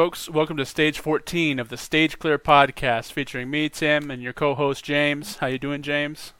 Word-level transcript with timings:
Folks, 0.00 0.30
welcome 0.30 0.56
to 0.56 0.64
stage 0.64 0.98
14 0.98 1.58
of 1.58 1.68
the 1.68 1.76
Stage 1.76 2.18
Clear 2.18 2.38
podcast 2.38 3.12
featuring 3.12 3.50
me, 3.50 3.68
Tim, 3.68 4.10
and 4.10 4.22
your 4.22 4.32
co-host 4.32 4.82
James. 4.82 5.36
How 5.36 5.48
you 5.48 5.58
doing, 5.58 5.82
James? 5.82 6.32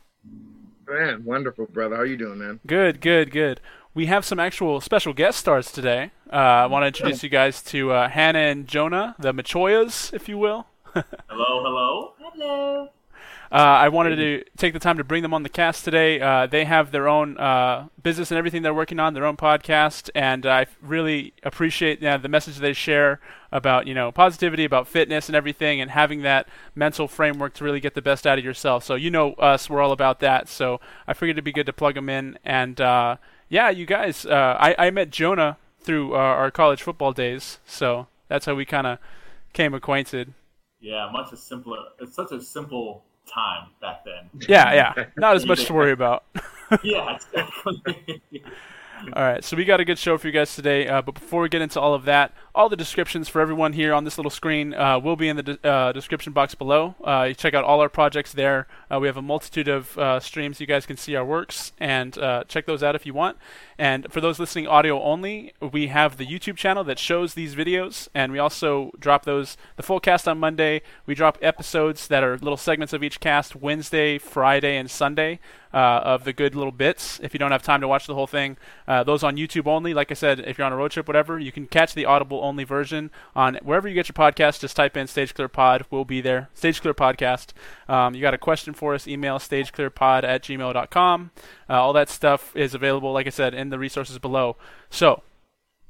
Man, 0.88 1.26
wonderful, 1.26 1.66
brother. 1.66 1.96
How 1.96 2.04
you 2.04 2.16
doing, 2.16 2.38
man? 2.38 2.60
Good, 2.66 3.02
good, 3.02 3.30
good. 3.30 3.60
We 3.92 4.06
have 4.06 4.24
some 4.24 4.40
actual 4.40 4.80
special 4.80 5.12
guest 5.12 5.40
stars 5.40 5.70
today. 5.70 6.10
Uh, 6.32 6.36
I 6.36 6.66
want 6.68 6.84
to 6.84 6.86
introduce 6.86 7.22
you 7.22 7.28
guys 7.28 7.60
to 7.64 7.92
uh, 7.92 8.08
Hannah 8.08 8.38
and 8.38 8.66
Jonah, 8.66 9.14
the 9.18 9.34
Machoyas, 9.34 10.11
if 10.14 10.27
you 10.27 10.38
will. 10.38 10.66
hello, 10.95 11.04
hello. 11.29 12.12
Hello. 12.18 12.88
Uh, 13.53 13.57
I 13.57 13.89
wanted 13.89 14.14
to 14.17 14.45
take 14.57 14.75
the 14.75 14.79
time 14.79 14.96
to 14.98 15.05
bring 15.05 15.23
them 15.23 15.35
on 15.35 15.43
the 15.43 15.48
cast 15.48 15.85
today. 15.85 16.21
Uh, 16.21 16.46
they 16.46 16.64
have 16.64 16.93
their 16.93 17.09
own 17.09 17.37
uh, 17.37 17.89
business 18.00 18.30
and 18.30 18.39
everything 18.39 18.62
they're 18.62 18.73
working 18.73 19.00
on, 19.00 19.12
their 19.12 19.27
own 19.27 19.37
podcast, 19.37 20.09
and 20.14 20.46
I 20.46 20.67
really 20.80 21.32
appreciate 21.43 22.00
the 22.00 22.29
message 22.29 22.59
they 22.59 22.73
share 22.73 23.18
about 23.50 23.89
you 23.89 23.95
know 23.95 24.13
positivity, 24.13 24.64
about 24.64 24.86
fitness 24.86 25.29
and 25.29 25.35
everything, 25.35 25.81
and 25.81 25.91
having 25.91 26.22
that 26.22 26.49
mental 26.77 27.08
framework 27.08 27.53
to 27.55 27.64
really 27.64 27.81
get 27.81 27.94
the 27.94 28.03
best 28.03 28.25
out 28.25 28.39
of 28.39 28.44
yourself. 28.44 28.85
So 28.85 28.94
you 28.94 29.11
know 29.11 29.32
us, 29.32 29.69
we're 29.69 29.80
all 29.80 29.91
about 29.91 30.21
that. 30.21 30.49
So 30.49 30.80
I 31.08 31.14
figured 31.14 31.35
it'd 31.35 31.44
be 31.44 31.53
good 31.53 31.67
to 31.67 31.72
plug 31.72 31.96
them 31.96 32.08
in. 32.08 32.39
And 32.44 32.80
uh, 32.80 33.17
yeah, 33.48 33.69
you 33.69 33.84
guys, 33.84 34.25
uh, 34.25 34.56
I, 34.61 34.77
I 34.78 34.91
met 34.92 35.11
Jonah 35.11 35.56
through 35.80 36.14
uh, 36.14 36.19
our 36.19 36.53
college 36.53 36.83
football 36.83 37.12
days, 37.12 37.58
so 37.67 38.06
that's 38.28 38.47
how 38.47 38.55
we 38.55 38.64
kind 38.64 38.86
of 38.86 38.98
came 39.53 39.75
acquainted. 39.75 40.34
Yeah, 40.78 41.11
much 41.12 41.33
as 41.33 41.42
simpler. 41.42 41.78
It's 41.98 42.14
such 42.14 42.30
a 42.30 42.41
simple 42.41 43.05
time 43.33 43.69
back 43.80 44.05
then. 44.05 44.30
Yeah, 44.48 44.72
yeah. 44.75 45.05
Not 45.16 45.36
as 45.36 45.47
much 45.50 45.64
to 45.66 45.72
worry 45.72 45.92
about. 45.92 46.25
yeah, 46.83 47.16
exactly. 47.16 48.22
All 49.14 49.22
right, 49.22 49.42
so 49.42 49.56
we 49.56 49.64
got 49.64 49.80
a 49.80 49.84
good 49.84 49.98
show 49.98 50.19
for 50.19 50.27
you 50.27 50.33
guys 50.33 50.55
today. 50.55 50.86
Uh, 50.86 51.00
but 51.00 51.14
before 51.14 51.42
we 51.42 51.48
get 51.48 51.62
into 51.62 51.80
all 51.80 51.94
of 51.94 52.05
that, 52.05 52.33
all 52.55 52.69
the 52.69 52.77
descriptions 52.77 53.28
for 53.28 53.41
everyone 53.41 53.72
here 53.72 53.95
on 53.95 54.05
this 54.05 54.19
little 54.19 54.31
screen 54.31 54.75
uh, 54.75 54.98
will 54.98 55.17
be 55.17 55.28
in 55.28 55.36
the 55.36 55.42
de- 55.42 55.69
uh, 55.69 55.92
description 55.92 56.33
box 56.33 56.55
below. 56.55 56.94
Uh, 57.05 57.27
you 57.28 57.34
check 57.34 57.55
out 57.55 57.64
all 57.64 57.80
our 57.80 57.88
projects 57.88 58.33
there. 58.33 58.66
Uh, 58.91 58.98
we 58.98 59.06
have 59.06 59.16
a 59.16 59.22
multitude 59.22 59.69
of 59.69 59.97
uh, 59.97 60.19
streams 60.19 60.61
you 60.61 60.66
guys 60.66 60.86
can 60.86 60.97
see 60.97 61.14
our 61.14 61.24
works, 61.24 61.72
and 61.78 62.14
check 62.48 62.66
those 62.66 62.83
out 62.83 62.94
if 62.94 63.06
you 63.06 63.14
want. 63.14 63.36
And 63.78 64.12
for 64.12 64.20
those 64.20 64.39
listening 64.39 64.66
audio 64.66 65.00
only, 65.02 65.55
we 65.61 65.86
have 65.86 66.16
the 66.16 66.27
YouTube 66.27 66.56
channel 66.56 66.84
that 66.84 66.98
shows 66.98 67.34
these 67.34 67.55
videos, 67.55 68.08
and 68.14 68.33
we 68.33 68.39
also 68.39 68.91
drop 68.98 69.24
those 69.24 69.56
the 69.77 69.83
full 69.83 70.00
cast 70.00 70.28
on 70.28 70.39
Monday. 70.39 70.83
We 71.06 71.14
drop 71.14 71.39
episodes 71.41 72.08
that 72.08 72.24
are 72.24 72.36
little 72.36 72.56
segments 72.56 72.92
of 72.92 73.02
each 73.02 73.20
cast 73.20 73.56
Wednesday, 73.56 74.19
Friday, 74.19 74.77
and 74.77 74.91
Sunday 74.91 75.39
uh, 75.72 76.00
of 76.05 76.24
the 76.24 76.33
good 76.33 76.55
little 76.55 76.72
bits. 76.72 77.20
If 77.22 77.33
you 77.33 77.39
don't 77.39 77.52
have 77.52 77.62
time 77.62 77.80
to 77.80 77.89
watch 77.89 78.06
the 78.06 78.14
whole 78.14 78.27
thing, 78.27 78.56
uh, 78.86 79.05
those 79.05 79.22
on 79.22 79.36
YouTube 79.36 79.67
only. 79.67 79.94
Like 79.94 80.11
I 80.11 80.14
said, 80.14 80.41
if 80.41 80.58
you're 80.58 80.67
on 80.67 80.72
a 80.72 80.77
road 80.77 80.91
trip, 80.91 81.06
whatever, 81.06 81.39
you 81.39 81.52
can 81.52 81.67
catch 81.67 81.94
the 81.94 82.05
Audible 82.05 82.41
only 82.50 82.64
version 82.64 83.10
on 83.34 83.58
wherever 83.62 83.88
you 83.88 83.94
get 83.94 84.08
your 84.08 84.14
podcast. 84.14 84.60
Just 84.60 84.76
type 84.76 84.96
in 84.96 85.06
Stage 85.06 85.32
Clear 85.32 85.48
Pod. 85.48 85.86
We'll 85.90 86.04
be 86.04 86.20
there. 86.20 86.50
Stage 86.52 86.82
Clear 86.82 86.92
Podcast. 86.92 87.52
Um, 87.88 88.14
you 88.14 88.20
got 88.20 88.34
a 88.34 88.38
question 88.38 88.74
for 88.74 88.94
us? 88.94 89.08
Email 89.08 89.38
stageclearpod 89.38 90.24
at 90.24 90.42
gmail.com. 90.42 91.30
Uh, 91.68 91.72
all 91.72 91.92
that 91.92 92.10
stuff 92.10 92.54
is 92.54 92.74
available, 92.74 93.12
like 93.12 93.26
I 93.26 93.30
said, 93.30 93.54
in 93.54 93.70
the 93.70 93.78
resources 93.78 94.18
below. 94.18 94.56
So, 94.90 95.22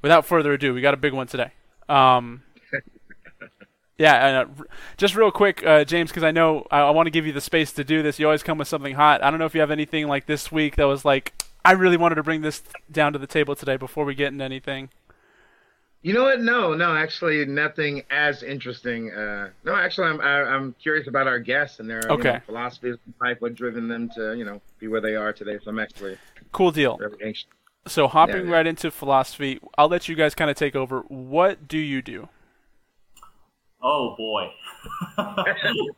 without 0.01 0.25
further 0.25 0.53
ado, 0.53 0.73
we 0.73 0.81
got 0.81 0.93
a 0.93 0.97
big 0.97 1.13
one 1.13 1.27
today. 1.27 1.51
Um, 1.89 2.43
yeah, 3.97 4.45
uh, 4.45 4.63
just 4.97 5.15
real 5.15 5.31
quick, 5.31 5.65
uh, 5.65 5.83
James, 5.83 6.11
because 6.11 6.23
I 6.23 6.31
know 6.31 6.67
I, 6.71 6.81
I 6.81 6.89
want 6.91 7.07
to 7.07 7.11
give 7.11 7.25
you 7.25 7.33
the 7.33 7.41
space 7.41 7.73
to 7.73 7.83
do 7.83 8.03
this. 8.03 8.19
You 8.19 8.27
always 8.27 8.43
come 8.43 8.59
with 8.59 8.67
something 8.67 8.93
hot. 8.95 9.23
I 9.23 9.29
don't 9.29 9.39
know 9.39 9.45
if 9.45 9.55
you 9.55 9.61
have 9.61 9.71
anything 9.71 10.07
like 10.07 10.27
this 10.27 10.51
week 10.51 10.75
that 10.75 10.85
was 10.85 11.03
like, 11.03 11.33
I 11.63 11.73
really 11.73 11.97
wanted 11.97 12.15
to 12.15 12.23
bring 12.23 12.41
this 12.41 12.63
down 12.91 13.13
to 13.13 13.19
the 13.19 13.27
table 13.27 13.55
today 13.55 13.77
before 13.77 14.05
we 14.05 14.15
get 14.15 14.31
into 14.31 14.43
anything. 14.43 14.89
You 16.03 16.13
know 16.13 16.23
what? 16.23 16.41
No, 16.41 16.73
no, 16.73 16.95
actually, 16.95 17.45
nothing 17.45 18.03
as 18.09 18.41
interesting. 18.41 19.11
Uh, 19.11 19.49
no, 19.63 19.75
actually, 19.75 20.07
I'm 20.07 20.21
I, 20.21 20.41
am 20.41 20.47
i 20.47 20.55
am 20.55 20.75
curious 20.81 21.07
about 21.07 21.27
our 21.27 21.37
guests 21.37 21.79
and 21.79 21.87
their 21.87 22.01
okay. 22.09 22.27
you 22.27 22.33
know, 22.33 22.39
philosophies, 22.45 22.95
type, 23.21 23.39
what 23.39 23.53
driven 23.53 23.87
them 23.87 24.09
to 24.15 24.35
you 24.35 24.43
know 24.43 24.61
be 24.79 24.87
where 24.87 25.01
they 25.01 25.15
are 25.15 25.31
today. 25.31 25.59
So 25.63 25.69
I'm 25.69 25.79
actually 25.79 26.17
cool 26.51 26.71
deal. 26.71 26.99
So 27.87 28.07
hopping 28.07 28.47
yeah, 28.47 28.51
right 28.51 28.67
into 28.67 28.89
philosophy, 28.89 29.59
I'll 29.77 29.89
let 29.89 30.07
you 30.07 30.15
guys 30.15 30.33
kind 30.33 30.49
of 30.49 30.57
take 30.57 30.75
over. 30.75 31.01
What 31.01 31.67
do 31.67 31.77
you 31.77 32.01
do? 32.01 32.29
Oh 33.83 34.15
boy. 34.15 34.51
uh, 35.17 35.43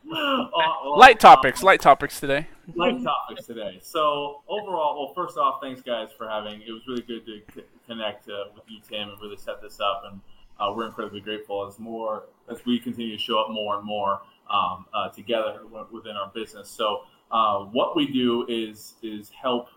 well, 0.04 0.98
light 0.98 1.20
topics, 1.20 1.60
um, 1.62 1.66
light 1.66 1.80
topics 1.80 2.18
today. 2.18 2.46
Light 2.74 3.02
topics 3.02 3.46
today. 3.46 3.78
So 3.82 4.42
overall, 4.48 5.04
well, 5.04 5.12
first 5.14 5.36
off, 5.36 5.60
thanks 5.60 5.82
guys 5.82 6.08
for 6.16 6.28
having. 6.28 6.62
It 6.62 6.72
was 6.72 6.82
really 6.88 7.02
good 7.02 7.26
to 7.26 7.40
c- 7.54 7.66
connect 7.86 8.28
uh, 8.28 8.44
with 8.54 8.64
you, 8.68 8.80
Tim, 8.88 9.10
and 9.10 9.20
really 9.20 9.36
set 9.36 9.60
this 9.60 9.80
up. 9.80 10.04
And 10.10 10.20
uh, 10.58 10.72
we're 10.74 10.86
incredibly 10.86 11.20
grateful 11.20 11.66
as 11.66 11.78
more 11.78 12.24
as 12.50 12.64
we 12.64 12.78
continue 12.78 13.16
to 13.16 13.22
show 13.22 13.38
up 13.38 13.50
more 13.50 13.76
and 13.76 13.84
more 13.84 14.20
um, 14.50 14.86
uh, 14.94 15.08
together 15.10 15.60
within 15.92 16.16
our 16.16 16.30
business. 16.34 16.70
So 16.70 17.02
uh, 17.30 17.58
what 17.60 17.96
we 17.96 18.06
do 18.06 18.46
is 18.48 18.94
is 19.02 19.30
help. 19.30 19.68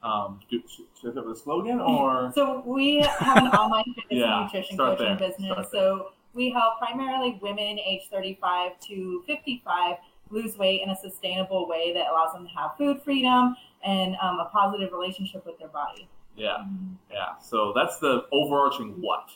Um, 0.00 0.38
do, 0.48 0.62
should 0.68 1.10
I 1.10 1.20
have 1.20 1.28
a 1.28 1.34
slogan 1.34 1.80
or? 1.80 2.30
So 2.32 2.62
we 2.64 3.00
have 3.00 3.38
an 3.38 3.48
online 3.48 3.82
fitness 3.96 4.20
yeah, 4.20 4.42
and 4.42 4.44
nutrition 4.44 4.76
coaching 4.76 5.16
there. 5.18 5.28
business. 5.28 5.66
So 5.72 6.10
we 6.34 6.50
help 6.50 6.78
primarily 6.78 7.38
women 7.42 7.78
age 7.78 8.02
35 8.10 8.78
to 8.88 9.22
55 9.26 9.96
lose 10.30 10.56
weight 10.58 10.82
in 10.82 10.90
a 10.90 10.96
sustainable 10.96 11.68
way 11.68 11.92
that 11.94 12.06
allows 12.10 12.32
them 12.32 12.46
to 12.46 12.52
have 12.52 12.76
food 12.76 13.00
freedom 13.02 13.56
and 13.84 14.16
um, 14.22 14.38
a 14.38 14.48
positive 14.52 14.92
relationship 14.92 15.44
with 15.46 15.58
their 15.58 15.68
body. 15.68 16.08
Yeah, 16.36 16.64
yeah. 17.10 17.38
So 17.40 17.72
that's 17.74 17.98
the 17.98 18.26
overarching 18.32 18.94
what. 19.00 19.30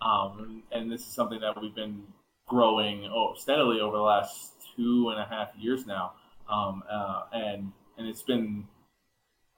Um, 0.00 0.62
and 0.72 0.90
this 0.90 1.00
is 1.02 1.14
something 1.14 1.40
that 1.40 1.60
we've 1.60 1.74
been 1.74 2.02
growing 2.48 3.04
oh, 3.12 3.34
steadily 3.36 3.80
over 3.80 3.96
the 3.96 4.02
last 4.02 4.52
two 4.76 5.10
and 5.10 5.20
a 5.20 5.24
half 5.24 5.50
years 5.58 5.86
now. 5.86 6.12
Um, 6.48 6.82
uh, 6.90 7.24
and 7.32 7.72
and 7.98 8.08
it's 8.08 8.22
been 8.22 8.66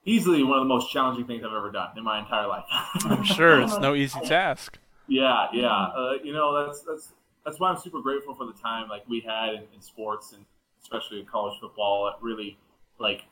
easily 0.05 0.43
one 0.43 0.57
of 0.57 0.63
the 0.63 0.67
most 0.67 0.91
challenging 0.91 1.25
things 1.25 1.43
I've 1.43 1.53
ever 1.53 1.71
done 1.71 1.97
in 1.97 2.03
my 2.03 2.19
entire 2.19 2.47
life. 2.47 2.65
I'm 3.05 3.23
sure 3.23 3.61
it's 3.63 3.77
no 3.77 3.95
easy 3.95 4.19
task. 4.21 4.77
Yeah, 5.11 5.47
yeah. 5.51 5.69
Uh, 5.69 6.13
you 6.23 6.31
know, 6.31 6.65
that's 6.65 6.83
that's 6.83 7.11
that's 7.43 7.59
why 7.59 7.69
I'm 7.69 7.77
super 7.77 8.01
grateful 8.01 8.33
for 8.33 8.45
the 8.45 8.53
time 8.53 8.87
like 8.87 9.03
we 9.09 9.19
had 9.19 9.49
in, 9.55 9.63
in 9.75 9.81
sports 9.81 10.31
and 10.31 10.45
especially 10.81 11.19
in 11.19 11.25
college 11.25 11.59
football. 11.59 12.07
It 12.07 12.23
really 12.23 12.57
like 12.97 13.23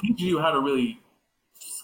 teaches 0.00 0.20
you 0.20 0.38
how 0.38 0.50
to 0.50 0.60
really 0.60 1.00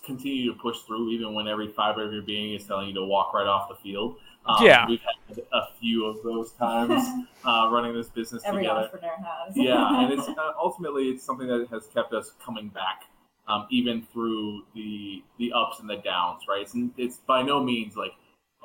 continue 0.04 0.52
to 0.52 0.58
push 0.60 0.80
through 0.80 1.10
even 1.12 1.32
when 1.32 1.48
every 1.48 1.72
fiber 1.72 2.06
of 2.06 2.12
your 2.12 2.20
being 2.20 2.52
is 2.52 2.66
telling 2.66 2.88
you 2.88 2.94
to 2.94 3.04
walk 3.04 3.32
right 3.32 3.46
off 3.46 3.70
the 3.70 3.74
field. 3.76 4.16
Um, 4.44 4.66
yeah, 4.66 4.86
we've 4.86 5.00
had 5.00 5.38
a 5.54 5.62
few 5.80 6.04
of 6.04 6.22
those 6.22 6.52
times 6.52 7.02
uh, 7.46 7.70
running 7.72 7.94
this 7.94 8.08
business 8.08 8.42
Every 8.44 8.64
together. 8.64 8.80
entrepreneur 8.80 9.16
has. 9.16 9.56
yeah, 9.56 10.02
and 10.04 10.12
it's 10.18 10.28
uh, 10.28 10.52
ultimately 10.58 11.04
it's 11.04 11.24
something 11.24 11.48
that 11.48 11.68
has 11.70 11.86
kept 11.86 12.12
us 12.12 12.32
coming 12.44 12.68
back, 12.68 13.04
um, 13.48 13.66
even 13.70 14.06
through 14.12 14.64
the 14.74 15.22
the 15.38 15.54
ups 15.54 15.80
and 15.80 15.88
the 15.88 15.96
downs. 15.96 16.42
Right? 16.46 16.60
It's, 16.60 16.76
it's 16.98 17.16
by 17.26 17.40
no 17.40 17.62
means 17.62 17.96
like 17.96 18.12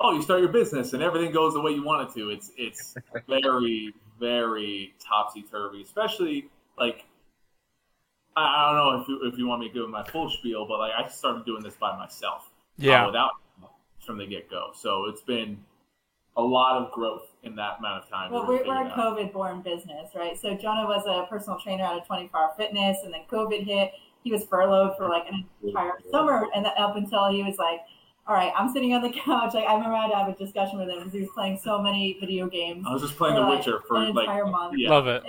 oh, 0.00 0.12
you 0.12 0.22
start 0.22 0.40
your 0.40 0.48
business 0.48 0.92
and 0.94 1.02
everything 1.02 1.30
goes 1.32 1.54
the 1.54 1.60
way 1.60 1.72
you 1.72 1.82
want 1.82 2.08
it 2.08 2.14
to. 2.14 2.30
It's 2.30 2.50
it's 2.56 2.94
very 3.28 3.94
very 4.18 4.94
topsy 4.98 5.42
turvy, 5.42 5.82
especially 5.82 6.48
like 6.78 7.04
I, 8.36 8.42
I, 8.42 8.68
don't 8.68 8.76
know 8.76 9.02
if 9.02 9.08
you, 9.08 9.28
if 9.32 9.38
you 9.38 9.46
want 9.46 9.60
me 9.60 9.68
to 9.68 9.74
give 9.74 9.88
my 9.88 10.04
full 10.04 10.30
spiel, 10.30 10.66
but 10.66 10.78
like 10.78 10.92
I 10.96 11.08
started 11.08 11.44
doing 11.44 11.62
this 11.62 11.74
by 11.74 11.96
myself, 11.96 12.48
uh, 12.48 12.48
yeah, 12.78 13.04
uh, 13.04 13.06
without 13.06 13.30
from 14.04 14.18
the 14.18 14.26
get 14.26 14.50
go. 14.50 14.70
So 14.74 15.06
it's 15.06 15.22
been 15.22 15.58
a 16.36 16.42
lot 16.42 16.80
of 16.80 16.92
growth 16.92 17.26
in 17.42 17.56
that 17.56 17.78
amount 17.78 18.04
of 18.04 18.08
time. 18.08 18.30
Well, 18.30 18.46
we're, 18.46 18.66
we're 18.66 18.86
a 18.86 18.90
COVID 18.90 19.32
born 19.32 19.62
business, 19.62 20.10
right? 20.14 20.38
So 20.40 20.54
Jonah 20.54 20.86
was 20.86 21.04
a 21.06 21.28
personal 21.28 21.58
trainer 21.58 21.84
out 21.84 21.98
of 21.98 22.06
24 22.06 22.40
Hour 22.40 22.52
Fitness, 22.56 22.98
and 23.04 23.12
then 23.12 23.22
COVID 23.30 23.64
hit. 23.64 23.92
He 24.22 24.30
was 24.30 24.44
furloughed 24.44 24.96
for 24.96 25.08
like 25.08 25.26
an 25.30 25.46
entire 25.62 25.98
summer, 26.10 26.46
and 26.54 26.66
up 26.66 26.96
until 26.96 27.30
he 27.30 27.42
was 27.42 27.56
like 27.56 27.80
all 28.26 28.34
right, 28.34 28.52
I'm 28.56 28.72
sitting 28.72 28.92
on 28.94 29.02
the 29.02 29.10
couch. 29.24 29.54
Like 29.54 29.66
I 29.66 29.74
remember 29.74 29.96
I 29.96 30.02
had 30.02 30.10
to 30.10 30.16
have 30.16 30.28
a 30.28 30.34
discussion 30.36 30.78
with 30.78 30.88
him 30.88 30.98
because 30.98 31.12
he 31.12 31.20
was 31.20 31.30
playing 31.34 31.58
so 31.62 31.80
many 31.80 32.16
video 32.20 32.46
games. 32.48 32.84
I 32.88 32.92
was 32.92 33.02
just 33.02 33.16
playing 33.16 33.34
The 33.34 33.40
like, 33.40 33.58
Witcher 33.58 33.80
for 33.86 33.96
an 33.96 34.14
like 34.14 34.24
entire 34.24 34.46
month. 34.46 34.74
Yeah, 34.76 34.90
Love 34.90 35.08
it. 35.08 35.24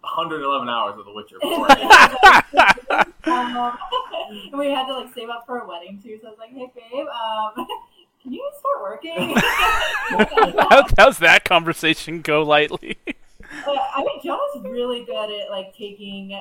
111 0.00 0.68
hours 0.68 0.98
of 0.98 1.04
The 1.04 1.12
Witcher. 1.12 1.36
um, 3.30 3.78
we 4.58 4.70
had 4.70 4.86
to 4.86 4.94
like 4.94 5.14
save 5.14 5.28
up 5.28 5.44
for 5.46 5.58
a 5.60 5.68
wedding 5.68 6.00
too. 6.02 6.18
So 6.20 6.28
I 6.28 6.30
was 6.30 6.38
like, 6.38 6.50
hey 6.50 6.70
babe, 6.74 7.06
um, 7.06 7.66
can 8.22 8.32
you 8.32 8.50
start 8.58 8.82
working? 8.82 9.36
How, 10.70 10.86
how's 10.98 11.18
that 11.18 11.44
conversation 11.44 12.20
go 12.20 12.42
lightly? 12.42 12.98
Uh, 13.06 13.76
I 13.96 14.04
mean, 14.04 14.20
Jonah's 14.22 14.62
really 14.64 15.04
good 15.04 15.30
at 15.40 15.50
like 15.50 15.74
taking 15.76 16.38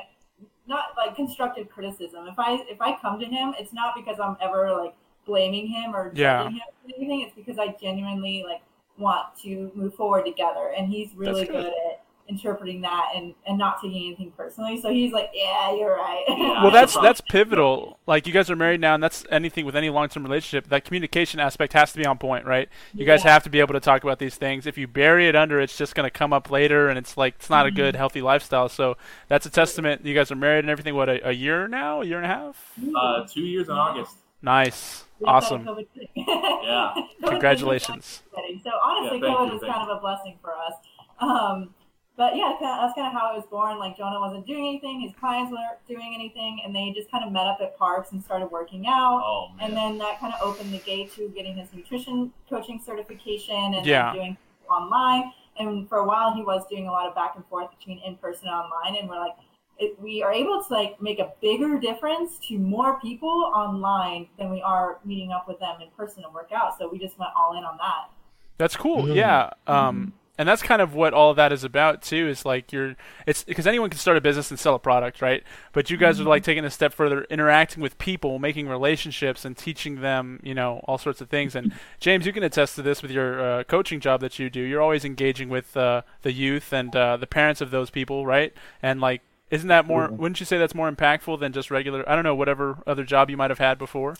not 0.67 0.85
like 0.95 1.15
constructive 1.15 1.69
criticism. 1.69 2.27
If 2.27 2.37
I 2.37 2.63
if 2.69 2.81
I 2.81 2.97
come 2.99 3.19
to 3.19 3.25
him, 3.25 3.53
it's 3.59 3.73
not 3.73 3.95
because 3.95 4.19
I'm 4.19 4.37
ever 4.41 4.71
like 4.71 4.93
blaming 5.29 5.67
him 5.67 5.95
or 5.95 6.11
yeah. 6.15 6.43
judging 6.43 6.55
him 6.55 6.61
for 6.81 6.95
anything. 6.97 7.21
It's 7.21 7.35
because 7.35 7.59
I 7.59 7.75
genuinely 7.79 8.43
like 8.43 8.61
want 8.97 9.27
to 9.43 9.71
move 9.75 9.93
forward 9.95 10.25
together, 10.25 10.73
and 10.75 10.89
he's 10.89 11.15
really 11.15 11.45
good. 11.45 11.53
good. 11.53 11.65
at 11.67 12.03
interpreting 12.29 12.81
that 12.81 13.09
and 13.15 13.33
and 13.47 13.57
not 13.57 13.81
taking 13.81 14.05
anything 14.05 14.31
personally. 14.37 14.79
So 14.79 14.89
he's 14.91 15.11
like, 15.11 15.31
"Yeah, 15.33 15.75
you're 15.75 15.95
right." 15.95 16.23
well, 16.61 16.71
that's 16.71 16.93
that's 16.93 17.21
pivotal. 17.21 17.97
Like 18.05 18.27
you 18.27 18.33
guys 18.33 18.49
are 18.49 18.55
married 18.55 18.79
now, 18.79 18.93
and 18.93 19.03
that's 19.03 19.25
anything 19.31 19.65
with 19.65 19.75
any 19.75 19.89
long-term 19.89 20.23
relationship. 20.23 20.69
That 20.69 20.85
communication 20.85 21.39
aspect 21.39 21.73
has 21.73 21.91
to 21.93 21.97
be 21.97 22.05
on 22.05 22.17
point, 22.17 22.45
right? 22.45 22.69
You 22.93 23.05
yeah. 23.05 23.07
guys 23.07 23.23
have 23.23 23.43
to 23.43 23.49
be 23.49 23.59
able 23.59 23.73
to 23.73 23.79
talk 23.79 24.03
about 24.03 24.19
these 24.19 24.35
things. 24.35 24.67
If 24.67 24.77
you 24.77 24.87
bury 24.87 25.27
it 25.27 25.35
under, 25.35 25.59
it's 25.59 25.75
just 25.75 25.95
going 25.95 26.05
to 26.05 26.11
come 26.11 26.31
up 26.31 26.49
later, 26.51 26.87
and 26.87 26.97
it's 26.97 27.17
like 27.17 27.35
it's 27.39 27.49
not 27.49 27.65
mm-hmm. 27.65 27.73
a 27.73 27.75
good, 27.75 27.93
mm-hmm. 27.93 27.99
healthy 27.99 28.21
lifestyle. 28.21 28.69
So 28.69 28.95
that's 29.27 29.45
a 29.45 29.49
testament. 29.49 30.05
You 30.05 30.13
guys 30.13 30.31
are 30.31 30.35
married 30.35 30.59
and 30.59 30.69
everything. 30.69 30.95
What 30.95 31.09
a, 31.09 31.29
a 31.29 31.31
year 31.31 31.67
now? 31.67 32.01
A 32.01 32.05
year 32.05 32.17
and 32.17 32.25
a 32.25 32.29
half? 32.29 32.73
Uh, 32.95 33.25
two 33.27 33.41
years 33.41 33.67
in 33.67 33.75
August. 33.75 34.15
Nice. 34.41 35.05
Awesome. 35.23 35.67
yeah. 36.15 36.93
Congratulations. 37.25 38.23
So 38.63 38.71
honestly, 38.83 39.19
yeah, 39.19 39.27
COVID 39.27 39.51
was 39.51 39.61
kind 39.61 39.89
of 39.89 39.97
a 39.97 39.99
blessing 39.99 40.37
for 40.41 40.53
us. 40.53 40.73
Um, 41.19 41.73
but 42.19 42.35
yeah, 42.35 42.53
that's 42.59 42.93
kind 42.95 43.07
of 43.07 43.13
how 43.13 43.33
it 43.33 43.37
was 43.37 43.45
born. 43.49 43.79
Like 43.79 43.97
Jonah 43.97 44.19
wasn't 44.19 44.45
doing 44.45 44.67
anything, 44.67 44.99
his 44.99 45.13
clients 45.17 45.51
weren't 45.51 45.79
doing 45.87 46.11
anything, 46.13 46.61
and 46.65 46.75
they 46.75 46.91
just 46.93 47.09
kind 47.09 47.23
of 47.23 47.31
met 47.31 47.47
up 47.47 47.59
at 47.61 47.77
parks 47.77 48.11
and 48.11 48.21
started 48.21 48.47
working 48.47 48.87
out. 48.87 49.21
Oh, 49.23 49.51
and 49.61 49.75
then 49.75 49.97
that 49.99 50.19
kind 50.19 50.33
of 50.33 50.41
opened 50.41 50.73
the 50.73 50.79
gate 50.79 51.13
to 51.15 51.29
getting 51.29 51.55
his 51.55 51.73
nutrition 51.73 52.33
coaching 52.49 52.81
certification 52.85 53.73
and 53.73 53.85
yeah. 53.85 54.13
doing 54.13 54.37
online. 54.69 55.31
And 55.57 55.87
for 55.87 55.99
a 55.99 56.05
while, 56.05 56.33
he 56.33 56.41
was 56.41 56.65
doing 56.69 56.87
a 56.87 56.91
lot 56.91 57.07
of 57.07 57.15
back 57.15 57.33
and 57.35 57.45
forth 57.47 57.69
between 57.77 57.99
in 58.05 58.17
person 58.17 58.49
and 58.49 58.55
online. 58.55 58.99
And 58.99 59.09
we're 59.09 59.19
like, 59.19 59.35
it, 59.79 59.99
we 59.99 60.21
are 60.21 60.33
able 60.33 60.63
to 60.63 60.73
like 60.73 61.01
make 61.01 61.19
a 61.19 61.31
bigger 61.41 61.79
difference 61.79 62.37
to 62.49 62.57
more 62.57 62.99
people 62.99 63.51
online 63.55 64.27
than 64.37 64.51
we 64.51 64.61
are 64.61 64.99
meeting 65.05 65.31
up 65.31 65.47
with 65.47 65.59
them 65.59 65.81
in 65.81 65.89
person 65.97 66.23
and 66.23 66.33
work 66.33 66.51
out. 66.53 66.77
So 66.77 66.89
we 66.89 66.99
just 66.99 67.17
went 67.17 67.31
all 67.35 67.57
in 67.57 67.63
on 67.63 67.77
that. 67.77 68.11
That's 68.57 68.75
cool. 68.75 69.03
Mm-hmm. 69.03 69.13
Yeah. 69.13 69.51
Um, 69.67 69.75
mm-hmm 69.75 70.09
and 70.39 70.47
that's 70.47 70.63
kind 70.63 70.81
of 70.81 70.95
what 70.95 71.13
all 71.13 71.29
of 71.29 71.35
that 71.35 71.51
is 71.51 71.65
about 71.65 72.01
too 72.01 72.27
is 72.29 72.45
like 72.45 72.71
you're 72.71 72.95
it's 73.27 73.43
because 73.43 73.67
anyone 73.67 73.89
can 73.89 73.99
start 73.99 74.15
a 74.17 74.21
business 74.21 74.49
and 74.49 74.57
sell 74.57 74.73
a 74.73 74.79
product 74.79 75.21
right 75.21 75.43
but 75.73 75.91
you 75.91 75.97
guys 75.97 76.15
mm-hmm. 76.15 76.25
are 76.25 76.29
like 76.29 76.43
taking 76.43 76.65
a 76.65 76.71
step 76.71 76.93
further 76.93 77.25
interacting 77.25 77.83
with 77.83 77.97
people 77.99 78.39
making 78.39 78.67
relationships 78.67 79.45
and 79.45 79.57
teaching 79.57 80.01
them 80.01 80.39
you 80.41 80.55
know 80.55 80.79
all 80.85 80.97
sorts 80.97 81.21
of 81.21 81.29
things 81.29 81.55
and 81.55 81.73
james 81.99 82.25
you 82.25 82.33
can 82.33 82.41
attest 82.41 82.75
to 82.75 82.81
this 82.81 83.01
with 83.01 83.11
your 83.11 83.41
uh, 83.41 83.63
coaching 83.65 83.99
job 83.99 84.21
that 84.21 84.39
you 84.39 84.49
do 84.49 84.61
you're 84.61 84.81
always 84.81 85.05
engaging 85.05 85.49
with 85.49 85.75
uh, 85.77 86.01
the 86.23 86.31
youth 86.31 86.73
and 86.73 86.95
uh, 86.95 87.17
the 87.17 87.27
parents 87.27 87.59
of 87.59 87.69
those 87.69 87.89
people 87.89 88.25
right 88.25 88.53
and 88.81 89.01
like 89.01 89.21
isn't 89.51 89.67
that 89.67 89.85
more 89.85 90.07
mm-hmm. 90.07 90.17
wouldn't 90.17 90.39
you 90.39 90.45
say 90.45 90.57
that's 90.57 90.75
more 90.75 90.91
impactful 90.91 91.39
than 91.39 91.51
just 91.51 91.71
regular 91.71 92.07
i 92.09 92.15
don't 92.15 92.23
know 92.23 92.35
whatever 92.35 92.79
other 92.85 93.03
job 93.03 93.29
you 93.29 93.37
might 93.37 93.49
have 93.49 93.59
had 93.59 93.77
before 93.77 94.15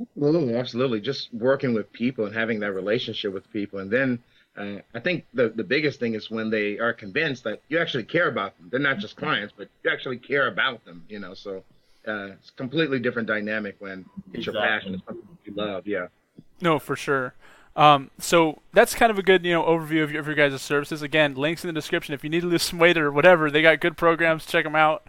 absolutely 0.00 0.54
absolutely 0.54 1.00
just 1.00 1.32
working 1.34 1.74
with 1.74 1.92
people 1.92 2.24
and 2.26 2.34
having 2.34 2.60
that 2.60 2.72
relationship 2.72 3.32
with 3.32 3.50
people 3.52 3.78
and 3.78 3.90
then 3.90 4.18
uh, 4.56 4.78
I 4.94 5.00
think 5.00 5.26
the, 5.32 5.48
the 5.48 5.64
biggest 5.64 6.00
thing 6.00 6.14
is 6.14 6.30
when 6.30 6.50
they 6.50 6.78
are 6.78 6.92
convinced 6.92 7.44
that 7.44 7.62
you 7.68 7.78
actually 7.78 8.04
care 8.04 8.28
about 8.28 8.56
them. 8.58 8.68
They're 8.70 8.80
not 8.80 8.98
just 8.98 9.16
clients, 9.16 9.54
but 9.56 9.68
you 9.84 9.90
actually 9.90 10.18
care 10.18 10.48
about 10.48 10.84
them, 10.84 11.04
you 11.08 11.20
know. 11.20 11.34
So 11.34 11.62
uh, 12.06 12.32
it's 12.32 12.50
a 12.50 12.52
completely 12.56 12.98
different 12.98 13.28
dynamic 13.28 13.76
when 13.78 14.04
it's 14.32 14.46
exactly. 14.46 14.52
your 14.52 14.62
passion, 14.62 14.94
it's 14.94 15.04
something 15.06 15.38
you 15.44 15.54
love. 15.54 15.86
Yeah. 15.86 16.08
No, 16.60 16.78
for 16.78 16.96
sure. 16.96 17.34
Um, 17.76 18.10
so 18.18 18.60
that's 18.72 18.94
kind 18.94 19.10
of 19.10 19.18
a 19.18 19.22
good, 19.22 19.44
you 19.44 19.52
know, 19.52 19.62
overview 19.62 20.02
of 20.02 20.10
your, 20.10 20.20
of 20.20 20.26
your 20.26 20.34
guys' 20.34 20.60
services. 20.60 21.02
Again, 21.02 21.34
links 21.34 21.64
in 21.64 21.68
the 21.68 21.72
description. 21.72 22.14
If 22.14 22.24
you 22.24 22.30
need 22.30 22.40
to 22.40 22.46
lose 22.46 22.62
some 22.62 22.78
weight 22.78 22.98
or 22.98 23.12
whatever, 23.12 23.50
they 23.50 23.62
got 23.62 23.80
good 23.80 23.96
programs. 23.96 24.44
Check 24.46 24.64
them 24.64 24.76
out. 24.76 25.04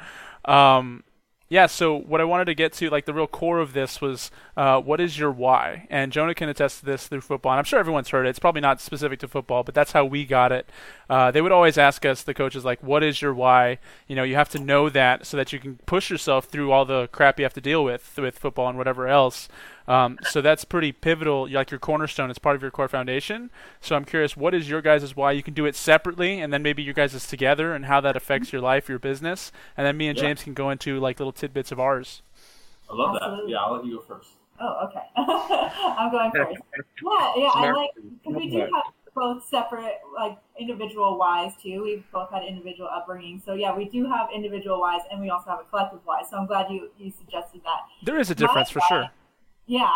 Um, 0.46 1.04
yeah, 1.52 1.66
so 1.66 1.98
what 1.98 2.22
I 2.22 2.24
wanted 2.24 2.46
to 2.46 2.56
get 2.56 2.72
to, 2.74 2.90
like 2.90 3.04
the 3.04 3.14
real 3.14 3.28
core 3.28 3.60
of 3.60 3.74
this 3.74 4.00
was 4.00 4.32
uh, 4.56 4.80
what 4.80 5.02
is 5.02 5.20
your 5.20 5.32
why? 5.32 5.86
And 5.90 6.14
Jonah 6.14 6.34
can 6.34 6.48
attest 6.48 6.80
to 6.80 6.86
this 6.86 7.08
through 7.08 7.20
football. 7.20 7.52
And 7.52 7.60
I'm 7.60 7.66
sure 7.66 7.78
everyone's 7.78 8.08
heard 8.08 8.26
it. 8.26 8.30
It's 8.30 8.40
probably 8.40 8.62
not 8.62 8.80
specific 8.80 9.20
to 9.20 9.28
football, 9.28 9.64
but 9.64 9.76
that's 9.76 9.92
how 9.92 10.06
we 10.06 10.24
got 10.24 10.54
it. 10.54 10.70
Uh, 11.12 11.30
they 11.30 11.42
would 11.42 11.52
always 11.52 11.78
ask 11.78 12.06
us, 12.06 12.24
the 12.24 12.34
coaches, 12.34 12.64
like, 12.64 12.82
what 12.82 13.04
is 13.04 13.22
your 13.22 13.34
why? 13.34 13.80
You 14.08 14.16
know, 14.16 14.24
you 14.24 14.36
have 14.36 14.48
to 14.52 14.60
know 14.60 14.88
that 14.88 15.26
so 15.26 15.36
that 15.36 15.52
you 15.52 15.60
can 15.60 15.76
push 15.86 16.10
yourself 16.10 16.46
through 16.46 16.72
all 16.72 16.86
the 16.86 17.10
crap 17.12 17.38
you 17.38 17.44
have 17.44 17.54
to 17.56 17.60
deal 17.60 17.84
with 17.84 18.18
with 18.18 18.40
football 18.40 18.70
and 18.70 18.78
whatever 18.78 19.10
else. 19.10 19.50
Um, 19.90 20.18
so 20.30 20.40
that's 20.40 20.64
pretty 20.64 20.94
pivotal, 20.94 21.50
like 21.52 21.70
your 21.70 21.82
cornerstone. 21.82 22.30
It's 22.30 22.40
part 22.40 22.56
of 22.56 22.62
your 22.62 22.72
core 22.72 22.88
foundation. 22.88 23.52
So 23.82 23.98
I'm 23.98 24.06
curious, 24.06 24.38
what 24.38 24.54
is 24.54 24.70
your 24.70 24.82
guys' 24.82 25.14
why? 25.14 25.34
You 25.34 25.44
can 25.44 25.54
do 25.54 25.66
it 25.66 25.76
separately, 25.76 26.40
and 26.40 26.54
then 26.54 26.64
maybe 26.64 26.82
your 26.82 26.94
guys' 26.94 27.14
is 27.14 27.28
together, 27.28 27.74
and 27.74 27.88
how 27.88 28.00
that 28.00 28.16
affects 28.16 28.54
your 28.54 28.62
life, 28.62 28.88
your 28.88 28.98
business, 28.98 29.52
and 29.76 29.86
then 29.86 29.98
me 29.98 30.08
and 30.08 30.18
yeah. 30.18 30.24
James 30.24 30.44
can 30.44 30.54
go 30.54 30.70
into 30.70 30.98
like 30.98 31.20
little 31.20 31.34
tidbits 31.34 31.74
of 31.74 31.80
ours. 31.82 32.22
I 32.90 32.96
love 32.96 33.18
Absolutely. 33.18 33.48
that. 33.48 33.52
Yeah, 33.52 33.58
I'll 33.58 33.76
let 33.76 33.86
you 33.86 33.98
go 33.98 34.02
first. 34.16 34.30
Oh, 34.62 34.88
okay. 34.88 35.04
I'm 35.18 36.10
going 36.10 36.32
first. 36.36 36.62
Yeah, 37.04 37.34
yeah. 37.36 37.50
I 37.54 37.72
like 37.74 37.90
we 38.28 38.50
do 38.50 38.60
have 38.60 38.94
both 39.14 39.44
separate, 39.48 40.00
like 40.16 40.38
individual 40.60 41.18
whys 41.18 41.54
too. 41.62 41.84
We've 41.84 42.04
both 42.12 42.32
had 42.32 42.44
individual 42.44 42.90
upbringing, 42.94 43.42
so 43.44 43.54
yeah, 43.54 43.76
we 43.76 43.86
do 43.86 44.06
have 44.06 44.28
individual 44.34 44.80
whys, 44.80 45.02
and 45.12 45.22
we 45.22 45.30
also 45.30 45.50
have 45.50 45.60
a 45.60 45.70
collective 45.70 46.00
why. 46.06 46.24
So 46.30 46.38
I'm 46.38 46.48
glad 46.48 46.68
you 46.70 46.90
you 46.98 47.12
suggested 47.12 47.62
that. 47.64 47.80
There 48.04 48.20
is 48.20 48.30
a 48.30 48.36
difference 48.36 48.70
My 48.70 48.74
for 48.74 48.80
why, 48.80 48.88
sure. 48.88 49.10
Yeah. 49.66 49.90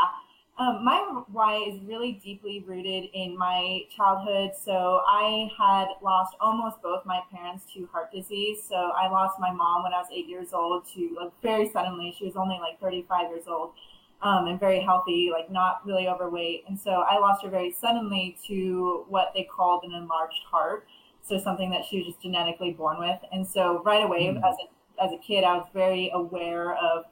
Um, 0.58 0.86
my 0.86 1.24
why 1.34 1.58
is 1.68 1.82
really 1.84 2.14
deeply 2.24 2.64
rooted 2.66 3.10
in 3.14 3.38
my 3.38 3.82
childhood. 3.94 4.52
So 4.64 5.02
I 5.06 5.50
had 5.58 5.88
lost 6.02 6.34
almost 6.40 6.82
both 6.82 7.06
my 7.06 7.20
parents 7.30 7.66
to 7.74 7.86
heart 7.92 8.10
disease. 8.14 8.60
So 8.68 8.76
I 8.76 9.10
lost 9.10 9.38
my 9.38 9.52
mom 9.52 9.84
when 9.84 9.94
I 9.94 9.98
was 9.98 10.08
eight 10.14 10.30
years 10.30 10.54
old 10.54 10.86
to 10.94 11.16
like 11.20 11.32
very 11.42 11.70
suddenly. 11.70 12.16
She 12.18 12.24
was 12.24 12.38
only 12.38 12.58
like 12.62 12.80
35 12.80 13.32
years 13.32 13.48
old 13.48 13.74
um, 14.22 14.48
and 14.48 14.60
very 14.60 14.80
healthy, 14.80 15.30
like 15.32 15.52
not 15.52 15.86
really 15.86 16.08
overweight. 16.08 16.64
And 16.68 16.80
so 16.80 16.92
I 16.92 17.20
lost 17.20 17.44
her 17.44 17.50
very 17.50 17.72
suddenly 17.72 18.38
to 18.48 19.06
what 19.08 19.32
they 19.36 19.44
called 19.44 19.84
an 19.84 19.94
enlarged 19.94 20.44
heart. 20.50 20.88
So 21.22 21.40
something 21.40 21.72
that 21.72 21.84
she 21.90 21.98
was 21.98 22.06
just 22.06 22.22
genetically 22.22 22.72
born 22.72 23.00
with. 23.00 23.20
And 23.32 23.48
so 23.48 23.82
right 23.84 24.04
away, 24.04 24.26
mm-hmm. 24.26 24.44
as 24.44 24.56
a 24.56 25.04
as 25.04 25.12
a 25.12 25.18
kid, 25.18 25.44
I 25.44 25.58
was 25.58 25.68
very 25.74 26.12
aware 26.14 26.76
of 26.76 27.06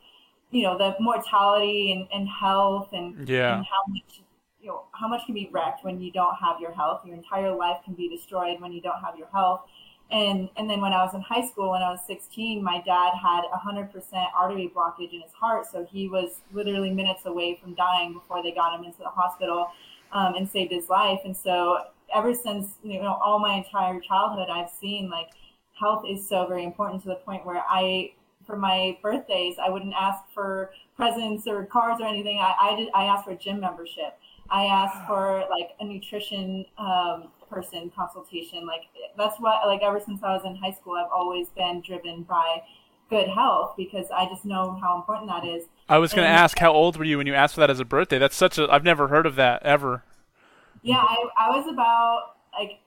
you 0.53 0.61
know 0.61 0.77
the 0.77 0.95
mortality 0.99 1.91
and, 1.91 2.07
and 2.13 2.29
health 2.29 2.89
and, 2.93 3.27
yeah. 3.27 3.57
and 3.57 3.65
how 3.65 3.83
much 3.91 4.21
you 4.61 4.67
know 4.67 4.83
how 4.91 5.07
much 5.07 5.25
can 5.25 5.33
be 5.33 5.49
wrecked 5.51 5.83
when 5.83 5.99
you 5.99 6.11
don't 6.11 6.35
have 6.35 6.61
your 6.61 6.71
health 6.71 7.01
your 7.05 7.15
entire 7.15 7.53
life 7.53 7.77
can 7.83 7.95
be 7.95 8.07
destroyed 8.07 8.61
when 8.61 8.71
you 8.71 8.79
don't 8.79 9.01
have 9.03 9.17
your 9.17 9.27
health 9.33 9.61
and 10.11 10.49
and 10.57 10.69
then 10.69 10.81
when 10.81 10.93
i 10.93 11.03
was 11.03 11.13
in 11.13 11.21
high 11.21 11.45
school 11.45 11.71
when 11.71 11.81
i 11.81 11.89
was 11.89 11.99
16 12.05 12.63
my 12.63 12.81
dad 12.85 13.11
had 13.21 13.43
100% 13.53 13.91
artery 14.37 14.71
blockage 14.75 15.13
in 15.13 15.21
his 15.21 15.31
heart 15.31 15.65
so 15.71 15.85
he 15.85 16.07
was 16.07 16.41
literally 16.51 16.91
minutes 16.91 17.25
away 17.25 17.57
from 17.61 17.73
dying 17.73 18.13
before 18.13 18.43
they 18.43 18.51
got 18.51 18.77
him 18.77 18.85
into 18.85 18.99
the 18.99 19.09
hospital 19.09 19.67
um, 20.11 20.35
and 20.35 20.49
saved 20.49 20.71
his 20.71 20.89
life 20.89 21.19
and 21.25 21.35
so 21.35 21.79
ever 22.13 22.33
since 22.33 22.75
you 22.83 23.01
know 23.01 23.17
all 23.23 23.39
my 23.39 23.55
entire 23.55 23.99
childhood 23.99 24.49
i've 24.49 24.69
seen 24.69 25.09
like 25.09 25.29
health 25.79 26.05
is 26.07 26.27
so 26.27 26.45
very 26.45 26.63
important 26.63 27.01
to 27.01 27.09
the 27.09 27.15
point 27.15 27.45
where 27.45 27.63
i 27.69 28.11
for 28.45 28.57
my 28.57 28.97
birthdays, 29.01 29.55
I 29.63 29.69
wouldn't 29.69 29.93
ask 29.93 30.23
for 30.33 30.71
presents 30.95 31.47
or 31.47 31.65
cards 31.65 32.01
or 32.01 32.07
anything. 32.07 32.37
I 32.39 32.53
I, 32.59 32.75
did, 32.75 32.89
I 32.93 33.05
asked 33.05 33.25
for 33.25 33.31
a 33.31 33.35
gym 33.35 33.59
membership. 33.59 34.17
I 34.53 34.65
asked 34.65 35.07
for 35.07 35.43
like 35.49 35.71
a 35.79 35.83
nutrition 35.83 36.63
um, 36.77 37.29
person 37.49 37.91
consultation. 37.95 38.67
Like 38.67 38.83
that's 39.17 39.39
what 39.39 39.67
like 39.67 39.81
ever 39.81 39.99
since 39.99 40.21
I 40.21 40.31
was 40.35 40.43
in 40.45 40.55
high 40.55 40.71
school, 40.71 40.93
I've 40.93 41.11
always 41.11 41.49
been 41.49 41.81
driven 41.81 42.21
by 42.21 42.61
good 43.09 43.27
health 43.27 43.73
because 43.75 44.05
I 44.15 44.25
just 44.25 44.45
know 44.45 44.77
how 44.79 44.95
important 44.95 45.27
that 45.31 45.43
is. 45.43 45.65
I 45.89 45.97
was 45.97 46.13
going 46.13 46.25
to 46.25 46.31
ask, 46.31 46.57
how 46.59 46.71
old 46.71 46.97
were 46.97 47.03
you 47.03 47.17
when 47.17 47.25
you 47.25 47.33
asked 47.33 47.55
for 47.55 47.61
that 47.61 47.71
as 47.71 47.79
a 47.79 47.85
birthday? 47.85 48.19
That's 48.19 48.35
such 48.35 48.59
a 48.59 48.71
I've 48.71 48.83
never 48.83 49.07
heard 49.07 49.25
of 49.25 49.35
that 49.35 49.63
ever. 49.63 50.03
Yeah, 50.83 50.97
I, 50.97 51.27
I 51.35 51.49
was 51.49 51.67
about 51.67 52.35
like 52.57 52.79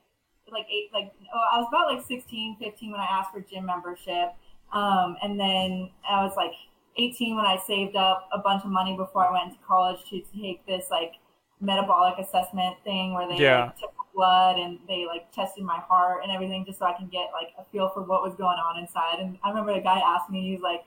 like 0.52 0.66
eight 0.70 0.90
like 0.94 1.12
oh, 1.34 1.44
I 1.52 1.58
was 1.58 1.66
about 1.68 1.92
like 1.92 2.06
16, 2.06 2.58
15 2.60 2.92
when 2.92 3.00
I 3.00 3.06
asked 3.06 3.32
for 3.32 3.40
gym 3.40 3.66
membership 3.66 4.34
um, 4.72 5.16
and 5.20 5.38
then 5.38 5.90
I 6.08 6.22
was 6.22 6.34
like 6.36 6.52
18 6.96 7.34
when 7.34 7.44
I 7.44 7.58
saved 7.66 7.96
up 7.96 8.28
a 8.32 8.38
bunch 8.38 8.62
of 8.64 8.70
money 8.70 8.96
before 8.96 9.26
I 9.26 9.32
went 9.32 9.52
to 9.54 9.58
college 9.66 9.98
to 10.10 10.22
take 10.32 10.64
this 10.64 10.84
like 10.92 11.14
metabolic 11.60 12.18
assessment 12.18 12.76
thing 12.84 13.14
where 13.14 13.28
they 13.28 13.42
yeah. 13.42 13.66
like, 13.66 13.78
took 13.78 13.96
blood 14.16 14.58
and 14.58 14.78
they 14.88 15.04
like 15.06 15.30
tested 15.30 15.62
my 15.62 15.78
heart 15.78 16.22
and 16.22 16.32
everything 16.32 16.64
just 16.64 16.78
so 16.78 16.86
I 16.86 16.94
can 16.94 17.06
get 17.06 17.28
like 17.32 17.52
a 17.58 17.70
feel 17.70 17.90
for 17.90 18.02
what 18.02 18.22
was 18.22 18.34
going 18.34 18.58
on 18.58 18.78
inside. 18.78 19.20
And 19.20 19.38
I 19.44 19.50
remember 19.50 19.72
a 19.72 19.80
guy 19.80 20.00
asked 20.04 20.30
me, 20.30 20.50
he's 20.50 20.62
like, 20.62 20.82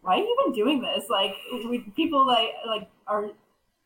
"Why 0.00 0.14
are 0.14 0.18
you 0.18 0.36
even 0.40 0.54
doing 0.54 0.80
this? 0.80 1.04
Like, 1.08 1.34
we, 1.52 1.80
people 1.94 2.26
like 2.26 2.50
like 2.66 2.88
are 3.06 3.30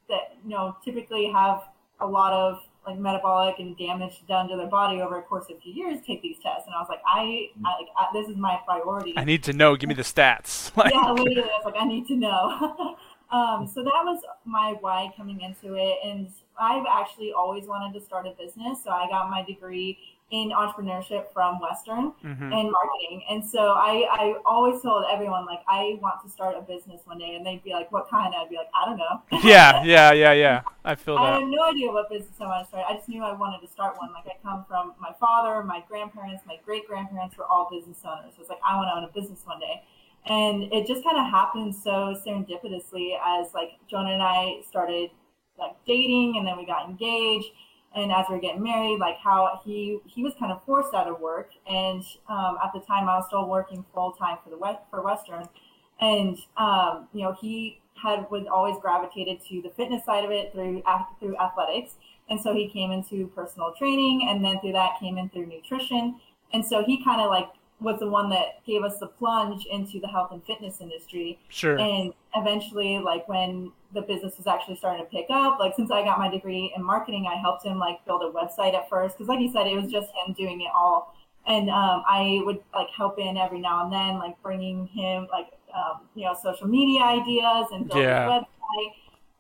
that 0.09 0.37
you 0.45 0.51
know 0.51 0.77
typically 0.85 1.31
have 1.31 1.65
a 2.01 2.07
lot 2.07 2.33
of 2.33 2.61
like 2.87 2.99
metabolic 2.99 3.59
and 3.59 3.77
damage 3.79 4.23
done 4.29 4.47
to 4.49 4.57
their 4.57 4.67
body 4.67 5.01
over 5.01 5.19
a 5.19 5.23
course 5.23 5.47
of 5.51 5.57
a 5.57 5.61
few 5.61 5.73
years 5.73 5.99
take 6.07 6.21
these 6.21 6.37
tests 6.43 6.65
and 6.67 6.75
i 6.75 6.79
was 6.79 6.89
like 6.91 7.01
i, 7.07 7.49
I 7.65 7.79
like 7.79 7.89
I, 7.97 8.09
this 8.13 8.29
is 8.29 8.37
my 8.37 8.59
priority 8.67 9.15
i 9.17 9.25
need 9.25 9.43
to 9.45 9.55
know 9.55 9.75
give 9.75 9.89
me 9.89 9.95
the 9.95 10.03
stats 10.03 10.71
yeah 10.93 11.11
literally 11.13 11.41
i 11.41 11.57
was 11.57 11.65
like 11.65 11.77
i 11.79 11.87
need 11.87 12.07
to 12.09 12.17
know 12.17 12.97
Um, 13.35 13.67
so 13.67 13.83
that 13.83 14.05
was 14.05 14.23
my 14.45 14.77
why 14.81 15.13
coming 15.17 15.41
into 15.41 15.75
it, 15.75 15.97
and 16.05 16.29
I've 16.59 16.87
actually 16.89 17.33
always 17.33 17.67
wanted 17.67 17.99
to 17.99 18.05
start 18.05 18.27
a 18.27 18.31
business. 18.31 18.85
So 18.85 18.91
I 18.91 19.09
got 19.09 19.29
my 19.29 19.43
degree 19.43 19.99
in 20.31 20.51
entrepreneurship 20.51 21.33
from 21.33 21.61
Western 21.61 22.13
mm-hmm. 22.25 22.53
and 22.53 22.73
marketing. 22.73 23.25
And 23.31 23.45
so 23.45 23.73
I, 23.77 24.07
I 24.11 24.35
always 24.47 24.81
told 24.83 25.05
everyone, 25.13 25.47
like, 25.47 25.61
I 25.69 25.99
want 26.01 26.23
to 26.25 26.31
start 26.31 26.57
a 26.57 26.63
business 26.63 27.03
one 27.05 27.19
day. 27.19 27.35
And 27.35 27.45
they'd 27.45 27.63
be 27.63 27.71
like, 27.73 27.93
what 27.93 28.09
kind? 28.09 28.35
I'd 28.35 28.49
be 28.49 28.57
like, 28.57 28.71
I 28.75 28.87
don't 28.87 28.99
know. 28.99 29.23
yeah, 29.45 29.85
yeah, 29.85 30.13
yeah, 30.13 30.33
yeah. 30.33 30.63
I 30.85 30.95
feel 30.95 31.17
that. 31.17 31.23
I 31.23 31.39
have 31.41 31.49
no 31.49 31.63
idea 31.65 31.93
what 31.93 32.11
business 32.11 32.35
I 32.41 32.47
want 32.47 32.65
to 32.65 32.69
start. 32.69 32.85
I 32.89 32.95
just 32.95 33.09
knew 33.09 33.23
I 33.23 33.33
wanted 33.33 33.65
to 33.67 33.73
start 33.73 33.97
one. 33.99 34.13
Like, 34.13 34.27
I 34.27 34.37
come 34.43 34.65
from 34.67 34.95
my 35.01 35.13
father, 35.21 35.63
my 35.63 35.85
grandparents, 35.89 36.43
my 36.47 36.59
great 36.65 36.87
grandparents 36.87 37.37
were 37.37 37.47
all 37.47 37.69
business 37.71 37.99
owners. 38.05 38.35
So 38.37 38.41
it's 38.41 38.51
like, 38.51 38.61
I 38.67 38.77
want 38.77 38.89
to 38.89 38.97
own 38.97 39.05
a 39.05 39.13
business 39.13 39.43
one 39.45 39.61
day. 39.61 39.83
And 40.27 40.73
it 40.73 40.87
just 40.87 41.05
kind 41.05 41.19
of 41.19 41.31
happened 41.31 41.75
so 41.75 42.17
serendipitously 42.27 43.17
as, 43.25 43.53
like, 43.53 43.73
Jonah 43.91 44.13
and 44.13 44.23
I 44.23 44.63
started, 44.67 45.11
like, 45.59 45.73
dating 45.87 46.37
and 46.39 46.47
then 46.47 46.57
we 46.57 46.65
got 46.65 46.89
engaged. 46.89 47.49
And 47.97 48.11
as 48.11 48.27
we 48.29 48.35
are 48.35 48.41
getting 48.41 48.63
married, 48.63 48.99
like 48.99 49.19
how 49.19 49.61
he 49.65 50.01
he 50.05 50.25
was 50.25 50.33
kind 50.37 50.51
of 50.51 50.65
forced 50.65 50.95
out 50.95 51.07
of 51.07 51.21
work, 51.21 51.51
and 51.69 52.03
um, 52.29 52.59
at 52.65 52.73
the 52.75 52.81
time 52.81 53.09
I 53.09 53.19
was 53.19 53.27
still 53.29 53.49
working 53.49 53.85
full 53.95 54.11
time 54.11 54.39
for 54.43 54.51
the 54.51 54.59
West 54.59 54.81
for 54.91 55.01
Western, 55.01 55.45
and 56.01 56.37
um, 56.57 57.07
you 57.13 57.23
know 57.23 57.37
he 57.41 57.81
had 58.03 58.29
was 58.33 58.47
always 58.53 58.75
gravitated 58.83 59.41
to 59.49 59.63
the 59.63 59.71
fitness 59.77 60.05
side 60.05 60.25
of 60.25 60.33
it 60.33 60.53
through 60.53 60.83
through 61.21 61.37
athletics, 61.37 61.95
and 62.29 62.41
so 62.41 62.53
he 62.53 62.69
came 62.69 62.91
into 62.91 63.29
personal 63.29 63.73
training, 63.79 64.27
and 64.29 64.45
then 64.45 64.59
through 64.61 64.73
that 64.73 64.99
came 64.99 65.17
in 65.17 65.29
through 65.29 65.47
nutrition, 65.47 66.19
and 66.53 66.67
so 66.67 66.83
he 66.83 67.05
kind 67.05 67.21
of 67.21 67.31
like 67.31 67.47
was 67.81 67.99
the 67.99 68.09
one 68.09 68.31
that 68.31 68.65
gave 68.65 68.83
us 68.83 68.99
the 68.99 69.07
plunge 69.07 69.67
into 69.67 70.01
the 70.01 70.09
health 70.09 70.31
and 70.33 70.43
fitness 70.45 70.81
industry. 70.81 71.39
Sure. 71.49 71.79
And 71.79 72.13
eventually, 72.35 72.99
like 72.99 73.29
when 73.29 73.73
the 73.93 74.03
business 74.03 74.37
was 74.37 74.47
actually 74.47 74.77
starting 74.77 75.05
to 75.05 75.11
pick 75.11 75.27
up, 75.31 75.59
like 75.59 75.75
since 75.75 75.91
I 75.91 76.03
got 76.03 76.19
my 76.19 76.29
degree 76.29 76.73
in 76.77 76.83
marketing, 76.83 77.27
I 77.31 77.37
helped 77.37 77.65
him 77.65 77.79
like 77.79 78.05
build 78.05 78.23
a 78.23 78.31
website 78.31 78.75
at 78.75 78.89
first 78.89 79.17
because, 79.17 79.29
like 79.29 79.39
he 79.39 79.53
said, 79.53 79.67
it 79.67 79.81
was 79.81 79.91
just 79.91 80.09
him 80.11 80.35
doing 80.35 80.61
it 80.63 80.71
all. 80.75 81.15
And 81.47 81.69
um, 81.69 82.03
I 82.09 82.41
would 82.45 82.61
like 82.73 82.89
help 82.97 83.19
in 83.19 83.37
every 83.37 83.61
now 83.61 83.85
and 83.85 83.93
then, 83.93 84.19
like 84.19 84.41
bringing 84.43 84.87
him 84.87 85.29
like 85.31 85.49
um, 85.75 86.01
you 86.15 86.25
know 86.25 86.37
social 86.43 86.67
media 86.67 87.03
ideas 87.03 87.67
and 87.73 87.87
building 87.89 88.05
yeah. 88.05 88.27
a 88.27 88.41
website. 88.41 88.93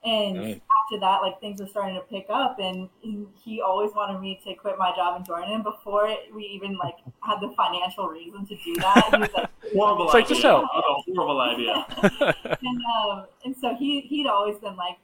And 0.04 0.34
nice 0.34 0.61
after 0.84 1.00
that, 1.00 1.23
like 1.23 1.40
things 1.40 1.61
were 1.61 1.66
starting 1.66 1.94
to 1.94 2.02
pick 2.02 2.26
up, 2.28 2.58
and 2.58 2.88
he 3.00 3.61
always 3.61 3.92
wanted 3.94 4.20
me 4.20 4.40
to 4.44 4.54
quit 4.54 4.76
my 4.78 4.94
job 4.94 5.16
and 5.16 5.25
join 5.25 5.44
him 5.44 5.62
before 5.62 6.14
we 6.34 6.44
even 6.44 6.76
like 6.76 6.96
had 7.20 7.40
the 7.40 7.52
financial 7.56 8.08
reason 8.08 8.46
to 8.46 8.56
do 8.64 8.75
that. 8.76 9.08
He 9.11 9.18
was 9.18 9.30
like, 9.34 9.50
horrible 9.73 10.06
it's 10.06 10.14
idea. 10.14 10.34
Like, 10.34 10.42
so. 10.42 10.68
oh, 10.75 11.02
horrible 11.14 11.40
idea. 11.40 11.87
and 12.62 12.80
um, 13.00 13.26
and 13.44 13.56
so 13.56 13.75
he 13.75 14.00
he'd 14.02 14.26
always 14.26 14.58
been 14.58 14.76
like 14.76 14.99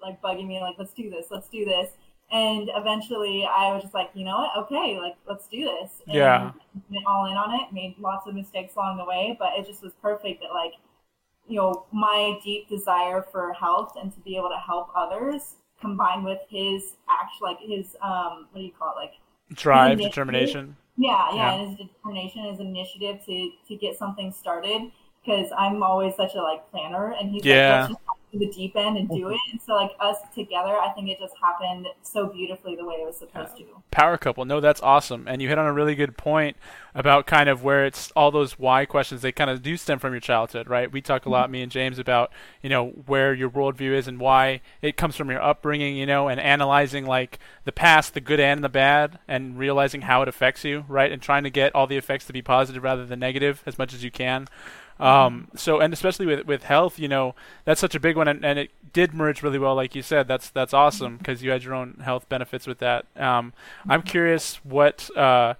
like 0.00 0.20
bugging 0.20 0.48
me 0.48 0.60
like 0.60 0.76
let's 0.78 0.92
do 0.92 1.10
this, 1.10 1.26
let's 1.30 1.48
do 1.48 1.64
this. 1.64 1.90
And 2.30 2.70
eventually, 2.74 3.44
I 3.46 3.74
was 3.74 3.82
just 3.82 3.92
like, 3.92 4.08
you 4.14 4.24
know 4.24 4.38
what? 4.38 4.64
Okay, 4.64 4.98
like 4.98 5.16
let's 5.28 5.46
do 5.48 5.64
this. 5.64 6.00
And 6.06 6.16
yeah. 6.16 6.52
Went 6.90 7.06
all 7.06 7.30
in 7.30 7.36
on 7.36 7.54
it. 7.60 7.72
Made 7.72 7.94
lots 7.98 8.26
of 8.26 8.34
mistakes 8.34 8.74
along 8.74 8.96
the 8.96 9.04
way, 9.04 9.36
but 9.38 9.50
it 9.58 9.66
just 9.66 9.82
was 9.82 9.92
perfect 10.00 10.40
that 10.40 10.50
like 10.50 10.72
you 11.52 11.58
know, 11.58 11.84
my 11.92 12.38
deep 12.42 12.66
desire 12.66 13.26
for 13.30 13.52
health 13.52 13.92
and 14.00 14.10
to 14.14 14.20
be 14.20 14.36
able 14.38 14.48
to 14.48 14.56
help 14.56 14.88
others 14.96 15.56
combined 15.78 16.24
with 16.24 16.38
his 16.48 16.94
actual, 17.10 17.48
like 17.48 17.58
his, 17.60 17.94
um, 18.00 18.46
what 18.50 18.60
do 18.60 18.64
you 18.64 18.72
call 18.72 18.94
it? 18.96 19.00
Like 19.00 19.12
drive, 19.52 19.98
determination. 19.98 20.74
Yeah, 20.96 21.34
yeah, 21.34 21.54
yeah. 21.54 21.66
his 21.66 21.76
determination, 21.76 22.44
his 22.44 22.60
initiative 22.60 23.20
to, 23.26 23.50
to 23.68 23.76
get 23.76 23.98
something 23.98 24.32
started 24.32 24.90
because 25.22 25.50
I'm 25.58 25.82
always 25.82 26.16
such 26.16 26.34
a 26.36 26.40
like 26.40 26.70
planner 26.70 27.14
and 27.20 27.30
he's 27.30 27.44
yeah. 27.44 27.88
like, 27.90 27.98
the 28.38 28.46
deep 28.48 28.76
end 28.76 28.96
and 28.96 29.08
do 29.08 29.28
it. 29.28 29.38
And 29.50 29.60
so 29.60 29.74
like 29.74 29.92
us 30.00 30.16
together, 30.34 30.76
I 30.78 30.90
think 30.94 31.08
it 31.08 31.18
just 31.18 31.34
happened 31.40 31.86
so 32.02 32.26
beautifully 32.26 32.76
the 32.76 32.84
way 32.84 32.94
it 32.94 33.06
was 33.06 33.16
supposed 33.16 33.52
yeah. 33.58 33.66
to. 33.66 33.82
Power 33.90 34.16
couple. 34.16 34.44
No, 34.44 34.60
that's 34.60 34.80
awesome. 34.82 35.28
And 35.28 35.42
you 35.42 35.48
hit 35.48 35.58
on 35.58 35.66
a 35.66 35.72
really 35.72 35.94
good 35.94 36.16
point 36.16 36.56
about 36.94 37.26
kind 37.26 37.48
of 37.48 37.62
where 37.62 37.84
it's 37.84 38.10
all 38.12 38.30
those 38.30 38.58
why 38.58 38.86
questions. 38.86 39.22
They 39.22 39.32
kind 39.32 39.50
of 39.50 39.62
do 39.62 39.76
stem 39.76 39.98
from 39.98 40.12
your 40.12 40.20
childhood, 40.20 40.68
right? 40.68 40.90
We 40.90 41.00
talk 41.00 41.26
a 41.26 41.28
lot, 41.28 41.44
mm-hmm. 41.44 41.52
me 41.52 41.62
and 41.62 41.72
James, 41.72 41.98
about 41.98 42.32
you 42.62 42.68
know 42.68 42.88
where 43.06 43.34
your 43.34 43.50
worldview 43.50 43.92
is 43.92 44.08
and 44.08 44.18
why 44.18 44.60
it 44.80 44.96
comes 44.96 45.16
from 45.16 45.30
your 45.30 45.42
upbringing, 45.42 45.96
you 45.96 46.06
know, 46.06 46.28
and 46.28 46.40
analyzing 46.40 47.06
like 47.06 47.38
the 47.64 47.72
past, 47.72 48.14
the 48.14 48.20
good 48.20 48.40
and 48.40 48.62
the 48.62 48.68
bad, 48.68 49.18
and 49.28 49.58
realizing 49.58 50.02
how 50.02 50.22
it 50.22 50.28
affects 50.28 50.64
you, 50.64 50.84
right? 50.88 51.12
And 51.12 51.20
trying 51.20 51.44
to 51.44 51.50
get 51.50 51.74
all 51.74 51.86
the 51.86 51.96
effects 51.96 52.26
to 52.26 52.32
be 52.32 52.42
positive 52.42 52.82
rather 52.82 53.06
than 53.06 53.18
negative 53.18 53.62
as 53.66 53.78
much 53.78 53.94
as 53.94 54.04
you 54.04 54.10
can. 54.10 54.48
Um, 55.00 55.48
so 55.56 55.80
and 55.80 55.92
especially 55.92 56.26
with 56.26 56.46
with 56.46 56.64
health, 56.64 56.98
you 56.98 57.08
know, 57.08 57.34
that's 57.64 57.80
such 57.80 57.94
a 57.94 58.00
big 58.00 58.16
one, 58.16 58.28
and, 58.28 58.44
and 58.44 58.58
it 58.58 58.70
did 58.92 59.14
merge 59.14 59.42
really 59.42 59.58
well, 59.58 59.74
like 59.74 59.94
you 59.94 60.02
said. 60.02 60.28
That's 60.28 60.50
that's 60.50 60.74
awesome 60.74 61.16
because 61.16 61.42
you 61.42 61.50
had 61.50 61.64
your 61.64 61.74
own 61.74 62.00
health 62.04 62.28
benefits 62.28 62.66
with 62.66 62.78
that. 62.78 63.06
Um, 63.16 63.52
I'm 63.88 64.02
curious 64.02 64.56
what 64.64 65.14
uh, 65.16 65.54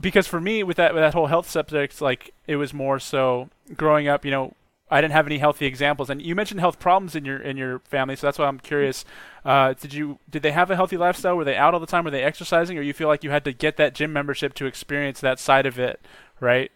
because 0.00 0.26
for 0.26 0.40
me 0.40 0.62
with 0.62 0.76
that 0.76 0.94
with 0.94 1.02
that 1.02 1.14
whole 1.14 1.26
health 1.26 1.48
subject, 1.48 2.00
like 2.00 2.34
it 2.46 2.56
was 2.56 2.74
more 2.74 2.98
so 2.98 3.48
growing 3.74 4.08
up, 4.08 4.24
you 4.24 4.30
know. 4.30 4.54
I 4.90 5.02
didn't 5.02 5.12
have 5.12 5.26
any 5.26 5.36
healthy 5.36 5.66
examples, 5.66 6.08
and 6.08 6.22
you 6.22 6.34
mentioned 6.34 6.60
health 6.60 6.78
problems 6.78 7.14
in 7.14 7.26
your 7.26 7.38
in 7.38 7.58
your 7.58 7.80
family, 7.80 8.16
so 8.16 8.26
that's 8.26 8.38
why 8.38 8.46
I'm 8.46 8.58
curious. 8.58 9.04
Uh, 9.44 9.74
did 9.74 9.92
you 9.92 10.18
did 10.30 10.42
they 10.42 10.52
have 10.52 10.70
a 10.70 10.76
healthy 10.76 10.96
lifestyle? 10.96 11.36
Were 11.36 11.44
they 11.44 11.56
out 11.56 11.74
all 11.74 11.80
the 11.80 11.86
time? 11.86 12.04
Were 12.04 12.10
they 12.10 12.22
exercising, 12.22 12.78
or 12.78 12.80
you 12.80 12.94
feel 12.94 13.06
like 13.06 13.22
you 13.22 13.28
had 13.28 13.44
to 13.44 13.52
get 13.52 13.76
that 13.76 13.94
gym 13.94 14.14
membership 14.14 14.54
to 14.54 14.64
experience 14.64 15.20
that 15.20 15.38
side 15.38 15.66
of 15.66 15.78
it, 15.78 16.00
right? 16.40 16.72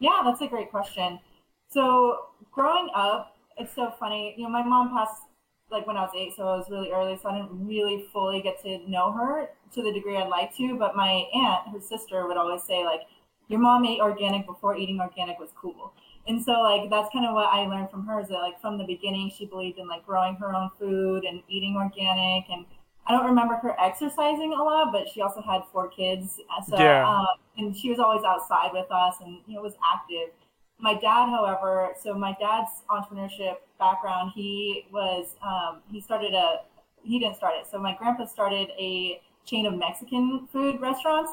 Yeah, 0.00 0.22
that's 0.24 0.40
a 0.40 0.48
great 0.48 0.70
question. 0.70 1.20
So 1.68 2.28
growing 2.50 2.90
up, 2.94 3.36
it's 3.58 3.74
so 3.74 3.92
funny. 4.00 4.34
You 4.36 4.44
know, 4.44 4.50
my 4.50 4.64
mom 4.64 4.90
passed 4.90 5.22
like 5.70 5.86
when 5.86 5.96
I 5.96 6.02
was 6.02 6.10
eight, 6.16 6.34
so 6.36 6.48
I 6.48 6.56
was 6.56 6.68
really 6.70 6.90
early, 6.90 7.16
so 7.22 7.28
I 7.28 7.36
didn't 7.40 7.66
really 7.66 8.06
fully 8.12 8.42
get 8.42 8.60
to 8.62 8.78
know 8.90 9.12
her 9.12 9.50
to 9.74 9.82
the 9.82 9.92
degree 9.92 10.16
I'd 10.16 10.28
like 10.28 10.56
to. 10.56 10.76
But 10.78 10.96
my 10.96 11.26
aunt, 11.34 11.68
her 11.72 11.80
sister, 11.80 12.26
would 12.26 12.36
always 12.36 12.64
say 12.64 12.84
like, 12.84 13.02
"Your 13.48 13.60
mom 13.60 13.84
ate 13.86 14.00
organic 14.00 14.46
before 14.46 14.76
eating 14.76 15.00
organic 15.00 15.38
was 15.38 15.52
cool." 15.54 15.92
And 16.26 16.42
so 16.42 16.60
like 16.62 16.90
that's 16.90 17.10
kind 17.12 17.26
of 17.26 17.34
what 17.34 17.46
I 17.52 17.66
learned 17.66 17.90
from 17.90 18.06
her 18.06 18.20
is 18.20 18.28
that 18.28 18.38
like 18.38 18.60
from 18.60 18.78
the 18.78 18.84
beginning 18.84 19.30
she 19.30 19.46
believed 19.46 19.78
in 19.78 19.88
like 19.88 20.04
growing 20.06 20.36
her 20.36 20.54
own 20.54 20.70
food 20.78 21.24
and 21.24 21.42
eating 21.48 21.76
organic 21.76 22.50
and 22.50 22.66
I 23.10 23.12
don't 23.12 23.26
remember 23.26 23.56
her 23.56 23.74
exercising 23.80 24.52
a 24.52 24.62
lot, 24.62 24.92
but 24.92 25.08
she 25.12 25.20
also 25.20 25.42
had 25.42 25.62
four 25.72 25.88
kids. 25.88 26.38
So, 26.68 26.78
yeah. 26.78 27.08
Um, 27.08 27.26
and 27.56 27.76
she 27.76 27.90
was 27.90 27.98
always 27.98 28.22
outside 28.22 28.70
with 28.72 28.88
us 28.88 29.16
and, 29.20 29.38
you 29.48 29.56
know, 29.56 29.62
was 29.62 29.74
active. 29.92 30.32
My 30.78 30.94
dad, 30.94 31.26
however, 31.26 31.88
so 32.00 32.14
my 32.14 32.36
dad's 32.38 32.70
entrepreneurship 32.88 33.56
background, 33.80 34.30
he 34.32 34.86
was, 34.92 35.34
um, 35.42 35.80
he 35.90 36.00
started 36.00 36.34
a, 36.34 36.60
he 37.02 37.18
didn't 37.18 37.34
start 37.34 37.54
it. 37.60 37.66
So 37.68 37.78
my 37.78 37.96
grandpa 37.96 38.26
started 38.26 38.68
a 38.78 39.20
chain 39.44 39.66
of 39.66 39.74
Mexican 39.74 40.46
food 40.52 40.80
restaurants. 40.80 41.32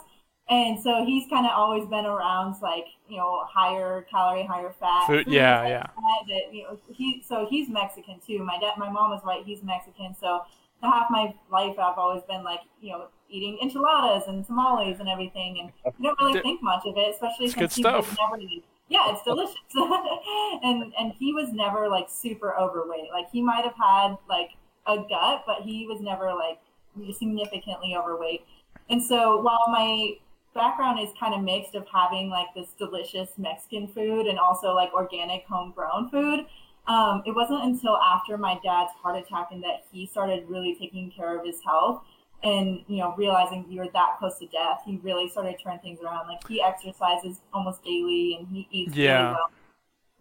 And 0.49 0.79
so 0.79 1.05
he's 1.05 1.29
kind 1.29 1.45
of 1.45 1.51
always 1.55 1.87
been 1.87 2.07
around 2.07 2.55
like, 2.59 2.87
you 3.07 3.17
know, 3.17 3.45
higher 3.45 4.07
calorie, 4.09 4.45
higher 4.45 4.73
fat. 4.79 5.05
Food, 5.05 5.27
yeah, 5.27 5.67
yeah. 5.67 5.83
That, 6.27 6.51
you 6.51 6.63
know, 6.63 6.79
he, 6.91 7.23
so 7.23 7.45
he's 7.47 7.69
Mexican 7.69 8.19
too. 8.25 8.39
My 8.39 8.57
dad, 8.57 8.79
my 8.79 8.89
mom 8.89 9.11
was 9.11 9.21
white. 9.21 9.45
He's 9.45 9.61
Mexican. 9.61 10.15
So 10.19 10.41
half 10.81 11.07
my 11.09 11.33
life 11.51 11.77
I've 11.79 11.97
always 11.97 12.23
been 12.23 12.43
like, 12.43 12.61
you 12.81 12.91
know, 12.91 13.07
eating 13.29 13.57
enchiladas 13.61 14.27
and 14.27 14.45
tamales 14.45 14.99
and 14.99 15.09
everything, 15.09 15.59
and 15.59 15.93
you 15.99 16.09
don't 16.09 16.19
really 16.21 16.39
think 16.41 16.61
much 16.63 16.83
of 16.85 16.95
it, 16.97 17.13
especially 17.13 17.47
it's 17.47 17.55
since 17.55 17.75
he 17.75 17.83
was 17.83 18.05
never. 18.17 18.41
Yeah, 18.89 19.11
it's 19.11 19.23
delicious, 19.23 19.55
and 20.63 20.93
and 20.97 21.11
he 21.19 21.33
was 21.33 21.51
never 21.51 21.89
like 21.89 22.07
super 22.09 22.55
overweight. 22.55 23.09
Like 23.11 23.29
he 23.31 23.41
might 23.41 23.65
have 23.65 23.75
had 23.75 24.15
like 24.29 24.51
a 24.85 24.97
gut, 24.97 25.43
but 25.45 25.63
he 25.63 25.85
was 25.85 25.99
never 25.99 26.33
like 26.33 26.59
significantly 27.17 27.95
overweight. 27.95 28.45
And 28.89 29.03
so 29.03 29.41
while 29.41 29.65
my 29.67 30.13
background 30.53 30.99
is 30.99 31.09
kind 31.19 31.33
of 31.33 31.41
mixed 31.41 31.75
of 31.75 31.85
having 31.87 32.29
like 32.29 32.47
this 32.55 32.69
delicious 32.79 33.29
Mexican 33.37 33.87
food 33.87 34.25
and 34.25 34.39
also 34.39 34.73
like 34.73 34.91
organic 34.93 35.43
homegrown 35.45 36.09
food, 36.09 36.45
um, 36.87 37.23
it 37.25 37.31
wasn't 37.35 37.63
until 37.63 37.97
after 37.97 38.37
my 38.37 38.59
dad's 38.63 38.91
heart 39.01 39.17
attack 39.17 39.49
and 39.51 39.63
that 39.63 39.85
he 39.91 40.05
started 40.05 40.47
really 40.47 40.75
taking 40.75 41.11
care 41.11 41.37
of 41.37 41.45
his 41.45 41.61
health 41.63 42.03
and 42.43 42.83
you 42.87 42.97
know 42.97 43.15
realizing 43.17 43.65
you 43.67 43.79
were 43.79 43.89
that 43.93 44.15
close 44.19 44.37
to 44.37 44.45
death 44.47 44.81
he 44.85 44.97
really 45.03 45.27
started 45.27 45.57
to 45.57 45.63
turn 45.63 45.79
things 45.79 45.99
around. 46.01 46.27
Like 46.27 46.47
he 46.47 46.61
exercises 46.61 47.41
almost 47.53 47.83
daily 47.83 48.37
and 48.39 48.47
he 48.47 48.67
eats 48.71 48.95
yeah. 48.95 49.21
really 49.21 49.33
well 49.33 49.51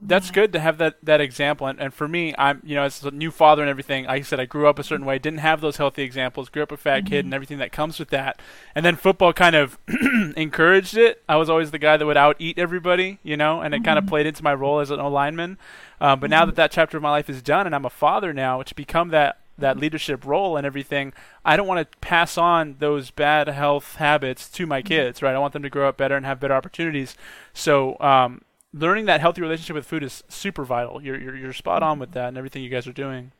that's 0.02 0.30
good 0.30 0.52
to 0.52 0.60
have 0.60 0.76
that 0.76 0.96
that 1.02 1.22
example 1.22 1.66
and, 1.66 1.80
and 1.80 1.94
for 1.94 2.06
me 2.06 2.34
i'm 2.36 2.60
you 2.62 2.74
know 2.74 2.82
as 2.82 3.02
a 3.02 3.10
new 3.10 3.30
father 3.30 3.62
and 3.62 3.70
everything 3.70 4.04
like 4.04 4.20
i 4.20 4.22
said 4.22 4.38
i 4.38 4.44
grew 4.44 4.68
up 4.68 4.78
a 4.78 4.84
certain 4.84 5.06
way 5.06 5.18
didn't 5.18 5.38
have 5.38 5.62
those 5.62 5.78
healthy 5.78 6.02
examples 6.02 6.50
grew 6.50 6.62
up 6.62 6.70
a 6.70 6.76
fat 6.76 6.98
mm-hmm. 6.98 7.08
kid 7.08 7.24
and 7.24 7.32
everything 7.32 7.56
that 7.56 7.72
comes 7.72 7.98
with 7.98 8.10
that 8.10 8.40
and 8.74 8.84
then 8.84 8.94
football 8.94 9.32
kind 9.32 9.56
of 9.56 9.78
encouraged 10.36 10.98
it 10.98 11.22
i 11.30 11.36
was 11.36 11.48
always 11.48 11.70
the 11.70 11.78
guy 11.78 11.96
that 11.96 12.04
would 12.04 12.16
out 12.16 12.36
eat 12.38 12.58
everybody 12.58 13.18
you 13.22 13.38
know 13.38 13.62
and 13.62 13.72
it 13.72 13.78
mm-hmm. 13.78 13.86
kind 13.86 13.98
of 13.98 14.06
played 14.06 14.26
into 14.26 14.44
my 14.44 14.52
role 14.52 14.80
as 14.80 14.90
an 14.90 15.00
o 15.00 15.08
lineman 15.08 15.56
um, 15.98 16.20
but 16.20 16.26
mm-hmm. 16.26 16.32
now 16.32 16.44
that 16.44 16.56
that 16.56 16.70
chapter 16.70 16.98
of 16.98 17.02
my 17.02 17.10
life 17.10 17.30
is 17.30 17.40
done 17.40 17.64
and 17.64 17.74
i'm 17.74 17.86
a 17.86 17.90
father 17.90 18.34
now 18.34 18.62
to 18.62 18.74
become 18.74 19.08
that 19.08 19.38
that 19.58 19.78
leadership 19.78 20.24
role 20.26 20.56
and 20.56 20.66
everything, 20.66 21.12
I 21.44 21.56
don't 21.56 21.66
want 21.66 21.90
to 21.90 21.98
pass 21.98 22.36
on 22.36 22.76
those 22.78 23.10
bad 23.10 23.48
health 23.48 23.96
habits 23.96 24.48
to 24.50 24.66
my 24.66 24.80
mm-hmm. 24.80 24.88
kids, 24.88 25.22
right? 25.22 25.34
I 25.34 25.38
want 25.38 25.52
them 25.52 25.62
to 25.62 25.70
grow 25.70 25.88
up 25.88 25.96
better 25.96 26.16
and 26.16 26.26
have 26.26 26.40
better 26.40 26.54
opportunities. 26.54 27.16
So 27.54 27.98
um, 28.00 28.42
learning 28.76 29.06
that 29.06 29.20
healthy 29.20 29.40
relationship 29.40 29.74
with 29.74 29.86
food 29.86 30.02
is 30.02 30.22
super 30.28 30.64
vital. 30.64 31.02
You're 31.02 31.20
you're, 31.20 31.36
you're 31.36 31.52
spot 31.52 31.82
on 31.82 31.98
with 31.98 32.12
that 32.12 32.28
and 32.28 32.38
everything 32.38 32.62
you 32.62 32.70
guys 32.70 32.86
are 32.86 32.92
doing. 32.92 33.32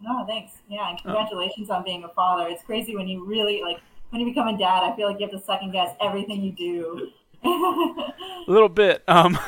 No, 0.00 0.24
thanks. 0.26 0.52
Yeah, 0.68 0.90
and 0.90 1.00
congratulations 1.00 1.70
oh. 1.70 1.74
on 1.74 1.84
being 1.84 2.04
a 2.04 2.08
father. 2.08 2.48
It's 2.48 2.62
crazy 2.62 2.94
when 2.94 3.08
you 3.08 3.24
really 3.24 3.62
like 3.62 3.78
when 4.10 4.20
you 4.20 4.26
become 4.26 4.48
a 4.48 4.56
dad. 4.56 4.82
I 4.82 4.94
feel 4.94 5.08
like 5.08 5.18
you 5.18 5.26
have 5.28 5.38
to 5.38 5.44
second 5.44 5.72
guess 5.72 5.94
everything 6.00 6.42
you 6.42 6.52
do. 6.52 7.10
a 7.44 8.12
little 8.48 8.68
bit, 8.68 9.02
um, 9.06 9.38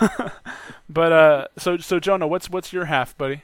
but 0.89 1.13
uh, 1.13 1.47
so 1.57 1.77
so 1.79 1.99
Jonah, 1.99 2.27
what's 2.27 2.49
what's 2.49 2.73
your 2.73 2.87
half, 2.87 3.17
buddy? 3.17 3.43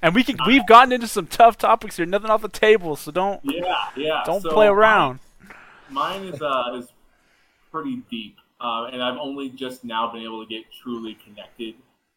And 0.00 0.14
we 0.14 0.22
can 0.22 0.36
we've 0.46 0.66
gotten 0.66 0.92
into 0.92 1.08
some 1.08 1.26
tough 1.26 1.58
topics 1.58 1.96
here. 1.96 2.06
Nothing 2.06 2.30
off 2.30 2.40
the 2.40 2.48
table, 2.48 2.94
so 2.94 3.10
don't 3.10 3.40
yeah 3.42 3.86
yeah 3.96 4.22
don't 4.24 4.42
so 4.42 4.50
play 4.50 4.68
around. 4.68 5.18
Mine, 5.90 6.22
mine 6.22 6.34
is 6.34 6.40
uh, 6.40 6.74
is 6.76 6.86
pretty 7.72 8.02
deep, 8.08 8.36
uh, 8.60 8.88
and 8.92 9.02
I've 9.02 9.18
only 9.18 9.50
just 9.50 9.84
now 9.84 10.10
been 10.12 10.22
able 10.22 10.44
to 10.44 10.48
get 10.48 10.64
truly 10.82 11.16
connected 11.24 11.74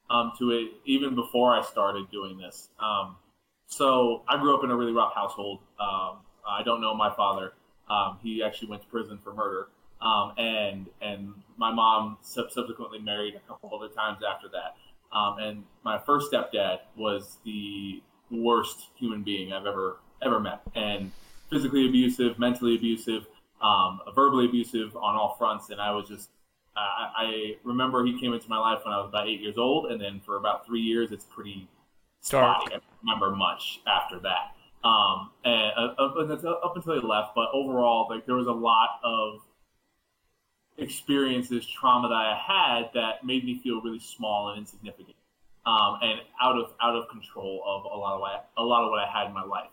um, 0.10 0.34
to 0.40 0.52
it, 0.52 0.72
even 0.86 1.16
before 1.16 1.56
I 1.56 1.62
started 1.62 2.10
doing 2.12 2.38
this. 2.38 2.70
Um, 2.80 3.16
so 3.68 4.24
I 4.28 4.38
grew 4.38 4.56
up 4.58 4.64
in 4.64 4.72
a 4.72 4.76
really 4.76 4.92
rough 4.92 5.14
household. 5.14 5.60
Um, 5.80 6.18
I 6.48 6.64
don't 6.64 6.82
know 6.82 6.94
my 6.94 7.14
father. 7.16 7.54
Um, 7.90 8.18
he 8.22 8.44
actually 8.44 8.70
went 8.70 8.82
to 8.82 8.88
prison 8.90 9.20
for 9.24 9.34
murder, 9.34 9.68
um, 10.02 10.34
and 10.38 10.88
and 11.02 11.34
my 11.58 11.72
mom 11.72 12.18
subsequently 12.22 13.00
married 13.00 13.36
a 13.36 13.40
couple 13.48 13.72
other 13.74 13.94
times 13.94 14.20
after 14.28 14.48
that. 14.50 14.76
Um, 15.16 15.40
and 15.40 15.64
my 15.84 16.00
first 16.00 16.32
stepdad 16.32 16.80
was 16.96 17.38
the 17.44 18.02
worst 18.30 18.88
human 18.96 19.24
being 19.24 19.52
I've 19.54 19.66
ever 19.66 19.98
ever 20.24 20.40
met, 20.40 20.62
and 20.76 21.12
physically 21.50 21.86
abusive, 21.88 22.40
mentally 22.40 22.76
abusive, 22.76 23.28
um, 23.62 24.00
verbally 24.16 24.46
abusive 24.46 24.96
on 24.96 25.16
all 25.16 25.36
fronts. 25.38 25.70
And 25.70 25.80
I 25.82 25.92
was 25.92 26.08
just, 26.08 26.30
uh, 26.76 26.80
I 26.80 27.58
remember 27.64 28.06
he 28.06 28.20
came 28.20 28.34
into 28.34 28.50
my 28.50 28.58
life 28.58 28.80
when 28.86 28.94
I 28.94 28.98
was 28.98 29.10
about 29.10 29.28
eight 29.28 29.42
years 29.42 29.58
old, 29.58 29.92
and 29.92 30.02
then 30.02 30.22
for 30.26 30.38
about 30.38 30.66
three 30.66 30.82
years, 30.82 31.12
it's 31.12 31.26
pretty 31.26 31.68
dark. 32.30 32.64
I 32.68 32.70
don't 32.70 32.84
remember 33.04 33.36
much 33.36 33.82
after 33.88 34.20
that. 34.20 34.56
Um, 34.84 35.30
and 35.46 35.72
uh, 35.78 35.94
up, 36.00 36.16
up 36.18 36.76
until 36.76 37.00
he 37.00 37.06
left, 37.06 37.36
but 37.36 37.50
overall, 37.54 38.08
like 38.10 38.26
there 38.26 38.36
was 38.36 38.48
a 38.48 38.52
lot 38.52 39.00
of 39.04 39.42
experiences, 40.78 41.68
trauma 41.68 42.10
that 42.10 42.16
I 42.16 42.36
had 42.36 42.90
that 42.96 43.24
made 43.24 43.46
me 43.46 43.60
feel 43.62 43.82
really 43.82 44.00
small 44.00 44.50
and 44.50 44.60
insignificant, 44.60 45.16
um, 45.68 46.00
and 46.02 46.22
out 46.42 46.58
of 46.58 46.74
out 46.82 46.96
of 46.96 47.08
control 47.10 47.62
of 47.64 47.86
a 47.86 47.96
lot 47.96 48.16
of 48.16 48.22
what 48.22 48.32
I, 48.32 48.62
a 48.62 48.64
lot 48.64 48.84
of 48.84 48.90
what 48.90 49.00
I 49.00 49.06
had 49.06 49.28
in 49.28 49.34
my 49.34 49.44
life. 49.44 49.70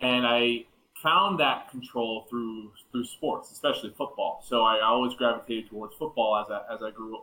And 0.00 0.24
I 0.24 0.66
found 1.06 1.38
that 1.38 1.70
control 1.70 2.26
through 2.28 2.72
through 2.90 3.04
sports, 3.04 3.52
especially 3.52 3.90
football. 3.96 4.42
So 4.44 4.64
I 4.64 4.80
always 4.82 5.14
gravitated 5.14 5.70
towards 5.70 5.94
football 5.94 6.36
as 6.36 6.50
I 6.50 6.74
as 6.74 6.82
I 6.82 6.90
grew 6.90 7.20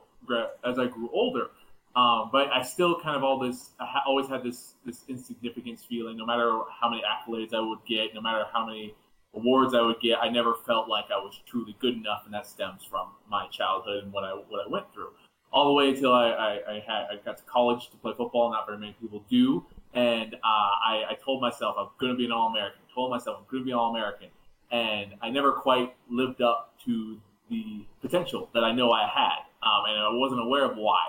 as 0.64 0.80
I 0.80 0.88
grew 0.88 1.10
older. 1.12 1.48
Um, 1.96 2.30
but 2.32 2.48
I 2.52 2.64
still 2.64 3.00
kind 3.02 3.18
of 3.18 3.24
all 3.24 3.38
this. 3.38 3.72
I 3.80 4.02
always 4.08 4.28
had 4.28 4.42
this 4.42 4.76
this 4.86 5.04
insignificance 5.10 5.84
feeling. 5.84 6.16
No 6.18 6.26
matter 6.26 6.62
how 6.80 6.90
many 6.90 7.04
accolades 7.04 7.54
I 7.54 7.60
would 7.60 7.80
get, 7.86 8.16
no 8.16 8.22
matter 8.22 8.46
how 8.54 8.66
many 8.66 8.96
awards 9.36 9.74
I 9.76 9.82
would 9.82 10.00
get, 10.02 10.18
I 10.20 10.30
never 10.30 10.56
felt 10.66 10.88
like 10.88 11.06
I 11.12 11.18
was 11.18 11.42
truly 11.46 11.76
good 11.80 11.96
enough, 11.96 12.22
and 12.24 12.34
that 12.34 12.48
stems 12.48 12.86
from 12.90 13.10
my 13.30 13.48
childhood 13.50 14.06
and 14.06 14.14
what 14.14 14.24
I 14.24 14.32
what 14.32 14.66
I 14.66 14.70
went 14.70 14.86
through. 14.94 15.12
All 15.52 15.68
the 15.68 15.74
way 15.74 15.90
until 15.90 16.14
I, 16.14 16.30
I, 16.30 16.52
I 16.76 16.84
had 16.88 17.02
I 17.12 17.16
got 17.26 17.38
to 17.38 17.44
college 17.44 17.90
to 17.90 17.98
play 17.98 18.14
football. 18.16 18.50
Not 18.50 18.66
very 18.66 18.80
many 18.80 18.96
people 19.02 19.24
do, 19.30 19.66
and 19.94 20.36
uh, 20.36 20.72
I, 20.92 21.04
I 21.12 21.18
told 21.24 21.42
myself 21.42 21.76
I'm 21.78 21.90
going 22.00 22.14
to 22.14 22.18
be 22.18 22.26
an 22.26 22.32
All 22.32 22.48
American. 22.48 22.83
Told 22.94 23.12
myself 23.12 23.38
I'm 23.40 23.46
going 23.52 23.64
to 23.64 23.66
be 23.66 23.74
All 23.74 23.90
American, 23.90 24.28
and 24.72 25.14
I 25.22 25.30
never 25.30 25.52
quite 25.54 25.96
lived 26.10 26.42
up 26.42 26.74
to 26.86 27.20
the 27.50 27.86
potential 28.02 28.50
that 28.54 28.64
I 28.64 28.72
know 28.72 28.92
I 28.92 29.08
had, 29.08 29.40
um, 29.62 29.84
and 29.88 30.00
I 30.00 30.10
wasn't 30.12 30.42
aware 30.42 30.66
of 30.66 30.78
why. 30.78 31.04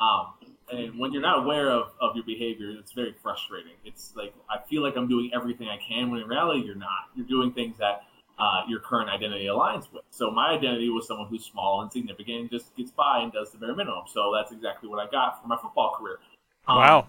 Um, 0.00 0.34
and 0.70 0.98
when 0.98 1.12
you're 1.12 1.22
not 1.22 1.38
aware 1.38 1.70
of, 1.70 1.92
of 2.00 2.14
your 2.14 2.24
behavior, 2.24 2.70
it's 2.78 2.92
very 2.92 3.14
frustrating. 3.22 3.72
It's 3.84 4.12
like 4.16 4.34
I 4.50 4.58
feel 4.68 4.82
like 4.82 4.96
I'm 4.96 5.08
doing 5.08 5.30
everything 5.34 5.68
I 5.68 5.78
can 5.78 6.10
when 6.10 6.20
in 6.20 6.28
reality 6.28 6.64
you're 6.64 6.74
not. 6.74 7.08
You're 7.16 7.26
doing 7.26 7.52
things 7.52 7.78
that 7.78 8.02
uh, 8.38 8.62
your 8.68 8.80
current 8.80 9.08
identity 9.08 9.46
aligns 9.46 9.92
with. 9.92 10.04
So 10.10 10.30
my 10.30 10.50
identity 10.50 10.90
was 10.90 11.06
someone 11.06 11.28
who's 11.28 11.44
small 11.44 11.82
and 11.82 11.90
significant 11.90 12.40
and 12.40 12.50
just 12.50 12.74
gets 12.76 12.90
by 12.90 13.20
and 13.20 13.32
does 13.32 13.50
the 13.50 13.58
bare 13.58 13.74
minimum. 13.74 14.04
So 14.06 14.32
that's 14.34 14.52
exactly 14.52 14.88
what 14.88 15.00
I 15.00 15.10
got 15.10 15.40
for 15.42 15.48
my 15.48 15.56
football 15.56 15.96
career. 15.98 16.18
Um, 16.68 16.78
wow. 16.78 17.06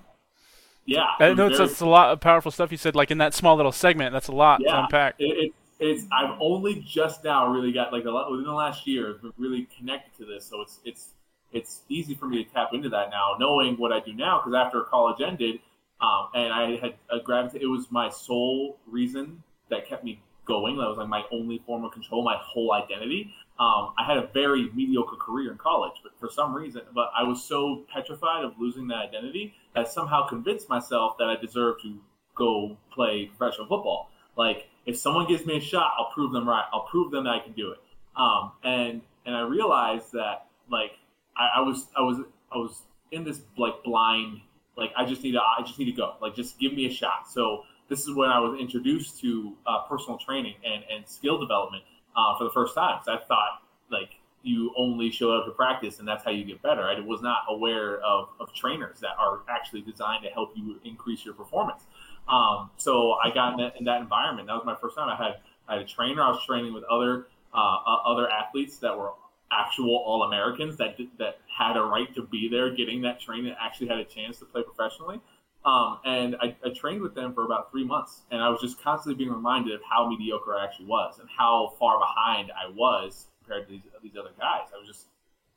Yeah. 0.90 1.06
I 1.20 1.34
know 1.34 1.48
it's, 1.48 1.60
it's 1.60 1.82
a 1.82 1.86
lot 1.86 2.12
of 2.12 2.20
powerful 2.20 2.52
stuff 2.52 2.72
you 2.72 2.78
said, 2.78 2.96
like 2.96 3.12
in 3.12 3.20
that 3.20 3.34
small 3.34 3.56
little 3.56 3.72
segment. 3.72 4.12
That's 4.12 4.28
a 4.28 4.32
lot 4.32 4.62
yeah, 4.62 4.72
to 4.72 4.84
unpack. 4.84 5.16
It, 5.20 5.26
it, 5.26 5.54
it's 5.80 6.06
I've 6.12 6.36
only 6.40 6.84
just 6.86 7.24
now 7.24 7.48
really 7.48 7.72
got 7.72 7.94
like 7.94 8.06
a 8.06 8.12
lot 8.12 8.32
within 8.32 8.46
the 8.46 8.54
last 8.54 8.88
year 8.88 9.18
really 9.38 9.68
connected 9.78 10.18
to 10.18 10.26
this. 10.26 10.46
So 10.46 10.62
it's 10.62 10.80
it's 10.84 11.10
it's 11.52 11.82
easy 11.90 12.16
for 12.16 12.28
me 12.28 12.44
to 12.44 12.50
tap 12.52 12.70
into 12.74 12.90
that 12.90 13.12
now, 13.12 13.36
knowing 13.40 13.76
what 13.76 13.92
I 13.92 14.00
do 14.00 14.14
now. 14.14 14.40
Because 14.40 14.56
after 14.56 14.82
college 14.82 15.22
ended, 15.22 15.60
um, 16.02 16.30
and 16.34 16.52
I 16.52 16.78
had 16.78 16.96
a 17.12 17.20
gravity, 17.20 17.60
it 17.62 17.68
was 17.68 17.92
my 17.92 18.10
sole 18.10 18.80
reason 18.88 19.44
that 19.70 19.88
kept 19.88 20.04
me 20.04 20.22
going. 20.46 20.78
That 20.78 20.88
was 20.88 20.98
like 20.98 21.08
my 21.08 21.24
only 21.32 21.62
form 21.66 21.86
of 21.86 21.92
control, 21.92 22.24
my 22.24 22.38
whole 22.42 22.74
identity. 22.74 23.34
Um, 23.60 23.94
I 23.98 24.06
had 24.06 24.18
a 24.18 24.28
very 24.34 24.70
mediocre 24.74 25.18
career 25.18 25.52
in 25.52 25.58
college, 25.58 25.94
but 26.02 26.18
for 26.20 26.30
some 26.30 26.54
reason, 26.54 26.82
but 26.96 27.12
I 27.16 27.24
was 27.24 27.44
so 27.44 27.84
petrified 27.94 28.46
of 28.46 28.54
losing 28.58 28.88
that 28.88 28.98
identity 28.98 29.54
that 29.76 29.86
I 29.86 29.90
somehow 29.90 30.28
convinced 30.28 30.70
myself 30.70 31.18
that 31.20 31.28
I 31.28 31.36
deserved 31.36 31.82
to 31.84 32.00
go 32.36 32.78
play 32.92 33.30
professional 33.38 33.68
football. 33.68 34.10
Like 34.38 34.70
if 34.86 34.98
someone 34.98 35.28
gives 35.28 35.46
me 35.46 35.58
a 35.58 35.62
shot, 35.62 35.94
I'll 35.98 36.12
prove 36.12 36.32
them 36.32 36.48
right. 36.48 36.64
I'll 36.72 36.88
prove 36.88 37.12
them 37.12 37.26
that 37.26 37.32
I 37.32 37.40
can 37.40 37.54
do 37.54 37.72
it. 37.72 37.80
Um, 38.16 38.52
and 38.64 39.02
and 39.26 39.36
I 39.36 39.42
realized 39.42 40.14
that 40.14 40.48
like 40.72 40.92
I, 41.36 41.50
I 41.58 41.62
was 41.62 41.88
I 41.98 42.02
was 42.02 42.26
I 42.52 42.58
was 42.58 42.82
in 43.12 43.24
this 43.24 43.42
like 43.58 43.84
blind 43.84 44.42
like 44.78 44.92
I 44.96 45.06
just 45.06 45.24
need 45.24 45.34
to 45.34 45.42
I 45.42 45.62
just 45.64 45.78
need 45.78 45.86
to 45.86 45.92
go 45.92 46.16
like 46.22 46.36
just 46.36 46.58
give 46.60 46.74
me 46.74 46.88
a 46.88 46.92
shot. 46.92 47.30
So 47.30 47.64
this 47.90 48.02
is 48.08 48.14
when 48.14 48.30
I 48.30 48.40
was 48.40 48.60
introduced 48.60 49.20
to 49.22 49.54
uh, 49.66 49.84
personal 49.90 50.18
training 50.18 50.56
and, 50.64 50.84
and 50.94 51.08
skill 51.08 51.40
development 51.40 51.84
uh, 52.16 52.38
for 52.38 52.44
the 52.46 52.52
first 52.52 52.76
time. 52.76 53.00
So 53.04 53.14
I 53.14 53.18
thought 53.18 53.64
like 53.92 54.12
you 54.44 54.72
only 54.78 55.12
show 55.12 55.32
up 55.32 55.46
to 55.46 55.52
practice 55.52 56.00
and 56.00 56.08
that's 56.08 56.24
how 56.24 56.32
you 56.32 56.46
get 56.46 56.62
better. 56.62 56.84
I 56.84 57.00
was 57.00 57.22
not 57.22 57.40
aware 57.50 58.00
of, 58.00 58.30
of 58.40 58.54
trainers 58.54 59.00
that 59.02 59.12
are 59.20 59.40
actually 59.50 59.82
designed 59.82 60.24
to 60.24 60.30
help 60.30 60.54
you 60.56 60.80
increase 60.86 61.26
your 61.26 61.34
performance. 61.34 61.84
Um, 62.28 62.70
so 62.78 63.14
I 63.14 63.32
got 63.34 63.54
in 63.54 63.58
that, 63.60 63.76
in 63.80 63.86
that, 63.86 64.02
environment. 64.02 64.48
That 64.48 64.54
was 64.54 64.66
my 64.66 64.76
first 64.76 64.96
time. 64.96 65.10
I 65.10 65.16
had 65.16 65.40
I 65.68 65.74
had 65.74 65.82
a 65.82 65.86
trainer. 65.86 66.22
I 66.22 66.30
was 66.30 66.44
training 66.46 66.74
with 66.74 66.84
other 66.84 67.28
uh, 67.54 67.78
other 68.06 68.30
athletes 68.30 68.78
that 68.78 68.96
were 68.96 69.12
actual 69.52 69.96
All 70.06 70.24
Americans 70.24 70.78
that 70.78 70.98
that 71.18 71.40
had 71.48 71.76
a 71.76 71.82
right 71.82 72.14
to 72.14 72.22
be 72.22 72.48
there, 72.48 72.70
getting 72.70 73.02
that 73.02 73.20
training, 73.20 73.56
actually 73.60 73.88
had 73.88 73.98
a 73.98 74.06
chance 74.06 74.38
to 74.40 74.46
play 74.46 74.62
professionally. 74.62 75.20
Um, 75.66 76.00
and 76.06 76.36
I, 76.42 76.56
I, 76.64 76.70
trained 76.70 77.02
with 77.02 77.14
them 77.14 77.34
for 77.34 77.44
about 77.44 77.70
three 77.70 77.84
months, 77.84 78.22
and 78.32 78.42
I 78.42 78.48
was 78.48 78.62
just 78.62 78.82
constantly 78.82 79.22
being 79.22 79.36
reminded 79.36 79.74
of 79.74 79.82
how 79.84 80.08
mediocre 80.08 80.56
I 80.56 80.64
actually 80.64 80.86
was 80.86 81.20
and 81.20 81.28
how 81.30 81.74
far 81.78 82.00
behind 82.00 82.50
I 82.52 82.70
was 82.74 83.28
compared 83.40 83.68
to 83.68 83.74
these 83.74 83.82
these 84.02 84.14
other 84.18 84.32
guys. 84.40 84.70
I 84.74 84.78
was 84.80 84.88
just, 84.88 85.08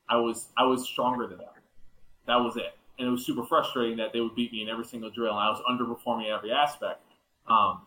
I 0.09 0.17
was, 0.17 0.49
I 0.57 0.65
was 0.65 0.85
stronger 0.85 1.29
than 1.29 1.39
them. 1.39 1.47
That 2.27 2.35
was 2.35 2.57
it, 2.57 2.77
and 2.99 3.07
it 3.07 3.11
was 3.13 3.25
super 3.25 3.45
frustrating 3.45 3.97
that 3.99 4.13
they 4.13 4.21
would 4.21 4.35
beat 4.35 4.53
me 4.53 4.63
in 4.63 4.69
every 4.69 4.85
single 4.85 5.09
drill, 5.09 5.39
and 5.39 5.41
I 5.41 5.51
was 5.51 5.63
underperforming 5.71 6.27
in 6.27 6.33
every 6.33 6.51
aspect. 6.51 7.01
Um, 7.47 7.83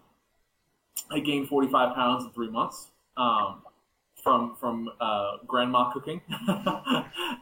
I 1.12 1.20
gained 1.20 1.50
45 1.50 1.96
pounds 1.96 2.24
in 2.24 2.32
three 2.32 2.50
months. 2.50 2.92
Um, 3.18 3.62
from 4.24 4.56
from 4.56 4.90
uh, 5.00 5.38
grandma 5.46 5.92
cooking, 5.92 6.20
and 6.30 6.42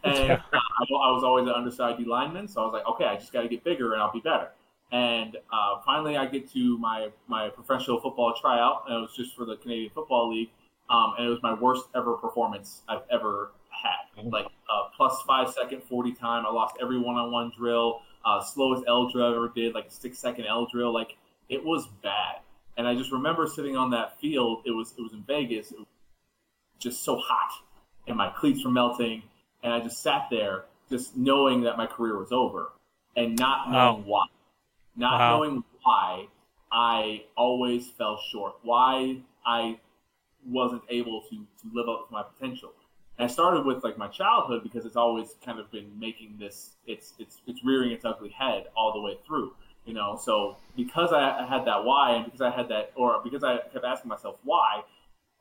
yeah. 0.03 0.41
I, 0.51 0.83
I, 0.83 1.11
was 1.11 1.23
always 1.23 1.47
an 1.47 1.53
undersized 1.53 2.05
lineman. 2.05 2.47
So 2.47 2.61
I 2.61 2.65
was 2.65 2.73
like, 2.73 2.87
okay, 2.87 3.05
I 3.05 3.15
just 3.15 3.31
got 3.31 3.43
to 3.43 3.47
get 3.47 3.63
bigger 3.63 3.93
and 3.93 4.01
I'll 4.01 4.11
be 4.11 4.19
better. 4.19 4.49
And 4.93 5.35
uh, 5.51 5.81
finally, 5.85 6.15
I 6.15 6.27
get 6.27 6.49
to 6.53 6.77
my 6.77 7.09
my 7.27 7.49
professional 7.49 7.99
football 7.99 8.33
tryout, 8.39 8.83
and 8.87 8.97
it 8.97 9.01
was 9.01 9.15
just 9.15 9.35
for 9.35 9.43
the 9.43 9.57
Canadian 9.57 9.89
Football 9.89 10.33
League, 10.33 10.51
um, 10.89 11.15
and 11.17 11.27
it 11.27 11.29
was 11.29 11.41
my 11.43 11.53
worst 11.53 11.85
ever 11.95 12.13
performance 12.13 12.83
I've 12.87 13.01
ever 13.11 13.51
had. 13.69 14.21
Mm-hmm. 14.21 14.29
Like 14.29 14.45
uh, 14.45 14.89
plus 14.95 15.21
five 15.27 15.49
second 15.49 15.83
forty 15.83 16.13
time, 16.13 16.45
I 16.45 16.51
lost 16.51 16.75
every 16.81 16.99
one 16.99 17.15
on 17.15 17.31
one 17.31 17.51
drill. 17.57 18.01
Uh, 18.23 18.41
slowest 18.41 18.83
L 18.87 19.09
drill 19.09 19.25
I 19.25 19.35
ever 19.35 19.51
did, 19.53 19.73
like 19.73 19.87
a 19.87 19.91
six 19.91 20.19
second 20.19 20.45
L 20.45 20.67
drill. 20.71 20.93
Like 20.93 21.17
it 21.49 21.63
was 21.63 21.87
bad. 22.01 22.37
And 22.77 22.87
I 22.87 22.95
just 22.95 23.11
remember 23.11 23.47
sitting 23.47 23.75
on 23.75 23.89
that 23.91 24.19
field. 24.19 24.61
It 24.65 24.71
was 24.71 24.93
it 24.97 25.01
was 25.01 25.13
in 25.13 25.23
Vegas. 25.23 25.71
It 25.71 25.79
was 25.79 25.87
just 26.79 27.03
so 27.03 27.17
hot 27.17 27.51
and 28.07 28.17
my 28.17 28.29
cleats 28.29 28.63
were 28.63 28.71
melting. 28.71 29.23
And 29.63 29.73
I 29.73 29.79
just 29.79 30.01
sat 30.01 30.27
there 30.29 30.65
just 30.89 31.15
knowing 31.15 31.61
that 31.61 31.77
my 31.77 31.87
career 31.87 32.17
was 32.17 32.31
over 32.31 32.71
and 33.15 33.37
not 33.37 33.71
knowing 33.71 34.05
why. 34.05 34.25
Not 34.95 35.19
wow. 35.19 35.37
knowing 35.37 35.63
why 35.81 36.27
I 36.71 37.23
always 37.35 37.89
fell 37.89 38.19
short, 38.31 38.55
why 38.63 39.17
I 39.45 39.79
wasn't 40.45 40.83
able 40.89 41.21
to, 41.29 41.35
to 41.35 41.73
live 41.73 41.89
up 41.89 42.07
to 42.07 42.13
my 42.13 42.23
potential. 42.23 42.73
And 43.17 43.29
I 43.29 43.31
started 43.31 43.65
with 43.65 43.83
like 43.83 43.97
my 43.97 44.07
childhood 44.07 44.63
because 44.63 44.85
it's 44.85 44.95
always 44.95 45.35
kind 45.45 45.59
of 45.59 45.71
been 45.71 45.91
making 45.99 46.37
this 46.39 46.71
it's 46.87 47.13
it's 47.19 47.41
it's 47.45 47.63
rearing 47.63 47.91
its 47.91 48.05
ugly 48.05 48.29
head 48.29 48.65
all 48.75 48.91
the 48.93 49.01
way 49.01 49.17
through. 49.25 49.53
You 49.85 49.93
know, 49.93 50.17
so 50.21 50.55
because 50.77 51.11
I, 51.11 51.41
I 51.41 51.45
had 51.45 51.65
that 51.65 51.83
why 51.83 52.15
and 52.15 52.25
because 52.25 52.41
I 52.41 52.49
had 52.49 52.69
that 52.69 52.93
or 52.95 53.21
because 53.23 53.43
I 53.43 53.57
kept 53.71 53.85
asking 53.85 54.09
myself 54.09 54.37
why, 54.43 54.81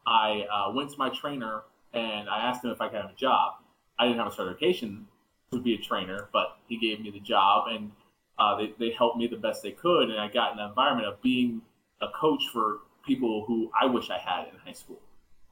I 0.07 0.47
uh, 0.53 0.73
went 0.73 0.91
to 0.91 0.99
my 0.99 1.11
trainer 1.11 1.63
and 1.95 2.29
I 2.29 2.41
asked 2.47 2.65
him 2.65 2.71
if 2.71 2.81
I 2.81 2.89
could 2.89 3.01
have 3.01 3.11
a 3.11 3.17
job. 3.17 3.55
I 3.99 4.07
didn't 4.07 4.19
have 4.19 4.33
a 4.33 4.35
certification 4.35 5.07
to 5.53 5.61
be 5.61 5.75
a 5.75 5.79
trainer, 5.79 6.29
but 6.33 6.59
he 6.69 6.77
gave 6.77 7.01
me 7.01 7.11
the 7.11 7.21
job 7.21 7.69
and 7.69 7.93
uh, 8.39 8.57
they, 8.57 8.73
they 8.79 8.93
helped 8.93 9.19
me 9.19 9.27
the 9.27 9.37
best 9.37 9.63
they 9.63 9.73
could. 9.73 10.11
And 10.11 10.19
I 10.19 10.29
got 10.29 10.53
in 10.53 10.59
the 10.59 10.67
environment 10.67 11.09
of 11.09 11.21
being 11.23 11.63
a 12.01 12.07
coach 12.19 12.43
for 12.53 12.81
people 13.07 13.45
who 13.47 13.71
I 13.81 13.87
wish 13.87 14.11
I 14.11 14.19
had 14.19 14.49
in 14.49 14.59
high 14.65 14.73
school. 14.73 15.01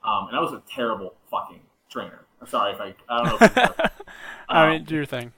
Um, 0.04 0.28
and 0.28 0.36
I 0.36 0.40
was 0.40 0.52
a 0.52 0.62
terrible 0.72 1.14
fucking 1.30 1.60
trainer. 1.90 2.20
I'm 2.40 2.46
sorry 2.46 2.72
if 2.72 2.80
I, 2.80 2.94
I 3.08 3.18
don't 3.18 3.40
know. 3.40 3.46
If 3.46 3.58
um, 3.58 3.90
I 4.48 4.70
mean, 4.70 4.84
do 4.84 4.94
your 4.94 5.04
thing. 5.04 5.32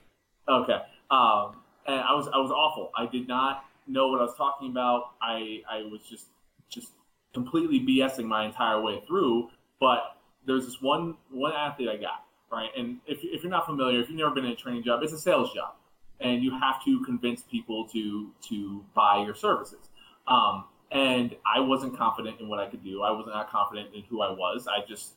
Okay. 0.49 0.79
Um, 1.11 1.57
and 1.87 2.01
I 2.01 2.15
was, 2.15 2.29
I 2.33 2.39
was 2.39 2.51
awful. 2.51 2.91
I 2.97 3.07
did 3.07 3.27
not 3.27 3.65
know 3.89 4.09
what 4.09 4.21
I 4.21 4.25
was 4.25 4.37
talking 4.37 4.71
about. 4.71 5.11
I, 5.21 5.63
I 5.69 5.83
was 5.83 6.01
just, 6.09 6.27
just 6.69 6.93
completely 7.35 7.81
BSing 7.81 8.25
my 8.25 8.47
entire 8.47 8.81
way 8.81 9.03
through. 9.07 9.51
But 9.81 10.17
there's 10.47 10.65
this 10.65 10.81
one, 10.81 11.17
one 11.31 11.53
athlete 11.53 11.89
I 11.89 11.97
got, 11.97 12.25
right? 12.53 12.71
And 12.77 12.99
if, 13.07 13.19
if 13.23 13.43
you're 13.43 13.51
not 13.51 13.67
familiar, 13.67 14.01
if 14.01 14.09
you've 14.09 14.19
never 14.19 14.31
been 14.31 14.45
in 14.45 14.53
a 14.53 14.57
training 14.57 14.85
job, 14.85 15.03
it's 15.03 15.13
a 15.13 15.19
sales 15.19 15.53
job 15.53 15.75
and 16.21 16.43
you 16.43 16.57
have 16.59 16.85
to 16.85 17.05
convince 17.05 17.43
people 17.43 17.89
to 17.89 18.31
to 18.49 18.85
buy 18.95 19.23
your 19.25 19.35
services. 19.35 19.91
Um, 20.27 20.65
and 20.91 21.35
I 21.47 21.61
wasn't 21.61 21.97
confident 21.97 22.41
in 22.41 22.49
what 22.49 22.59
I 22.59 22.69
could 22.69 22.85
do. 22.85 23.03
I 23.03 23.11
was 23.11 23.27
not 23.27 23.51
confident 23.51 23.95
in 23.95 24.03
who 24.05 24.21
I 24.21 24.31
was. 24.31 24.69
I 24.69 24.87
just 24.87 25.15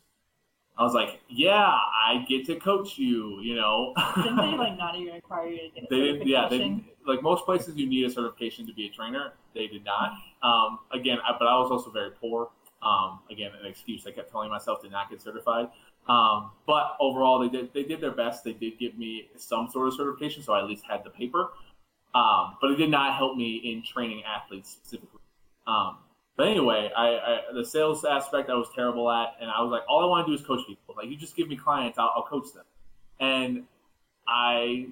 I 0.78 0.84
was 0.84 0.94
like, 0.94 1.22
yeah, 1.30 1.68
I 1.68 2.26
get 2.28 2.46
to 2.48 2.56
coach 2.56 2.98
you, 2.98 3.40
you 3.42 3.56
know. 3.56 3.94
Didn't 4.18 4.36
they 4.36 4.58
like 4.58 4.78
not 4.78 4.96
even 4.96 5.14
require 5.14 5.48
you 5.48 5.58
to 5.58 5.82
get 5.82 5.90
they 5.90 6.00
didn't, 6.00 6.28
yeah, 6.28 6.48
they 6.50 6.58
didn't, 6.58 6.86
like 7.08 7.22
most 7.22 7.46
places 7.46 7.76
you 7.76 7.88
need 7.88 8.06
a 8.06 8.10
certification 8.10 8.68
to 8.68 8.74
be 8.74 8.88
a 8.88 8.90
trainer. 8.90 9.34
They 9.54 9.68
did 9.68 9.86
not. 9.86 10.14
Um, 10.44 10.80
again, 10.92 11.20
I, 11.26 11.34
but 11.38 11.48
I 11.48 11.58
was 11.58 11.72
also 11.72 11.92
very 11.92 12.12
poor. 12.12 12.50
Um, 12.82 13.20
again, 13.32 13.52
an 13.60 13.66
excuse 13.66 14.06
I 14.06 14.12
kept 14.12 14.30
telling 14.30 14.50
myself 14.50 14.82
to 14.84 14.90
not 14.90 15.10
get 15.10 15.22
certified. 15.22 15.70
Um, 16.08 16.52
but 16.68 16.96
overall, 17.00 17.40
they 17.40 17.50
did 17.50 17.74
they 17.74 17.84
did 17.84 18.00
their 18.00 18.12
best. 18.12 18.44
They 18.44 18.54
did 18.54 18.78
give 18.78 18.98
me 18.98 19.30
some 19.38 19.70
sort 19.72 19.88
of 19.88 19.96
certification, 19.96 20.44
so 20.44 20.54
I 20.54 20.60
at 20.60 20.66
least 20.66 20.84
had 20.88 21.04
the 21.04 21.10
paper. 21.10 21.50
Um, 22.14 22.58
but 22.62 22.72
it 22.72 22.76
did 22.76 22.90
not 22.90 23.16
help 23.16 23.36
me 23.36 23.56
in 23.58 23.84
training 23.84 24.24
athletes 24.24 24.72
specifically. 24.72 25.20
Um, 25.68 25.98
but 26.38 26.48
anyway, 26.48 26.92
I, 26.96 27.08
I, 27.08 27.40
the 27.54 27.66
sales 27.66 28.06
aspect 28.06 28.50
I 28.50 28.56
was 28.56 28.68
terrible 28.76 29.10
at, 29.10 29.36
and 29.42 29.50
I 29.50 29.62
was 29.62 29.72
like, 29.72 29.84
all 29.90 30.04
I 30.04 30.06
want 30.06 30.28
to 30.28 30.32
do 30.32 30.40
is 30.40 30.46
coach 30.46 30.66
people. 30.68 30.96
Like 30.96 31.10
you 31.10 31.18
just 31.18 31.36
give 31.36 31.48
me 31.48 31.56
clients, 31.56 31.98
I'll, 31.98 32.12
I'll 32.16 32.24
coach 32.26 32.54
them. 32.54 32.66
And 33.20 33.64
I 34.28 34.88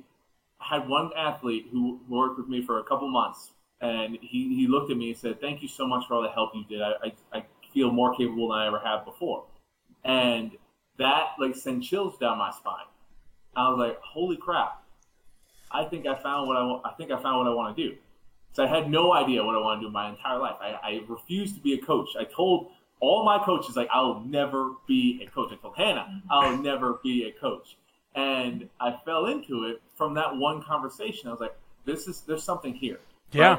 had 0.60 0.88
one 0.88 1.12
athlete 1.18 1.68
who 1.72 2.00
worked 2.10 2.38
with 2.38 2.48
me 2.48 2.62
for 2.66 2.80
a 2.80 2.84
couple 2.84 3.10
months, 3.10 3.52
and 3.82 4.18
he, 4.22 4.56
he 4.56 4.68
looked 4.68 4.90
at 4.92 4.98
me 4.98 5.10
and 5.10 5.18
said, 5.18 5.42
"Thank 5.42 5.62
you 5.62 5.68
so 5.68 5.86
much 5.86 6.08
for 6.08 6.16
all 6.16 6.22
the 6.22 6.30
help 6.30 6.52
you 6.56 6.64
did. 6.66 6.82
I, 6.82 6.94
I, 7.04 7.38
I 7.38 7.44
feel 7.74 7.92
more 7.92 8.16
capable 8.16 8.50
than 8.50 8.60
I 8.60 8.68
ever 8.68 8.80
have 8.80 9.06
before." 9.06 9.44
And 10.06 10.52
that 10.98 11.30
like 11.40 11.56
sent 11.56 11.84
chills 11.84 12.18
down 12.18 12.38
my 12.38 12.52
spine. 12.52 12.86
I 13.56 13.70
was 13.70 13.80
like, 13.80 14.00
holy 14.02 14.38
crap! 14.38 14.84
I 15.72 15.84
think 15.86 16.06
I 16.06 16.16
found 16.22 16.48
what 16.48 16.58
I 16.58 16.64
want. 16.64 16.84
I 16.86 16.92
think 16.92 17.12
I 17.12 17.22
found 17.22 17.40
what 17.40 17.48
I 17.48 17.54
want 17.54 17.76
to 17.76 17.90
do. 17.90 17.96
So 18.54 18.64
I 18.64 18.68
had 18.68 18.90
no 18.90 19.14
idea 19.14 19.44
what 19.44 19.56
I 19.56 19.60
want 19.60 19.82
to 19.82 19.88
do 19.88 19.92
my 19.92 20.10
entire 20.10 20.38
life. 20.38 20.56
I, 20.62 20.78
I 20.84 21.02
refused 21.08 21.56
to 21.56 21.62
be 21.62 21.74
a 21.74 21.80
coach. 21.80 22.10
I 22.20 22.24
told 22.24 22.72
all 23.00 23.26
my 23.26 23.44
coaches 23.44 23.76
like 23.76 23.90
I'll 23.92 24.22
never 24.22 24.74
be 24.88 25.22
a 25.26 25.30
coach. 25.30 25.52
I 25.52 25.56
told 25.56 25.76
Hannah 25.76 26.08
mm-hmm. 26.10 26.32
I'll 26.32 26.58
never 26.58 27.00
be 27.04 27.28
a 27.28 27.40
coach, 27.40 27.78
and 28.16 28.70
I 28.80 28.96
fell 29.04 29.26
into 29.28 29.66
it 29.66 29.82
from 29.96 30.14
that 30.16 30.36
one 30.36 30.64
conversation. 30.64 31.28
I 31.28 31.32
was 31.32 31.42
like, 31.42 31.56
this 31.86 32.08
is 32.08 32.22
there's 32.22 32.44
something 32.44 32.74
here. 32.74 33.00
Yeah. 33.32 33.58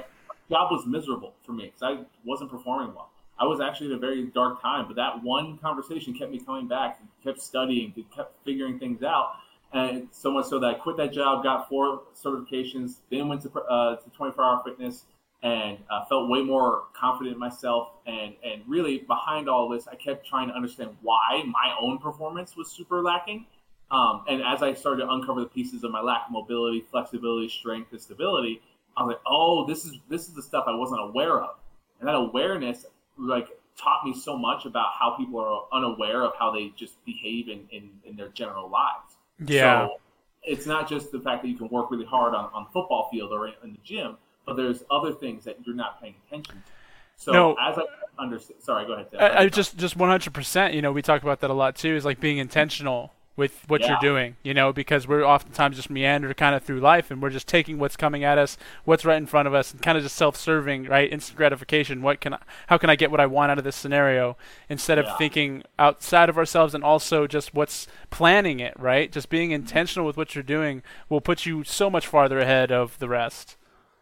job 0.48 0.70
was 0.70 0.86
miserable 0.86 1.34
for 1.44 1.52
me 1.52 1.66
because 1.66 1.82
I 1.82 2.04
wasn't 2.24 2.50
performing 2.50 2.94
well. 2.94 3.10
I 3.38 3.44
was 3.44 3.60
actually 3.60 3.88
in 3.88 3.92
a 3.92 3.98
very 3.98 4.24
dark 4.26 4.62
time, 4.62 4.86
but 4.86 4.96
that 4.96 5.22
one 5.22 5.58
conversation 5.58 6.14
kept 6.14 6.30
me 6.30 6.38
coming 6.38 6.68
back, 6.68 7.00
kept 7.22 7.40
studying, 7.40 7.92
kept 8.14 8.36
figuring 8.44 8.78
things 8.78 9.02
out. 9.02 9.32
And 9.72 10.06
so 10.12 10.30
much 10.30 10.46
so 10.46 10.60
that 10.60 10.66
I 10.66 10.74
quit 10.74 10.96
that 10.98 11.12
job, 11.12 11.42
got 11.42 11.68
four 11.68 12.02
certifications, 12.14 12.98
then 13.10 13.28
went 13.28 13.42
to, 13.42 13.50
uh, 13.50 13.96
to 13.96 14.10
24 14.10 14.44
hour 14.44 14.62
fitness 14.64 15.04
and 15.42 15.78
uh, 15.90 16.04
felt 16.06 16.30
way 16.30 16.42
more 16.42 16.84
confident 16.94 17.34
in 17.34 17.40
myself. 17.40 17.90
And, 18.06 18.34
and 18.44 18.62
really 18.68 18.98
behind 18.98 19.48
all 19.48 19.68
this, 19.68 19.88
I 19.88 19.96
kept 19.96 20.26
trying 20.26 20.48
to 20.48 20.54
understand 20.54 20.90
why 21.02 21.42
my 21.46 21.74
own 21.80 21.98
performance 21.98 22.56
was 22.56 22.70
super 22.70 23.02
lacking. 23.02 23.46
Um, 23.90 24.24
and 24.28 24.42
as 24.42 24.62
I 24.62 24.74
started 24.74 25.02
to 25.02 25.10
uncover 25.10 25.40
the 25.40 25.46
pieces 25.46 25.82
of 25.82 25.90
my 25.90 26.00
lack 26.00 26.26
of 26.26 26.32
mobility, 26.32 26.84
flexibility, 26.90 27.48
strength, 27.48 27.92
and 27.92 28.00
stability, 28.00 28.62
I 28.96 29.02
was 29.02 29.14
like, 29.14 29.22
oh, 29.26 29.66
this 29.66 29.84
is, 29.84 29.98
this 30.08 30.28
is 30.28 30.34
the 30.34 30.42
stuff 30.42 30.64
I 30.68 30.74
wasn't 30.74 31.00
aware 31.02 31.42
of. 31.42 31.56
And 31.98 32.08
that 32.08 32.14
awareness 32.14 32.86
like 33.18 33.48
taught 33.76 34.04
me 34.04 34.14
so 34.14 34.36
much 34.38 34.66
about 34.66 34.92
how 34.98 35.16
people 35.16 35.40
are 35.40 35.64
unaware 35.72 36.22
of 36.22 36.32
how 36.38 36.50
they 36.50 36.72
just 36.76 37.02
behave 37.04 37.48
in, 37.48 37.66
in, 37.70 37.90
in 38.04 38.16
their 38.16 38.28
general 38.28 38.68
lives. 38.68 39.16
Yeah. 39.44 39.86
So 39.86 40.00
it's 40.44 40.66
not 40.66 40.88
just 40.88 41.10
the 41.10 41.20
fact 41.20 41.42
that 41.42 41.48
you 41.48 41.56
can 41.56 41.68
work 41.68 41.90
really 41.90 42.04
hard 42.04 42.34
on, 42.34 42.50
on 42.52 42.64
the 42.64 42.70
football 42.70 43.08
field 43.10 43.32
or 43.32 43.48
in, 43.48 43.54
in 43.62 43.72
the 43.72 43.78
gym, 43.82 44.16
but 44.46 44.56
there's 44.56 44.84
other 44.90 45.12
things 45.12 45.44
that 45.44 45.58
you're 45.66 45.74
not 45.74 46.00
paying 46.00 46.14
attention 46.26 46.54
to. 46.54 46.72
So 47.16 47.32
no, 47.32 47.56
as 47.60 47.78
I 47.78 48.22
understand, 48.22 48.62
sorry, 48.62 48.86
go 48.86 48.94
ahead. 48.94 49.06
I, 49.18 49.44
I 49.44 49.48
just 49.48 49.76
just 49.76 49.96
100%. 49.96 50.74
You 50.74 50.82
know, 50.82 50.90
we 50.92 51.00
talk 51.00 51.22
about 51.22 51.40
that 51.40 51.50
a 51.50 51.54
lot 51.54 51.76
too. 51.76 51.94
Is 51.94 52.04
like 52.04 52.18
being 52.18 52.38
intentional 52.38 53.12
with 53.36 53.64
what 53.66 53.80
yeah. 53.80 53.88
you're 53.88 53.98
doing, 54.00 54.36
you 54.42 54.54
know, 54.54 54.72
because 54.72 55.08
we're 55.08 55.24
oftentimes 55.24 55.76
just 55.76 55.90
meander 55.90 56.32
kind 56.34 56.54
of 56.54 56.62
through 56.62 56.80
life 56.80 57.10
and 57.10 57.20
we're 57.20 57.30
just 57.30 57.48
taking 57.48 57.78
what's 57.78 57.96
coming 57.96 58.22
at 58.22 58.38
us, 58.38 58.56
what's 58.84 59.04
right 59.04 59.16
in 59.16 59.26
front 59.26 59.48
of 59.48 59.54
us, 59.54 59.72
and 59.72 59.82
kind 59.82 59.98
of 59.98 60.04
just 60.04 60.16
self-serving, 60.16 60.84
right? 60.84 61.12
Instant 61.12 61.36
gratification. 61.36 62.00
What 62.00 62.20
can 62.20 62.34
I, 62.34 62.38
how 62.68 62.78
can 62.78 62.90
I 62.90 62.96
get 62.96 63.10
what 63.10 63.20
I 63.20 63.26
want 63.26 63.50
out 63.50 63.58
of 63.58 63.64
this 63.64 63.76
scenario 63.76 64.36
instead 64.68 64.98
of 64.98 65.06
yeah. 65.06 65.16
thinking 65.16 65.62
outside 65.78 66.28
of 66.28 66.38
ourselves 66.38 66.74
and 66.74 66.84
also 66.84 67.26
just 67.26 67.54
what's 67.54 67.88
planning 68.10 68.60
it, 68.60 68.78
right? 68.78 69.10
Just 69.10 69.28
being 69.28 69.50
mm-hmm. 69.50 69.62
intentional 69.62 70.06
with 70.06 70.16
what 70.16 70.34
you're 70.34 70.44
doing 70.44 70.82
will 71.08 71.20
put 71.20 71.44
you 71.44 71.64
so 71.64 71.90
much 71.90 72.06
farther 72.06 72.38
ahead 72.38 72.70
of 72.70 72.98
the 72.98 73.08
rest. 73.08 73.56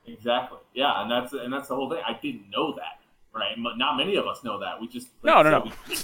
Exactly. 0.07 0.59
Yeah, 0.75 1.03
and 1.03 1.11
that's 1.11 1.33
and 1.33 1.53
that's 1.53 1.69
the 1.69 1.77
whole 1.77 1.89
thing. 1.89 2.03
I 2.07 2.19
didn't 2.21 2.51
know 2.51 2.75
that, 2.75 2.99
right? 3.35 3.55
But 3.63 3.79
not 3.79 3.97
many 3.97 4.17
of 4.17 4.27
us 4.27 4.45
know 4.45 4.59
that. 4.61 4.81
We 4.81 4.89
just 4.89 5.09
like, 5.23 5.35
no, 5.35 5.43
no, 5.43 5.51
no. 5.51 5.73
We, 5.89 5.97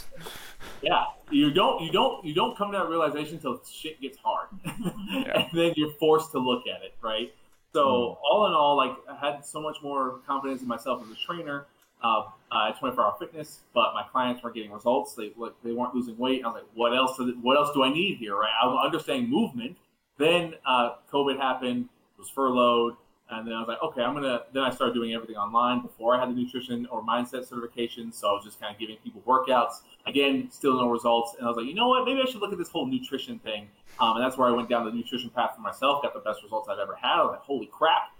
yeah, 0.82 1.04
you 1.30 1.50
don't 1.50 1.82
you 1.82 1.90
don't 1.90 2.24
you 2.24 2.34
don't 2.34 2.56
come 2.56 2.72
to 2.72 2.78
that 2.78 2.88
realization 2.88 3.36
until 3.36 3.60
shit 3.68 4.00
gets 4.00 4.18
hard, 4.18 4.48
yeah. 4.64 5.40
and 5.40 5.46
then 5.52 5.72
you're 5.76 5.92
forced 5.94 6.32
to 6.32 6.38
look 6.38 6.64
at 6.66 6.82
it, 6.82 6.94
right? 7.02 7.32
So 7.72 7.84
mm. 7.84 8.16
all 8.30 8.46
in 8.46 8.52
all, 8.52 8.76
like 8.76 8.96
I 9.10 9.16
had 9.16 9.44
so 9.44 9.60
much 9.60 9.78
more 9.82 10.20
confidence 10.26 10.62
in 10.62 10.68
myself 10.68 11.02
as 11.04 11.10
a 11.10 11.16
trainer 11.16 11.66
uh, 12.02 12.24
uh, 12.52 12.68
at 12.70 12.78
24 12.78 13.04
Hour 13.04 13.16
Fitness, 13.18 13.60
but 13.74 13.92
my 13.94 14.02
clients 14.10 14.42
weren't 14.42 14.54
getting 14.54 14.72
results. 14.72 15.14
They 15.14 15.32
they 15.64 15.72
weren't 15.72 15.94
losing 15.94 16.16
weight. 16.16 16.44
I 16.44 16.48
was 16.48 16.54
like, 16.54 16.70
what 16.74 16.96
else? 16.96 17.20
What 17.42 17.56
else 17.56 17.70
do 17.74 17.82
I 17.82 17.92
need 17.92 18.18
here? 18.18 18.36
Right? 18.36 18.52
I 18.62 18.66
was 18.66 18.80
understanding 18.84 19.28
movement. 19.30 19.76
Then 20.16 20.54
uh, 20.66 20.94
COVID 21.12 21.38
happened. 21.38 21.88
Was 22.18 22.28
furloughed. 22.28 22.96
And 23.30 23.46
then 23.46 23.54
I 23.54 23.58
was 23.60 23.68
like, 23.68 23.82
okay, 23.82 24.02
I'm 24.02 24.14
gonna. 24.14 24.42
Then 24.52 24.62
I 24.62 24.70
started 24.70 24.94
doing 24.94 25.12
everything 25.12 25.36
online 25.36 25.82
before 25.82 26.16
I 26.16 26.20
had 26.20 26.30
the 26.30 26.34
nutrition 26.34 26.86
or 26.86 27.02
mindset 27.02 27.46
certification. 27.46 28.10
So 28.10 28.28
I 28.28 28.32
was 28.32 28.44
just 28.44 28.58
kind 28.58 28.74
of 28.74 28.80
giving 28.80 28.96
people 29.04 29.22
workouts. 29.26 29.82
Again, 30.06 30.48
still 30.50 30.74
no 30.80 30.88
results. 30.88 31.34
And 31.38 31.44
I 31.44 31.48
was 31.48 31.58
like, 31.58 31.66
you 31.66 31.74
know 31.74 31.88
what? 31.88 32.06
Maybe 32.06 32.20
I 32.26 32.30
should 32.30 32.40
look 32.40 32.52
at 32.52 32.58
this 32.58 32.70
whole 32.70 32.86
nutrition 32.86 33.38
thing. 33.40 33.68
Um, 34.00 34.16
and 34.16 34.24
that's 34.24 34.38
where 34.38 34.48
I 34.48 34.52
went 34.52 34.70
down 34.70 34.86
the 34.86 34.92
nutrition 34.92 35.28
path 35.28 35.50
for 35.54 35.60
myself. 35.60 36.02
Got 36.02 36.14
the 36.14 36.20
best 36.20 36.42
results 36.42 36.68
I've 36.70 36.78
ever 36.78 36.94
had. 36.94 37.16
I 37.16 37.22
was 37.22 37.30
like, 37.32 37.40
holy 37.40 37.66
crap! 37.66 38.12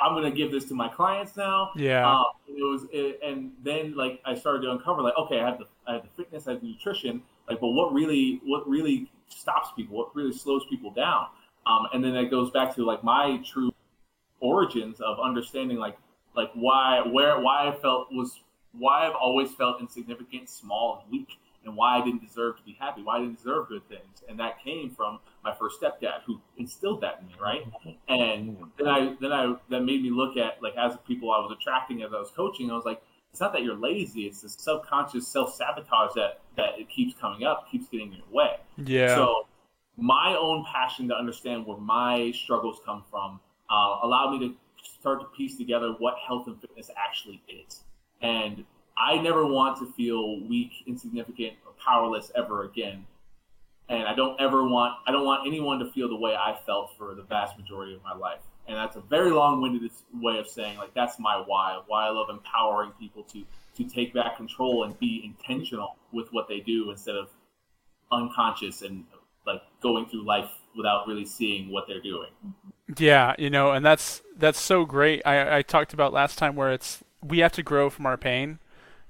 I'm 0.00 0.14
gonna 0.14 0.30
give 0.30 0.52
this 0.52 0.66
to 0.66 0.74
my 0.74 0.88
clients 0.88 1.36
now. 1.36 1.70
Yeah. 1.74 2.08
Um, 2.08 2.26
it 2.46 2.62
was, 2.62 2.86
it, 2.92 3.18
and 3.24 3.52
then 3.62 3.96
like 3.96 4.20
I 4.24 4.34
started 4.34 4.62
to 4.62 4.70
uncover 4.70 5.02
like, 5.02 5.16
okay, 5.18 5.40
I 5.40 5.48
have 5.48 5.58
the 5.58 5.66
I 5.86 5.94
have 5.94 6.02
the 6.02 6.22
fitness, 6.22 6.46
I 6.46 6.52
have 6.52 6.60
the 6.60 6.68
nutrition. 6.68 7.22
Like, 7.48 7.60
but 7.60 7.68
what 7.68 7.92
really 7.92 8.40
what 8.44 8.68
really 8.68 9.10
stops 9.28 9.70
people? 9.74 9.96
What 9.96 10.14
really 10.14 10.32
slows 10.32 10.64
people 10.70 10.92
down? 10.92 11.26
Um, 11.66 11.88
and 11.92 12.02
then 12.02 12.14
it 12.14 12.30
goes 12.30 12.50
back 12.50 12.74
to 12.76 12.84
like 12.84 13.02
my 13.02 13.42
true 13.44 13.72
origins 14.40 15.00
of 15.00 15.18
understanding 15.20 15.78
like 15.78 15.96
like 16.34 16.50
why 16.54 17.00
where 17.00 17.40
why 17.40 17.68
I 17.68 17.72
felt 17.72 18.08
was 18.12 18.40
why 18.72 19.06
I've 19.06 19.14
always 19.14 19.50
felt 19.52 19.80
insignificant, 19.80 20.48
small, 20.48 21.02
and 21.02 21.10
weak, 21.10 21.28
and 21.64 21.76
why 21.76 21.98
I 21.98 22.04
didn't 22.04 22.24
deserve 22.24 22.56
to 22.58 22.62
be 22.62 22.76
happy, 22.78 23.02
why 23.02 23.16
I 23.16 23.20
didn't 23.20 23.36
deserve 23.36 23.68
good 23.68 23.86
things, 23.88 24.22
and 24.28 24.38
that 24.38 24.62
came 24.62 24.90
from 24.90 25.20
my 25.42 25.54
first 25.54 25.80
stepdad 25.80 26.22
who 26.26 26.40
instilled 26.56 27.00
that 27.00 27.20
in 27.20 27.26
me, 27.28 27.34
right? 27.40 27.62
And 28.08 28.56
then 28.78 28.86
I 28.86 29.16
then 29.20 29.32
I 29.32 29.54
that 29.70 29.80
made 29.80 30.02
me 30.02 30.10
look 30.10 30.36
at 30.36 30.62
like 30.62 30.76
as 30.76 30.96
people 31.06 31.30
I 31.30 31.38
was 31.38 31.56
attracting 31.58 32.02
as 32.02 32.12
I 32.12 32.18
was 32.18 32.30
coaching, 32.30 32.70
I 32.70 32.74
was 32.74 32.84
like, 32.84 33.02
it's 33.30 33.40
not 33.40 33.52
that 33.52 33.62
you're 33.62 33.76
lazy, 33.76 34.22
it's 34.22 34.42
the 34.42 34.48
subconscious 34.48 35.26
self 35.26 35.54
sabotage 35.54 36.14
that 36.14 36.40
that 36.56 36.78
it 36.78 36.88
keeps 36.88 37.18
coming 37.18 37.44
up, 37.44 37.70
keeps 37.70 37.88
getting 37.88 38.12
in 38.12 38.18
your 38.18 38.30
way. 38.30 38.56
Yeah. 38.76 39.14
So 39.14 39.46
my 39.96 40.36
own 40.40 40.64
passion 40.64 41.08
to 41.08 41.14
understand 41.16 41.66
where 41.66 41.78
my 41.78 42.30
struggles 42.30 42.80
come 42.84 43.02
from 43.10 43.40
uh, 43.70 43.98
allowed 44.02 44.32
me 44.32 44.48
to 44.48 44.54
start 44.82 45.20
to 45.20 45.26
piece 45.36 45.56
together 45.56 45.94
what 45.98 46.14
health 46.26 46.46
and 46.46 46.60
fitness 46.60 46.90
actually 46.96 47.42
is. 47.48 47.82
And 48.20 48.64
I 48.96 49.18
never 49.18 49.46
want 49.46 49.78
to 49.78 49.92
feel 49.92 50.40
weak, 50.40 50.72
insignificant, 50.86 51.54
or 51.64 51.72
powerless 51.84 52.32
ever 52.34 52.64
again. 52.64 53.06
And 53.88 54.06
I 54.06 54.14
don't 54.14 54.38
ever 54.40 54.68
want 54.68 54.94
I 55.06 55.12
don't 55.12 55.24
want 55.24 55.46
anyone 55.46 55.78
to 55.78 55.90
feel 55.92 56.08
the 56.08 56.16
way 56.16 56.34
I 56.34 56.58
felt 56.66 56.96
for 56.98 57.14
the 57.14 57.22
vast 57.22 57.56
majority 57.58 57.94
of 57.94 58.02
my 58.02 58.14
life. 58.14 58.40
And 58.66 58.76
that's 58.76 58.96
a 58.96 59.00
very 59.00 59.30
long-winded 59.30 59.90
way 60.14 60.38
of 60.38 60.46
saying 60.46 60.76
like 60.76 60.92
that's 60.94 61.18
my 61.18 61.42
why. 61.46 61.80
Why 61.86 62.06
I 62.06 62.10
love 62.10 62.28
empowering 62.28 62.92
people 62.98 63.22
to 63.24 63.44
to 63.76 63.84
take 63.84 64.12
back 64.12 64.36
control 64.36 64.84
and 64.84 64.98
be 64.98 65.22
intentional 65.24 65.96
with 66.12 66.26
what 66.32 66.48
they 66.48 66.60
do 66.60 66.90
instead 66.90 67.14
of 67.14 67.28
unconscious 68.10 68.82
and 68.82 69.04
like 69.46 69.62
going 69.80 70.06
through 70.06 70.26
life 70.26 70.50
without 70.76 71.06
really 71.06 71.24
seeing 71.24 71.70
what 71.70 71.86
they're 71.86 72.02
doing. 72.02 72.30
Yeah, 72.96 73.34
you 73.38 73.50
know, 73.50 73.72
and 73.72 73.84
that's 73.84 74.22
that's 74.36 74.60
so 74.60 74.84
great. 74.84 75.22
I 75.26 75.58
I 75.58 75.62
talked 75.62 75.92
about 75.92 76.12
last 76.12 76.38
time 76.38 76.56
where 76.56 76.72
it's 76.72 77.02
we 77.22 77.40
have 77.40 77.52
to 77.52 77.62
grow 77.62 77.90
from 77.90 78.06
our 78.06 78.16
pain. 78.16 78.58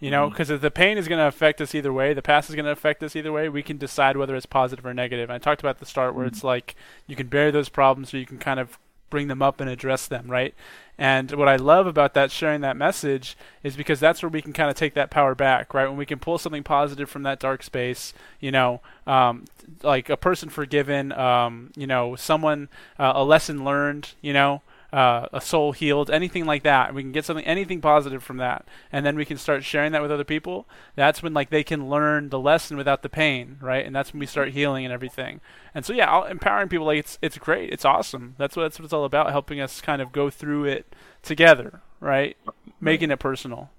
You 0.01 0.13
know, 0.13 0.31
because 0.31 0.47
mm-hmm. 0.47 0.55
if 0.55 0.61
the 0.61 0.71
pain 0.71 0.97
is 0.97 1.09
going 1.09 1.19
to 1.19 1.27
affect 1.27 1.61
us 1.61 1.75
either 1.75 1.93
way, 1.93 2.15
the 2.15 2.23
past 2.23 2.49
is 2.49 2.55
going 2.55 2.67
to 2.67 2.71
affect 2.71 3.03
us 3.03 3.17
either 3.17 3.33
way. 3.33 3.49
We 3.49 3.65
can 3.65 3.79
decide 3.79 4.17
whether 4.17 4.37
it's 4.37 4.47
positive 4.47 4.87
or 4.87 4.95
negative. 4.95 5.29
And 5.29 5.35
I 5.35 5.39
talked 5.39 5.61
about 5.61 5.81
the 5.81 5.87
start 5.87 6.15
where 6.15 6.25
mm-hmm. 6.25 6.35
it's 6.35 6.45
like 6.45 6.77
you 7.09 7.17
can 7.17 7.27
bury 7.27 7.51
those 7.51 7.69
problems, 7.69 8.15
or 8.15 8.19
you 8.19 8.27
can 8.27 8.39
kind 8.39 8.61
of 8.61 8.79
bring 9.11 9.29
them 9.29 9.43
up 9.43 9.61
and 9.61 9.69
address 9.71 10.07
them, 10.07 10.31
right? 10.31 10.55
And 10.99 11.31
what 11.33 11.49
I 11.49 11.57
love 11.57 11.87
about 11.87 12.15
that 12.15 12.33
sharing 12.33 12.61
that 12.63 12.77
message 12.77 13.37
is 13.63 13.77
because 13.77 14.01
that's 14.01 14.21
where 14.21 14.29
we 14.29 14.43
can 14.43 14.53
kind 14.53 14.69
of 14.69 14.75
take 14.75 14.95
that 14.95 15.11
power 15.11 15.35
back, 15.37 15.73
right? 15.73 15.87
When 15.87 15.97
we 15.97 16.07
can 16.07 16.19
pull 16.19 16.39
something 16.39 16.65
positive 16.65 17.09
from 17.09 17.23
that 17.23 17.39
dark 17.39 17.63
space, 17.63 18.13
you 18.41 18.51
know, 18.51 18.81
um, 19.07 19.45
like 19.83 20.11
a 20.11 20.17
person 20.17 20.49
forgiven, 20.49 21.13
um, 21.13 21.71
you 21.77 21.87
know, 21.87 22.17
someone, 22.17 22.69
uh, 22.99 23.13
a 23.15 23.25
lesson 23.25 23.65
learned, 23.65 24.15
you 24.21 24.33
know, 24.33 24.63
uh, 24.93 25.27
a 25.33 25.41
soul 25.41 25.73
healed, 25.73 26.11
anything 26.11 26.47
like 26.47 26.63
that. 26.63 26.95
We 26.95 27.03
can 27.03 27.13
get 27.13 27.25
something, 27.25 27.45
anything 27.45 27.81
positive 27.81 28.23
from 28.23 28.39
that, 28.39 28.67
and 28.91 29.05
then 29.05 29.17
we 29.17 29.25
can 29.25 29.37
start 29.37 29.65
sharing 29.65 29.93
that 29.93 30.03
with 30.03 30.11
other 30.11 30.25
people. 30.25 30.67
That's 30.97 31.23
when 31.23 31.35
like 31.35 31.51
they 31.51 31.63
can 31.63 31.91
learn 31.91 32.31
the 32.31 32.39
lesson 32.39 32.77
without 32.77 33.03
the 33.03 33.09
pain, 33.09 33.59
right? 33.61 33.85
And 33.85 33.95
that's 33.95 34.13
when 34.13 34.21
we 34.21 34.27
start 34.27 34.51
healing 34.51 34.85
and 34.85 34.93
everything. 34.93 35.41
And 35.75 35.85
so 35.85 35.93
yeah, 35.93 36.29
empowering 36.31 36.69
people 36.69 36.87
like 36.87 36.99
it's 36.99 37.19
it's 37.21 37.37
great, 37.39 37.71
it's 37.73 37.85
awesome. 37.85 38.35
That's 38.39 38.57
what 38.57 38.63
that's 38.63 38.79
what 38.79 38.85
it's 38.85 38.95
all 38.95 39.05
about, 39.05 39.31
helping 39.31 39.61
us 39.61 39.81
kind 39.81 40.01
of 40.01 40.11
go 40.13 40.31
through 40.31 40.65
it 40.65 40.95
together, 41.23 41.83
right? 42.01 42.37
Making 42.81 43.11
it 43.11 43.19
personal. 43.19 43.71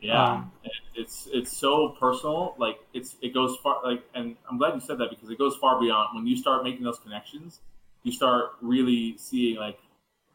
Yeah, 0.00 0.32
um, 0.32 0.52
it's 0.94 1.28
it's 1.32 1.56
so 1.56 1.96
personal. 2.00 2.54
Like 2.58 2.78
it's 2.92 3.16
it 3.22 3.32
goes 3.34 3.56
far. 3.62 3.80
Like, 3.84 4.02
and 4.14 4.36
I'm 4.50 4.58
glad 4.58 4.74
you 4.74 4.80
said 4.80 4.98
that 4.98 5.10
because 5.10 5.30
it 5.30 5.38
goes 5.38 5.56
far 5.56 5.80
beyond. 5.80 6.10
When 6.14 6.26
you 6.26 6.36
start 6.36 6.64
making 6.64 6.84
those 6.84 6.98
connections, 6.98 7.60
you 8.02 8.12
start 8.12 8.52
really 8.62 9.16
seeing 9.18 9.56
like 9.56 9.78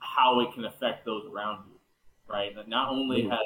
how 0.05 0.39
it 0.41 0.53
can 0.53 0.65
affect 0.65 1.05
those 1.05 1.25
around 1.31 1.63
you, 1.67 1.79
right? 2.27 2.55
That 2.55 2.67
not 2.67 2.89
only 2.89 3.23
mm-hmm. 3.23 3.31
has 3.31 3.39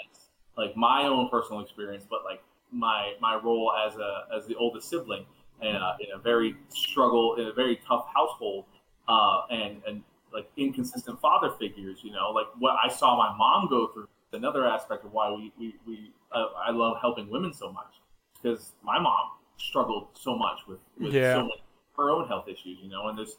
like 0.57 0.75
my 0.75 1.05
own 1.05 1.29
personal 1.29 1.61
experience, 1.61 2.05
but 2.09 2.23
like 2.23 2.41
my 2.71 3.13
my 3.21 3.35
role 3.35 3.71
as 3.85 3.95
a 3.95 4.25
as 4.35 4.45
the 4.47 4.55
oldest 4.55 4.89
sibling 4.89 5.25
in 5.61 5.75
a, 5.75 5.97
in 5.99 6.07
a 6.15 6.19
very 6.19 6.55
struggle 6.69 7.35
in 7.35 7.47
a 7.47 7.53
very 7.53 7.79
tough 7.87 8.07
household, 8.13 8.65
uh, 9.07 9.41
and 9.49 9.81
and 9.87 10.03
like 10.33 10.49
inconsistent 10.57 11.19
father 11.19 11.51
figures. 11.59 11.99
You 12.03 12.11
know, 12.11 12.31
like 12.31 12.47
what 12.59 12.75
I 12.83 12.89
saw 12.89 13.17
my 13.17 13.35
mom 13.35 13.67
go 13.69 13.87
through. 13.87 14.07
Another 14.31 14.67
aspect 14.67 15.05
of 15.05 15.11
why 15.11 15.31
we 15.31 15.51
we, 15.57 15.75
we 15.87 16.11
uh, 16.31 16.45
I 16.57 16.71
love 16.71 16.97
helping 17.01 17.29
women 17.29 17.51
so 17.51 17.71
much 17.71 17.95
because 18.35 18.73
my 18.83 18.99
mom 18.99 19.31
struggled 19.57 20.09
so 20.13 20.37
much 20.37 20.59
with, 20.67 20.79
with 20.99 21.13
yeah. 21.13 21.33
so 21.33 21.41
many 21.41 21.63
her 21.97 22.11
own 22.11 22.27
health 22.27 22.47
issues. 22.47 22.77
You 22.81 22.89
know, 22.89 23.07
and 23.07 23.17
there's 23.17 23.37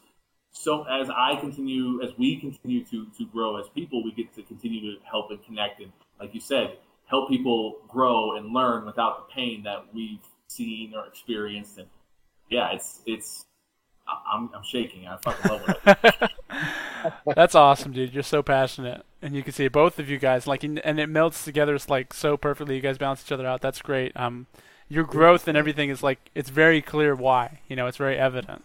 so 0.51 0.83
as 0.83 1.09
I 1.09 1.37
continue, 1.39 2.03
as 2.03 2.11
we 2.17 2.39
continue 2.39 2.83
to 2.85 3.07
to 3.17 3.25
grow 3.27 3.57
as 3.57 3.67
people, 3.69 4.03
we 4.03 4.11
get 4.11 4.33
to 4.35 4.43
continue 4.43 4.81
to 4.81 5.01
help 5.03 5.31
and 5.31 5.43
connect, 5.45 5.81
and 5.81 5.91
like 6.19 6.33
you 6.33 6.41
said, 6.41 6.77
help 7.05 7.29
people 7.29 7.77
grow 7.87 8.35
and 8.35 8.53
learn 8.53 8.85
without 8.85 9.27
the 9.27 9.33
pain 9.33 9.63
that 9.63 9.85
we've 9.93 10.19
seen 10.47 10.93
or 10.95 11.05
experienced. 11.07 11.77
And 11.77 11.87
yeah, 12.49 12.71
it's 12.73 13.01
it's 13.05 13.45
I'm 14.31 14.49
I'm 14.53 14.63
shaking. 14.63 15.07
I 15.07 15.17
fucking 15.17 15.51
love 15.51 15.75
it. 15.85 16.31
That's 17.35 17.55
awesome, 17.55 17.93
dude. 17.93 18.13
You're 18.13 18.23
so 18.23 18.43
passionate, 18.43 19.05
and 19.21 19.35
you 19.35 19.43
can 19.43 19.53
see 19.53 19.67
both 19.67 19.99
of 19.99 20.09
you 20.09 20.19
guys 20.19 20.47
like, 20.47 20.63
and 20.63 20.79
it 20.83 21.07
melts 21.07 21.43
together. 21.43 21.75
It's 21.75 21.89
like 21.89 22.13
so 22.13 22.37
perfectly. 22.37 22.75
You 22.75 22.81
guys 22.81 22.97
balance 22.97 23.23
each 23.25 23.31
other 23.31 23.47
out. 23.47 23.61
That's 23.61 23.81
great. 23.81 24.11
Um, 24.15 24.47
your 24.89 25.05
growth 25.05 25.47
and 25.47 25.57
everything 25.57 25.89
is 25.89 26.03
like 26.03 26.29
it's 26.35 26.49
very 26.49 26.81
clear 26.81 27.15
why. 27.15 27.61
You 27.67 27.75
know, 27.75 27.87
it's 27.87 27.97
very 27.97 28.17
evident. 28.17 28.63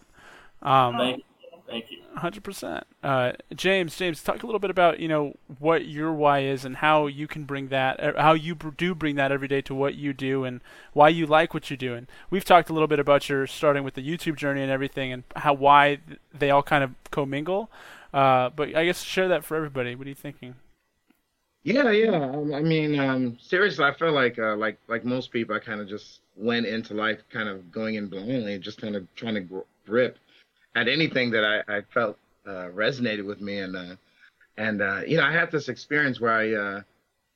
Um, 0.62 1.22
Thank 1.68 1.86
Thank 1.88 1.90
you. 1.90 1.98
Hundred 2.16 2.44
percent. 2.44 2.84
Uh, 3.02 3.32
James, 3.54 3.96
James, 3.96 4.22
talk 4.22 4.42
a 4.42 4.46
little 4.46 4.58
bit 4.58 4.70
about 4.70 5.00
you 5.00 5.08
know 5.08 5.34
what 5.58 5.86
your 5.86 6.12
why 6.12 6.40
is 6.40 6.64
and 6.64 6.76
how 6.76 7.06
you 7.06 7.26
can 7.26 7.44
bring 7.44 7.68
that, 7.68 8.02
uh, 8.02 8.20
how 8.20 8.32
you 8.32 8.54
do 8.54 8.94
bring 8.94 9.16
that 9.16 9.32
every 9.32 9.48
day 9.48 9.60
to 9.62 9.74
what 9.74 9.94
you 9.94 10.12
do, 10.12 10.44
and 10.44 10.60
why 10.92 11.08
you 11.08 11.26
like 11.26 11.52
what 11.52 11.70
you 11.70 11.76
do. 11.76 11.94
And 11.94 12.06
we've 12.30 12.44
talked 12.44 12.70
a 12.70 12.72
little 12.72 12.88
bit 12.88 12.98
about 12.98 13.28
your 13.28 13.46
starting 13.46 13.84
with 13.84 13.94
the 13.94 14.02
YouTube 14.02 14.36
journey 14.36 14.62
and 14.62 14.70
everything, 14.70 15.12
and 15.12 15.24
how 15.36 15.52
why 15.52 15.98
they 16.32 16.50
all 16.50 16.62
kind 16.62 16.82
of 16.82 16.92
commingle. 17.10 17.70
Uh, 18.14 18.48
but 18.50 18.74
I 18.74 18.86
guess 18.86 19.02
share 19.02 19.28
that 19.28 19.44
for 19.44 19.56
everybody. 19.56 19.94
What 19.94 20.06
are 20.06 20.10
you 20.10 20.14
thinking? 20.14 20.54
Yeah, 21.64 21.90
yeah. 21.90 22.30
Um, 22.30 22.54
I 22.54 22.60
mean, 22.60 22.98
um, 22.98 23.36
seriously, 23.40 23.84
I 23.84 23.92
feel 23.92 24.12
like 24.12 24.38
uh, 24.38 24.56
like 24.56 24.78
like 24.88 25.04
most 25.04 25.32
people, 25.32 25.54
I 25.56 25.58
kind 25.58 25.80
of 25.80 25.88
just 25.88 26.20
went 26.36 26.64
into 26.64 26.94
life 26.94 27.18
kind 27.30 27.48
of 27.48 27.70
going 27.72 27.96
in 27.96 28.06
blindly, 28.06 28.58
just 28.58 28.80
kind 28.80 28.96
of 28.96 29.06
trying 29.16 29.34
to 29.34 29.64
grip 29.84 30.18
at 30.76 30.88
anything 30.88 31.30
that 31.30 31.42
I, 31.44 31.78
I 31.78 31.80
felt 31.92 32.18
uh, 32.46 32.68
resonated 32.72 33.26
with 33.26 33.40
me. 33.40 33.58
And, 33.58 33.74
uh, 33.74 33.96
and 34.58 34.82
uh, 34.82 35.00
you 35.06 35.16
know, 35.16 35.24
I 35.24 35.32
had 35.32 35.50
this 35.50 35.68
experience 35.68 36.20
where 36.20 36.32
I, 36.32 36.52
uh, 36.52 36.80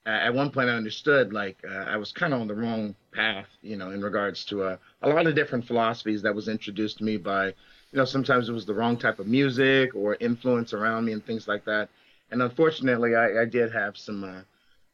at 0.06 0.32
one 0.34 0.50
point 0.50 0.68
I 0.68 0.74
understood 0.74 1.32
like 1.32 1.56
uh, 1.68 1.74
I 1.74 1.96
was 1.96 2.12
kind 2.12 2.34
of 2.34 2.40
on 2.40 2.48
the 2.48 2.54
wrong 2.54 2.94
path, 3.12 3.46
you 3.62 3.76
know, 3.76 3.90
in 3.90 4.02
regards 4.02 4.44
to 4.46 4.62
uh, 4.62 4.76
a 5.02 5.08
lot 5.08 5.26
of 5.26 5.34
different 5.34 5.66
philosophies 5.66 6.22
that 6.22 6.34
was 6.34 6.48
introduced 6.48 6.98
to 6.98 7.04
me 7.04 7.16
by, 7.16 7.46
you 7.46 7.98
know, 7.98 8.04
sometimes 8.04 8.48
it 8.48 8.52
was 8.52 8.66
the 8.66 8.74
wrong 8.74 8.96
type 8.96 9.18
of 9.18 9.26
music 9.26 9.94
or 9.94 10.16
influence 10.20 10.72
around 10.74 11.06
me 11.06 11.12
and 11.12 11.24
things 11.24 11.48
like 11.48 11.64
that. 11.64 11.88
And 12.30 12.42
unfortunately, 12.42 13.16
I, 13.16 13.42
I 13.42 13.44
did 13.46 13.72
have 13.72 13.96
some 13.96 14.44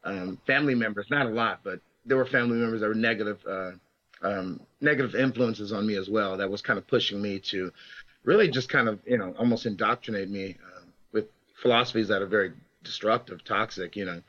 um, 0.04 0.38
family 0.46 0.74
members, 0.74 1.06
not 1.10 1.26
a 1.26 1.30
lot, 1.30 1.60
but 1.62 1.80
there 2.04 2.16
were 2.16 2.24
family 2.26 2.56
members 2.56 2.80
that 2.80 2.88
were 2.88 2.94
negative, 2.94 3.44
um, 4.22 4.60
negative 4.80 5.14
influences 5.14 5.72
on 5.72 5.86
me 5.86 5.96
as 5.96 6.08
well. 6.08 6.36
That 6.36 6.50
was 6.50 6.62
kind 6.62 6.78
of 6.78 6.86
pushing 6.86 7.20
me 7.20 7.38
to 7.50 7.70
really 8.26 8.48
just 8.48 8.68
kind 8.68 8.88
of 8.88 9.00
you 9.06 9.16
know 9.16 9.34
almost 9.38 9.64
indoctrinated 9.64 10.30
me 10.30 10.56
uh, 10.62 10.82
with 11.12 11.26
philosophies 11.62 12.08
that 12.08 12.20
are 12.20 12.26
very 12.26 12.52
destructive, 12.84 13.42
toxic, 13.44 13.96
you 13.96 14.04
know. 14.04 14.20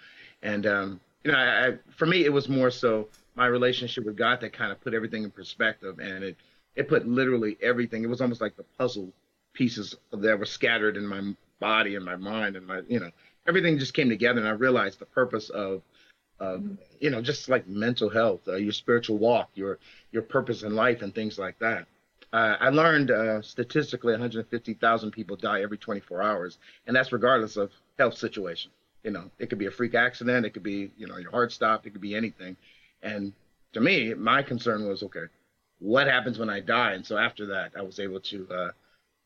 And 0.41 0.65
um, 0.65 1.01
you 1.25 1.31
know, 1.31 1.38
I, 1.38 1.67
I, 1.67 1.71
for 1.97 2.05
me, 2.05 2.23
it 2.23 2.31
was 2.31 2.47
more 2.47 2.71
so 2.71 3.10
my 3.36 3.47
relationship 3.47 4.05
with 4.05 4.15
God 4.15 4.39
that 4.41 4.53
kind 4.53 4.71
of 4.71 4.79
put 4.79 4.93
everything 4.93 5.23
in 5.23 5.31
perspective, 5.31 5.99
and 5.99 6.23
it 6.23 6.38
it 6.75 6.88
put 6.88 7.05
literally 7.05 7.57
everything. 7.62 8.03
It 8.03 8.10
was 8.10 8.21
almost 8.21 8.39
like 8.39 8.55
the 8.55 8.65
puzzle 8.77 9.12
pieces 9.53 9.95
that 10.13 10.39
were 10.39 10.45
scattered 10.45 10.95
in 10.95 11.05
my 11.05 11.33
body 11.60 11.95
and 11.95 12.05
my 12.05 12.15
mind 12.15 12.55
and 12.55 12.65
my 12.65 12.81
you 12.88 12.99
know 12.99 13.10
everything 13.47 13.77
just 13.77 13.93
came 13.93 14.10
together, 14.10 14.39
and 14.39 14.47
I 14.47 14.51
realized 14.51 14.99
the 14.99 15.05
purpose 15.05 15.49
of 15.49 15.81
of 16.39 16.63
you 16.99 17.10
know 17.10 17.21
just 17.21 17.49
like 17.49 17.67
mental 17.67 18.12
health, 18.12 18.41
uh, 18.47 18.55
your 18.57 18.73
spiritual 18.73 19.17
walk, 19.17 19.49
your 19.55 19.79
your 20.12 20.21
purpose 20.21 20.62
in 20.62 20.75
life, 20.75 21.01
and 21.01 21.13
things 21.15 21.39
like 21.39 21.57
that 21.60 21.88
uh, 22.33 22.57
I 22.59 22.69
learned 22.69 23.11
uh, 23.11 23.41
statistically 23.41 24.13
150,000 24.13 25.11
people 25.11 25.37
die 25.37 25.61
every 25.61 25.77
24 25.77 26.21
hours, 26.21 26.57
and 26.85 26.95
that's 26.95 27.11
regardless 27.11 27.57
of 27.57 27.71
health 27.97 28.17
situation. 28.17 28.71
You 29.03 29.11
know, 29.11 29.31
it 29.39 29.49
could 29.49 29.59
be 29.59 29.67
a 29.67 29.71
freak 29.71 29.95
accident, 29.95 30.45
it 30.45 30.51
could 30.51 30.63
be 30.63 30.91
you 30.97 31.07
know 31.07 31.17
your 31.17 31.31
heart 31.31 31.51
stopped, 31.51 31.85
it 31.85 31.91
could 31.91 32.01
be 32.01 32.15
anything. 32.15 32.57
And 33.01 33.31
to 33.73 33.79
me, 33.79 34.13
my 34.13 34.43
concern 34.43 34.87
was 34.87 35.03
okay, 35.03 35.25
what 35.79 36.07
happens 36.07 36.37
when 36.37 36.49
I 36.49 36.59
die? 36.59 36.93
And 36.93 37.05
so 37.05 37.17
after 37.17 37.45
that, 37.47 37.71
I 37.77 37.81
was 37.81 37.99
able 37.99 38.19
to 38.19 38.47
uh, 38.51 38.71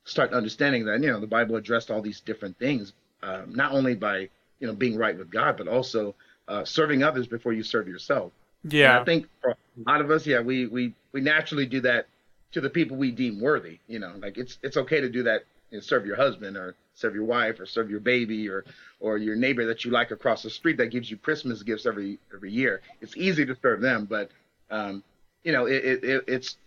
start 0.04 0.34
understanding 0.34 0.86
that 0.86 1.02
you 1.02 1.12
know 1.12 1.20
the 1.20 1.28
Bible 1.28 1.56
addressed 1.56 1.90
all 1.90 2.02
these 2.02 2.20
different 2.20 2.58
things, 2.60 2.94
um, 3.24 3.56
not 3.56 3.72
only 3.72 3.96
by 3.96 4.30
you 4.60 4.68
know 4.68 4.74
being 4.74 4.98
right 4.98 5.18
with 5.18 5.32
God, 5.32 5.58
but 5.58 5.68
also 5.68 6.14
uh, 6.48 6.64
serving 6.66 7.02
others 7.02 7.26
before 7.26 7.54
you 7.54 7.64
serve 7.64 7.88
yourself. 7.88 8.32
Yeah, 8.64 8.92
and 8.92 9.02
I 9.02 9.04
think 9.06 9.28
for 9.42 9.52
a 9.52 9.90
lot 9.90 10.02
of 10.02 10.12
us, 10.12 10.28
yeah, 10.28 10.42
we 10.42 10.68
we 10.68 10.94
we 11.14 11.22
naturally 11.22 11.66
do 11.66 11.82
that 11.82 12.06
to 12.52 12.62
the 12.62 12.70
people 12.70 12.98
we 12.98 13.12
deem 13.12 13.40
worthy. 13.40 13.80
You 13.88 14.00
know, 14.00 14.14
like 14.18 14.38
it's 14.38 14.58
it's 14.62 14.78
okay 14.78 15.02
to 15.02 15.10
do 15.10 15.24
that. 15.24 15.44
Know, 15.72 15.80
serve 15.80 16.06
your 16.06 16.18
husband 16.18 16.58
or 16.58 16.76
serve 16.96 17.16
your 17.16 17.24
wife 17.24 17.60
or 17.60 17.66
serve 17.66 17.90
your 17.90 18.02
baby 18.02 18.50
or 18.50 18.66
or 19.00 19.18
your 19.18 19.36
neighbor 19.36 19.66
that 19.68 19.86
you 19.86 19.92
like 19.92 20.12
across 20.12 20.44
the 20.44 20.50
street 20.50 20.78
that 20.78 20.88
gives 20.88 21.10
you 21.10 21.18
Christmas 21.18 21.64
gifts 21.64 21.86
every 21.86 22.20
every 22.34 22.52
year. 22.52 22.82
It's 23.00 23.16
easy 23.16 23.46
to 23.46 23.56
serve 23.62 23.82
them, 23.82 24.06
but 24.06 24.30
um, 24.70 25.04
you 25.44 25.52
know, 25.52 25.66
it, 25.66 26.04
it, 26.04 26.24
it's 26.28 26.58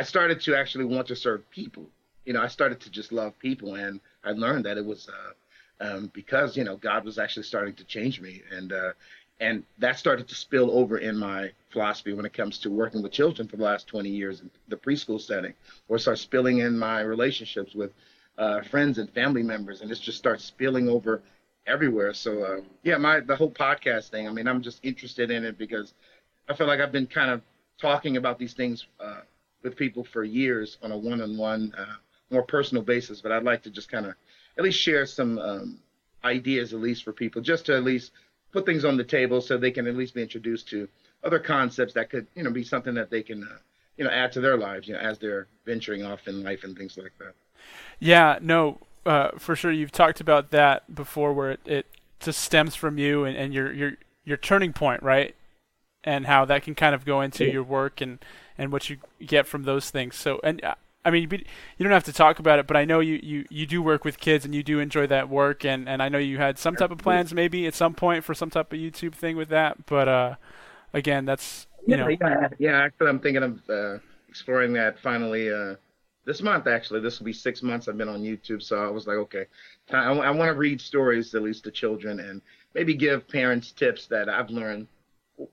I 0.00 0.04
started 0.04 0.40
to 0.42 0.54
actually 0.56 0.84
want 0.84 1.08
to 1.08 1.16
serve 1.16 1.48
people. 1.50 1.86
You 2.24 2.32
know, 2.32 2.42
I 2.42 2.48
started 2.48 2.80
to 2.80 2.90
just 2.90 3.12
love 3.12 3.38
people, 3.38 3.74
and 3.74 4.00
I 4.24 4.32
learned 4.32 4.64
that 4.64 4.76
it 4.78 4.84
was 4.84 5.08
uh, 5.08 5.84
um, 5.84 6.10
because 6.12 6.56
you 6.56 6.64
know 6.64 6.76
God 6.76 7.04
was 7.04 7.18
actually 7.18 7.44
starting 7.44 7.74
to 7.74 7.84
change 7.84 8.20
me, 8.20 8.42
and 8.50 8.72
uh, 8.72 8.92
and 9.40 9.64
that 9.78 9.98
started 9.98 10.28
to 10.28 10.34
spill 10.34 10.70
over 10.70 10.98
in 10.98 11.16
my 11.16 11.50
philosophy 11.70 12.12
when 12.12 12.24
it 12.24 12.32
comes 12.32 12.58
to 12.58 12.70
working 12.70 13.02
with 13.02 13.12
children 13.12 13.46
for 13.46 13.56
the 13.56 13.62
last 13.62 13.86
20 13.86 14.08
years 14.08 14.40
in 14.40 14.50
the 14.68 14.76
preschool 14.76 15.20
setting, 15.20 15.52
or 15.88 15.98
start 15.98 16.18
spilling 16.18 16.58
in 16.58 16.78
my 16.78 17.00
relationships 17.00 17.74
with 17.74 17.92
uh, 18.38 18.62
friends 18.62 18.98
and 18.98 19.10
family 19.10 19.42
members, 19.42 19.80
and 19.80 19.90
it 19.90 20.00
just 20.00 20.18
starts 20.18 20.44
spilling 20.44 20.88
over 20.88 21.22
everywhere. 21.66 22.14
So 22.14 22.42
uh, 22.42 22.60
yeah, 22.82 22.96
my 22.96 23.20
the 23.20 23.36
whole 23.36 23.50
podcast 23.50 24.10
thing. 24.10 24.28
I 24.28 24.32
mean, 24.32 24.46
I'm 24.46 24.62
just 24.62 24.80
interested 24.82 25.30
in 25.30 25.44
it 25.44 25.58
because 25.58 25.94
I 26.48 26.54
feel 26.54 26.66
like 26.66 26.80
I've 26.80 26.92
been 26.92 27.06
kind 27.06 27.30
of 27.30 27.42
talking 27.78 28.16
about 28.16 28.38
these 28.38 28.54
things 28.54 28.86
uh, 29.00 29.20
with 29.62 29.76
people 29.76 30.04
for 30.04 30.24
years 30.24 30.78
on 30.82 30.92
a 30.92 30.96
one-on-one, 30.96 31.74
uh, 31.76 31.96
more 32.30 32.42
personal 32.42 32.82
basis. 32.82 33.20
But 33.20 33.32
I'd 33.32 33.42
like 33.42 33.62
to 33.64 33.70
just 33.70 33.90
kind 33.90 34.06
of 34.06 34.14
at 34.56 34.64
least 34.64 34.78
share 34.78 35.06
some 35.06 35.38
um, 35.38 35.78
ideas, 36.24 36.72
at 36.72 36.80
least 36.80 37.04
for 37.04 37.12
people, 37.12 37.42
just 37.42 37.66
to 37.66 37.76
at 37.76 37.84
least 37.84 38.12
put 38.56 38.64
things 38.64 38.86
on 38.86 38.96
the 38.96 39.04
table 39.04 39.42
so 39.42 39.58
they 39.58 39.70
can 39.70 39.86
at 39.86 39.94
least 39.94 40.14
be 40.14 40.22
introduced 40.22 40.66
to 40.66 40.88
other 41.22 41.38
concepts 41.38 41.92
that 41.92 42.08
could, 42.08 42.26
you 42.34 42.42
know, 42.42 42.50
be 42.50 42.64
something 42.64 42.94
that 42.94 43.10
they 43.10 43.22
can 43.22 43.42
uh, 43.44 43.58
you 43.98 44.04
know 44.04 44.10
add 44.10 44.32
to 44.32 44.40
their 44.40 44.56
lives, 44.56 44.88
you 44.88 44.94
know, 44.94 45.00
as 45.00 45.18
they're 45.18 45.46
venturing 45.66 46.02
off 46.02 46.26
in 46.26 46.42
life 46.42 46.64
and 46.64 46.74
things 46.74 46.96
like 46.96 47.12
that. 47.18 47.34
Yeah, 48.00 48.38
no, 48.40 48.78
uh, 49.04 49.32
for 49.36 49.56
sure. 49.56 49.70
You've 49.70 49.92
talked 49.92 50.22
about 50.22 50.52
that 50.52 50.94
before, 50.94 51.34
where 51.34 51.50
it, 51.50 51.60
it 51.66 51.86
just 52.18 52.40
stems 52.40 52.74
from 52.74 52.96
you 52.96 53.24
and, 53.24 53.36
and 53.36 53.52
your 53.52 53.70
your 53.72 53.92
your 54.24 54.38
turning 54.38 54.72
point, 54.72 55.02
right? 55.02 55.34
And 56.02 56.24
how 56.24 56.46
that 56.46 56.62
can 56.62 56.74
kind 56.74 56.94
of 56.94 57.04
go 57.04 57.20
into 57.20 57.44
yeah. 57.44 57.52
your 57.52 57.62
work 57.62 58.00
and 58.00 58.24
and 58.56 58.72
what 58.72 58.88
you 58.88 58.96
get 59.20 59.46
from 59.46 59.64
those 59.64 59.90
things. 59.90 60.16
So, 60.16 60.40
and 60.42 60.64
uh, 60.64 60.76
I 61.06 61.10
mean, 61.10 61.30
you 61.30 61.84
don't 61.84 61.92
have 61.92 62.04
to 62.04 62.12
talk 62.12 62.40
about 62.40 62.58
it, 62.58 62.66
but 62.66 62.76
I 62.76 62.84
know 62.84 62.98
you, 62.98 63.20
you, 63.22 63.46
you 63.48 63.64
do 63.64 63.80
work 63.80 64.04
with 64.04 64.18
kids 64.18 64.44
and 64.44 64.52
you 64.52 64.64
do 64.64 64.80
enjoy 64.80 65.06
that 65.06 65.28
work, 65.28 65.64
and, 65.64 65.88
and 65.88 66.02
I 66.02 66.08
know 66.08 66.18
you 66.18 66.38
had 66.38 66.58
some 66.58 66.74
type 66.74 66.90
of 66.90 66.98
plans 66.98 67.32
maybe 67.32 67.64
at 67.68 67.74
some 67.74 67.94
point 67.94 68.24
for 68.24 68.34
some 68.34 68.50
type 68.50 68.72
of 68.72 68.78
YouTube 68.80 69.14
thing 69.14 69.36
with 69.36 69.48
that, 69.50 69.86
but 69.86 70.08
uh, 70.08 70.34
again, 70.92 71.24
that's 71.24 71.68
you 71.86 71.96
yeah, 71.96 72.02
know. 72.02 72.08
Yeah, 72.08 72.48
yeah. 72.58 72.82
Actually, 72.82 73.08
I'm 73.08 73.20
thinking 73.20 73.44
of 73.44 73.70
uh, 73.70 73.98
exploring 74.28 74.72
that 74.72 74.98
finally 74.98 75.48
uh, 75.48 75.76
this 76.24 76.42
month. 76.42 76.66
Actually, 76.66 77.00
this 77.00 77.20
will 77.20 77.26
be 77.26 77.32
six 77.32 77.62
months 77.62 77.86
I've 77.86 77.96
been 77.96 78.08
on 78.08 78.22
YouTube, 78.22 78.60
so 78.60 78.84
I 78.84 78.88
was 78.90 79.06
like, 79.06 79.18
okay, 79.18 79.46
I, 79.92 80.06
I 80.10 80.30
want 80.32 80.48
to 80.48 80.54
read 80.54 80.80
stories 80.80 81.36
at 81.36 81.42
least 81.42 81.62
to 81.64 81.70
children 81.70 82.18
and 82.18 82.42
maybe 82.74 82.94
give 82.94 83.28
parents 83.28 83.70
tips 83.70 84.06
that 84.08 84.28
I've 84.28 84.50
learned 84.50 84.88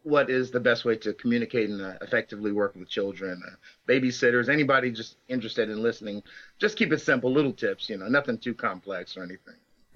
what 0.03 0.29
is 0.29 0.51
the 0.51 0.59
best 0.59 0.85
way 0.85 0.95
to 0.95 1.13
communicate 1.13 1.69
and 1.69 1.81
uh, 1.81 1.93
effectively 2.01 2.51
work 2.51 2.75
with 2.75 2.89
children, 2.89 3.41
uh, 3.45 3.55
babysitters, 3.87 4.49
anybody 4.49 4.91
just 4.91 5.17
interested 5.27 5.69
in 5.69 5.83
listening. 5.83 6.23
Just 6.57 6.77
keep 6.77 6.93
it 6.93 7.01
simple, 7.01 7.31
little 7.31 7.53
tips, 7.53 7.89
you 7.89 7.97
know, 7.97 8.07
nothing 8.07 8.37
too 8.37 8.53
complex 8.53 9.17
or 9.17 9.23
anything. 9.23 9.55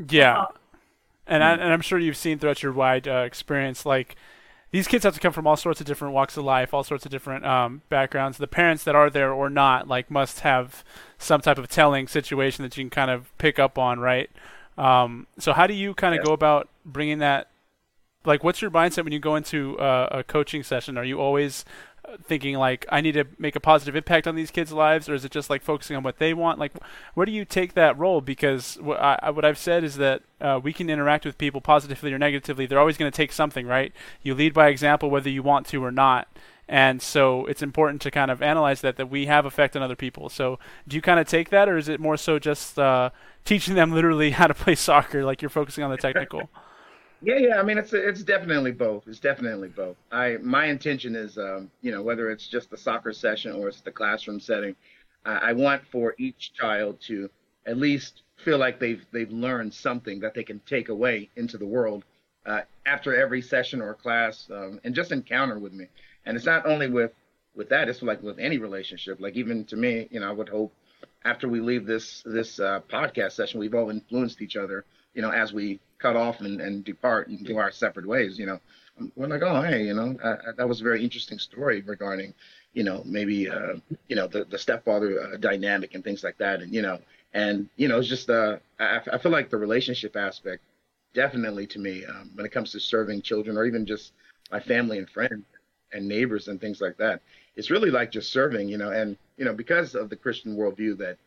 Yeah, 0.10 0.45
and 1.26 1.43
I, 1.43 1.54
and 1.54 1.73
I'm 1.73 1.82
sure 1.82 2.00
you've 2.00 2.17
seen 2.17 2.39
throughout 2.39 2.62
your 2.62 2.73
wide 2.73 3.08
uh, 3.08 3.23
experience, 3.26 3.86
like 3.86 4.15
these 4.71 4.88
kids 4.88 5.04
have 5.06 5.13
to 5.13 5.19
come 5.19 5.32
from 5.32 5.47
all 5.47 5.56
sorts 5.56 5.80
of 5.80 5.88
different 5.88 6.13
walks 6.13 6.36
of 6.36 6.43
life, 6.43 6.73
all 6.73 6.84
sorts 6.84 7.06
of 7.06 7.12
different 7.12 7.45
um, 7.45 7.82
backgrounds. 7.89 8.38
The 8.38 8.47
parents 8.47 8.84
that 8.84 8.95
are 8.95 9.10
there 9.10 9.32
or 9.32 9.50
not, 9.50 9.88
like, 9.88 10.12
must 10.12 10.41
have 10.41 10.84
some 11.17 11.41
type 11.41 11.58
of 11.58 11.69
telling 11.69 12.08
situation 12.08 12.63
that 12.63 12.78
you 12.78 12.84
can 12.84 12.89
kind 12.89 13.10
of 13.10 13.36
pick 13.38 13.60
up 13.60 13.78
on, 13.78 14.00
right? 14.00 14.30
Um, 14.78 15.28
so 15.39 15.54
how 15.54 15.67
do 15.67 15.73
you 15.73 15.93
kind 15.93 16.17
of 16.17 16.26
go 16.26 16.34
about 16.34 16.69
bringing 16.86 17.19
that 17.19 17.47
like 18.28 18.44
what's 18.44 18.62
your 18.62 18.70
mindset 18.70 19.04
when 19.04 19.13
you 19.13 19.20
go 19.20 19.36
into 19.36 19.80
uh, 19.80 20.10
a 20.12 20.24
coaching 20.24 20.62
session? 20.62 20.98
Are 20.98 21.04
you 21.04 21.20
always 21.20 21.66
uh, 22.06 22.18
thinking 22.22 22.58
like 22.58 22.86
I 22.90 23.02
need 23.02 23.13
to 23.13 23.26
make 23.40 23.56
a 23.56 23.60
positive 23.60 23.96
impact 23.96 24.28
on 24.28 24.36
these 24.36 24.52
kids' 24.52 24.72
lives, 24.72 25.10
or 25.10 25.16
is 25.16 25.26
it 25.26 25.32
just 25.32 25.50
like 25.50 25.63
focusing 25.63 25.96
on 25.96 26.04
what 26.04 26.20
they 26.20 26.34
want? 26.34 26.60
Like, 26.60 26.74
where 27.13 27.26
do 27.26 27.32
you 27.32 27.46
take 27.46 27.74
that 27.74 27.98
role? 27.98 28.22
Because 28.22 28.78
what, 28.82 29.00
I, 29.00 29.32
what 29.32 29.46
I've 29.46 29.58
said 29.58 29.84
is 29.84 29.96
that 29.96 30.22
uh, 30.42 30.60
we 30.62 30.74
can 30.74 30.90
interact 30.90 31.26
with 31.26 31.38
people 31.38 31.62
positively 31.62 32.13
or 32.13 32.20
negatively. 32.20 32.66
They're 32.66 32.80
always 32.80 32.98
going 32.98 33.12
to 33.12 33.16
take 33.16 33.32
something, 33.32 33.66
right? 33.66 33.94
You 34.22 34.36
lead 34.36 34.54
by 34.54 34.68
example, 34.68 35.10
whether 35.10 35.30
you 35.30 35.42
want 35.42 35.66
to 35.68 35.84
or 35.84 35.92
not. 35.92 36.28
And 36.70 37.02
so 37.02 37.46
it's 37.46 37.62
important 37.62 38.02
to 38.02 38.12
kind 38.12 38.30
of 38.30 38.42
analyze 38.42 38.82
that 38.82 38.98
that 38.98 39.10
we 39.10 39.28
have 39.28 39.46
effect 39.46 39.78
on 39.78 39.82
other 39.82 39.96
people. 39.96 40.28
So 40.28 40.60
do 40.86 40.98
you 40.98 41.02
kind 41.02 41.20
of 41.20 41.28
take 41.28 41.50
that, 41.50 41.70
or 41.70 41.78
is 41.78 41.88
it 41.88 42.02
more 42.02 42.18
so 42.18 42.40
just 42.40 42.78
uh, 42.78 43.12
teaching 43.46 43.76
them 43.76 43.94
literally 43.94 44.32
how 44.40 44.48
to 44.48 44.54
play 44.54 44.76
soccer, 44.76 45.24
like 45.24 45.42
you're 45.42 45.50
focusing 45.50 45.86
on 45.86 45.92
the 45.92 45.98
technical? 45.98 46.50
Yeah, 47.22 47.38
yeah. 47.38 47.60
I 47.60 47.64
mean, 47.64 47.78
it's 47.78 47.94
it's 47.94 48.24
definitely 48.24 48.72
both. 48.72 49.08
It's 49.08 49.20
definitely 49.20 49.70
both. 49.70 49.98
I 50.12 50.38
my 50.42 50.66
intention 50.66 51.16
is, 51.16 51.38
um, 51.38 51.72
you 51.82 51.92
know, 51.92 52.04
whether 52.04 52.30
it's 52.30 52.48
just 52.48 52.70
the 52.70 52.78
soccer 52.78 53.12
session 53.12 53.54
or 53.54 53.68
it's 53.70 53.82
the 53.82 53.92
classroom 53.92 54.40
setting, 54.40 54.76
uh, 55.26 55.40
I 55.42 55.54
want 55.54 55.84
for 55.88 56.14
each 56.20 56.54
child 56.54 57.02
to 57.02 57.30
at 57.66 57.78
least 57.78 58.22
feel 58.38 58.60
like 58.60 58.80
they've 58.80 59.04
they've 59.12 59.32
learned 59.32 59.74
something 59.74 60.20
that 60.20 60.36
they 60.36 60.44
can 60.44 60.60
take 60.62 60.90
away 60.90 61.30
into 61.36 61.58
the 61.58 61.66
world 61.66 62.06
uh, 62.46 62.62
after 62.86 63.16
every 63.20 63.42
session 63.42 63.82
or 63.82 63.96
class, 63.96 64.48
um, 64.52 64.80
and 64.84 64.94
just 64.94 65.12
encounter 65.12 65.58
with 65.58 65.74
me. 65.74 65.88
And 66.26 66.38
it's 66.38 66.46
not 66.46 66.68
only 66.68 66.88
with 66.88 67.14
with 67.56 67.70
that; 67.70 67.90
it's 67.90 68.04
like 68.04 68.22
with 68.22 68.38
any 68.38 68.60
relationship. 68.60 69.20
Like 69.20 69.36
even 69.36 69.66
to 69.66 69.76
me, 69.76 70.08
you 70.12 70.20
know, 70.20 70.30
I 70.30 70.34
would 70.34 70.50
hope 70.50 70.72
after 71.26 71.48
we 71.48 71.62
leave 71.62 71.86
this 71.88 72.22
this 72.26 72.60
uh, 72.60 72.82
podcast 72.90 73.32
session, 73.34 73.60
we've 73.60 73.74
all 73.74 73.90
influenced 73.90 74.42
each 74.42 74.56
other. 74.56 74.86
You 75.16 75.24
know, 75.24 75.32
as 75.32 75.52
we 75.52 75.80
cut 76.00 76.16
off 76.16 76.42
and, 76.42 76.62
and 76.62 76.84
depart 76.84 77.28
and 77.28 77.46
go 77.46 77.58
our 77.58 77.72
separate 77.72 78.06
ways. 78.06 78.38
You 78.38 78.46
know, 78.48 78.60
we're 79.16 79.28
like, 79.28 79.42
oh, 79.42 79.62
hey, 79.62 79.84
you 79.84 79.94
know, 79.94 80.18
uh, 80.24 80.52
that 80.58 80.68
was 80.68 80.82
a 80.82 80.84
very 80.84 81.04
interesting 81.04 81.40
story 81.40 81.82
regarding, 81.82 82.34
you 82.74 82.84
know, 82.84 83.02
maybe, 83.06 83.50
uh, 83.50 83.76
you 84.08 84.16
know, 84.16 84.28
the, 84.28 84.46
the 84.46 84.58
stepfather 84.58 85.22
uh, 85.22 85.38
dynamic 85.38 85.96
and 85.96 86.04
things 86.04 86.24
like 86.24 86.38
that. 86.38 86.62
And, 86.62 86.74
you 86.74 86.82
know, 86.82 87.00
and, 87.34 87.70
you 87.76 87.88
know, 87.88 88.00
it's 88.00 88.08
just, 88.08 88.30
uh, 88.30 88.58
I, 88.80 89.02
I 89.14 89.18
feel 89.18 89.32
like 89.32 89.50
the 89.50 89.58
relationship 89.58 90.16
aspect, 90.16 90.64
definitely 91.14 91.68
to 91.68 91.80
me, 91.80 92.06
um, 92.06 92.32
when 92.36 92.46
it 92.46 92.52
comes 92.52 92.72
to 92.72 92.80
serving 92.80 93.22
children 93.22 93.58
or 93.58 93.66
even 93.66 93.86
just 93.86 94.14
my 94.52 94.60
family 94.60 94.98
and 94.98 95.10
friends 95.10 95.46
and 95.94 96.08
neighbors 96.08 96.48
and 96.48 96.60
things 96.60 96.82
like 96.82 96.98
that, 96.98 97.22
it's 97.56 97.72
really 97.72 97.90
like 97.90 98.12
just 98.12 98.32
serving, 98.32 98.70
you 98.70 98.78
know, 98.78 98.92
and, 98.92 99.18
you 99.38 99.46
know, 99.46 99.54
because 99.54 99.96
of 99.96 100.10
the 100.10 100.16
Christian 100.16 100.56
worldview 100.56 100.98
that 100.98 101.18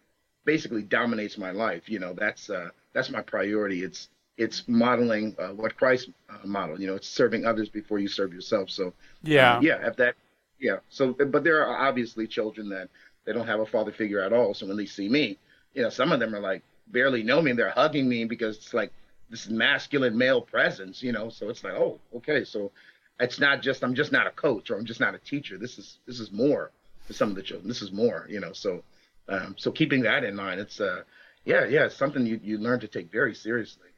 basically 0.44 0.83
dominates 0.83 1.37
my 1.37 1.50
life, 1.50 1.88
you 1.88 1.98
know, 1.98 2.14
that's, 2.14 2.50
uh, 2.50 2.68
that's 2.92 3.11
my 3.11 3.22
priority. 3.22 3.83
It's, 3.83 4.09
it's 4.40 4.66
modeling 4.66 5.37
uh, 5.38 5.48
what 5.48 5.76
Christ 5.76 6.09
uh, 6.31 6.46
modeled. 6.46 6.81
You 6.81 6.87
know, 6.87 6.94
it's 6.94 7.07
serving 7.07 7.44
others 7.44 7.68
before 7.68 7.98
you 7.98 8.09
serve 8.09 8.33
yourself. 8.33 8.70
So 8.70 8.94
yeah, 9.22 9.59
uh, 9.59 9.61
yeah, 9.61 9.79
at 9.83 9.98
that, 9.98 10.14
yeah. 10.59 10.79
So, 10.88 11.12
but 11.12 11.44
there 11.44 11.62
are 11.62 11.87
obviously 11.87 12.26
children 12.26 12.70
that 12.70 12.88
they 13.26 13.35
don't 13.35 13.46
have 13.46 13.61
a 13.61 13.66
father 13.66 13.92
figure 13.92 14.20
at 14.20 14.33
all. 14.33 14.55
So 14.55 14.66
when 14.66 14.79
they 14.79 14.87
see 14.87 15.11
me, 15.11 15.37
you 15.74 15.83
know, 15.83 15.90
some 15.90 16.11
of 16.11 16.20
them 16.20 16.35
are 16.35 16.40
like 16.40 16.62
barely 16.88 17.22
know 17.22 17.42
me 17.42 17.50
and 17.50 17.59
they're 17.59 17.70
hugging 17.70 18.09
me 18.09 18.24
because 18.24 18.57
it's 18.57 18.72
like 18.72 18.92
this 19.29 19.48
masculine 19.50 20.16
male 20.16 20.40
presence. 20.40 21.03
You 21.03 21.12
know, 21.12 21.29
so 21.29 21.50
it's 21.50 21.62
like, 21.62 21.74
oh, 21.74 22.00
okay, 22.16 22.42
so 22.42 22.72
it's 23.20 23.38
not 23.38 23.61
just 23.61 23.85
I'm 23.85 23.94
just 23.94 24.11
not 24.11 24.26
a 24.26 24.31
coach 24.31 24.70
or 24.70 24.79
I'm 24.79 24.87
just 24.87 25.00
not 25.00 25.14
a 25.14 25.18
teacher. 25.18 25.59
This 25.59 25.76
is 25.76 25.98
this 26.07 26.18
is 26.18 26.33
more 26.33 26.70
for 27.07 27.12
some 27.12 27.29
of 27.29 27.37
the 27.37 27.42
children. 27.42 27.68
This 27.68 27.83
is 27.83 27.92
more. 27.92 28.26
You 28.26 28.40
know, 28.40 28.55
so 28.55 28.83
um, 29.29 29.55
so 29.59 29.70
keeping 29.70 30.00
that 30.05 30.24
in 30.24 30.35
mind, 30.35 30.61
it's 30.61 30.81
uh, 30.81 31.03
yeah, 31.44 31.66
yeah, 31.66 31.85
it's 31.85 31.96
something 31.96 32.24
you 32.24 32.40
you 32.42 32.57
learn 32.57 32.81
to 32.81 32.88
take 32.88 33.12
very 33.12 33.35
seriously 33.35 33.89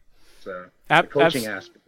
uh, 0.47 0.65
Ab- 0.91 1.11
coaching 1.11 1.47
abs- 1.47 1.69
aspect. 1.69 1.79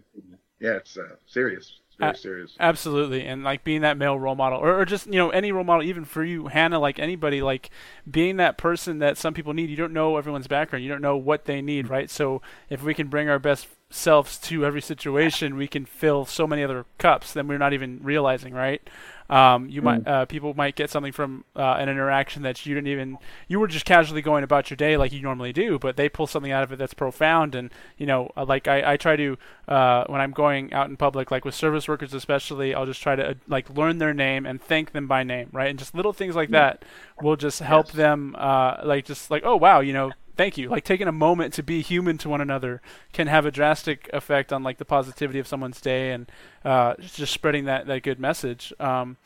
Yeah, 0.60 0.76
it's 0.76 0.96
uh, 0.96 1.16
serious. 1.26 1.80
It's 1.88 1.96
very 1.98 2.16
serious. 2.16 2.56
Absolutely, 2.58 3.24
and 3.24 3.44
like 3.44 3.62
being 3.62 3.82
that 3.82 3.96
male 3.96 4.18
role 4.18 4.34
model, 4.34 4.58
or, 4.58 4.80
or 4.80 4.84
just 4.84 5.06
you 5.06 5.12
know 5.12 5.30
any 5.30 5.52
role 5.52 5.64
model, 5.64 5.84
even 5.84 6.04
for 6.04 6.24
you, 6.24 6.48
Hannah, 6.48 6.78
like 6.78 6.98
anybody, 6.98 7.42
like 7.42 7.70
being 8.10 8.36
that 8.38 8.58
person 8.58 8.98
that 8.98 9.16
some 9.16 9.34
people 9.34 9.52
need. 9.52 9.70
You 9.70 9.76
don't 9.76 9.92
know 9.92 10.16
everyone's 10.16 10.48
background. 10.48 10.84
You 10.84 10.90
don't 10.90 11.02
know 11.02 11.16
what 11.16 11.44
they 11.44 11.60
need, 11.62 11.88
right? 11.88 12.10
So 12.10 12.42
if 12.68 12.82
we 12.82 12.94
can 12.94 13.08
bring 13.08 13.28
our 13.28 13.38
best 13.38 13.68
selves 13.90 14.38
to 14.38 14.64
every 14.64 14.82
situation, 14.82 15.56
we 15.56 15.68
can 15.68 15.84
fill 15.84 16.24
so 16.24 16.46
many 16.46 16.64
other 16.64 16.84
cups 16.98 17.32
that 17.32 17.46
we're 17.46 17.58
not 17.58 17.72
even 17.72 18.00
realizing, 18.02 18.52
right? 18.54 18.82
Um, 19.30 19.70
you 19.70 19.80
mm. 19.80 19.84
might 19.84 20.06
uh, 20.06 20.26
people 20.26 20.52
might 20.54 20.76
get 20.76 20.90
something 20.90 21.12
from 21.12 21.44
uh, 21.56 21.76
an 21.78 21.88
interaction 21.88 22.42
that 22.42 22.64
you 22.66 22.74
didn't 22.74 22.88
even 22.88 23.18
you 23.48 23.58
were 23.58 23.66
just 23.66 23.86
casually 23.86 24.20
going 24.20 24.44
about 24.44 24.68
your 24.68 24.76
day 24.76 24.96
like 24.96 25.12
you 25.12 25.22
normally 25.22 25.52
do, 25.52 25.78
but 25.78 25.96
they 25.96 26.08
pull 26.08 26.26
something 26.26 26.52
out 26.52 26.62
of 26.62 26.72
it 26.72 26.78
that's 26.78 26.94
profound. 26.94 27.54
And 27.54 27.70
you 27.96 28.06
know, 28.06 28.30
uh, 28.36 28.44
like 28.44 28.68
I, 28.68 28.92
I 28.92 28.96
try 28.96 29.16
to 29.16 29.38
uh, 29.66 30.04
when 30.08 30.20
I'm 30.20 30.32
going 30.32 30.72
out 30.72 30.90
in 30.90 30.96
public, 30.96 31.30
like 31.30 31.44
with 31.44 31.54
service 31.54 31.88
workers 31.88 32.12
especially, 32.12 32.74
I'll 32.74 32.86
just 32.86 33.02
try 33.02 33.16
to 33.16 33.30
uh, 33.30 33.34
like 33.48 33.70
learn 33.70 33.98
their 33.98 34.14
name 34.14 34.44
and 34.44 34.60
thank 34.60 34.92
them 34.92 35.06
by 35.06 35.22
name, 35.22 35.48
right? 35.52 35.70
And 35.70 35.78
just 35.78 35.94
little 35.94 36.12
things 36.12 36.36
like 36.36 36.50
yeah. 36.50 36.60
that 36.60 36.84
will 37.22 37.36
just 37.36 37.60
help 37.60 37.86
yes. 37.88 37.96
them, 37.96 38.36
uh, 38.38 38.82
like 38.84 39.06
just 39.06 39.30
like 39.30 39.42
oh 39.44 39.56
wow, 39.56 39.80
you 39.80 39.94
know 39.94 40.12
thank 40.36 40.58
you. 40.58 40.68
Like 40.68 40.84
taking 40.84 41.08
a 41.08 41.12
moment 41.12 41.54
to 41.54 41.62
be 41.62 41.82
human 41.82 42.18
to 42.18 42.28
one 42.28 42.40
another 42.40 42.80
can 43.12 43.26
have 43.26 43.46
a 43.46 43.50
drastic 43.50 44.08
effect 44.12 44.52
on 44.52 44.62
like 44.62 44.78
the 44.78 44.84
positivity 44.84 45.38
of 45.38 45.46
someone's 45.46 45.80
day 45.80 46.12
and 46.12 46.30
uh, 46.64 46.94
just 47.00 47.32
spreading 47.32 47.64
that 47.66 47.86
that 47.86 48.02
good 48.02 48.18
message. 48.18 48.72
Um, 48.78 49.16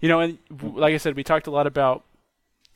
you 0.00 0.08
know, 0.08 0.20
and 0.20 0.38
like 0.60 0.94
I 0.94 0.96
said, 0.96 1.16
we 1.16 1.24
talked 1.24 1.46
a 1.46 1.50
lot 1.50 1.66
about 1.66 2.04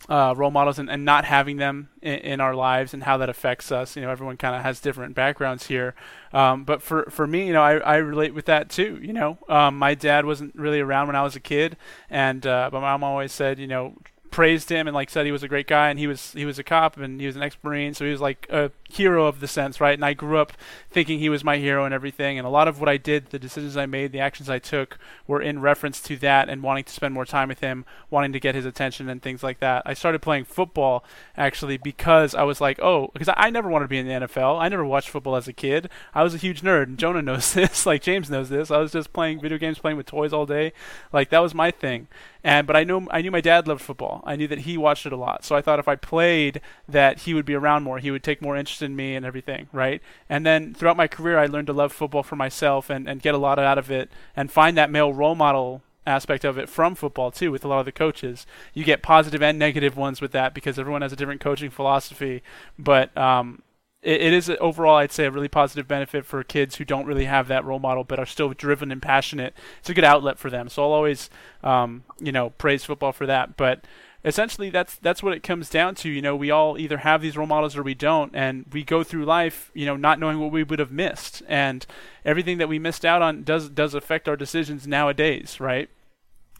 uh, 0.09 0.35
role 0.37 0.51
models 0.51 0.79
and, 0.79 0.91
and 0.91 1.05
not 1.05 1.25
having 1.25 1.57
them 1.57 1.89
in, 2.03 2.19
in, 2.19 2.41
our 2.41 2.55
lives 2.55 2.93
and 2.93 3.05
how 3.05 3.17
that 3.17 3.31
affects 3.31 3.73
us. 3.73 3.97
You 3.97 4.03
know, 4.03 4.11
everyone 4.11 4.37
kind 4.37 4.55
of 4.55 4.63
has 4.63 4.81
different 4.81 5.15
backgrounds 5.15 5.67
here. 5.67 5.95
Um, 6.33 6.65
but 6.65 6.83
for, 6.83 7.05
for 7.11 7.27
me, 7.27 7.47
you 7.47 7.53
know, 7.55 7.63
I, 7.63 7.77
I 7.79 7.97
relate 7.97 8.35
with 8.35 8.45
that 8.47 8.69
too. 8.69 8.99
You 9.01 9.15
know, 9.15 9.39
um, 9.49 9.79
my 9.79 9.95
dad 9.95 10.27
wasn't 10.27 10.55
really 10.57 10.81
around 10.81 11.07
when 11.07 11.17
I 11.17 11.23
was 11.23 11.37
a 11.37 11.41
kid, 11.41 11.77
and 12.11 12.47
uh, 12.47 12.69
my 12.73 12.81
mom 12.81 13.03
always 13.03 13.33
said, 13.33 13.59
you 13.59 13.67
know, 13.67 13.95
praised 14.35 14.69
him 14.69 14.89
and 14.89 14.97
like 14.97 15.09
said 15.11 15.25
he 15.25 15.31
was 15.31 15.45
a 15.45 15.49
great 15.49 15.69
guy 15.69 15.89
and 15.89 15.97
he 15.97 16.09
was 16.09 16.33
he 16.33 16.45
was 16.45 16.59
a 16.59 16.65
cop 16.65 16.97
and 16.97 17.21
he 17.21 17.27
was 17.29 17.37
an 17.37 17.43
ex-marine. 17.43 17.95
So 17.95 18.05
he 18.05 18.11
was 18.11 18.21
like 18.21 18.49
a 18.51 18.73
hero 18.91 19.27
of 19.27 19.39
the 19.39 19.47
sense 19.47 19.81
right? 19.81 19.95
And 19.95 20.05
I 20.05 20.13
grew 20.13 20.39
up 20.39 20.53
thinking 20.91 21.21
he 21.21 21.29
was 21.29 21.45
my 21.45 21.59
hero 21.59 21.85
and 21.85 21.95
everything. 21.95 22.37
And 22.37 22.45
a 22.45 22.51
lot 22.51 22.67
of 22.67 22.81
what 22.81 22.89
I 22.89 22.97
did 22.97 23.31
the 23.31 23.39
decisions 23.39 23.77
I 23.77 23.87
made 23.87 24.11
the 24.11 24.19
actions 24.19 24.51
I 24.51 24.59
took 24.59 24.99
were 25.29 25.41
in 25.41 25.61
reference 25.61 26.01
to 26.03 26.17
that 26.17 26.49
and 26.49 26.65
wanting 26.65 26.83
to 26.83 26.93
spend 26.93 27.15
more 27.15 27.25
time 27.25 27.47
with 27.47 27.61
him 27.61 27.85
wanting 28.11 28.33
to 28.33 28.41
get 28.41 28.57
his 28.57 28.67
attention 28.67 29.09
and 29.09 29.23
things 29.23 29.45
like 29.45 29.61
that. 29.61 29.85
I 29.87 29.95
started 29.95 30.21
playing 30.21 30.47
football 30.47 31.05
actually 31.37 31.77
because 31.77 32.35
I 32.35 32.43
was 32.43 32.61
like 32.61 32.81
oh 32.83 33.11
because 33.13 33.29
I, 33.37 33.51
never 33.51 33.69
wanted 33.69 33.85
to 33.85 33.89
be 33.89 33.99
in 33.99 34.09
the 34.09 34.27
NFL 34.27 34.61
I 34.61 34.69
never 34.69 34.85
watched 34.85 35.11
football 35.11 35.37
as 35.37 35.47
a 35.47 35.53
kid. 35.53 35.89
I 36.13 36.25
was 36.25 36.35
a 36.35 36.39
huge 36.39 36.63
nerd 36.63 36.89
and 36.89 36.99
Jonah 36.99 37.23
knows 37.31 37.53
this. 37.53 37.87
Like 37.87 38.03
James 38.03 38.29
knows 38.29 38.49
this. 38.49 38.73
I 38.73 38.79
was 38.79 38.91
just 38.91 39.13
playing 39.13 39.41
video 39.41 39.59
games 39.59 39.79
playing 39.79 39.97
with 39.97 40.07
toys 40.07 40.33
all 40.33 40.45
day. 40.45 40.73
Like 41.13 41.31
that 41.31 41.39
was 41.39 41.55
my 41.55 41.71
thing. 41.71 42.09
And 42.43 42.67
but 42.67 42.75
I 42.75 42.83
know 42.83 43.07
I 43.13 43.23
knew 43.23 43.31
my 43.31 43.41
dad 43.41 43.69
loved 43.69 43.81
football. 43.81 44.24
I 44.25 44.37
knew 44.37 44.49
that 44.49 44.61
he 44.61 44.77
watched 44.77 45.07
it 45.07 45.13
a 45.13 45.17
lot. 45.17 45.45
So 45.45 45.55
I 45.55 45.63
thought 45.63 45.79
if 45.79 45.89
I 45.89 45.97
played, 45.97 46.61
that 46.89 47.21
he 47.21 47.35
would 47.35 47.45
be 47.45 47.55
around 47.55 47.83
more. 47.83 47.99
He 47.99 48.11
would 48.11 48.23
take 48.23 48.43
more 48.43 48.57
interest 48.57 48.83
in 48.83 48.97
me 48.97 49.15
and 49.15 49.25
everything, 49.25 49.69
right? 49.73 50.03
And 50.29 50.45
then 50.45 50.75
throughout 50.75 50.97
my 50.97 51.09
career, 51.09 51.39
I 51.39 51.47
learned 51.47 51.69
to 51.69 51.73
love 51.73 51.93
football 51.93 52.23
for 52.23 52.37
myself 52.37 52.91
and 52.91 53.09
and 53.09 53.23
get 53.23 53.35
a 53.35 53.39
lot 53.39 53.59
out 53.59 53.79
of 53.79 53.91
it 53.91 54.11
and 54.37 54.51
find 54.51 54.77
that 54.77 54.91
male 54.91 55.13
role 55.13 55.35
model 55.35 55.83
aspect 56.07 56.45
of 56.45 56.59
it 56.59 56.69
from 56.69 56.95
football 56.95 57.31
too 57.31 57.51
with 57.51 57.65
a 57.65 57.69
lot 57.69 57.79
of 57.79 57.87
the 57.87 57.93
coaches 57.93 58.47
you 58.75 58.85
get 58.85 59.03
positive 59.03 59.43
and 59.43 59.59
negative 59.59 59.97
ones 59.97 60.21
with 60.21 60.33
that 60.33 60.53
because 60.53 60.79
everyone 60.79 61.03
has 61.03 61.13
a 61.13 61.17
different 61.17 61.41
coaching 61.41 61.71
philosophy 61.71 62.43
but 62.79 63.17
um, 63.17 63.63
it, 64.03 64.33
is 64.35 64.51
overall 64.61 64.97
i'd 64.97 65.13
say 65.13 65.25
a 65.25 65.31
really 65.31 65.49
positive 65.49 65.89
benefit 65.89 66.27
for 66.27 66.45
kids 66.45 66.77
who 66.77 66.85
don't 66.85 67.07
really 67.07 67.25
have 67.25 67.49
that 67.49 67.65
role 67.65 67.79
model 67.79 68.05
but 68.05 68.19
are 68.19 68.27
still 68.27 68.51
driven 68.51 68.93
and 68.93 69.01
passionate 69.01 69.55
it's 69.79 69.89
a 69.89 69.95
good 69.95 70.05
outlet 70.05 70.39
for 70.39 70.51
them 70.51 70.69
so 70.69 70.83
i'll 70.83 70.93
always 70.93 71.31
um, 71.63 72.05
you 72.21 72.33
know 72.33 72.51
praise 72.51 72.85
football 72.85 73.13
for 73.13 73.25
that 73.25 73.57
but 73.57 73.85
essentially 74.25 74.71
that's 74.71 74.97
that's 74.97 75.23
what 75.23 75.35
it 75.35 75.43
comes 75.43 75.69
down 75.69 75.95
to. 75.97 76.09
You 76.09 76.23
know, 76.23 76.35
we 76.35 76.51
all 76.51 76.79
either 76.79 76.99
have 76.99 77.21
these 77.21 77.37
role 77.37 77.47
models 77.47 77.77
or 77.77 77.83
we 77.83 77.95
don't, 77.95 78.35
and 78.35 78.65
we 78.73 78.83
go 78.83 79.05
through 79.05 79.25
life, 79.25 79.71
you 79.75 79.87
know, 79.87 79.97
not 79.97 80.19
knowing 80.19 80.39
what 80.39 80.53
we 80.53 80.63
would 80.63 80.79
have 80.79 80.93
missed, 80.93 81.43
and 81.49 81.87
everything 82.25 82.59
that 82.59 82.69
we 82.69 82.79
missed 82.79 83.05
out 83.05 83.23
on 83.23 83.43
does 83.43 83.69
does 83.69 83.95
affect 83.95 84.29
our 84.29 84.37
decisions 84.37 84.87
nowadays, 84.87 85.61
right? 85.61 85.89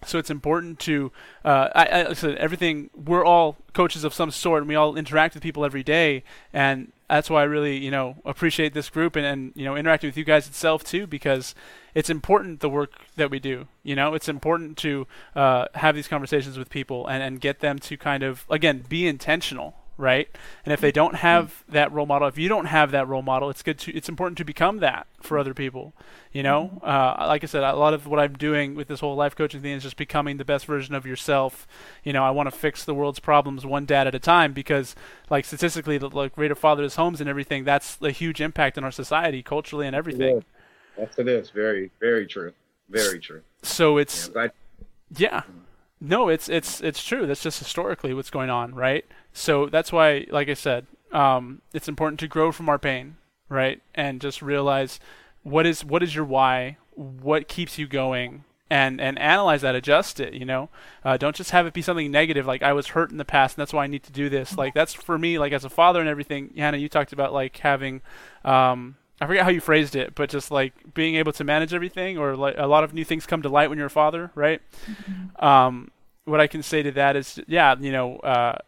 So 0.07 0.19
it's 0.19 0.31
important 0.31 0.79
to, 0.81 1.13
uh, 1.47 1.71
I, 1.75 2.05
I 2.09 2.13
said 2.13 2.37
everything. 2.37 2.91
We're 2.95 3.25
all 3.25 3.57
coaches 3.73 4.05
of 4.05 4.13
some 4.13 4.31
sort, 4.31 4.63
and 4.63 4.69
we 4.69 4.75
all 4.75 4.97
interact 4.97 5.33
with 5.33 5.43
people 5.43 5.65
every 5.65 5.83
day, 5.83 6.25
and 6.53 6.93
that's 7.15 7.31
why 7.31 7.43
I 7.43 7.45
really, 7.45 7.77
you 7.77 7.93
know, 7.93 8.17
appreciate 8.25 8.75
this 8.75 8.91
group 8.91 9.15
and, 9.15 9.25
and 9.25 9.53
you 9.55 9.65
know 9.65 9.77
interacting 9.77 10.09
with 10.09 10.17
you 10.17 10.25
guys 10.25 10.49
itself 10.49 10.83
too, 10.83 11.07
because 11.07 11.55
it's 11.95 12.11
important 12.11 12.59
the 12.59 12.69
work 12.69 13.07
that 13.15 13.31
we 13.31 13.39
do. 13.39 13.69
You 13.85 13.95
know, 13.95 14.15
it's 14.15 14.29
important 14.29 14.77
to 14.79 15.07
uh, 15.37 15.67
have 15.77 15.95
these 15.95 16.09
conversations 16.09 16.59
with 16.59 16.71
people 16.71 17.07
and, 17.07 17.23
and 17.23 17.41
get 17.41 17.61
them 17.61 17.79
to 17.79 17.97
kind 17.97 18.25
of 18.25 18.45
again 18.51 18.85
be 18.89 19.07
intentional, 19.07 19.77
right? 19.97 20.29
And 20.65 20.73
if 20.73 20.81
they 20.81 20.93
don't 20.93 21.17
have 21.17 21.65
that 21.69 21.93
role 21.93 22.07
model, 22.07 22.29
if 22.29 22.39
you 22.39 22.49
don't 22.49 22.67
have 22.67 22.91
that 22.91 23.07
role 23.09 23.23
model, 23.23 23.51
it's 23.51 23.63
good 23.63 23.79
to 23.81 23.95
it's 23.95 24.09
important 24.09 24.39
to 24.39 24.45
become 24.45 24.79
that 24.79 25.07
for 25.21 25.39
other 25.39 25.55
people. 25.55 25.95
You 26.33 26.43
know, 26.43 26.81
uh, 26.83 27.27
like 27.29 27.45
I 27.45 27.47
said, 27.47 27.63
a 27.63 27.77
lot 27.77 27.95
of 27.95 28.07
what 28.07 28.19
I'm 28.19 28.35
doing 28.35 28.75
with 28.75 28.89
this 28.89 29.01
whole 29.01 29.15
life 29.15 29.37
coaching 29.37 29.61
thing 29.61 29.73
is 29.73 29.83
just 29.83 29.97
becoming 29.97 30.37
the 30.37 30.45
best 30.45 30.67
version 30.67 30.95
of 30.95 31.07
yourself. 31.07 31.67
You 32.03 32.13
know, 32.13 32.25
I 32.25 32.31
want 32.31 32.49
to 32.49 32.51
fix 32.51 32.85
the 32.85 32.95
world's 32.95 33.21
problems 33.21 33.65
one 33.65 33.87
dad 33.87 34.07
at 34.07 34.15
a 34.15 34.19
time 34.19 34.53
because, 34.53 34.95
like 35.31 35.45
statistically, 35.45 35.99
the 35.99 36.09
like 36.09 36.37
rate 36.37 36.51
of 36.51 36.59
fatherless 36.59 36.97
homes 36.97 37.21
and 37.21 37.31
everything, 37.31 37.65
that's 37.65 37.99
a 38.03 38.11
huge 38.11 38.41
impact 38.41 38.77
in 38.77 38.85
our 38.85 38.93
society, 38.93 39.43
culturally, 39.43 39.87
and 39.87 39.95
everything. 39.95 40.45
Yes, 40.99 41.15
it 41.19 41.29
is. 41.29 41.51
Very, 41.51 41.91
very 42.01 42.27
true. 42.27 42.53
Very 42.89 43.19
true. 43.19 43.43
So 43.63 43.97
it's 43.99 44.31
yeah. 44.35 44.49
yeah. 45.17 45.43
No, 46.01 46.29
it's 46.29 46.49
it's 46.49 46.81
it's 46.81 47.03
true. 47.03 47.27
That's 47.27 47.43
just 47.43 47.59
historically 47.59 48.13
what's 48.13 48.31
going 48.31 48.51
on, 48.51 48.75
right? 48.75 49.05
So 49.35 49.67
that's 49.67 49.93
why, 49.93 50.27
like 50.31 50.49
I 50.49 50.55
said, 50.55 50.87
um, 51.13 51.61
it's 51.75 51.89
important 51.89 52.21
to 52.21 52.29
grow 52.29 52.53
from 52.53 52.69
our 52.69 52.79
pain, 52.79 53.17
right? 53.49 53.83
And 53.95 54.21
just 54.21 54.41
realize 54.41 54.99
what 55.43 55.67
is 55.67 55.85
what 55.85 56.03
is 56.03 56.15
your 56.15 56.25
why, 56.25 56.79
what 56.95 57.49
keeps 57.49 57.77
you 57.77 57.87
going, 57.87 58.45
and 58.71 59.01
and 59.01 59.19
analyze 59.19 59.61
that, 59.63 59.75
adjust 59.75 60.21
it. 60.21 60.35
You 60.35 60.47
know, 60.47 60.71
uh, 61.05 61.17
don't 61.17 61.37
just 61.37 61.51
have 61.51 61.67
it 61.67 61.75
be 61.75 61.83
something 61.83 62.11
negative 62.11 62.47
like 62.47 62.63
I 62.63 62.73
was 62.73 62.89
hurt 62.89 63.11
in 63.11 63.19
the 63.19 63.25
past 63.25 63.57
and 63.57 63.61
that's 63.61 63.73
why 63.73 63.85
I 63.85 63.89
need 63.89 64.05
to 64.05 64.13
do 64.13 64.29
this. 64.29 64.57
Like 64.57 64.73
that's 64.73 64.95
for 64.95 65.19
me, 65.19 65.39
like 65.39 65.53
as 65.53 65.65
a 65.65 65.71
father 65.71 66.01
and 66.01 66.09
everything. 66.09 66.53
Hannah, 66.57 66.79
you 66.79 66.89
talked 66.89 67.13
about 67.13 67.33
like 67.33 67.57
having 67.59 68.01
um, 68.45 68.97
I 69.21 69.27
forget 69.27 69.45
how 69.45 69.51
you 69.51 69.61
phrased 69.61 69.95
it, 69.95 70.15
but 70.15 70.29
just 70.29 70.51
like 70.51 70.73
being 70.95 71.15
able 71.17 71.33
to 71.33 71.45
manage 71.45 71.73
everything, 71.73 72.19
or 72.19 72.37
like 72.37 72.57
a 72.59 72.67
lot 72.67 72.85
of 72.85 72.93
new 72.93 73.05
things 73.05 73.27
come 73.27 73.43
to 73.43 73.49
light 73.49 73.69
when 73.69 73.79
you're 73.79 73.87
a 73.87 73.91
father, 73.91 74.31
right? 74.35 74.61
Mm-hmm. 74.87 75.45
Um, 75.45 75.91
what 76.25 76.41
I 76.41 76.47
can 76.47 76.63
say 76.63 76.83
to 76.83 76.91
that 76.93 77.17
is, 77.17 77.41
yeah, 77.47 77.77
you 77.79 77.93
know, 77.93 78.17
uh, 78.19 78.59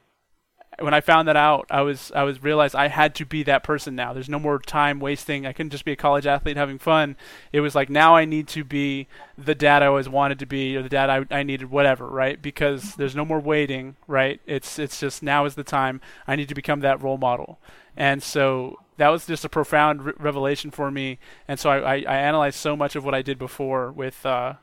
when 0.78 0.94
I 0.94 1.00
found 1.00 1.28
that 1.28 1.36
out, 1.36 1.66
I 1.70 1.82
was 1.82 2.12
I 2.14 2.22
was 2.24 2.42
realized 2.42 2.74
I 2.74 2.88
had 2.88 3.14
to 3.16 3.24
be 3.24 3.42
that 3.44 3.62
person 3.62 3.94
now. 3.94 4.12
There's 4.12 4.28
no 4.28 4.38
more 4.38 4.58
time 4.58 5.00
wasting. 5.00 5.46
I 5.46 5.52
couldn't 5.52 5.70
just 5.70 5.84
be 5.84 5.92
a 5.92 5.96
college 5.96 6.26
athlete 6.26 6.56
having 6.56 6.78
fun. 6.78 7.16
It 7.52 7.60
was 7.60 7.74
like 7.74 7.88
now 7.88 8.14
I 8.14 8.24
need 8.24 8.48
to 8.48 8.64
be 8.64 9.08
the 9.38 9.54
dad 9.54 9.82
I 9.82 9.86
always 9.86 10.08
wanted 10.08 10.38
to 10.40 10.46
be, 10.46 10.76
or 10.76 10.82
the 10.82 10.88
dad 10.88 11.10
I, 11.10 11.24
I 11.30 11.42
needed, 11.42 11.70
whatever, 11.70 12.06
right? 12.06 12.40
Because 12.40 12.94
there's 12.96 13.16
no 13.16 13.24
more 13.24 13.40
waiting, 13.40 13.96
right? 14.06 14.40
It's 14.46 14.78
it's 14.78 15.00
just 15.00 15.22
now 15.22 15.44
is 15.44 15.54
the 15.54 15.64
time. 15.64 16.00
I 16.26 16.36
need 16.36 16.48
to 16.48 16.54
become 16.54 16.80
that 16.80 17.02
role 17.02 17.18
model, 17.18 17.58
and 17.96 18.22
so 18.22 18.80
that 18.98 19.08
was 19.08 19.26
just 19.26 19.44
a 19.44 19.48
profound 19.48 20.04
re- 20.04 20.12
revelation 20.18 20.70
for 20.70 20.90
me. 20.90 21.18
And 21.48 21.58
so 21.58 21.70
I, 21.70 21.78
I, 21.78 21.94
I, 21.94 22.16
analyzed 22.16 22.58
so 22.58 22.76
much 22.76 22.96
of 22.96 23.04
what 23.04 23.14
I 23.14 23.22
did 23.22 23.38
before 23.38 23.92
with, 23.92 24.24
uh, 24.24 24.54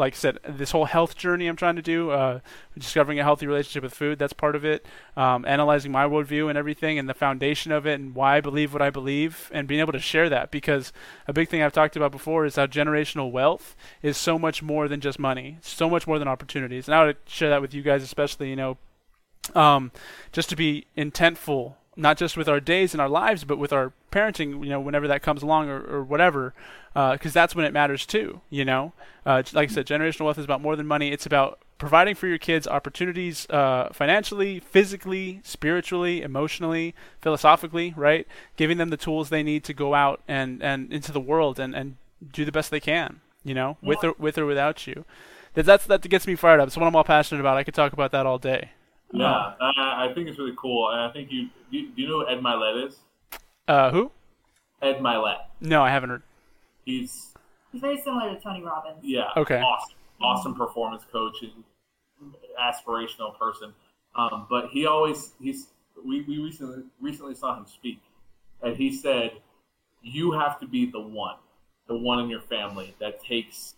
like 0.00 0.14
I 0.14 0.16
said, 0.16 0.38
this 0.48 0.72
whole 0.72 0.86
health 0.86 1.16
journey 1.16 1.46
I'm 1.46 1.54
trying 1.54 1.76
to 1.76 1.82
do, 1.82 2.10
uh, 2.10 2.40
discovering 2.76 3.20
a 3.20 3.22
healthy 3.22 3.46
relationship 3.46 3.82
with 3.84 3.94
food, 3.94 4.18
that's 4.18 4.32
part 4.32 4.56
of 4.56 4.64
it. 4.64 4.84
Um, 5.16 5.44
analyzing 5.44 5.92
my 5.92 6.04
worldview 6.04 6.48
and 6.48 6.58
everything 6.58 6.98
and 6.98 7.08
the 7.08 7.14
foundation 7.14 7.70
of 7.70 7.86
it 7.86 8.00
and 8.00 8.14
why 8.14 8.38
I 8.38 8.40
believe 8.40 8.72
what 8.72 8.82
I 8.82 8.90
believe 8.90 9.50
and 9.54 9.68
being 9.68 9.80
able 9.80 9.92
to 9.92 10.00
share 10.00 10.28
that. 10.30 10.50
Because 10.50 10.92
a 11.28 11.32
big 11.32 11.48
thing 11.48 11.62
I've 11.62 11.72
talked 11.72 11.96
about 11.96 12.10
before 12.10 12.44
is 12.44 12.56
how 12.56 12.66
generational 12.66 13.30
wealth 13.30 13.76
is 14.02 14.16
so 14.16 14.38
much 14.38 14.62
more 14.62 14.88
than 14.88 15.00
just 15.00 15.18
money, 15.18 15.58
so 15.60 15.88
much 15.88 16.06
more 16.06 16.18
than 16.18 16.26
opportunities. 16.26 16.88
And 16.88 16.94
I 16.94 17.04
would 17.04 17.18
share 17.26 17.50
that 17.50 17.60
with 17.60 17.74
you 17.74 17.82
guys, 17.82 18.02
especially, 18.02 18.50
you 18.50 18.56
know, 18.56 18.78
um, 19.54 19.92
just 20.32 20.48
to 20.48 20.56
be 20.56 20.86
intentful 20.96 21.74
not 21.96 22.16
just 22.16 22.36
with 22.36 22.48
our 22.48 22.60
days 22.60 22.94
and 22.94 23.00
our 23.00 23.08
lives, 23.08 23.44
but 23.44 23.58
with 23.58 23.72
our 23.72 23.92
parenting, 24.12 24.62
you 24.64 24.70
know, 24.70 24.80
whenever 24.80 25.08
that 25.08 25.22
comes 25.22 25.42
along 25.42 25.68
or, 25.68 25.80
or 25.80 26.02
whatever, 26.02 26.54
because 26.92 27.36
uh, 27.36 27.40
that's 27.40 27.54
when 27.54 27.64
it 27.64 27.72
matters 27.72 28.06
too, 28.06 28.40
you 28.48 28.64
know. 28.64 28.92
Uh, 29.26 29.42
like 29.52 29.70
I 29.70 29.72
said, 29.72 29.86
generational 29.86 30.26
wealth 30.26 30.38
is 30.38 30.44
about 30.44 30.60
more 30.60 30.76
than 30.76 30.86
money. 30.86 31.10
It's 31.10 31.26
about 31.26 31.60
providing 31.78 32.14
for 32.14 32.26
your 32.26 32.38
kids 32.38 32.68
opportunities 32.68 33.48
uh, 33.50 33.88
financially, 33.92 34.60
physically, 34.60 35.40
spiritually, 35.42 36.22
emotionally, 36.22 36.94
philosophically, 37.20 37.94
right? 37.96 38.26
Giving 38.56 38.78
them 38.78 38.90
the 38.90 38.96
tools 38.96 39.28
they 39.28 39.42
need 39.42 39.64
to 39.64 39.74
go 39.74 39.94
out 39.94 40.20
and, 40.28 40.62
and 40.62 40.92
into 40.92 41.10
the 41.10 41.20
world 41.20 41.58
and, 41.58 41.74
and 41.74 41.96
do 42.32 42.44
the 42.44 42.52
best 42.52 42.70
they 42.70 42.80
can, 42.80 43.20
you 43.44 43.54
know, 43.54 43.78
yeah. 43.82 43.88
with 43.88 44.04
or 44.04 44.14
with 44.18 44.38
or 44.38 44.46
without 44.46 44.86
you. 44.86 45.04
That 45.54 45.66
that's 45.66 45.86
that 45.86 46.02
gets 46.08 46.26
me 46.26 46.36
fired 46.36 46.60
up. 46.60 46.68
It's 46.68 46.76
what 46.76 46.86
I'm 46.86 46.94
all 46.94 47.04
passionate 47.04 47.40
about. 47.40 47.56
I 47.56 47.64
could 47.64 47.74
talk 47.74 47.92
about 47.92 48.12
that 48.12 48.26
all 48.26 48.38
day. 48.38 48.70
Yeah, 49.12 49.54
I, 49.60 50.08
I 50.08 50.12
think 50.14 50.28
it's 50.28 50.38
really 50.38 50.54
cool, 50.56 50.90
and 50.90 51.00
I 51.00 51.10
think 51.10 51.32
you 51.32 51.48
do. 51.70 51.90
Do 51.90 52.02
you 52.02 52.08
know 52.08 52.20
who 52.20 52.28
Ed 52.28 52.40
Mylett 52.40 52.86
is? 52.86 52.96
Uh, 53.66 53.90
who? 53.90 54.10
Ed 54.82 54.98
Mylett. 54.98 55.38
No, 55.60 55.82
I 55.82 55.90
haven't 55.90 56.10
heard. 56.10 56.22
He's 56.84 57.34
he's 57.72 57.80
very 57.80 58.00
similar 58.00 58.32
to 58.34 58.40
Tony 58.40 58.62
Robbins. 58.62 58.98
Yeah. 59.02 59.30
Okay. 59.36 59.60
Awesome, 59.60 59.96
awesome 60.22 60.54
performance 60.54 61.04
coach 61.10 61.42
and 61.42 62.34
aspirational 62.60 63.36
person. 63.38 63.72
Um, 64.14 64.46
but 64.48 64.68
he 64.70 64.86
always 64.86 65.32
he's 65.40 65.68
we, 66.04 66.22
we 66.22 66.38
recently 66.38 66.84
recently 67.00 67.34
saw 67.34 67.56
him 67.56 67.66
speak, 67.66 68.00
and 68.62 68.76
he 68.76 68.92
said, 68.96 69.32
"You 70.02 70.32
have 70.32 70.60
to 70.60 70.66
be 70.66 70.86
the 70.86 71.00
one, 71.00 71.36
the 71.88 71.96
one 71.96 72.20
in 72.20 72.30
your 72.30 72.42
family 72.42 72.94
that 73.00 73.22
takes 73.22 73.74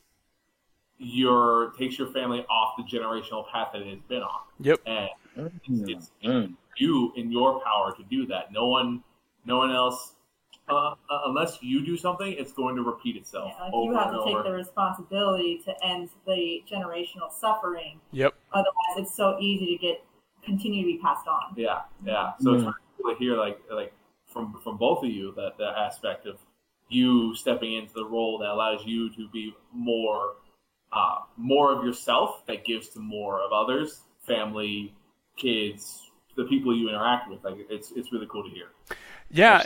your 0.98 1.72
takes 1.78 1.98
your 1.98 2.08
family 2.08 2.44
off 2.48 2.76
the 2.76 2.84
generational 2.84 3.48
path 3.50 3.70
that 3.72 3.82
it 3.82 3.88
has 3.88 3.98
been 4.08 4.22
on. 4.22 4.40
Yep. 4.60 4.80
And 4.86 5.08
it's, 5.36 5.60
it's 5.68 6.10
mm. 6.24 6.54
you 6.76 7.12
in 7.16 7.30
your 7.30 7.60
power 7.60 7.94
to 7.96 8.02
do 8.10 8.26
that. 8.26 8.52
No 8.52 8.68
one, 8.68 9.02
no 9.44 9.58
one 9.58 9.70
else. 9.70 10.14
Uh, 10.68 10.92
uh, 11.10 11.20
unless 11.26 11.58
you 11.60 11.84
do 11.84 11.96
something, 11.96 12.32
it's 12.38 12.52
going 12.52 12.76
to 12.76 12.82
repeat 12.82 13.16
itself. 13.16 13.52
Yeah, 13.58 13.64
like 13.64 13.72
you 13.84 13.94
have 13.94 14.12
to 14.12 14.22
take 14.24 14.44
the 14.44 14.52
responsibility 14.52 15.60
to 15.64 15.74
end 15.84 16.10
the 16.26 16.62
generational 16.70 17.32
suffering. 17.32 18.00
Yep. 18.12 18.34
Otherwise, 18.52 18.96
it's 18.98 19.16
so 19.16 19.36
easy 19.40 19.76
to 19.76 19.82
get 19.82 20.04
continue 20.44 20.82
to 20.82 20.86
be 20.86 20.98
passed 20.98 21.26
on. 21.26 21.54
Yeah, 21.56 21.80
yeah. 22.04 22.32
So 22.40 22.50
mm. 22.50 22.54
it's 22.54 22.64
really 22.64 22.74
cool 23.02 23.12
to 23.12 23.18
hear, 23.18 23.36
like, 23.36 23.58
like 23.70 23.92
from 24.26 24.60
from 24.62 24.76
both 24.76 25.02
of 25.02 25.10
you, 25.10 25.32
that 25.36 25.58
that 25.58 25.76
aspect 25.76 26.26
of 26.26 26.38
you 26.88 27.34
stepping 27.34 27.74
into 27.74 27.92
the 27.94 28.04
role 28.04 28.38
that 28.38 28.48
allows 28.48 28.84
you 28.84 29.10
to 29.16 29.28
be 29.30 29.54
more 29.72 30.34
uh, 30.92 31.20
more 31.36 31.76
of 31.76 31.84
yourself 31.84 32.46
that 32.46 32.64
gives 32.64 32.88
to 32.90 33.00
more 33.00 33.40
of 33.40 33.52
others, 33.52 34.02
family, 34.26 34.94
kids, 35.36 36.10
the 36.36 36.44
people 36.44 36.76
you 36.76 36.88
interact 36.88 37.30
with. 37.30 37.44
Like 37.44 37.54
it's 37.70 37.92
it's 37.92 38.12
really 38.12 38.26
cool 38.30 38.44
to 38.44 38.50
hear. 38.50 38.66
Yeah, 39.30 39.62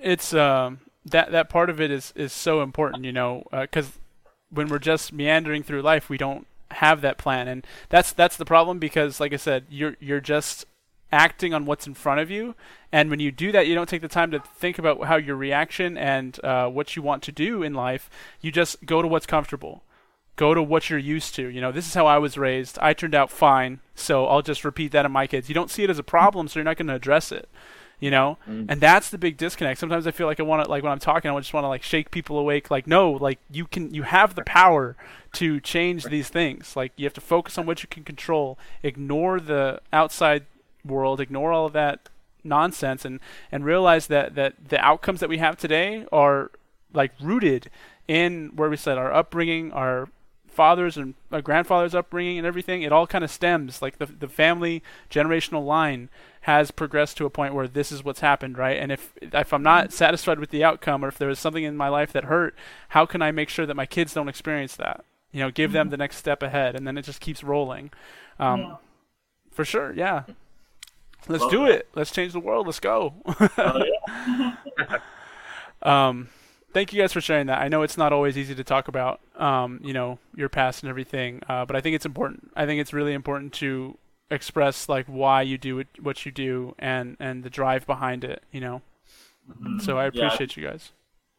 it's 0.00 0.34
um, 0.34 0.80
that 1.04 1.32
that 1.32 1.48
part 1.48 1.70
of 1.70 1.80
it 1.80 1.90
is 1.90 2.12
is 2.16 2.32
so 2.32 2.62
important, 2.62 3.04
you 3.04 3.12
know, 3.12 3.44
because 3.50 3.88
uh, 3.88 4.30
when 4.50 4.68
we're 4.68 4.78
just 4.78 5.12
meandering 5.12 5.62
through 5.62 5.82
life, 5.82 6.08
we 6.08 6.18
don't 6.18 6.46
have 6.72 7.00
that 7.00 7.18
plan, 7.18 7.48
and 7.48 7.66
that's 7.88 8.12
that's 8.12 8.36
the 8.36 8.44
problem 8.44 8.78
because, 8.78 9.20
like 9.20 9.32
I 9.32 9.36
said, 9.36 9.66
you're 9.70 9.96
you're 10.00 10.20
just 10.20 10.66
acting 11.12 11.52
on 11.52 11.66
what's 11.66 11.86
in 11.86 11.94
front 11.94 12.20
of 12.20 12.30
you. 12.30 12.54
And 12.92 13.10
when 13.10 13.18
you 13.18 13.32
do 13.32 13.50
that, 13.52 13.66
you 13.66 13.74
don't 13.74 13.88
take 13.88 14.00
the 14.00 14.08
time 14.08 14.30
to 14.30 14.38
think 14.38 14.78
about 14.78 15.04
how 15.04 15.16
your 15.16 15.34
reaction 15.34 15.98
and 15.98 16.42
uh, 16.44 16.68
what 16.68 16.94
you 16.94 17.02
want 17.02 17.24
to 17.24 17.32
do 17.32 17.64
in 17.64 17.74
life. 17.74 18.08
You 18.40 18.52
just 18.52 18.84
go 18.86 19.02
to 19.02 19.08
what's 19.08 19.26
comfortable 19.26 19.82
go 20.40 20.54
to 20.54 20.62
what 20.62 20.88
you're 20.88 20.98
used 20.98 21.34
to. 21.34 21.48
You 21.48 21.60
know, 21.60 21.70
this 21.70 21.86
is 21.86 21.92
how 21.92 22.06
I 22.06 22.16
was 22.16 22.38
raised. 22.38 22.78
I 22.80 22.94
turned 22.94 23.14
out 23.14 23.30
fine, 23.30 23.80
so 23.94 24.26
I'll 24.26 24.40
just 24.40 24.64
repeat 24.64 24.90
that 24.92 25.04
in 25.04 25.12
my 25.12 25.26
kids. 25.26 25.50
You 25.50 25.54
don't 25.54 25.70
see 25.70 25.84
it 25.84 25.90
as 25.90 25.98
a 25.98 26.02
problem, 26.02 26.48
so 26.48 26.58
you're 26.58 26.64
not 26.64 26.78
going 26.78 26.86
to 26.86 26.94
address 26.94 27.30
it. 27.30 27.46
You 28.00 28.10
know, 28.10 28.38
mm. 28.48 28.64
and 28.66 28.80
that's 28.80 29.10
the 29.10 29.18
big 29.18 29.36
disconnect. 29.36 29.78
Sometimes 29.78 30.06
I 30.06 30.10
feel 30.10 30.26
like 30.26 30.40
I 30.40 30.42
want 30.42 30.64
to, 30.64 30.70
like 30.70 30.82
when 30.82 30.90
I'm 30.90 30.98
talking, 30.98 31.30
I 31.30 31.38
just 31.38 31.52
want 31.52 31.64
to 31.64 31.68
like 31.68 31.82
shake 31.82 32.10
people 32.10 32.38
awake. 32.38 32.70
Like, 32.70 32.86
no, 32.86 33.12
like 33.12 33.38
you 33.50 33.66
can, 33.66 33.92
you 33.92 34.04
have 34.04 34.34
the 34.34 34.42
power 34.44 34.96
to 35.34 35.60
change 35.60 36.04
these 36.04 36.30
things. 36.30 36.74
Like, 36.74 36.92
you 36.96 37.04
have 37.04 37.12
to 37.12 37.20
focus 37.20 37.58
on 37.58 37.66
what 37.66 37.82
you 37.82 37.88
can 37.90 38.02
control. 38.02 38.58
Ignore 38.82 39.40
the 39.40 39.82
outside 39.92 40.46
world. 40.82 41.20
Ignore 41.20 41.52
all 41.52 41.66
of 41.66 41.74
that 41.74 42.08
nonsense, 42.42 43.04
and 43.04 43.20
and 43.52 43.66
realize 43.66 44.06
that 44.06 44.34
that 44.34 44.54
the 44.70 44.80
outcomes 44.80 45.20
that 45.20 45.28
we 45.28 45.36
have 45.36 45.58
today 45.58 46.06
are 46.10 46.50
like 46.94 47.12
rooted 47.20 47.70
in 48.08 48.52
where 48.56 48.70
we 48.70 48.78
said 48.78 48.96
our 48.96 49.12
upbringing, 49.12 49.72
our 49.72 50.08
father's 50.60 50.98
and 50.98 51.14
uh, 51.32 51.40
grandfather's 51.40 51.94
upbringing 51.94 52.36
and 52.36 52.46
everything, 52.46 52.82
it 52.82 52.92
all 52.92 53.06
kind 53.06 53.24
of 53.24 53.30
stems 53.30 53.80
like 53.80 53.96
the 53.96 54.04
the 54.04 54.28
family 54.28 54.82
generational 55.10 55.64
line 55.64 56.10
has 56.42 56.70
progressed 56.70 57.16
to 57.16 57.24
a 57.24 57.30
point 57.30 57.54
where 57.54 57.66
this 57.66 57.90
is 57.90 58.04
what's 58.04 58.20
happened, 58.20 58.58
right? 58.58 58.76
And 58.76 58.92
if 58.92 59.14
if 59.22 59.54
I'm 59.54 59.62
not 59.62 59.90
satisfied 59.90 60.38
with 60.38 60.50
the 60.50 60.62
outcome, 60.62 61.02
or 61.02 61.08
if 61.08 61.16
there 61.16 61.28
was 61.28 61.38
something 61.38 61.64
in 61.64 61.78
my 61.78 61.88
life 61.88 62.12
that 62.12 62.24
hurt, 62.24 62.54
how 62.90 63.06
can 63.06 63.22
I 63.22 63.30
make 63.30 63.48
sure 63.48 63.64
that 63.64 63.74
my 63.74 63.86
kids 63.86 64.12
don't 64.12 64.28
experience 64.28 64.76
that? 64.76 65.02
You 65.32 65.40
know, 65.40 65.50
give 65.50 65.70
mm-hmm. 65.70 65.78
them 65.78 65.88
the 65.88 65.96
next 65.96 66.16
step 66.16 66.42
ahead, 66.42 66.76
and 66.76 66.86
then 66.86 66.98
it 66.98 67.06
just 67.06 67.22
keeps 67.22 67.42
rolling. 67.42 67.90
Um, 68.38 68.60
yeah. 68.60 68.76
For 69.50 69.64
sure, 69.64 69.94
yeah. 69.94 70.24
Let's 71.26 71.40
Love 71.40 71.50
do 71.50 71.60
that. 71.60 71.70
it. 71.70 71.88
Let's 71.94 72.10
change 72.10 72.34
the 72.34 72.40
world. 72.40 72.66
Let's 72.66 72.80
go. 72.80 73.14
oh, 73.56 74.52
um, 75.82 76.28
thank 76.72 76.92
you 76.92 77.00
guys 77.00 77.12
for 77.12 77.20
sharing 77.20 77.46
that. 77.46 77.60
I 77.60 77.68
know 77.68 77.82
it's 77.82 77.96
not 77.96 78.12
always 78.12 78.36
easy 78.38 78.54
to 78.54 78.64
talk 78.64 78.88
about, 78.88 79.20
um, 79.36 79.80
you 79.82 79.92
know, 79.92 80.18
your 80.34 80.48
past 80.48 80.82
and 80.82 80.90
everything, 80.90 81.42
uh, 81.48 81.64
but 81.64 81.76
I 81.76 81.80
think 81.80 81.96
it's 81.96 82.06
important. 82.06 82.50
I 82.56 82.66
think 82.66 82.80
it's 82.80 82.92
really 82.92 83.12
important 83.12 83.52
to 83.54 83.96
express 84.30 84.88
like 84.88 85.06
why 85.06 85.42
you 85.42 85.58
do 85.58 85.84
what 86.00 86.24
you 86.24 86.30
do 86.30 86.74
and 86.78 87.16
and 87.18 87.42
the 87.42 87.50
drive 87.50 87.86
behind 87.86 88.24
it. 88.24 88.42
You 88.52 88.60
know. 88.60 88.82
Mm-hmm. 89.50 89.78
So 89.80 89.98
I 89.98 90.06
appreciate 90.06 90.56
yeah, 90.56 90.62
you 90.62 90.70
guys. 90.70 90.92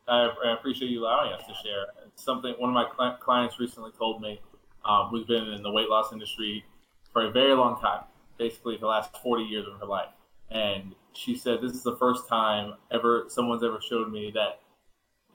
I, 0.08 0.30
I, 0.46 0.54
appreciate 0.54 0.90
you 0.90 1.04
allowing 1.04 1.32
us 1.32 1.42
to 1.48 1.54
share. 1.64 1.86
It's 2.06 2.24
something 2.24 2.54
one 2.58 2.70
of 2.70 2.74
my 2.74 2.86
cl- 2.98 3.18
clients 3.18 3.60
recently 3.60 3.92
told 3.98 4.22
me, 4.22 4.42
um, 4.84 5.08
who's 5.08 5.26
been 5.26 5.48
in 5.48 5.64
the 5.64 5.72
weight 5.72 5.90
loss 5.90 6.12
industry 6.12 6.66
for 7.14 7.28
a 7.28 7.32
very 7.32 7.54
long 7.54 7.80
time, 7.80 8.04
basically 8.38 8.78
the 8.78 8.88
last 8.88 9.16
40 9.18 9.44
years 9.44 9.66
of 9.68 9.80
her 9.80 9.86
life. 9.86 10.10
And 10.50 10.96
she 11.14 11.36
said, 11.36 11.60
This 11.62 11.74
is 11.74 11.84
the 11.84 11.96
first 11.96 12.28
time 12.28 12.74
ever 12.92 13.26
someone's 13.28 13.64
ever 13.64 13.80
showed 13.80 14.12
me 14.12 14.32
that 14.36 14.61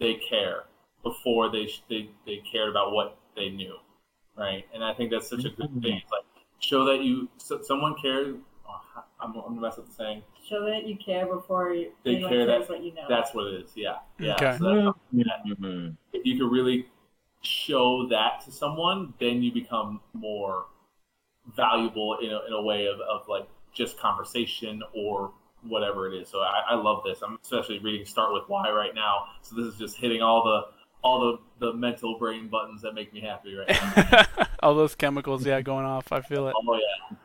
they 0.01 0.15
care 0.15 0.65
before 1.03 1.51
they, 1.51 1.69
they, 1.89 2.11
they 2.27 2.43
cared 2.51 2.69
about 2.69 2.93
what 2.93 3.19
they 3.37 3.49
knew. 3.49 3.75
Right. 4.37 4.67
And 4.75 4.85
I 4.85 4.93
think 4.93 5.11
that's 5.11 5.29
such 5.29 5.45
a 5.45 5.51
good 5.51 5.71
thing. 5.83 6.01
It's 6.03 6.13
like, 6.13 6.25
show 6.59 6.85
that 6.85 7.03
you, 7.03 7.29
so, 7.39 7.63
someone 7.63 7.95
cares. 8.01 8.35
Oh, 8.69 9.03
I'm, 9.21 9.31
I'm 9.31 9.33
going 9.33 9.55
to 9.55 9.61
mess 9.61 9.79
up 9.79 9.87
the 9.89 9.95
saying. 9.95 10.23
Show 10.49 10.65
that 10.67 10.87
you 10.87 10.97
care 10.97 11.27
before 11.27 11.73
you, 11.73 11.93
they 12.05 12.21
care 12.21 12.29
cares 12.29 12.47
that, 12.47 12.69
what 12.69 12.83
you 12.83 12.95
know. 12.95 13.07
That's 13.09 13.35
what 13.35 13.47
it 13.47 13.65
is. 13.65 13.73
Yeah. 13.75 13.97
Yeah. 14.19 14.35
Okay. 14.35 14.57
So 14.59 14.95
mm-hmm. 15.15 15.91
If 16.13 16.27
you 16.27 16.37
can 16.39 16.51
really 16.51 16.87
show 17.43 18.07
that 18.09 18.43
to 18.45 18.53
someone, 18.53 19.15
then 19.19 19.43
you 19.43 19.53
become 19.53 20.01
more 20.13 20.67
valuable 21.57 22.19
in 22.19 22.31
a, 22.31 22.41
in 22.47 22.53
a 22.53 22.63
way 22.63 22.87
of, 22.87 23.01
of 23.01 23.27
like 23.29 23.49
just 23.73 23.99
conversation 23.99 24.83
or 24.95 25.33
whatever 25.69 26.11
it 26.11 26.15
is. 26.17 26.29
So 26.29 26.41
I, 26.41 26.63
I, 26.71 26.75
love 26.75 27.03
this. 27.05 27.23
I'm 27.23 27.39
especially 27.43 27.79
reading 27.79 28.07
Start 28.07 28.33
with 28.33 28.45
Why 28.49 28.71
right 28.71 28.95
now. 28.95 29.27
So 29.43 29.57
this 29.57 29.67
is 29.67 29.79
just 29.79 29.97
hitting 29.97 30.23
all 30.23 30.45
the 30.45 30.77
all 31.03 31.39
the, 31.61 31.67
the 31.67 31.73
mental 31.73 32.19
brain 32.19 32.49
buttons 32.49 32.83
that 32.83 32.93
make 32.93 33.13
me 33.13 33.21
happy 33.21 33.55
right 33.55 33.69
now. 33.69 34.47
all 34.63 34.75
those 34.75 34.95
chemicals, 34.95 35.47
yeah, 35.47 35.61
going 35.61 35.87
off. 35.87 36.11
I 36.11 36.21
feel 36.21 36.49
it. 36.49 36.55
Oh 36.57 36.79
yeah. 36.79 37.17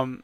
Um, 0.00 0.22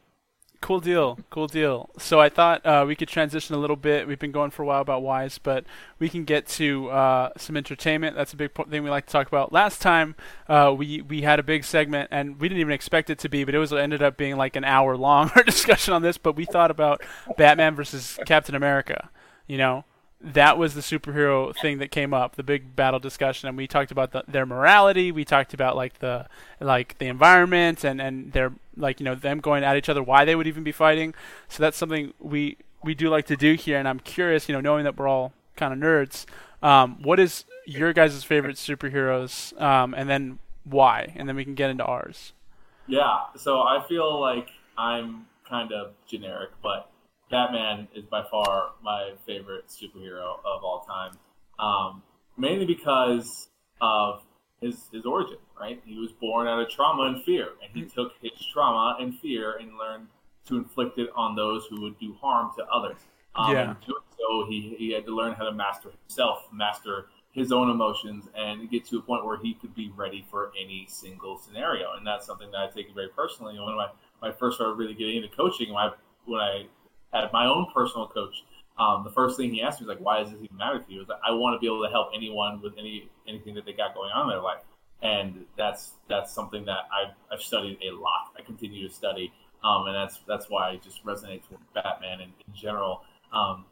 Cool 0.60 0.80
deal, 0.80 1.18
cool 1.30 1.46
deal. 1.46 1.90
So 1.98 2.18
I 2.18 2.28
thought 2.28 2.64
uh, 2.64 2.84
we 2.86 2.96
could 2.96 3.08
transition 3.08 3.54
a 3.54 3.58
little 3.58 3.76
bit. 3.76 4.08
We've 4.08 4.18
been 4.18 4.32
going 4.32 4.50
for 4.50 4.62
a 4.62 4.66
while 4.66 4.80
about 4.80 5.02
wise, 5.02 5.38
but 5.38 5.64
we 5.98 6.08
can 6.08 6.24
get 6.24 6.46
to 6.48 6.88
uh, 6.90 7.30
some 7.36 7.56
entertainment. 7.56 8.16
That's 8.16 8.32
a 8.32 8.36
big 8.36 8.52
thing 8.68 8.82
we 8.82 8.90
like 8.90 9.06
to 9.06 9.12
talk 9.12 9.28
about. 9.28 9.52
Last 9.52 9.82
time 9.82 10.14
uh, 10.48 10.74
we 10.76 11.02
we 11.02 11.22
had 11.22 11.38
a 11.38 11.42
big 11.42 11.64
segment, 11.64 12.08
and 12.10 12.40
we 12.40 12.48
didn't 12.48 12.60
even 12.60 12.72
expect 12.72 13.10
it 13.10 13.18
to 13.20 13.28
be, 13.28 13.44
but 13.44 13.54
it 13.54 13.58
was 13.58 13.70
it 13.70 13.78
ended 13.78 14.02
up 14.02 14.16
being 14.16 14.36
like 14.36 14.56
an 14.56 14.64
hour 14.64 14.96
long 14.96 15.30
our 15.36 15.42
discussion 15.42 15.92
on 15.92 16.02
this. 16.02 16.16
But 16.18 16.36
we 16.36 16.46
thought 16.46 16.70
about 16.70 17.02
Batman 17.36 17.74
versus 17.74 18.18
Captain 18.24 18.54
America. 18.54 19.10
You 19.46 19.58
know, 19.58 19.84
that 20.20 20.58
was 20.58 20.74
the 20.74 20.80
superhero 20.80 21.54
thing 21.56 21.78
that 21.78 21.90
came 21.90 22.14
up, 22.14 22.36
the 22.36 22.42
big 22.42 22.74
battle 22.74 22.98
discussion, 22.98 23.48
and 23.48 23.56
we 23.56 23.66
talked 23.66 23.90
about 23.90 24.12
the, 24.12 24.24
their 24.26 24.46
morality. 24.46 25.12
We 25.12 25.24
talked 25.24 25.54
about 25.54 25.76
like 25.76 25.98
the 25.98 26.26
like 26.60 26.98
the 26.98 27.06
environment 27.06 27.84
and 27.84 28.00
and 28.00 28.32
their 28.32 28.52
like 28.76 29.00
you 29.00 29.04
know 29.04 29.14
them 29.14 29.40
going 29.40 29.64
at 29.64 29.76
each 29.76 29.88
other, 29.88 30.02
why 30.02 30.24
they 30.24 30.34
would 30.34 30.46
even 30.46 30.64
be 30.64 30.72
fighting. 30.72 31.14
So 31.48 31.62
that's 31.62 31.76
something 31.76 32.12
we 32.18 32.58
we 32.82 32.94
do 32.94 33.08
like 33.08 33.26
to 33.26 33.36
do 33.36 33.54
here, 33.54 33.78
and 33.78 33.88
I'm 33.88 34.00
curious, 34.00 34.48
you 34.48 34.54
know, 34.54 34.60
knowing 34.60 34.84
that 34.84 34.96
we're 34.96 35.08
all 35.08 35.32
kind 35.56 35.72
of 35.72 35.78
nerds. 35.78 36.24
Um, 36.62 37.02
what 37.02 37.18
is 37.18 37.44
your 37.66 37.92
guys' 37.92 38.22
favorite 38.24 38.56
superheroes, 38.56 39.58
um, 39.60 39.94
and 39.94 40.08
then 40.08 40.38
why, 40.64 41.12
and 41.16 41.28
then 41.28 41.36
we 41.36 41.44
can 41.44 41.54
get 41.54 41.70
into 41.70 41.84
ours. 41.84 42.32
Yeah, 42.86 43.18
so 43.36 43.60
I 43.60 43.84
feel 43.88 44.20
like 44.20 44.48
I'm 44.78 45.26
kind 45.48 45.72
of 45.72 45.92
generic, 46.08 46.50
but 46.62 46.90
Batman 47.30 47.88
is 47.94 48.04
by 48.04 48.22
far 48.30 48.70
my 48.82 49.12
favorite 49.26 49.66
superhero 49.68 50.38
of 50.44 50.62
all 50.62 50.86
time. 50.86 51.12
Um, 51.58 52.02
mainly 52.36 52.66
because 52.66 53.48
of 53.80 54.22
his 54.66 54.88
his 54.92 55.04
origin, 55.06 55.38
right? 55.58 55.80
He 55.84 55.98
was 55.98 56.12
born 56.12 56.46
out 56.46 56.60
of 56.60 56.68
trauma 56.68 57.04
and 57.04 57.22
fear, 57.24 57.48
and 57.62 57.70
he 57.74 57.88
took 57.88 58.12
his 58.20 58.32
trauma 58.52 58.96
and 59.00 59.18
fear 59.18 59.56
and 59.56 59.78
learned 59.78 60.08
to 60.46 60.56
inflict 60.56 60.98
it 60.98 61.10
on 61.14 61.34
those 61.34 61.66
who 61.66 61.80
would 61.82 61.98
do 61.98 62.14
harm 62.20 62.50
to 62.56 62.64
others. 62.66 62.98
Um, 63.34 63.52
yeah. 63.52 63.74
So, 64.18 64.46
he, 64.48 64.74
he 64.78 64.92
had 64.92 65.04
to 65.06 65.14
learn 65.14 65.34
how 65.34 65.44
to 65.44 65.52
master 65.52 65.90
himself, 66.02 66.46
master 66.52 67.06
his 67.32 67.52
own 67.52 67.68
emotions, 67.68 68.28
and 68.34 68.70
get 68.70 68.84
to 68.86 68.98
a 68.98 69.02
point 69.02 69.24
where 69.26 69.36
he 69.36 69.54
could 69.54 69.74
be 69.74 69.92
ready 69.94 70.24
for 70.30 70.52
any 70.58 70.86
single 70.88 71.38
scenario. 71.38 71.92
And 71.96 72.06
that's 72.06 72.26
something 72.26 72.50
that 72.52 72.58
I 72.58 72.66
take 72.68 72.94
very 72.94 73.08
personally. 73.08 73.58
When 73.58 73.74
I, 73.74 73.88
when 74.20 74.32
I 74.32 74.34
first 74.34 74.56
started 74.56 74.74
really 74.74 74.94
getting 74.94 75.16
into 75.16 75.28
coaching, 75.36 75.72
when 75.72 75.84
I, 75.84 75.90
when 76.24 76.40
I 76.40 76.66
had 77.12 77.30
my 77.32 77.46
own 77.46 77.66
personal 77.74 78.08
coach, 78.08 78.44
um, 78.78 79.04
the 79.04 79.10
first 79.10 79.36
thing 79.36 79.52
he 79.52 79.62
asked 79.62 79.80
me 79.80 79.86
was 79.86 79.96
like, 79.96 80.04
"Why 80.04 80.22
does 80.22 80.32
this 80.32 80.42
even 80.42 80.56
matter 80.56 80.78
to 80.78 80.92
you?" 80.92 80.98
Was 80.98 81.08
like, 81.08 81.20
I 81.26 81.32
want 81.32 81.54
to 81.54 81.58
be 81.58 81.66
able 81.66 81.82
to 81.84 81.90
help 81.90 82.10
anyone 82.14 82.60
with 82.60 82.74
any 82.78 83.08
anything 83.26 83.54
that 83.54 83.64
they 83.64 83.72
got 83.72 83.94
going 83.94 84.10
on 84.10 84.24
in 84.24 84.28
their 84.28 84.42
life, 84.42 84.62
and 85.02 85.46
that's 85.56 85.92
that's 86.08 86.32
something 86.32 86.64
that 86.66 86.88
I've, 86.92 87.14
I've 87.32 87.40
studied 87.40 87.78
a 87.82 87.94
lot. 87.94 88.32
I 88.38 88.42
continue 88.42 88.86
to 88.86 88.94
study, 88.94 89.32
um, 89.64 89.86
and 89.86 89.94
that's 89.94 90.18
that's 90.28 90.50
why 90.50 90.70
I 90.70 90.76
just 90.76 91.04
resonate 91.04 91.42
with 91.50 91.60
Batman 91.74 92.20
in, 92.20 92.28
in 92.28 92.54
general. 92.54 93.02
Um, 93.32 93.64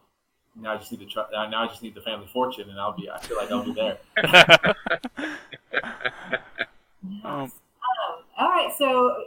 now 0.57 0.72
I 0.74 0.76
just 0.78 0.90
need 0.90 1.00
to 1.00 1.07
try, 1.07 1.24
now 1.32 1.64
I 1.64 1.66
just 1.66 1.82
need 1.82 1.94
the 1.94 2.00
family 2.00 2.28
fortune, 2.32 2.70
and 2.70 2.80
I'll 2.80 2.96
be. 2.96 3.11
I 3.11 3.18
feel 3.20 3.36
like 3.36 3.50
I'll 3.50 3.62
be 3.62 3.72
there. 3.72 3.98
um, 7.24 7.52
all 8.36 8.48
right. 8.48 8.72
So 8.76 9.24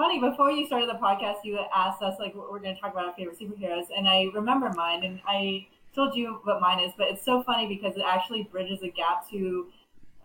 funny. 0.00 0.18
Before 0.18 0.50
you 0.50 0.66
started 0.66 0.88
the 0.88 0.94
podcast, 0.94 1.44
you 1.44 1.58
asked 1.74 2.00
us 2.00 2.18
like 2.18 2.34
what 2.34 2.50
we're 2.50 2.58
going 2.58 2.74
to 2.74 2.80
talk 2.80 2.92
about 2.92 3.06
our 3.06 3.12
favorite 3.12 3.38
superheroes, 3.38 3.84
and 3.94 4.08
I 4.08 4.30
remember 4.34 4.72
mine, 4.74 5.04
and 5.04 5.20
I 5.26 5.66
told 5.94 6.16
you 6.16 6.40
what 6.44 6.60
mine 6.60 6.80
is. 6.80 6.92
But 6.96 7.08
it's 7.08 7.24
so 7.24 7.42
funny 7.42 7.68
because 7.68 7.96
it 7.96 8.02
actually 8.06 8.44
bridges 8.44 8.80
a 8.82 8.88
gap 8.88 9.28
to 9.30 9.66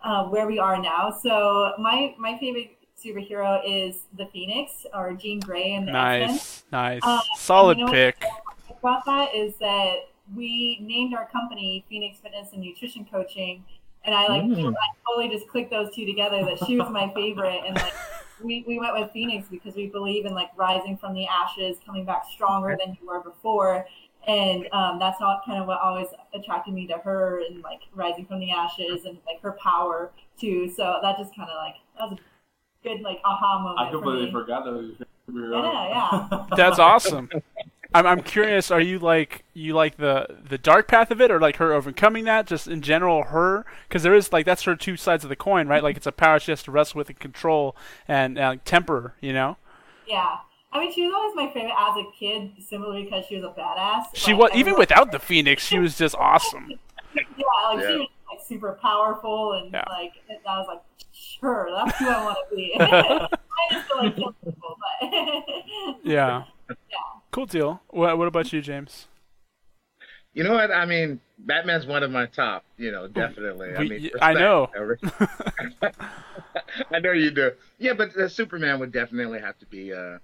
uh, 0.02 0.24
where 0.24 0.46
we 0.46 0.58
are 0.58 0.80
now. 0.80 1.10
So 1.22 1.72
my 1.78 2.14
my 2.18 2.38
favorite 2.38 2.70
superhero 2.98 3.60
is 3.66 4.04
the 4.16 4.26
Phoenix 4.32 4.86
or 4.94 5.12
Jean 5.12 5.40
Grey 5.40 5.74
and 5.74 5.86
the 5.86 5.92
nice, 5.92 6.30
X-Men. 6.30 6.82
nice, 6.82 7.04
um, 7.04 7.20
solid 7.36 7.76
you 7.76 7.84
know 7.84 7.92
pick. 7.92 8.16
About 8.78 9.04
that 9.04 9.34
is 9.34 9.56
that 9.56 10.08
we 10.34 10.78
named 10.80 11.14
our 11.14 11.28
company 11.28 11.84
Phoenix 11.88 12.18
Fitness 12.20 12.48
and 12.54 12.62
Nutrition 12.62 13.04
Coaching, 13.04 13.62
and 14.06 14.14
I 14.14 14.26
like 14.28 14.42
mm. 14.42 14.72
I 14.72 14.86
totally 15.06 15.28
just 15.28 15.46
clicked 15.48 15.70
those 15.70 15.94
two 15.94 16.06
together. 16.06 16.42
That 16.46 16.64
she 16.66 16.78
was 16.78 16.88
my 16.90 17.12
favorite, 17.14 17.60
and 17.66 17.76
like 17.76 17.92
we, 18.42 18.64
we 18.66 18.78
went 18.78 18.94
with 18.94 19.10
Phoenix 19.12 19.48
because 19.48 19.74
we 19.74 19.86
believe 19.86 20.26
in 20.26 20.34
like 20.34 20.50
rising 20.56 20.96
from 20.96 21.14
the 21.14 21.26
ashes, 21.26 21.78
coming 21.84 22.04
back 22.04 22.24
stronger 22.30 22.76
than 22.78 22.96
you 23.00 23.06
were 23.06 23.20
before. 23.20 23.86
And 24.26 24.68
um, 24.72 24.98
that's 24.98 25.20
not 25.20 25.44
kind 25.46 25.60
of 25.60 25.68
what 25.68 25.80
always 25.80 26.08
attracted 26.34 26.74
me 26.74 26.86
to 26.88 26.98
her 26.98 27.42
and 27.48 27.62
like 27.62 27.80
rising 27.94 28.26
from 28.26 28.40
the 28.40 28.50
ashes 28.50 29.04
and 29.04 29.18
like 29.26 29.40
her 29.42 29.52
power 29.52 30.10
too. 30.38 30.68
So 30.68 30.98
that 31.02 31.16
just 31.18 31.34
kind 31.34 31.48
of 31.48 31.56
like, 31.56 31.74
that 31.98 32.10
was 32.10 32.18
a 32.18 32.88
good 32.88 33.02
like 33.02 33.18
aha 33.24 33.60
moment. 33.60 33.88
I 33.88 33.90
completely 33.90 34.32
for 34.32 34.44
forgot 34.44 34.64
that 34.64 34.72
was 34.72 34.90
Yeah, 35.32 35.88
yeah. 35.88 36.46
That's 36.56 36.78
awesome. 36.78 37.30
I'm 37.94 38.06
I'm 38.06 38.22
curious. 38.22 38.70
Are 38.70 38.80
you 38.80 38.98
like 38.98 39.44
you 39.54 39.74
like 39.74 39.96
the 39.96 40.26
the 40.48 40.58
dark 40.58 40.88
path 40.88 41.10
of 41.10 41.20
it, 41.20 41.30
or 41.30 41.40
like 41.40 41.56
her 41.56 41.72
overcoming 41.72 42.24
that? 42.24 42.46
Just 42.46 42.68
in 42.68 42.82
general, 42.82 43.24
her 43.24 43.64
because 43.88 44.02
there 44.02 44.14
is 44.14 44.32
like 44.32 44.46
that's 44.46 44.62
her 44.62 44.76
two 44.76 44.96
sides 44.96 45.24
of 45.24 45.30
the 45.30 45.36
coin, 45.36 45.68
right? 45.68 45.82
Like 45.82 45.96
it's 45.96 46.06
a 46.06 46.12
power 46.12 46.38
she 46.38 46.52
has 46.52 46.62
to 46.64 46.70
wrestle 46.70 46.98
with 46.98 47.08
and 47.08 47.18
control 47.18 47.76
and 48.08 48.38
uh, 48.38 48.56
temper. 48.64 49.14
You 49.20 49.32
know. 49.32 49.56
Yeah. 50.06 50.38
I 50.72 50.80
mean, 50.80 50.92
she 50.92 51.06
was 51.06 51.14
always 51.14 51.34
my 51.34 51.52
favorite 51.54 51.74
as 51.78 51.96
a 51.96 52.04
kid, 52.18 52.52
simply 52.62 53.04
because 53.04 53.24
she 53.26 53.36
was 53.36 53.44
a 53.44 53.58
badass. 53.58 54.06
She 54.12 54.34
was 54.34 54.50
even 54.54 54.76
without 54.76 55.10
the 55.10 55.18
Phoenix, 55.18 55.64
she 55.64 55.78
was 55.78 55.96
just 55.96 56.14
awesome. 56.16 56.70
yeah, 57.14 57.22
like 57.70 57.80
yeah. 57.80 57.88
she 57.88 57.96
was 57.96 58.08
like 58.30 58.46
super 58.46 58.78
powerful, 58.82 59.54
and 59.54 59.72
yeah. 59.72 59.84
like 59.88 60.12
I 60.46 60.58
was 60.58 60.66
like, 60.68 60.82
sure, 61.12 61.70
that's 61.72 61.98
who 61.98 62.08
I 62.08 62.24
want 62.24 62.38
to 62.50 62.56
be. 62.56 62.76
I 62.80 63.28
just 63.70 63.88
feel 63.88 63.96
like 63.96 64.16
people, 64.16 64.34
but 65.00 65.08
yeah. 66.04 66.44
Yeah. 66.68 67.15
Cool 67.36 67.44
deal. 67.44 67.82
What, 67.88 68.16
what 68.16 68.28
about 68.28 68.50
you, 68.50 68.62
James? 68.62 69.08
You 70.32 70.42
know 70.42 70.54
what? 70.54 70.70
I 70.70 70.86
mean, 70.86 71.20
Batman's 71.36 71.84
one 71.84 72.02
of 72.02 72.10
my 72.10 72.24
top. 72.24 72.64
You 72.78 72.90
know, 72.90 73.08
definitely. 73.08 73.76
I 73.76 73.84
mean, 73.84 74.10
I 74.22 74.32
know. 74.32 74.68
I 76.90 76.98
know 76.98 77.12
you 77.12 77.30
do. 77.30 77.52
Yeah, 77.76 77.92
but 77.92 78.16
uh, 78.16 78.30
Superman 78.30 78.80
would 78.80 78.90
definitely 78.90 79.40
have 79.40 79.58
to 79.58 79.66
be. 79.66 79.92
Uh, 79.92 80.16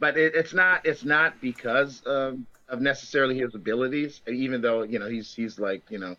but 0.00 0.16
it, 0.16 0.34
it's 0.34 0.54
not. 0.54 0.84
It's 0.84 1.04
not 1.04 1.40
because 1.40 2.00
of, 2.00 2.40
of 2.68 2.80
necessarily 2.80 3.38
his 3.38 3.54
abilities. 3.54 4.20
Even 4.26 4.60
though 4.60 4.82
you 4.82 4.98
know 4.98 5.08
he's 5.08 5.32
he's 5.32 5.60
like 5.60 5.88
you 5.88 6.00
know 6.00 6.16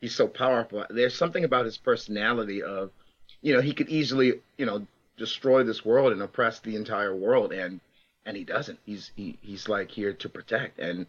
he's 0.00 0.14
so 0.14 0.28
powerful. 0.28 0.86
There's 0.88 1.16
something 1.16 1.42
about 1.42 1.64
his 1.64 1.78
personality 1.78 2.62
of 2.62 2.92
you 3.42 3.54
know, 3.54 3.60
he 3.60 3.72
could 3.72 3.88
easily, 3.88 4.34
you 4.56 4.66
know, 4.66 4.86
destroy 5.16 5.64
this 5.64 5.84
world 5.84 6.12
and 6.12 6.22
oppress 6.22 6.60
the 6.60 6.76
entire 6.76 7.16
world, 7.16 7.52
and 7.52 7.80
and 8.26 8.36
he 8.36 8.44
doesn't. 8.44 8.78
He's 8.84 9.10
he, 9.16 9.38
he's 9.40 9.68
like 9.68 9.90
here 9.90 10.12
to 10.12 10.28
protect, 10.28 10.78
and 10.78 11.06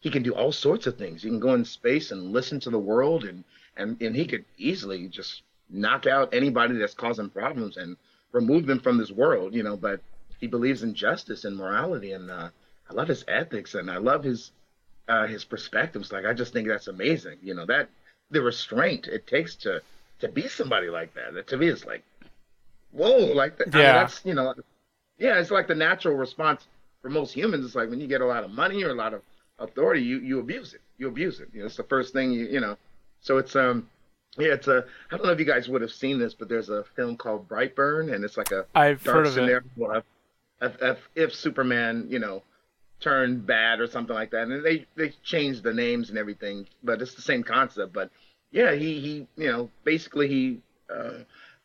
he 0.00 0.10
can 0.10 0.22
do 0.22 0.34
all 0.34 0.52
sorts 0.52 0.86
of 0.86 0.96
things. 0.96 1.22
He 1.22 1.28
can 1.28 1.40
go 1.40 1.54
in 1.54 1.64
space 1.64 2.10
and 2.10 2.32
listen 2.32 2.60
to 2.60 2.70
the 2.70 2.78
world, 2.78 3.24
and 3.24 3.44
and 3.76 4.00
and 4.02 4.14
he 4.14 4.26
could 4.26 4.44
easily 4.58 5.08
just 5.08 5.42
knock 5.70 6.06
out 6.06 6.34
anybody 6.34 6.76
that's 6.76 6.94
causing 6.94 7.30
problems 7.30 7.76
and 7.76 7.96
remove 8.32 8.66
them 8.66 8.80
from 8.80 8.98
this 8.98 9.10
world, 9.10 9.54
you 9.54 9.62
know. 9.62 9.76
But 9.76 10.00
he 10.40 10.46
believes 10.46 10.82
in 10.82 10.94
justice 10.94 11.44
and 11.44 11.56
morality, 11.56 12.12
and 12.12 12.30
uh, 12.30 12.50
I 12.90 12.94
love 12.94 13.08
his 13.08 13.24
ethics, 13.28 13.74
and 13.74 13.90
I 13.90 13.98
love 13.98 14.24
his 14.24 14.50
uh, 15.08 15.26
his 15.26 15.44
perspectives. 15.44 16.12
Like 16.12 16.26
I 16.26 16.34
just 16.34 16.52
think 16.52 16.68
that's 16.68 16.88
amazing. 16.88 17.38
You 17.42 17.54
know 17.54 17.66
that 17.66 17.88
the 18.30 18.42
restraint 18.42 19.06
it 19.06 19.26
takes 19.26 19.54
to 19.56 19.82
to 20.20 20.28
be 20.28 20.48
somebody 20.48 20.88
like 20.88 21.14
that. 21.14 21.34
That 21.34 21.46
to 21.48 21.56
me 21.56 21.68
is 21.68 21.84
like, 21.84 22.02
whoa, 22.92 23.32
like 23.32 23.58
that. 23.58 23.68
Yeah. 23.72 23.80
I 23.80 23.84
mean, 23.84 23.94
that's 23.94 24.20
you 24.24 24.34
know, 24.34 24.54
yeah, 25.24 25.38
it's 25.38 25.50
like 25.50 25.66
the 25.66 25.74
natural 25.74 26.16
response 26.16 26.66
for 27.00 27.08
most 27.08 27.32
humans. 27.32 27.64
It's 27.64 27.74
like 27.74 27.88
when 27.88 27.98
you 27.98 28.06
get 28.06 28.20
a 28.20 28.26
lot 28.26 28.44
of 28.44 28.50
money 28.50 28.84
or 28.84 28.90
a 28.90 28.94
lot 28.94 29.14
of 29.14 29.22
authority, 29.58 30.02
you 30.02 30.18
you 30.18 30.38
abuse 30.38 30.74
it. 30.74 30.82
You 30.98 31.08
abuse 31.08 31.40
it. 31.40 31.48
You 31.54 31.60
know, 31.60 31.66
it's 31.66 31.76
the 31.76 31.84
first 31.84 32.12
thing 32.12 32.30
you 32.32 32.44
you 32.46 32.60
know. 32.60 32.76
So 33.22 33.38
it's 33.38 33.56
um 33.56 33.88
yeah, 34.36 34.52
it's 34.52 34.68
a. 34.68 34.84
I 35.10 35.16
don't 35.16 35.24
know 35.24 35.32
if 35.32 35.38
you 35.38 35.46
guys 35.46 35.66
would 35.68 35.80
have 35.80 35.92
seen 35.92 36.18
this, 36.18 36.34
but 36.34 36.50
there's 36.50 36.68
a 36.68 36.84
film 36.94 37.16
called 37.16 37.48
Brightburn, 37.48 38.12
and 38.12 38.22
it's 38.22 38.36
like 38.36 38.50
a 38.50 38.66
I've 38.74 39.02
dark 39.02 39.16
heard 39.16 39.26
of 39.26 39.32
scenario 39.32 39.62
it. 39.94 40.04
If, 40.60 40.82
if, 40.82 40.98
if 41.14 41.34
Superman, 41.34 42.06
you 42.10 42.18
know, 42.18 42.42
turned 43.00 43.46
bad 43.46 43.80
or 43.80 43.86
something 43.86 44.14
like 44.14 44.32
that, 44.32 44.48
and 44.48 44.64
they 44.64 44.86
they 44.96 45.14
changed 45.22 45.62
the 45.62 45.72
names 45.72 46.10
and 46.10 46.18
everything, 46.18 46.66
but 46.82 47.00
it's 47.00 47.14
the 47.14 47.22
same 47.22 47.44
concept. 47.44 47.92
But 47.92 48.10
yeah, 48.50 48.74
he 48.74 49.00
he, 49.00 49.26
you 49.36 49.50
know, 49.50 49.70
basically 49.84 50.28
he 50.28 50.60
uh, 50.92 51.20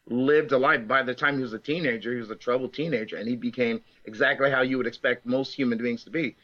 lived 0.09 0.51
a 0.51 0.57
life. 0.57 0.87
By 0.87 1.03
the 1.03 1.13
time 1.13 1.37
he 1.37 1.41
was 1.41 1.53
a 1.53 1.59
teenager, 1.59 2.13
he 2.13 2.19
was 2.19 2.31
a 2.31 2.35
troubled 2.35 2.73
teenager, 2.73 3.17
and 3.17 3.27
he 3.27 3.35
became 3.35 3.81
exactly 4.05 4.51
how 4.51 4.61
you 4.61 4.77
would 4.77 4.87
expect 4.87 5.25
most 5.25 5.53
human 5.53 5.77
beings 5.77 6.03
to 6.03 6.09
be. 6.09 6.35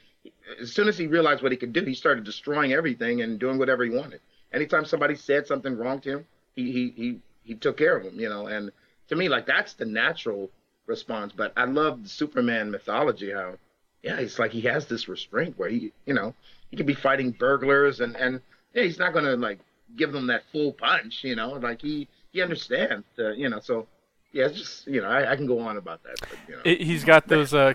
As 0.59 0.71
soon 0.71 0.87
as 0.87 0.97
he 0.97 1.07
realized 1.07 1.43
what 1.43 1.51
he 1.51 1.57
could 1.57 1.73
do, 1.73 1.83
he 1.83 1.93
started 1.93 2.23
destroying 2.23 2.73
everything 2.73 3.21
and 3.21 3.39
doing 3.39 3.57
whatever 3.57 3.83
he 3.83 3.91
wanted 3.91 4.21
anytime 4.55 4.85
somebody 4.85 5.15
said 5.15 5.45
something 5.45 5.77
wrong 5.77 5.99
to 6.01 6.09
him, 6.17 6.25
he 6.55 6.71
he 6.71 6.93
he 6.95 7.19
he 7.43 7.55
took 7.55 7.77
care 7.77 7.97
of 7.97 8.03
him, 8.03 8.19
you 8.19 8.29
know. 8.29 8.47
And 8.47 8.71
to 9.09 9.15
me, 9.15 9.29
like 9.29 9.45
that's 9.45 9.73
the 9.73 9.85
natural 9.85 10.49
response. 10.87 11.33
But 11.35 11.53
I 11.57 11.65
love 11.65 12.03
the 12.03 12.09
Superman 12.09 12.71
mythology. 12.71 13.31
How 13.31 13.55
yeah, 14.01 14.17
it's 14.17 14.39
like 14.39 14.51
he 14.51 14.61
has 14.61 14.87
this 14.87 15.07
restraint 15.07 15.57
where 15.59 15.69
he 15.69 15.91
you 16.05 16.13
know 16.13 16.33
he 16.71 16.77
could 16.77 16.87
be 16.87 16.95
fighting 16.95 17.31
burglars 17.31 17.99
and 17.99 18.15
and 18.15 18.41
yeah, 18.73 18.83
he's 18.83 18.99
not 18.99 19.13
gonna 19.13 19.35
like 19.35 19.59
give 19.95 20.11
them 20.11 20.27
that 20.27 20.43
full 20.51 20.73
punch, 20.73 21.23
you 21.23 21.35
know. 21.35 21.51
Like 21.51 21.81
he 21.81 22.07
he 22.35 22.41
understands, 22.41 23.05
uh, 23.17 23.31
you 23.31 23.49
know. 23.49 23.59
So 23.61 23.87
yeah, 24.33 24.47
it's 24.47 24.57
just 24.57 24.87
you 24.87 25.01
know 25.01 25.07
I, 25.07 25.31
I 25.31 25.35
can 25.35 25.47
go 25.47 25.59
on 25.59 25.77
about 25.77 26.03
that. 26.03 26.17
But, 26.19 26.37
you 26.47 26.55
know, 26.55 26.61
it, 26.65 26.81
he's 26.81 27.03
got 27.03 27.27
those 27.27 27.53
uh, 27.53 27.71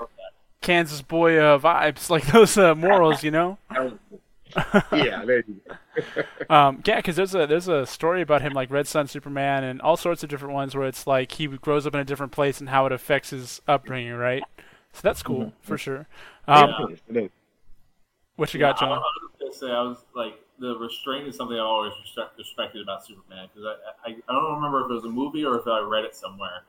Kansas 0.61 1.01
boy 1.01 1.39
uh, 1.39 1.59
vibes, 1.59 2.11
like 2.11 2.27
those 2.27 2.57
uh, 2.59 2.75
morals, 2.75 3.25
you 3.25 3.31
know. 3.31 3.59
yeah, 4.93 5.25
there 5.25 5.45
you 5.47 5.61
go. 5.67 6.23
um, 6.55 6.83
yeah, 6.85 6.97
because 6.97 7.17
there's 7.17 7.35
a 7.35 7.47
there's 7.47 7.69
a 7.69 7.87
story 7.87 8.21
about 8.21 8.43
him 8.43 8.53
like 8.53 8.71
Red 8.71 8.87
Sun 8.87 9.09
Superman 9.09 9.65
and 9.65 9.81
all 9.81 9.97
sorts 9.97 10.23
of 10.23 10.29
different 10.29 10.55
ones 10.55 10.77
where 10.77 10.87
it's 10.87 11.07
like 11.07 11.33
he 11.33 11.47
grows 11.47 11.87
up 11.87 11.95
in 11.95 12.01
a 12.01 12.05
different 12.05 12.33
place 12.33 12.61
and 12.61 12.69
how 12.69 12.85
it 12.85 12.93
affects 12.93 13.31
his 13.31 13.63
upbringing, 13.67 14.13
right? 14.13 14.43
So 14.93 15.01
that's 15.03 15.23
cool 15.23 15.41
mm-hmm. 15.41 15.63
for 15.63 15.79
sure. 15.79 16.07
Um, 16.47 16.99
yeah. 17.11 17.29
What 18.37 18.53
you 18.53 18.61
yeah, 18.61 18.71
got, 18.71 18.81
John? 18.81 18.93
I, 18.93 18.97
was 18.99 19.05
gonna 19.39 19.53
say 19.55 19.71
I 19.71 19.83
was 19.83 19.99
like 20.15 20.35
the 20.61 20.77
restraint 20.79 21.27
is 21.27 21.37
something 21.37 21.57
I 21.57 21.61
always 21.61 21.93
respected 22.39 22.83
about 22.83 23.05
Superman 23.05 23.49
because 23.53 23.77
I, 24.05 24.11
I, 24.11 24.17
I 24.29 24.33
don't 24.33 24.55
remember 24.55 24.85
if 24.85 24.91
it 24.91 24.95
was 24.95 25.05
a 25.05 25.09
movie 25.09 25.45
or 25.45 25.59
if 25.59 25.67
I 25.67 25.81
read 25.81 26.05
it 26.05 26.15
somewhere, 26.15 26.65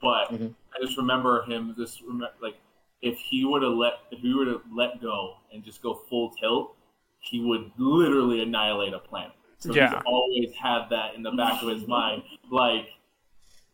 but 0.00 0.32
mm-hmm. 0.32 0.48
I 0.74 0.84
just 0.84 0.96
remember 0.96 1.42
him 1.44 1.74
just 1.76 2.02
like 2.42 2.56
if 3.02 3.18
he 3.18 3.44
would 3.44 3.62
have 3.62 3.72
let 3.72 3.92
if 4.10 4.20
he 4.20 4.34
would 4.34 4.48
have 4.48 4.62
let 4.74 5.00
go 5.00 5.34
and 5.52 5.62
just 5.62 5.82
go 5.82 5.94
full 6.08 6.30
tilt 6.30 6.76
he 7.24 7.40
would 7.40 7.70
literally 7.78 8.42
annihilate 8.42 8.92
a 8.92 8.98
planet. 8.98 9.32
So 9.58 9.74
yeah. 9.74 9.88
he's 9.88 10.02
always 10.06 10.52
had 10.54 10.88
that 10.90 11.14
in 11.14 11.22
the 11.22 11.30
back 11.32 11.62
of 11.62 11.68
his 11.68 11.86
mind. 11.88 12.22
Like, 12.50 12.86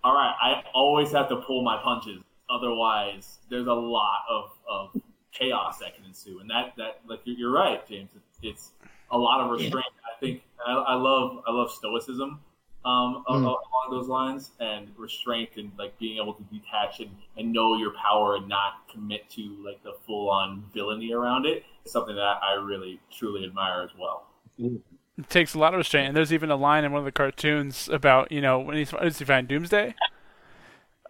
all 0.04 0.14
right, 0.14 0.34
I 0.40 0.62
always 0.72 1.10
have 1.12 1.28
to 1.30 1.36
pull 1.36 1.62
my 1.62 1.80
punches. 1.82 2.22
Otherwise, 2.48 3.38
there's 3.48 3.66
a 3.66 3.72
lot 3.72 4.20
of, 4.30 4.50
of 4.68 5.02
chaos 5.32 5.78
that 5.78 5.96
can 5.96 6.04
ensue. 6.04 6.38
And 6.40 6.48
that, 6.50 6.74
that 6.76 7.00
like, 7.08 7.20
you're 7.24 7.52
right, 7.52 7.86
James. 7.88 8.10
It's, 8.14 8.38
it's 8.42 8.70
a 9.10 9.18
lot 9.18 9.40
of 9.40 9.50
restraint. 9.50 9.72
Yeah. 9.74 10.14
I 10.16 10.20
think 10.20 10.42
I, 10.66 10.72
I, 10.72 10.94
love 10.94 11.42
I 11.46 11.52
love 11.52 11.70
stoicism 11.70 12.40
um, 12.84 13.24
mm. 13.28 13.34
along 13.34 13.88
those 13.90 14.08
lines 14.08 14.50
and 14.60 14.88
restraint 14.96 15.50
and 15.56 15.70
like 15.78 15.98
being 15.98 16.20
able 16.20 16.34
to 16.34 16.42
detach 16.44 17.00
and, 17.00 17.10
and 17.36 17.52
know 17.52 17.76
your 17.76 17.92
power 17.92 18.36
and 18.36 18.48
not 18.48 18.88
commit 18.90 19.28
to 19.30 19.42
like 19.64 19.82
the 19.82 19.92
full 20.06 20.30
on 20.30 20.64
villainy 20.72 21.12
around 21.12 21.46
it 21.46 21.64
is 21.84 21.92
something 21.92 22.14
that 22.14 22.38
I 22.42 22.54
really 22.54 23.00
truly 23.12 23.44
admire 23.44 23.82
as 23.82 23.90
well. 23.98 24.26
It 24.58 25.28
takes 25.28 25.54
a 25.54 25.58
lot 25.58 25.74
of 25.74 25.78
restraint, 25.78 26.08
and 26.08 26.16
there's 26.16 26.32
even 26.32 26.50
a 26.50 26.56
line 26.56 26.84
in 26.84 26.92
one 26.92 27.00
of 27.00 27.04
the 27.04 27.12
cartoons 27.12 27.88
about 27.88 28.32
you 28.32 28.40
know 28.40 28.58
when 28.58 28.76
he's 28.76 28.90
does 28.90 29.18
he 29.18 29.24
find 29.24 29.48
Doomsday 29.48 29.94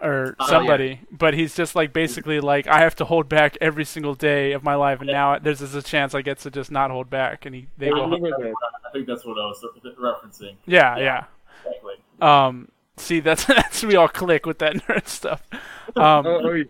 or 0.00 0.36
oh, 0.38 0.46
somebody, 0.48 1.00
yeah. 1.00 1.16
but 1.16 1.34
he's 1.34 1.54
just 1.54 1.74
like 1.74 1.92
basically 1.92 2.40
like 2.40 2.66
I 2.66 2.80
have 2.80 2.96
to 2.96 3.04
hold 3.04 3.28
back 3.28 3.56
every 3.60 3.84
single 3.84 4.14
day 4.14 4.52
of 4.52 4.62
my 4.62 4.74
life, 4.74 5.00
and 5.00 5.10
now 5.10 5.38
there's, 5.38 5.60
a 5.60 5.82
chance 5.82 6.14
I 6.14 6.22
get 6.22 6.38
to 6.40 6.50
just 6.50 6.70
not 6.70 6.90
hold 6.90 7.10
back, 7.10 7.46
and 7.46 7.54
he 7.54 7.66
they 7.78 7.88
I, 7.88 7.90
go, 7.90 8.14
I 8.14 8.92
think 8.92 9.06
that's 9.06 9.24
what 9.24 9.38
I 9.38 9.46
was 9.46 9.64
referencing. 9.98 10.56
Yeah, 10.66 10.96
yeah. 10.96 11.02
yeah. 11.02 11.24
Exactly. 11.66 11.94
Um, 12.20 12.70
see, 12.96 13.20
that's 13.20 13.44
that's 13.46 13.82
we 13.82 13.96
all 13.96 14.08
click 14.08 14.46
with 14.46 14.58
that 14.58 14.74
nerd 14.88 15.06
stuff. 15.06 15.42
Um, 15.96 16.26
oh, 16.26 16.40
oh, 16.44 16.64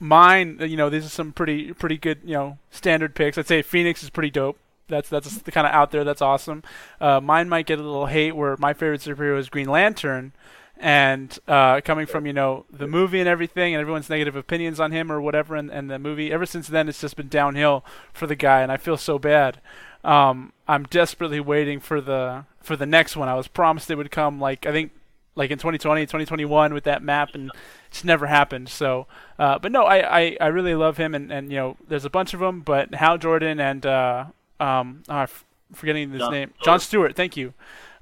mine, 0.00 0.58
you 0.60 0.76
know, 0.76 0.90
these 0.90 1.06
are 1.06 1.10
some 1.10 1.32
pretty 1.32 1.72
pretty 1.72 1.98
good, 1.98 2.20
you 2.24 2.34
know, 2.34 2.58
standard 2.70 3.14
picks. 3.14 3.38
I'd 3.38 3.46
say 3.46 3.62
Phoenix 3.62 4.02
is 4.02 4.10
pretty 4.10 4.30
dope. 4.30 4.58
That's 4.88 5.08
that's 5.08 5.38
the 5.38 5.52
kind 5.52 5.66
of 5.66 5.72
out 5.72 5.90
there. 5.90 6.04
That's 6.04 6.22
awesome. 6.22 6.62
Uh, 7.00 7.20
mine 7.20 7.48
might 7.48 7.66
get 7.66 7.78
a 7.78 7.82
little 7.82 8.06
hate 8.06 8.36
where 8.36 8.56
my 8.58 8.72
favorite 8.72 9.00
superhero 9.00 9.38
is 9.38 9.48
Green 9.48 9.68
Lantern, 9.68 10.32
and 10.78 11.38
uh, 11.48 11.80
coming 11.82 12.06
from 12.06 12.26
you 12.26 12.32
know 12.32 12.66
the 12.70 12.86
movie 12.86 13.20
and 13.20 13.28
everything, 13.28 13.74
and 13.74 13.80
everyone's 13.80 14.10
negative 14.10 14.36
opinions 14.36 14.80
on 14.80 14.92
him 14.92 15.10
or 15.10 15.20
whatever, 15.20 15.54
and, 15.54 15.70
and 15.70 15.90
the 15.90 15.98
movie. 15.98 16.32
Ever 16.32 16.46
since 16.46 16.68
then, 16.68 16.88
it's 16.88 17.00
just 17.00 17.16
been 17.16 17.28
downhill 17.28 17.84
for 18.12 18.26
the 18.26 18.36
guy, 18.36 18.62
and 18.62 18.70
I 18.70 18.76
feel 18.76 18.96
so 18.96 19.18
bad. 19.18 19.60
Um, 20.04 20.52
I'm 20.68 20.84
desperately 20.84 21.40
waiting 21.40 21.80
for 21.80 22.00
the 22.00 22.44
for 22.60 22.76
the 22.76 22.86
next 22.86 23.16
one. 23.16 23.28
I 23.28 23.34
was 23.34 23.48
promised 23.48 23.90
it 23.90 23.96
would 23.96 24.10
come 24.10 24.40
like 24.40 24.66
I 24.66 24.72
think 24.72 24.92
like 25.36 25.50
in 25.50 25.58
2020, 25.58 26.02
2021 26.02 26.74
with 26.74 26.84
that 26.84 27.02
map, 27.02 27.34
and 27.34 27.50
it's 27.88 28.02
never 28.02 28.26
happened. 28.26 28.68
So, 28.68 29.06
uh, 29.38 29.58
but 29.58 29.70
no, 29.70 29.84
I, 29.84 30.20
I, 30.20 30.36
I 30.40 30.46
really 30.46 30.74
love 30.74 30.96
him, 30.96 31.14
and, 31.14 31.30
and 31.30 31.50
you 31.50 31.58
know, 31.58 31.76
there's 31.86 32.06
a 32.06 32.10
bunch 32.10 32.32
of 32.34 32.40
them, 32.40 32.62
but 32.62 32.94
Hal 32.94 33.18
Jordan 33.18 33.60
and 33.60 33.84
uh, 33.84 34.24
um, 34.58 35.02
oh, 35.08 35.14
I'm 35.14 35.28
forgetting 35.74 36.10
his 36.10 36.20
John 36.20 36.32
name, 36.32 36.48
Stewart. 36.48 36.64
John 36.64 36.80
Stewart. 36.80 37.16
Thank 37.16 37.36
you. 37.36 37.52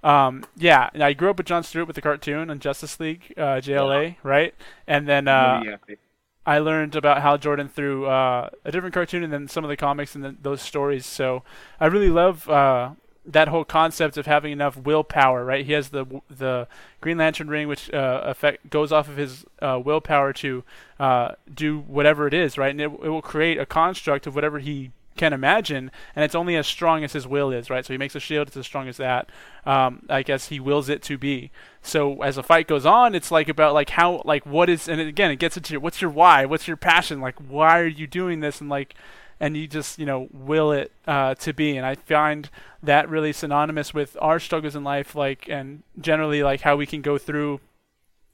Um, 0.04 0.44
yeah, 0.56 0.90
I 0.94 1.14
grew 1.14 1.30
up 1.30 1.38
with 1.38 1.46
John 1.46 1.62
Stewart 1.62 1.86
with 1.86 1.96
the 1.96 2.02
cartoon 2.02 2.50
on 2.50 2.60
Justice 2.60 3.00
League, 3.00 3.32
uh, 3.36 3.60
JLA, 3.60 4.16
right? 4.22 4.54
And 4.86 5.08
then 5.08 5.26
uh. 5.26 5.62
I 6.46 6.58
learned 6.58 6.94
about 6.94 7.22
Hal 7.22 7.38
Jordan 7.38 7.68
through 7.68 8.04
uh, 8.06 8.50
a 8.66 8.70
different 8.70 8.94
cartoon 8.94 9.24
and 9.24 9.32
then 9.32 9.48
some 9.48 9.64
of 9.64 9.70
the 9.70 9.78
comics 9.78 10.14
and 10.14 10.22
the, 10.22 10.36
those 10.42 10.60
stories. 10.60 11.06
So 11.06 11.42
I 11.80 11.86
really 11.86 12.10
love 12.10 12.46
uh, 12.50 12.90
that 13.24 13.48
whole 13.48 13.64
concept 13.64 14.18
of 14.18 14.26
having 14.26 14.52
enough 14.52 14.76
willpower, 14.76 15.42
right? 15.42 15.64
He 15.64 15.72
has 15.72 15.88
the 15.88 16.04
the 16.28 16.68
Green 17.00 17.16
Lantern 17.16 17.48
ring, 17.48 17.66
which 17.66 17.90
uh, 17.92 18.20
effect 18.24 18.68
goes 18.68 18.92
off 18.92 19.08
of 19.08 19.16
his 19.16 19.46
uh, 19.62 19.80
willpower 19.82 20.34
to 20.34 20.64
uh, 21.00 21.32
do 21.52 21.78
whatever 21.78 22.26
it 22.26 22.34
is, 22.34 22.58
right? 22.58 22.70
And 22.70 22.80
it, 22.80 22.92
it 23.02 23.08
will 23.08 23.22
create 23.22 23.58
a 23.58 23.64
construct 23.64 24.26
of 24.26 24.34
whatever 24.34 24.58
he 24.58 24.90
can 25.16 25.32
imagine, 25.32 25.90
and 26.14 26.24
it's 26.24 26.34
only 26.34 26.56
as 26.56 26.66
strong 26.66 27.04
as 27.04 27.12
his 27.12 27.26
will 27.26 27.52
is, 27.52 27.70
right? 27.70 27.84
So 27.84 27.92
he 27.94 27.98
makes 27.98 28.14
a 28.14 28.20
shield; 28.20 28.48
it's 28.48 28.56
as 28.56 28.66
strong 28.66 28.88
as 28.88 28.96
that. 28.96 29.28
Um, 29.64 30.04
I 30.08 30.22
guess 30.22 30.48
he 30.48 30.60
wills 30.60 30.88
it 30.88 31.02
to 31.04 31.16
be. 31.18 31.50
So 31.82 32.22
as 32.22 32.36
a 32.36 32.42
fight 32.42 32.66
goes 32.68 32.86
on, 32.86 33.14
it's 33.14 33.30
like 33.30 33.48
about 33.48 33.74
like 33.74 33.90
how, 33.90 34.22
like 34.24 34.44
what 34.44 34.68
is, 34.68 34.88
and 34.88 35.00
again, 35.00 35.30
it 35.30 35.36
gets 35.36 35.56
into 35.56 35.72
your, 35.72 35.80
what's 35.80 36.00
your 36.00 36.10
why, 36.10 36.44
what's 36.44 36.66
your 36.66 36.76
passion, 36.76 37.20
like 37.20 37.36
why 37.36 37.80
are 37.80 37.86
you 37.86 38.06
doing 38.06 38.40
this, 38.40 38.60
and 38.60 38.70
like 38.70 38.94
and 39.40 39.56
you 39.56 39.66
just 39.66 39.98
you 39.98 40.06
know 40.06 40.28
will 40.32 40.72
it 40.72 40.92
uh, 41.06 41.34
to 41.34 41.52
be 41.52 41.76
and 41.76 41.86
i 41.86 41.94
find 41.94 42.50
that 42.82 43.08
really 43.08 43.32
synonymous 43.32 43.92
with 43.92 44.16
our 44.20 44.38
struggles 44.38 44.76
in 44.76 44.84
life 44.84 45.14
like 45.14 45.48
and 45.48 45.82
generally 46.00 46.42
like 46.42 46.62
how 46.62 46.76
we 46.76 46.86
can 46.86 47.02
go 47.02 47.18
through 47.18 47.60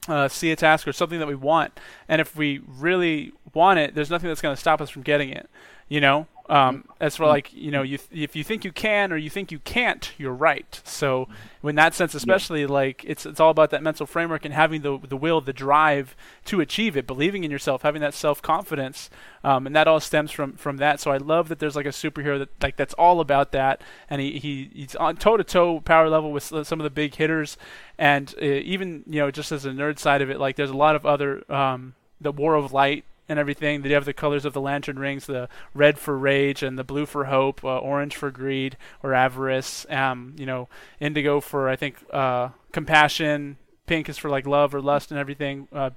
uh, 0.07 0.27
see 0.27 0.51
a 0.51 0.55
task 0.55 0.87
or 0.87 0.93
something 0.93 1.19
that 1.19 1.27
we 1.27 1.35
want 1.35 1.79
and 2.07 2.19
if 2.21 2.35
we 2.35 2.59
really 2.67 3.31
want 3.53 3.77
it 3.77 3.93
there's 3.93 4.09
nothing 4.09 4.29
that's 4.29 4.41
going 4.41 4.55
to 4.55 4.59
stop 4.59 4.81
us 4.81 4.89
from 4.89 5.03
getting 5.03 5.29
it 5.29 5.49
you 5.87 6.01
know 6.01 6.27
Um, 6.51 6.83
as 6.99 7.15
for 7.15 7.27
like 7.27 7.53
you 7.53 7.71
know, 7.71 7.81
you 7.81 7.97
th- 7.97 8.09
if 8.11 8.35
you 8.35 8.43
think 8.43 8.65
you 8.65 8.73
can 8.73 9.13
or 9.13 9.15
you 9.15 9.29
think 9.29 9.53
you 9.53 9.59
can't, 9.59 10.11
you're 10.17 10.33
right. 10.33 10.81
So 10.83 11.29
in 11.63 11.75
that 11.75 11.93
sense, 11.93 12.13
especially 12.13 12.61
yeah. 12.61 12.67
like 12.67 13.05
it's 13.07 13.25
it's 13.25 13.39
all 13.39 13.51
about 13.51 13.69
that 13.69 13.81
mental 13.81 14.05
framework 14.05 14.43
and 14.43 14.53
having 14.53 14.81
the 14.81 14.99
the 14.99 15.15
will, 15.15 15.39
the 15.39 15.53
drive 15.53 16.13
to 16.45 16.59
achieve 16.59 16.97
it, 16.97 17.07
believing 17.07 17.45
in 17.45 17.51
yourself, 17.51 17.83
having 17.83 18.01
that 18.01 18.13
self 18.13 18.41
confidence, 18.41 19.09
um, 19.45 19.65
and 19.65 19.73
that 19.77 19.87
all 19.87 20.01
stems 20.01 20.29
from 20.29 20.51
from 20.57 20.75
that. 20.75 20.99
So 20.99 21.09
I 21.09 21.17
love 21.17 21.47
that 21.47 21.59
there's 21.59 21.77
like 21.77 21.85
a 21.85 21.89
superhero 21.89 22.37
that 22.39 22.49
like 22.61 22.75
that's 22.75 22.95
all 22.95 23.21
about 23.21 23.53
that, 23.53 23.81
and 24.09 24.19
he, 24.19 24.37
he 24.37 24.69
he's 24.73 24.95
on 24.97 25.15
toe 25.15 25.37
to 25.37 25.45
toe 25.45 25.79
power 25.79 26.09
level 26.09 26.33
with 26.33 26.43
some 26.43 26.81
of 26.81 26.83
the 26.83 26.89
big 26.89 27.15
hitters, 27.15 27.57
and 27.97 28.35
uh, 28.41 28.45
even 28.45 29.05
you 29.07 29.21
know 29.21 29.31
just 29.31 29.53
as 29.53 29.63
a 29.63 29.69
nerd 29.69 29.99
side 29.99 30.21
of 30.21 30.29
it, 30.29 30.37
like 30.37 30.57
there's 30.57 30.69
a 30.69 30.75
lot 30.75 30.97
of 30.97 31.05
other 31.05 31.49
um, 31.49 31.95
the 32.19 32.33
War 32.33 32.55
of 32.55 32.73
Light 32.73 33.05
and 33.29 33.39
everything. 33.39 33.81
They 33.81 33.91
have 33.91 34.05
the 34.05 34.13
colors 34.13 34.45
of 34.45 34.53
the 34.53 34.61
lantern 34.61 34.99
rings: 34.99 35.25
the 35.25 35.49
red 35.73 35.97
for 35.97 36.17
rage 36.17 36.63
and 36.63 36.77
the 36.77 36.83
blue 36.83 37.05
for 37.05 37.25
hope, 37.25 37.63
uh, 37.63 37.77
orange 37.77 38.15
for 38.15 38.31
greed 38.31 38.77
or 39.03 39.13
avarice. 39.13 39.85
Um, 39.89 40.35
you 40.37 40.45
know, 40.45 40.67
indigo 40.99 41.39
for 41.39 41.69
I 41.69 41.75
think 41.75 41.97
uh, 42.11 42.49
compassion. 42.71 43.57
Pink 43.87 44.07
is 44.07 44.17
for 44.17 44.29
like 44.29 44.47
love 44.47 44.73
or 44.73 44.81
lust 44.81 45.11
and 45.11 45.19
everything. 45.19 45.67
Uh, 45.73 45.89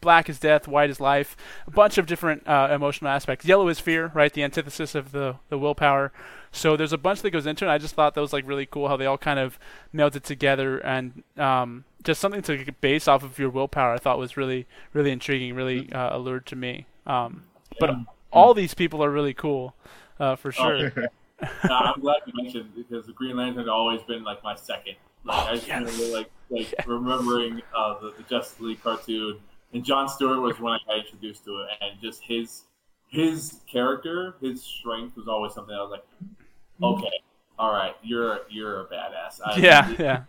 black 0.00 0.28
is 0.28 0.38
death, 0.38 0.68
white 0.68 0.90
is 0.90 1.00
life. 1.00 1.36
A 1.66 1.70
bunch 1.70 1.98
of 1.98 2.06
different 2.06 2.46
uh, 2.46 2.68
emotional 2.70 3.10
aspects. 3.10 3.46
Yellow 3.46 3.68
is 3.68 3.80
fear, 3.80 4.10
right? 4.14 4.32
The 4.32 4.42
antithesis 4.42 4.94
of 4.94 5.12
the 5.12 5.36
the 5.48 5.58
willpower. 5.58 6.12
So 6.52 6.76
there's 6.76 6.92
a 6.92 6.98
bunch 6.98 7.22
that 7.22 7.30
goes 7.30 7.46
into 7.46 7.66
it. 7.66 7.70
I 7.70 7.78
just 7.78 7.94
thought 7.94 8.14
that 8.14 8.20
was 8.20 8.32
like 8.32 8.46
really 8.46 8.66
cool 8.66 8.88
how 8.88 8.96
they 8.96 9.06
all 9.06 9.18
kind 9.18 9.38
of 9.38 9.58
melted 9.92 10.24
together 10.24 10.78
and 10.78 11.22
um, 11.36 11.84
just 12.04 12.20
something 12.20 12.42
to 12.42 12.72
base 12.80 13.08
off 13.08 13.22
of 13.22 13.38
your 13.38 13.50
willpower. 13.50 13.94
I 13.94 13.98
thought 13.98 14.18
was 14.18 14.36
really 14.36 14.66
really 14.92 15.10
intriguing, 15.10 15.54
really 15.54 15.92
uh, 15.92 16.16
allured 16.16 16.46
to 16.46 16.56
me. 16.56 16.86
Um, 17.06 17.44
but 17.80 17.94
all 18.32 18.54
these 18.54 18.74
people 18.74 19.02
are 19.02 19.10
really 19.10 19.34
cool 19.34 19.74
uh, 20.20 20.36
for 20.36 20.52
sure. 20.52 20.92
Oh. 20.96 21.06
I'm 21.70 22.00
glad 22.00 22.16
you 22.26 22.32
mentioned 22.34 22.70
because 22.74 23.06
the 23.06 23.12
Green 23.12 23.36
Lantern 23.36 23.58
had 23.58 23.68
always 23.68 24.02
been 24.02 24.24
like 24.24 24.42
my 24.42 24.56
second. 24.56 24.96
Like 25.24 25.36
oh, 25.36 25.50
I 25.50 25.54
just 25.54 25.68
yes. 25.68 25.80
remember 25.80 26.16
like 26.16 26.30
like 26.50 26.72
yes. 26.72 26.86
remembering 26.86 27.62
uh, 27.76 27.98
the, 28.00 28.12
the 28.16 28.22
Justice 28.24 28.58
League 28.60 28.82
cartoon, 28.82 29.38
and 29.72 29.84
John 29.84 30.08
Stewart 30.08 30.40
was 30.40 30.58
when 30.58 30.72
I 30.72 30.78
got 30.86 30.98
introduced 30.98 31.44
to 31.44 31.62
it, 31.62 31.68
and 31.80 32.00
just 32.00 32.22
his 32.22 32.64
his 33.08 33.60
character, 33.70 34.34
his 34.40 34.62
strength 34.62 35.16
was 35.16 35.28
always 35.28 35.54
something 35.54 35.74
I 35.74 35.80
was 35.80 35.90
like, 35.90 36.04
okay, 36.82 37.20
all 37.58 37.72
right, 37.72 37.94
you're 38.02 38.40
you're 38.48 38.80
a 38.80 38.84
badass. 38.86 39.40
I, 39.44 39.58
yeah, 39.58 39.94
yeah. 39.98 40.22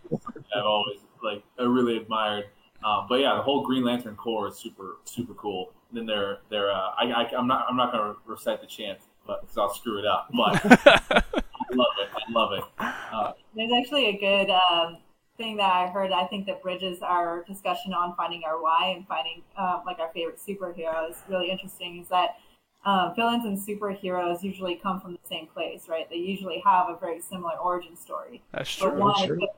I've 0.56 0.64
always 0.64 1.00
like 1.22 1.42
I 1.58 1.62
really 1.62 1.96
admired. 1.96 2.46
Um, 2.84 3.06
but 3.08 3.16
yeah, 3.16 3.34
the 3.34 3.42
whole 3.42 3.64
Green 3.64 3.84
Lantern 3.84 4.16
Corps 4.16 4.48
is 4.48 4.56
super 4.56 4.98
super 5.04 5.34
cool. 5.34 5.72
And 5.90 5.98
then 5.98 6.06
they're 6.06 6.38
they're 6.50 6.70
uh, 6.70 6.90
I, 6.98 7.04
I 7.10 7.38
am 7.38 7.46
not 7.46 7.66
I'm 7.68 7.76
not 7.76 7.92
gonna 7.92 8.14
recite 8.26 8.60
the 8.60 8.66
chant, 8.66 9.00
but 9.26 9.42
because 9.42 9.58
I'll 9.58 9.74
screw 9.74 9.98
it 9.98 10.06
up. 10.06 10.28
But 10.32 10.64
I 10.86 11.74
love 11.74 11.94
it. 12.00 12.08
I 12.14 12.32
love 12.32 12.52
it. 12.52 12.64
Uh, 12.78 13.32
There's 13.54 13.70
actually 13.80 14.06
a 14.06 14.18
good 14.18 14.50
um, 14.50 14.98
thing 15.36 15.56
that 15.56 15.72
I 15.72 15.88
heard. 15.88 16.12
I 16.12 16.26
think 16.26 16.46
that 16.46 16.62
bridges 16.62 17.00
our 17.02 17.44
discussion 17.44 17.92
on 17.92 18.14
finding 18.16 18.42
our 18.44 18.62
why 18.62 18.94
and 18.96 19.06
finding 19.06 19.42
um, 19.56 19.82
like 19.86 19.98
our 19.98 20.10
favorite 20.12 20.38
superheroes 20.38 21.16
really 21.28 21.50
interesting. 21.50 22.00
Is 22.00 22.08
that 22.08 22.36
uh, 22.84 23.12
villains 23.14 23.44
and 23.44 23.58
superheroes 23.58 24.42
usually 24.42 24.76
come 24.76 25.00
from 25.00 25.12
the 25.12 25.28
same 25.28 25.46
place, 25.46 25.88
right? 25.88 26.08
They 26.08 26.16
usually 26.16 26.62
have 26.64 26.88
a 26.88 26.96
very 26.98 27.20
similar 27.20 27.56
origin 27.58 27.96
story. 27.96 28.42
That's 28.52 28.74
true. 28.74 28.90
But 28.90 28.98
one 28.98 29.14
That's 29.16 29.26
true. 29.26 29.48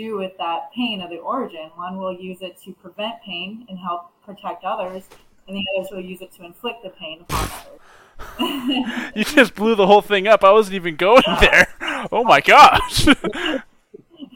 To 0.00 0.08
do 0.08 0.16
with 0.16 0.36
that 0.38 0.72
pain 0.74 1.00
of 1.00 1.10
the 1.10 1.18
origin. 1.18 1.70
One 1.76 1.98
will 1.98 2.12
use 2.12 2.42
it 2.42 2.60
to 2.64 2.72
prevent 2.72 3.14
pain 3.24 3.66
and 3.68 3.78
help 3.78 4.10
protect 4.24 4.64
others, 4.64 5.04
and 5.46 5.56
the 5.56 5.64
others 5.76 5.90
will 5.90 6.00
use 6.00 6.20
it 6.20 6.32
to 6.32 6.44
inflict 6.44 6.82
the 6.82 6.90
pain 6.90 7.22
upon 7.22 7.50
others. 7.50 9.12
you 9.14 9.24
just 9.24 9.54
blew 9.54 9.74
the 9.74 9.86
whole 9.86 10.02
thing 10.02 10.28
up. 10.28 10.44
I 10.44 10.52
wasn't 10.52 10.74
even 10.74 10.96
going 10.96 11.22
there. 11.40 11.68
Oh 12.12 12.24
my 12.24 12.40
gosh. 12.40 13.04
so 13.04 13.14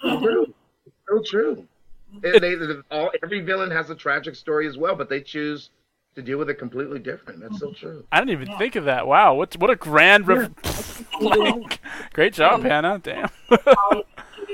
true. 0.03 0.55
So 1.09 1.23
true. 1.25 1.67
They, 2.21 2.39
they, 2.39 2.57
all, 2.91 3.11
every 3.23 3.41
villain 3.41 3.71
has 3.71 3.89
a 3.89 3.95
tragic 3.95 4.35
story 4.35 4.69
as 4.69 4.77
well, 4.77 4.95
but 4.95 5.09
they 5.09 5.23
choose 5.23 5.71
to 6.15 6.21
deal 6.21 6.37
with 6.37 6.51
it 6.51 6.57
completely 6.57 6.99
different. 6.99 7.41
That's 7.41 7.59
so 7.59 7.73
true. 7.73 8.05
I 8.12 8.21
didn't 8.21 8.33
even 8.33 8.49
yeah. 8.51 8.59
think 8.59 8.77
of 8.77 8.85
that. 8.85 9.07
Wow, 9.07 9.33
what 9.33 9.57
what 9.57 9.71
a 9.71 9.77
grand, 9.77 10.27
yeah. 10.29 10.49
like, 11.23 11.81
great 12.12 12.35
job. 12.35 12.61
Um, 12.61 12.62
Hannah. 12.65 13.01
Damn. 13.03 13.31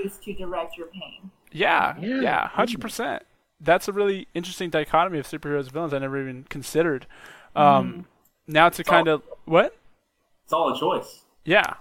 To 0.08 0.34
direct 0.34 0.76
your 0.76 0.86
pain. 0.88 1.30
Yeah, 1.52 1.98
yeah, 1.98 2.48
hundred 2.48 2.80
percent. 2.80 3.24
That's 3.60 3.88
a 3.88 3.92
really 3.92 4.28
interesting 4.34 4.70
dichotomy 4.70 5.18
of 5.18 5.26
superheroes 5.26 5.64
and 5.64 5.72
villains 5.72 5.94
I 5.94 5.98
never 5.98 6.20
even 6.20 6.44
considered. 6.44 7.06
Um, 7.54 7.92
mm. 7.92 8.04
Now 8.46 8.68
to 8.68 8.84
kind 8.84 9.08
of 9.08 9.22
what? 9.44 9.76
It's 10.44 10.52
all 10.52 10.74
a 10.74 10.78
choice. 10.78 11.24
Yeah, 11.44 11.74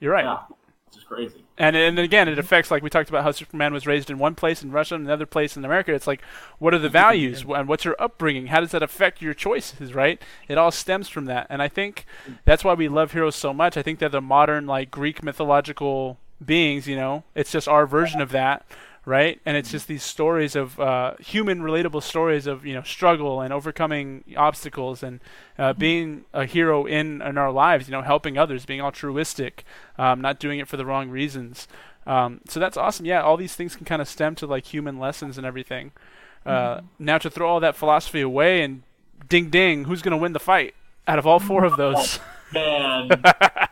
you're 0.00 0.12
right. 0.12 0.24
Yeah, 0.24 0.38
it's 0.86 0.96
just 0.96 1.08
crazy 1.08 1.46
and 1.58 1.74
and 1.74 1.98
again 1.98 2.28
it 2.28 2.38
affects 2.38 2.70
like 2.70 2.82
we 2.82 2.90
talked 2.90 3.08
about 3.08 3.22
how 3.22 3.32
Superman 3.32 3.72
was 3.72 3.86
raised 3.86 4.10
in 4.10 4.18
one 4.18 4.34
place 4.34 4.62
in 4.62 4.70
Russia 4.70 4.94
and 4.94 5.04
another 5.04 5.26
place 5.26 5.56
in 5.56 5.64
America. 5.64 5.92
It's 5.92 6.06
like 6.06 6.22
what 6.58 6.74
are 6.74 6.78
the 6.78 6.88
values 7.04 7.44
and 7.48 7.68
what's 7.68 7.84
your 7.84 7.96
upbringing? 7.98 8.48
How 8.48 8.60
does 8.60 8.72
that 8.72 8.82
affect 8.82 9.22
your 9.22 9.34
choices? 9.34 9.94
Right? 9.94 10.20
It 10.48 10.58
all 10.58 10.70
stems 10.70 11.08
from 11.08 11.24
that, 11.26 11.46
and 11.48 11.62
I 11.62 11.68
think 11.68 12.06
that's 12.44 12.64
why 12.64 12.74
we 12.74 12.88
love 12.88 13.12
heroes 13.12 13.36
so 13.36 13.52
much. 13.52 13.76
I 13.76 13.82
think 13.82 13.98
they're 13.98 14.08
the 14.08 14.20
modern 14.20 14.66
like 14.66 14.90
Greek 14.90 15.22
mythological 15.22 16.18
beings. 16.44 16.86
You 16.86 16.96
know, 16.96 17.24
it's 17.34 17.50
just 17.50 17.68
our 17.68 17.86
version 17.86 18.20
of 18.20 18.30
that 18.30 18.66
right? 19.06 19.40
And 19.46 19.56
it's 19.56 19.70
just 19.70 19.86
these 19.86 20.02
stories 20.02 20.54
of 20.56 20.78
uh, 20.78 21.14
human, 21.20 21.60
relatable 21.60 22.02
stories 22.02 22.46
of 22.46 22.66
you 22.66 22.74
know 22.74 22.82
struggle 22.82 23.40
and 23.40 23.54
overcoming 23.54 24.24
obstacles 24.36 25.02
and 25.02 25.20
uh, 25.58 25.70
mm-hmm. 25.70 25.78
being 25.78 26.24
a 26.34 26.44
hero 26.44 26.84
in 26.84 27.22
in 27.22 27.38
our 27.38 27.50
lives. 27.50 27.88
You 27.88 27.92
know, 27.92 28.02
helping 28.02 28.36
others, 28.36 28.66
being 28.66 28.82
altruistic, 28.82 29.64
um, 29.96 30.20
not 30.20 30.38
doing 30.38 30.58
it 30.58 30.68
for 30.68 30.76
the 30.76 30.84
wrong 30.84 31.08
reasons. 31.08 31.68
Um, 32.06 32.40
so 32.48 32.60
that's 32.60 32.76
awesome. 32.76 33.06
Yeah, 33.06 33.22
all 33.22 33.36
these 33.36 33.54
things 33.54 33.74
can 33.74 33.86
kind 33.86 34.02
of 34.02 34.08
stem 34.08 34.34
to 34.36 34.46
like 34.46 34.66
human 34.66 34.98
lessons 34.98 35.38
and 35.38 35.46
everything. 35.46 35.92
Uh, 36.44 36.50
mm-hmm. 36.76 36.86
Now 36.98 37.18
to 37.18 37.30
throw 37.30 37.48
all 37.48 37.60
that 37.60 37.76
philosophy 37.76 38.20
away 38.20 38.62
and 38.62 38.82
ding 39.28 39.50
ding, 39.50 39.84
who's 39.84 40.02
going 40.02 40.12
to 40.12 40.18
win 40.18 40.32
the 40.32 40.40
fight 40.40 40.74
out 41.08 41.18
of 41.18 41.26
all 41.26 41.40
four 41.40 41.64
of 41.64 41.76
those? 41.76 42.20
man. 42.52 43.08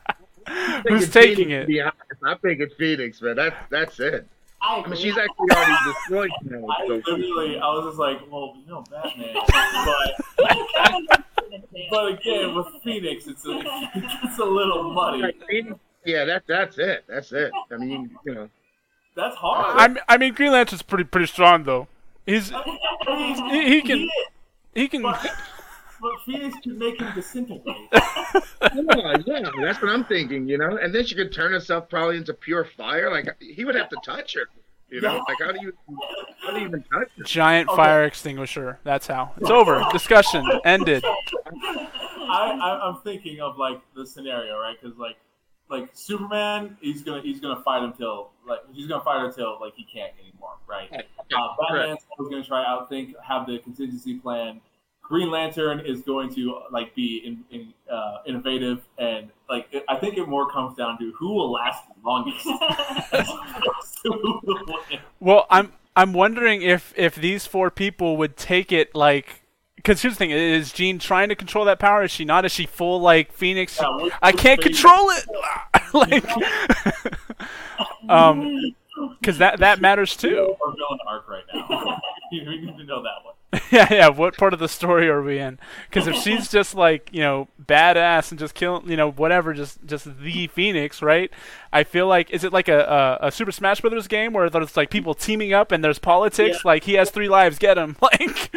Who's 0.88 1.11
taking 1.11 1.51
it? 1.51 1.68
I 2.24 2.34
think 2.36 2.61
it's 2.61 2.74
Phoenix, 2.74 3.20
man. 3.22 3.36
That's 3.36 3.57
that's 3.70 4.01
it. 4.01 4.26
I, 4.64 4.80
I 4.80 4.88
mean, 4.88 4.99
she's 4.99 5.16
actually 5.16 5.51
already 5.51 5.74
destroyed 5.92 6.30
now. 6.45 6.66
I 6.68 6.86
so 6.86 6.95
literally, 7.12 7.59
I 7.59 7.66
was 7.68 7.86
just 7.86 7.99
like, 7.99 8.20
well, 8.30 8.55
you 8.64 8.72
know, 8.72 8.84
Batman, 8.90 9.34
but 10.36 11.24
but 11.90 12.12
again, 12.12 12.55
with 12.55 12.66
Phoenix, 12.82 13.26
it's 13.26 13.45
a 13.47 13.61
it's 13.95 14.38
a 14.38 14.45
little 14.45 14.92
muddy. 14.92 15.34
Yeah, 16.05 16.24
that 16.24 16.45
that's 16.47 16.78
it. 16.78 17.05
That's 17.09 17.32
it. 17.32 17.53
I 17.70 17.76
mean, 17.76 18.16
you 18.24 18.34
know, 18.34 18.49
that's 19.14 19.36
hard. 19.36 19.99
I 19.99 20.14
I 20.14 20.18
mean, 20.18 20.34
Green 20.34 20.53
Lantern's 20.53 20.82
pretty 20.82 21.05
pretty 21.05 21.26
strong 21.26 21.64
though. 21.64 21.88
He's 22.26 22.51
he, 22.51 23.68
he 23.68 23.82
can 23.82 24.09
he 24.74 24.88
can. 24.88 25.03
But, 25.03 25.30
but 26.05 26.20
Phoenix 26.26 26.55
can 26.62 26.78
make 26.78 27.00
him 27.00 27.11
disintegrate. 27.14 27.76
yeah, 27.92 29.16
yeah, 29.26 29.50
that's 29.59 29.80
what 29.80 29.90
I'm 29.90 30.05
thinking, 30.05 30.46
you 30.46 30.59
know. 30.59 30.76
And 30.76 30.94
then 30.94 31.07
she 31.07 31.14
could 31.14 31.32
turn 31.32 31.52
herself 31.52 31.88
probably 31.88 32.18
into 32.18 32.34
pure 32.34 32.66
fire. 32.66 33.11
Like 33.11 33.34
he 33.40 33.64
would 33.64 33.74
have 33.74 33.88
to 33.88 33.96
touch 34.05 34.34
her. 34.34 34.42
You 34.90 35.00
know, 35.00 35.24
like 35.26 35.38
how 35.40 35.50
do 35.50 35.59
you 35.62 35.72
how 36.42 36.52
do 36.52 36.61
you 36.61 36.66
even 36.66 36.82
touch 36.82 37.09
her? 37.16 37.24
Giant 37.24 37.70
okay. 37.70 37.76
fire 37.76 38.05
extinguisher. 38.05 38.78
That's 38.84 39.07
how. 39.07 39.32
It's 39.38 39.48
over. 39.48 39.82
Discussion 39.92 40.46
ended. 40.66 41.02
I, 42.26 42.59
I 42.62 42.88
am 42.88 43.00
thinking 43.02 43.40
of 43.40 43.57
like 43.57 43.80
the 43.96 44.07
scenario, 44.07 44.59
right? 44.59 44.76
Because 44.78 44.98
like 44.98 45.16
like 45.70 45.88
Superman, 45.94 46.76
he's 46.82 47.02
gonna 47.02 47.22
he's 47.22 47.40
gonna 47.40 47.62
fight 47.62 47.82
until 47.82 48.32
like 48.46 48.61
he's 48.74 48.86
gonna 48.86 49.02
fight 49.02 49.24
until 49.24 49.57
like 49.59 49.72
he 49.74 49.84
can't 49.84 50.12
anymore, 50.22 50.57
right? 50.66 50.90
Uh, 51.34 51.48
Batman's 51.59 52.05
always 52.18 52.30
gonna 52.30 52.44
try 52.44 52.62
to 52.62 52.68
outthink, 52.68 53.14
have 53.26 53.46
the 53.46 53.59
contingency 53.61 54.18
plan 54.18 54.61
Green 55.05 55.30
Lantern 55.30 55.80
is 55.80 56.00
going 56.00 56.34
to 56.34 56.62
like 56.70 56.94
be 56.94 57.22
in, 57.24 57.44
in, 57.50 57.74
uh, 57.92 58.18
innovative 58.26 58.82
and 58.98 59.28
like 59.50 59.68
it, 59.70 59.84
I 59.86 59.96
think 59.96 60.16
it 60.16 60.26
more 60.26 60.50
comes 60.50 60.76
down 60.76 60.98
to 60.98 61.12
who 61.12 61.34
will 61.34 61.52
last 61.52 61.84
the 61.88 61.94
longest. 62.05 62.48
well, 65.20 65.46
I'm 65.50 65.72
I'm 65.94 66.14
wondering 66.14 66.62
if 66.62 66.94
if 66.96 67.14
these 67.14 67.46
four 67.46 67.70
people 67.70 68.16
would 68.16 68.36
take 68.36 68.72
it 68.72 68.94
like 68.94 69.42
because 69.84 70.00
here's 70.00 70.14
the 70.14 70.18
thing: 70.18 70.30
is 70.30 70.72
Jean 70.72 70.98
trying 70.98 71.28
to 71.28 71.36
control 71.36 71.66
that 71.66 71.78
power? 71.78 72.05
Is 72.05 72.11
she 72.11 72.24
not? 72.24 72.46
Is 72.46 72.52
she 72.52 72.64
full 72.64 73.00
like 73.00 73.32
Phoenix? 73.32 73.78
Yeah, 73.80 74.09
I 74.22 74.32
can't 74.32 74.61
control 74.61 75.11
it. 75.11 75.24
like, 75.92 76.24
um, 78.09 78.74
because 79.20 79.38
that 79.38 79.61
that 79.61 79.82
matters 79.82 80.16
too. 80.16 80.57
Our 80.64 80.74
villain 80.74 80.98
arc 81.07 81.28
right 81.28 81.44
now. 81.52 82.00
we 82.32 82.40
need 82.40 82.78
to 82.78 82.84
know 82.84 83.02
that 83.02 83.22
one. 83.22 83.34
yeah, 83.71 83.93
yeah. 83.93 84.09
What 84.09 84.37
part 84.37 84.53
of 84.53 84.59
the 84.59 84.69
story 84.69 85.09
are 85.09 85.23
we 85.23 85.39
in? 85.39 85.59
Because 85.89 86.07
if 86.07 86.17
she's 86.17 86.49
just 86.49 86.75
like 86.75 87.11
you 87.12 87.21
know 87.21 87.49
badass 87.65 88.31
and 88.31 88.39
just 88.39 88.55
killing 88.55 88.89
you 88.89 88.97
know 88.97 89.11
whatever, 89.11 89.53
just 89.55 89.85
just 89.87 90.07
the 90.21 90.47
Phoenix, 90.49 91.03
right? 91.03 91.31
I 91.73 91.85
feel 91.85 92.07
like 92.07 92.31
is 92.31 92.45
it 92.45 92.53
like 92.53 92.69
a 92.69 93.19
a, 93.21 93.29
a 93.29 93.33
Super 93.33 93.53
Smash 93.53 93.81
Brothers 93.81 94.09
game 94.09 94.33
where 94.33 94.49
there's 94.51 94.77
like 94.77 94.91
people 94.91 95.15
teaming 95.15 95.53
up 95.53 95.73
and 95.73 95.83
there's 95.85 95.99
politics? 95.99 96.57
Yeah. 96.57 96.62
Like 96.65 96.85
he 96.85 96.95
has 96.95 97.11
three 97.11 97.29
lives, 97.29 97.59
get 97.59 97.79
him, 97.79 97.97
like, 98.03 98.51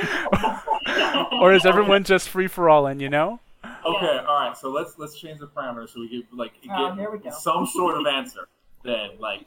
or 1.33 1.53
is 1.53 1.65
everyone 1.65 2.03
just 2.03 2.29
free 2.29 2.47
for 2.47 2.69
all? 2.69 2.87
And 2.87 3.01
you 3.01 3.09
know? 3.09 3.39
Okay, 3.63 4.17
all 4.27 4.39
right. 4.47 4.57
So 4.57 4.69
let's 4.69 4.97
let's 4.97 5.17
change 5.19 5.39
the 5.39 5.47
parameters 5.47 5.89
so 5.93 5.99
we 6.01 6.09
get 6.09 6.33
like 6.33 6.53
Oh, 6.69 6.89
get 6.89 6.97
here 6.99 7.11
we 7.11 7.19
go. 7.19 7.29
some 7.31 7.65
sort 7.65 7.97
of 7.99 8.05
answer. 8.05 8.47
Then 8.83 9.11
like 9.19 9.45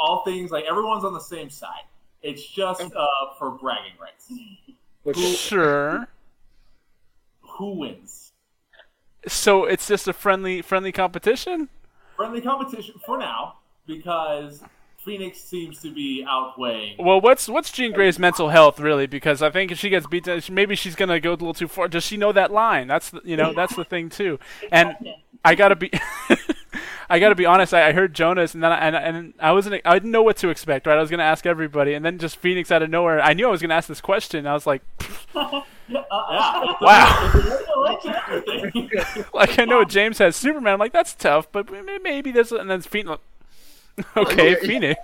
all 0.00 0.22
things 0.24 0.50
like 0.50 0.64
everyone's 0.64 1.04
on 1.04 1.12
the 1.12 1.20
same 1.20 1.50
side. 1.50 1.84
It's 2.22 2.46
just 2.46 2.82
uh, 2.82 3.06
for 3.38 3.52
bragging 3.52 3.92
rights. 4.00 4.30
Sure. 5.38 6.08
Who 7.40 7.78
wins? 7.78 8.32
So 9.26 9.64
it's 9.64 9.86
just 9.88 10.08
a 10.08 10.12
friendly 10.12 10.62
friendly 10.62 10.92
competition. 10.92 11.68
Friendly 12.16 12.40
competition 12.40 12.94
for 13.04 13.18
now 13.18 13.56
because 13.86 14.62
Phoenix 15.04 15.40
seems 15.40 15.80
to 15.80 15.92
be 15.92 16.24
outweighing. 16.28 16.96
Well, 16.98 17.20
what's 17.20 17.48
what's 17.48 17.72
Jean 17.72 17.92
Grey's 17.92 18.18
mental 18.18 18.50
health 18.50 18.78
really? 18.78 19.06
Because 19.06 19.42
I 19.42 19.50
think 19.50 19.72
if 19.72 19.78
she 19.78 19.88
gets 19.88 20.06
beat, 20.06 20.24
down, 20.24 20.40
maybe 20.50 20.76
she's 20.76 20.94
gonna 20.94 21.20
go 21.20 21.30
a 21.30 21.32
little 21.32 21.54
too 21.54 21.68
far. 21.68 21.88
Does 21.88 22.04
she 22.04 22.16
know 22.16 22.32
that 22.32 22.52
line? 22.52 22.86
That's 22.86 23.10
the, 23.10 23.20
you 23.24 23.36
know 23.36 23.52
that's 23.54 23.76
the 23.76 23.84
thing 23.84 24.10
too. 24.10 24.38
And 24.70 24.94
I 25.44 25.54
gotta 25.54 25.76
be, 25.76 25.90
I 27.10 27.18
gotta 27.18 27.34
be 27.34 27.44
honest. 27.44 27.74
I, 27.74 27.88
I 27.88 27.92
heard 27.92 28.14
Jonah's, 28.14 28.54
and 28.54 28.62
then 28.62 28.70
I, 28.72 28.78
and, 28.78 28.96
and 28.96 29.34
I 29.40 29.52
wasn't. 29.52 29.82
I 29.84 29.94
didn't 29.94 30.12
know 30.12 30.22
what 30.22 30.36
to 30.38 30.48
expect. 30.48 30.86
Right, 30.86 30.96
I 30.96 31.00
was 31.00 31.10
gonna 31.10 31.24
ask 31.24 31.44
everybody, 31.44 31.94
and 31.94 32.04
then 32.04 32.18
just 32.18 32.36
Phoenix 32.36 32.70
out 32.70 32.82
of 32.82 32.90
nowhere. 32.90 33.20
I 33.20 33.34
knew 33.34 33.48
I 33.48 33.50
was 33.50 33.60
gonna 33.60 33.74
ask 33.74 33.88
this 33.88 34.00
question. 34.00 34.46
I 34.46 34.54
was 34.54 34.66
like, 34.66 34.82
Yeah. 35.34 35.62
wow. 36.80 37.32
Like 39.34 39.58
I 39.58 39.64
know 39.64 39.84
James 39.84 40.18
has 40.18 40.36
Superman. 40.36 40.74
I'm 40.74 40.78
like 40.78 40.92
that's 40.92 41.14
tough, 41.14 41.50
but 41.50 41.70
may- 41.70 41.98
maybe 41.98 42.30
there's 42.30 42.52
and 42.52 42.70
then 42.70 42.80
Phoenix. 42.82 43.20
Okay, 44.16 44.54
Phoenix. 44.54 45.00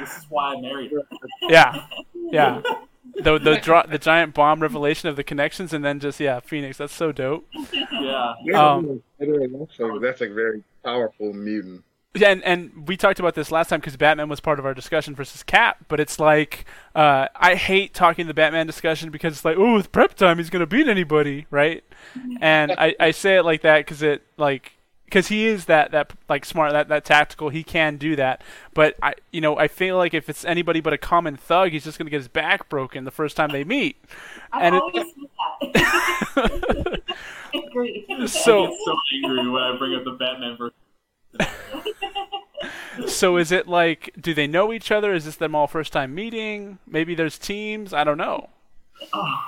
this 0.00 0.16
is 0.18 0.24
why 0.30 0.54
I 0.54 0.60
married 0.60 0.92
her. 0.92 1.02
Yeah, 1.42 1.86
yeah. 2.30 2.62
The 3.16 3.38
the 3.38 3.56
dro- 3.62 3.84
the 3.88 3.98
giant 3.98 4.34
bomb 4.34 4.60
revelation 4.60 5.08
of 5.08 5.16
the 5.16 5.24
connections, 5.24 5.72
and 5.72 5.84
then 5.84 6.00
just 6.00 6.18
yeah, 6.20 6.40
Phoenix. 6.40 6.78
That's 6.78 6.94
so 6.94 7.12
dope. 7.12 7.46
Yeah. 7.72 8.34
Yeah, 8.44 8.72
Um, 8.72 9.02
it 9.18 9.28
is 9.28 9.52
also- 9.54 9.98
that's 9.98 10.20
a 10.20 10.28
very 10.28 10.62
powerful 10.84 11.32
mutant. 11.32 11.84
Yeah, 12.14 12.28
and, 12.28 12.44
and 12.44 12.86
we 12.86 12.98
talked 12.98 13.20
about 13.20 13.34
this 13.34 13.50
last 13.50 13.68
time 13.68 13.80
because 13.80 13.96
Batman 13.96 14.28
was 14.28 14.38
part 14.38 14.58
of 14.58 14.66
our 14.66 14.74
discussion 14.74 15.14
versus 15.14 15.42
Cap. 15.42 15.78
But 15.88 15.98
it's 15.98 16.18
like 16.20 16.66
uh, 16.94 17.28
I 17.34 17.54
hate 17.54 17.94
talking 17.94 18.26
the 18.26 18.34
Batman 18.34 18.66
discussion 18.66 19.10
because 19.10 19.32
it's 19.34 19.44
like, 19.46 19.56
oh, 19.56 19.74
with 19.74 19.92
prep 19.92 20.14
time, 20.14 20.36
he's 20.36 20.50
gonna 20.50 20.66
beat 20.66 20.88
anybody, 20.88 21.46
right? 21.50 21.82
And 22.40 22.72
I, 22.72 22.94
I 23.00 23.10
say 23.12 23.36
it 23.36 23.44
like 23.44 23.62
that 23.62 23.78
because 23.78 24.02
it 24.02 24.22
like 24.36 24.72
because 25.12 25.28
he 25.28 25.44
is 25.46 25.66
that 25.66 25.90
that 25.90 26.10
like 26.30 26.42
smart 26.46 26.72
that 26.72 26.88
that 26.88 27.04
tactical. 27.04 27.50
He 27.50 27.62
can 27.62 27.98
do 27.98 28.16
that. 28.16 28.40
But 28.72 28.96
I 29.02 29.12
you 29.30 29.42
know 29.42 29.58
I 29.58 29.68
feel 29.68 29.98
like 29.98 30.14
if 30.14 30.30
it's 30.30 30.42
anybody 30.42 30.80
but 30.80 30.94
a 30.94 30.98
common 30.98 31.36
thug, 31.36 31.72
he's 31.72 31.84
just 31.84 31.98
gonna 31.98 32.08
get 32.08 32.16
his 32.16 32.28
back 32.28 32.70
broken 32.70 33.04
the 33.04 33.10
first 33.10 33.36
time 33.36 33.50
they 33.50 33.62
meet. 33.62 34.02
I 34.52 34.64
And 34.64 34.74
always 34.76 35.04
say 35.04 35.70
that. 35.74 37.02
Agree. 37.68 38.06
So- 38.26 38.64
I 38.64 38.68
get 38.68 38.78
so 38.86 38.96
angry 39.24 39.50
when 39.50 39.62
I 39.62 39.76
bring 39.76 39.94
up 39.94 40.04
the 40.04 40.12
Batman 40.12 40.56
versus. 40.56 40.76
So 43.06 43.38
is 43.38 43.50
it 43.50 43.66
like, 43.66 44.14
do 44.20 44.34
they 44.34 44.46
know 44.46 44.72
each 44.72 44.92
other? 44.92 45.12
Is 45.14 45.24
this 45.24 45.34
them 45.36 45.54
all 45.54 45.66
first 45.66 45.92
time 45.92 46.14
meeting? 46.14 46.78
Maybe 46.86 47.14
there's 47.16 47.36
teams. 47.38 47.92
I 47.92 48.04
don't 48.04 48.18
know. 48.18 48.50
Oh, 49.12 49.38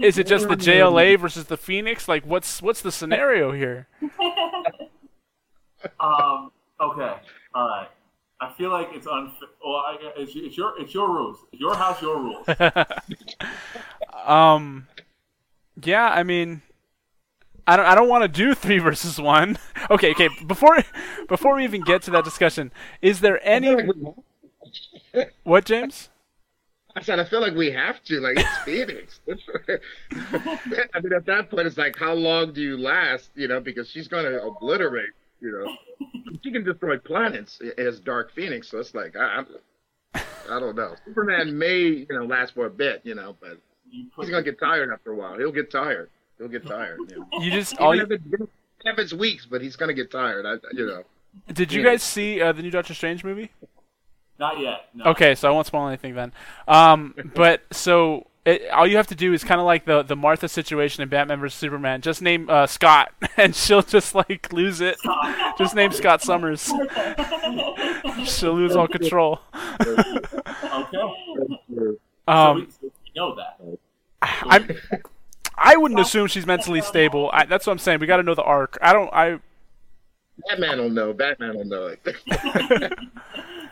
Is 0.00 0.18
it 0.18 0.26
just 0.26 0.48
the 0.48 0.56
JLA 0.56 1.18
versus 1.18 1.44
the 1.44 1.56
Phoenix? 1.56 2.08
Like, 2.08 2.24
what's 2.24 2.60
what's 2.62 2.82
the 2.82 2.92
scenario 2.92 3.52
here? 3.52 3.88
Um. 6.00 6.50
Okay. 6.80 7.14
All 7.54 7.68
right. 7.68 7.88
I 8.40 8.52
feel 8.52 8.70
like 8.70 8.88
it's 8.92 9.06
unfair. 9.06 9.48
Well, 9.64 9.76
I, 9.76 9.96
it's, 10.16 10.32
it's 10.34 10.56
your 10.56 10.74
it's 10.80 10.92
your 10.92 11.08
rules. 11.08 11.38
It's 11.52 11.60
your 11.60 11.76
house, 11.76 12.02
your 12.02 12.18
rules. 12.18 12.46
Um, 14.26 14.88
yeah, 15.80 16.08
I 16.08 16.24
mean, 16.24 16.62
I 17.66 17.76
don't 17.76 17.86
I 17.86 17.94
don't 17.94 18.08
want 18.08 18.22
to 18.22 18.28
do 18.28 18.54
three 18.54 18.78
versus 18.78 19.20
one. 19.20 19.58
Okay, 19.88 20.10
okay. 20.10 20.28
Before 20.44 20.82
before 21.28 21.54
we 21.54 21.62
even 21.62 21.80
get 21.82 22.02
to 22.02 22.10
that 22.10 22.24
discussion, 22.24 22.72
is 23.00 23.20
there 23.20 23.38
any 23.46 23.88
what 25.44 25.64
James? 25.64 26.08
I 26.96 27.02
said, 27.02 27.20
I 27.20 27.24
feel 27.24 27.42
like 27.42 27.54
we 27.54 27.70
have 27.72 28.02
to. 28.04 28.20
Like, 28.20 28.38
it's 28.38 28.56
Phoenix. 28.64 29.20
I 29.28 31.00
mean, 31.00 31.12
at 31.12 31.26
that 31.26 31.50
point, 31.50 31.66
it's 31.66 31.76
like, 31.76 31.96
how 31.96 32.14
long 32.14 32.54
do 32.54 32.62
you 32.62 32.78
last? 32.78 33.30
You 33.34 33.48
know, 33.48 33.60
because 33.60 33.90
she's 33.90 34.08
going 34.08 34.24
to 34.24 34.42
obliterate. 34.42 35.10
You 35.40 35.52
know, 35.52 35.76
she 36.42 36.50
can 36.50 36.64
destroy 36.64 36.96
planets 36.98 37.60
as 37.76 38.00
Dark 38.00 38.32
Phoenix. 38.34 38.70
So 38.70 38.78
it's 38.78 38.94
like, 38.94 39.14
I, 39.14 39.36
I'm- 39.36 39.46
I 40.48 40.60
don't 40.60 40.76
know. 40.76 40.94
Superman 41.04 41.58
may, 41.58 41.80
you 41.80 42.06
know, 42.08 42.24
last 42.24 42.54
for 42.54 42.64
a 42.64 42.70
bit. 42.70 43.02
You 43.04 43.14
know, 43.14 43.36
but 43.38 43.58
he's 43.90 44.30
going 44.30 44.42
to 44.42 44.50
get 44.50 44.58
tired 44.58 44.90
after 44.90 45.12
a 45.12 45.16
while. 45.16 45.36
He'll 45.36 45.52
get 45.52 45.70
tired. 45.70 46.08
He'll 46.38 46.48
get 46.48 46.66
tired. 46.66 46.98
You 47.10 47.18
know. 47.18 47.26
You 47.40 47.50
just 47.50 47.76
all 47.78 47.94
Even 47.94 48.08
you, 48.10 48.16
if 48.16 48.40
it's, 48.40 48.50
if 48.84 48.98
it's 48.98 49.12
weeks, 49.12 49.44
but 49.44 49.60
he's 49.60 49.76
going 49.76 49.88
to 49.88 49.94
get 49.94 50.10
tired. 50.10 50.46
I, 50.46 50.54
you 50.72 50.86
know. 50.86 51.02
did 51.52 51.72
you 51.72 51.82
yeah. 51.82 51.90
guys 51.90 52.02
see 52.02 52.40
uh, 52.40 52.52
the 52.52 52.62
new 52.62 52.70
Doctor 52.70 52.94
Strange 52.94 53.24
movie? 53.24 53.50
Not 54.38 54.60
yet. 54.60 54.88
No. 54.94 55.06
Okay, 55.06 55.34
so 55.34 55.48
I 55.48 55.52
won't 55.52 55.66
spoil 55.66 55.88
anything 55.88 56.14
then. 56.14 56.32
Um, 56.68 57.14
but 57.34 57.62
so 57.72 58.26
it, 58.44 58.70
all 58.70 58.86
you 58.86 58.96
have 58.96 59.08
to 59.08 59.14
do 59.14 59.32
is 59.32 59.42
kind 59.42 59.60
of 59.60 59.66
like 59.66 59.84
the 59.84 60.02
the 60.02 60.16
Martha 60.16 60.48
situation 60.48 61.02
in 61.02 61.08
Batman 61.08 61.40
vs 61.40 61.58
Superman. 61.58 62.00
Just 62.00 62.22
name 62.22 62.48
uh, 62.48 62.66
Scott, 62.66 63.12
and 63.36 63.54
she'll 63.54 63.82
just 63.82 64.14
like 64.14 64.52
lose 64.52 64.80
it. 64.80 64.96
just 65.58 65.74
name 65.74 65.92
Scott 65.92 66.22
Summers. 66.22 66.72
she'll 68.24 68.54
lose 68.54 68.76
all 68.76 68.88
control. 68.88 69.40
Okay. 69.80 70.98
Um, 72.28 72.56
we, 72.56 72.70
so 72.70 72.78
we 72.82 72.90
know 73.14 73.34
that. 73.34 73.78
I'm. 74.22 74.68
I 75.58 75.76
wouldn't 75.76 75.98
assume 76.00 76.26
she's 76.26 76.46
mentally 76.46 76.82
stable. 76.82 77.30
I, 77.32 77.46
that's 77.46 77.66
what 77.66 77.72
I'm 77.72 77.78
saying. 77.78 78.00
We 78.00 78.06
got 78.06 78.18
to 78.18 78.22
know 78.22 78.34
the 78.34 78.42
arc. 78.42 78.78
I 78.82 78.92
don't. 78.92 79.10
I. 79.12 79.40
Batman 80.48 80.78
will 80.78 80.90
know. 80.90 81.12
Batman 81.12 81.56
will 81.56 81.64
know 81.64 81.86
it. 81.86 82.00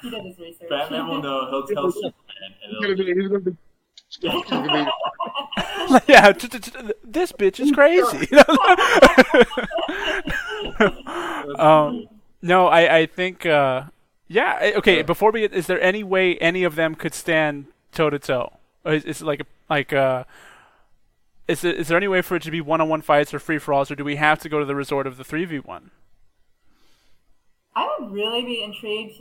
He 0.03 0.11
did 0.11 0.23
his 0.23 0.39
research. 0.39 0.69
Batman 0.69 1.07
will 1.09 1.23
know. 1.23 1.49
He'll 1.49 1.67
tell 1.67 1.91
Superman, 1.91 2.13
yeah. 6.07 6.33
t- 6.33 6.47
t- 6.49 6.59
t- 6.59 6.71
This 7.03 7.33
bitch 7.33 7.59
is 7.59 7.73
crazy. 7.73 8.29
um, 11.59 12.07
no, 12.43 12.67
I. 12.69 12.97
I 12.99 13.07
think. 13.07 13.47
Uh, 13.47 13.85
yeah. 14.29 14.59
I- 14.61 14.73
Okay. 14.75 15.03
Before 15.03 15.31
we 15.33 15.45
is 15.45 15.67
there 15.67 15.81
any 15.81 16.03
way 16.05 16.37
any 16.39 16.65
of 16.65 16.75
them 16.75 16.95
could 16.95 17.15
stand 17.15 17.67
toe 17.93 18.11
to 18.11 18.19
toe? 18.19 18.53
Is 18.85 19.05
is 19.05 19.23
it 19.23 19.25
like 19.25 19.43
like 19.71 19.93
uh 19.93 20.25
Is 21.49 21.65
it, 21.65 21.77
is 21.77 21.89
there 21.89 21.97
any 21.97 22.09
way 22.09 22.21
for 22.23 22.37
it 22.37 22.43
to 22.43 22.51
be 22.51 22.61
one-on-one 22.61 23.03
fights 23.03 23.33
or 23.35 23.39
free 23.39 23.59
for 23.59 23.73
alls, 23.75 23.91
or 23.91 23.95
do 23.95 24.05
we 24.05 24.17
have 24.17 24.39
to 24.41 24.49
go 24.49 24.59
to 24.59 24.65
the 24.65 24.75
resort 24.75 25.07
of 25.07 25.17
the 25.17 25.25
three 25.25 25.45
v 25.45 25.59
one? 25.59 25.91
I 27.77 27.97
would 27.99 28.13
really 28.13 28.45
be 28.45 28.63
intrigued 28.63 29.21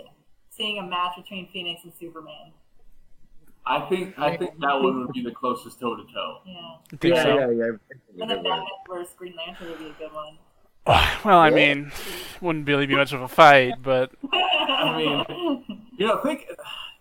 seeing 0.50 0.78
a 0.78 0.84
match 0.84 1.14
between 1.18 1.50
Phoenix 1.52 1.84
and 1.84 1.94
Superman. 1.94 2.54
I 3.66 3.80
think 3.88 4.18
I 4.20 4.36
think 4.36 4.60
that 4.60 4.82
one 4.82 5.00
would 5.00 5.14
be 5.14 5.24
the 5.24 5.32
closest 5.32 5.80
toe 5.80 5.96
to 5.96 6.04
toe. 6.04 6.40
Yeah. 6.46 6.98
Think 6.98 7.16
yeah, 7.16 7.24
so? 7.24 7.40
yeah, 7.40 7.50
yeah. 7.52 8.22
And 8.22 8.30
then 8.30 8.44
Batman 8.44 8.66
versus 8.88 9.14
Green 9.18 9.36
Lantern 9.36 9.70
would 9.70 9.80
be 9.80 9.86
a 9.86 9.94
good 9.94 10.14
one. 10.14 10.38
Well, 11.24 11.40
I 11.40 11.50
mean, 11.50 11.94
wouldn't 12.42 12.68
really 12.68 12.86
be 12.86 12.96
much 12.96 13.14
of 13.14 13.22
a 13.22 13.28
fight, 13.30 13.76
but 13.82 14.12
I 14.34 14.98
mean, 14.98 15.86
you 15.98 16.06
know, 16.06 16.18
think 16.18 16.50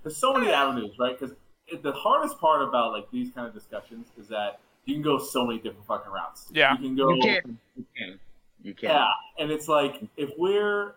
there's 0.04 0.16
so 0.16 0.32
many 0.32 0.52
avenues, 0.52 0.94
right? 1.00 1.18
Because 1.18 1.34
the 1.82 1.92
hardest 1.92 2.38
part 2.38 2.62
about 2.62 2.92
like 2.92 3.10
these 3.10 3.32
kind 3.34 3.48
of 3.48 3.52
discussions 3.52 4.06
is 4.16 4.28
that 4.28 4.60
you 4.84 4.94
can 4.94 5.02
go 5.02 5.18
so 5.18 5.44
many 5.44 5.58
different 5.58 5.84
fucking 5.86 6.12
routes. 6.12 6.46
Yeah. 6.52 6.74
you 6.78 6.88
can 6.88 6.96
go. 6.96 7.14
You 7.14 7.22
can. 7.22 7.58
You 7.76 7.84
can. 7.96 8.20
You 8.62 8.74
can. 8.74 8.90
Yeah, 8.90 9.08
and 9.40 9.50
it's 9.50 9.66
like 9.66 10.00
if 10.16 10.30
we're 10.38 10.94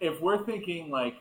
if 0.00 0.20
we're 0.20 0.44
thinking 0.44 0.90
like 0.90 1.16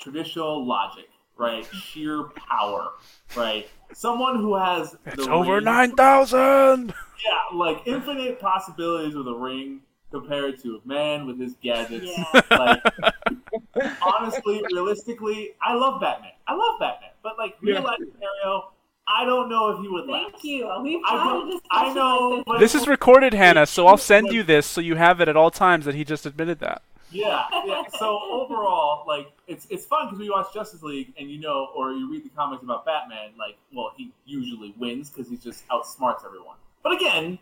traditional 0.00 0.64
logic, 0.64 1.06
right? 1.36 1.66
Sheer 1.72 2.24
power, 2.48 2.90
right? 3.36 3.68
Someone 3.92 4.36
who 4.36 4.54
has 4.56 4.96
it's 5.06 5.24
the 5.26 5.30
over 5.32 5.56
ring- 5.56 5.64
nine 5.64 5.92
thousand. 5.92 6.94
Yeah, 7.24 7.56
like 7.56 7.82
infinite 7.86 8.40
possibilities 8.40 9.14
with 9.14 9.28
a 9.28 9.34
ring 9.34 9.80
compared 10.10 10.60
to 10.62 10.80
a 10.84 10.88
man 10.88 11.26
with 11.26 11.40
his 11.40 11.54
gadgets. 11.62 12.06
Yeah. 12.06 12.40
Like 12.50 13.96
honestly, 14.02 14.62
realistically, 14.72 15.50
I 15.62 15.74
love 15.74 16.00
Batman. 16.00 16.30
I 16.46 16.54
love 16.54 16.78
Batman, 16.80 17.10
but 17.22 17.38
like 17.38 17.56
real 17.60 17.76
Yeah. 17.76 17.80
life 17.82 17.98
scenario, 17.98 18.70
I 19.08 19.24
don't 19.24 19.48
know 19.48 19.70
if 19.70 19.80
he 19.80 19.88
would 19.88 20.06
Thank 20.06 20.32
last. 20.34 20.44
you. 20.44 20.70
We've 20.82 21.00
I 21.06 21.12
had 21.12 21.54
a 21.54 21.60
I 21.70 21.92
know, 21.94 22.28
like 22.38 22.44
but- 22.46 22.58
This 22.60 22.74
is 22.74 22.86
recorded, 22.88 23.34
Hannah, 23.34 23.66
so 23.66 23.86
I'll 23.86 23.96
send 23.96 24.28
you 24.32 24.42
this 24.42 24.66
so 24.66 24.80
you 24.80 24.94
have 24.96 25.20
it 25.20 25.28
at 25.28 25.36
all 25.36 25.50
times 25.50 25.84
that 25.84 25.94
he 25.94 26.04
just 26.04 26.26
admitted 26.26 26.58
that. 26.60 26.82
Yeah, 27.14 27.44
yeah. 27.64 27.82
So 27.98 28.18
overall, 28.30 29.04
like 29.06 29.28
it's 29.46 29.66
it's 29.70 29.86
fun 29.86 30.06
because 30.06 30.18
we 30.18 30.30
watch 30.30 30.52
Justice 30.52 30.82
League 30.82 31.14
and 31.18 31.30
you 31.30 31.40
know, 31.40 31.68
or 31.74 31.92
you 31.92 32.10
read 32.10 32.24
the 32.24 32.30
comics 32.30 32.62
about 32.62 32.84
Batman. 32.84 33.30
Like, 33.38 33.56
well, 33.72 33.92
he 33.96 34.12
usually 34.26 34.74
wins 34.78 35.10
because 35.10 35.28
he 35.28 35.36
just 35.36 35.66
outsmarts 35.68 36.24
everyone. 36.24 36.56
But 36.82 36.94
again, 36.94 37.38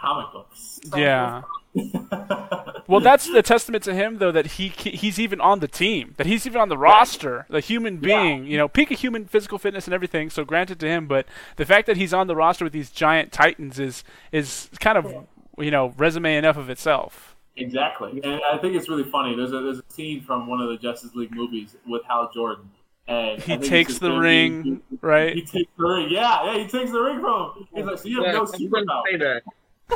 comic 0.00 0.32
books. 0.32 0.80
Yeah. 0.96 1.42
well, 2.86 3.00
that's 3.00 3.30
the 3.30 3.42
testament 3.42 3.82
to 3.84 3.94
him, 3.94 4.18
though, 4.18 4.30
that 4.32 4.46
he 4.46 4.68
he's 4.68 5.18
even 5.18 5.40
on 5.40 5.60
the 5.60 5.68
team, 5.68 6.14
that 6.18 6.26
he's 6.26 6.46
even 6.46 6.60
on 6.60 6.68
the 6.68 6.78
roster, 6.78 7.46
the 7.48 7.60
human 7.60 7.98
being, 7.98 8.44
yeah. 8.44 8.50
you 8.50 8.58
know, 8.58 8.68
peak 8.68 8.90
of 8.90 9.00
human 9.00 9.26
physical 9.26 9.58
fitness 9.58 9.86
and 9.86 9.94
everything. 9.94 10.30
So 10.30 10.44
granted 10.44 10.78
to 10.80 10.86
him, 10.86 11.06
but 11.06 11.26
the 11.56 11.64
fact 11.64 11.86
that 11.86 11.96
he's 11.96 12.14
on 12.14 12.26
the 12.26 12.36
roster 12.36 12.64
with 12.64 12.72
these 12.72 12.90
giant 12.90 13.32
titans 13.32 13.78
is 13.78 14.04
is 14.30 14.68
kind 14.80 14.98
of 14.98 15.26
you 15.58 15.70
know 15.70 15.94
resume 15.96 16.36
enough 16.36 16.56
of 16.56 16.70
itself. 16.70 17.33
Exactly, 17.56 18.20
and 18.24 18.40
I 18.50 18.58
think 18.58 18.74
it's 18.74 18.88
really 18.88 19.04
funny. 19.04 19.36
There's 19.36 19.52
a 19.52 19.60
there's 19.60 19.78
a 19.78 19.84
scene 19.88 20.22
from 20.22 20.48
one 20.48 20.60
of 20.60 20.68
the 20.68 20.76
Justice 20.76 21.14
League 21.14 21.34
movies 21.34 21.76
with 21.86 22.02
Hal 22.04 22.30
Jordan. 22.34 22.70
And 23.06 23.40
he 23.42 23.58
takes 23.58 23.98
the 23.98 24.12
ring, 24.12 24.82
he, 24.90 24.98
right? 25.02 25.34
He 25.34 25.42
takes 25.42 25.70
the 25.76 25.86
ring. 25.86 26.08
Yeah, 26.10 26.44
yeah, 26.46 26.58
he 26.62 26.66
takes 26.66 26.90
the 26.90 27.00
ring 27.00 27.20
from 27.20 27.58
him. 27.58 27.68
He's 27.74 27.84
like, 27.84 27.98
so 27.98 28.08
you 28.08 28.24
have 28.24 28.32
yeah, 28.32 28.40
no 28.40 28.44
superpower. 28.46 29.40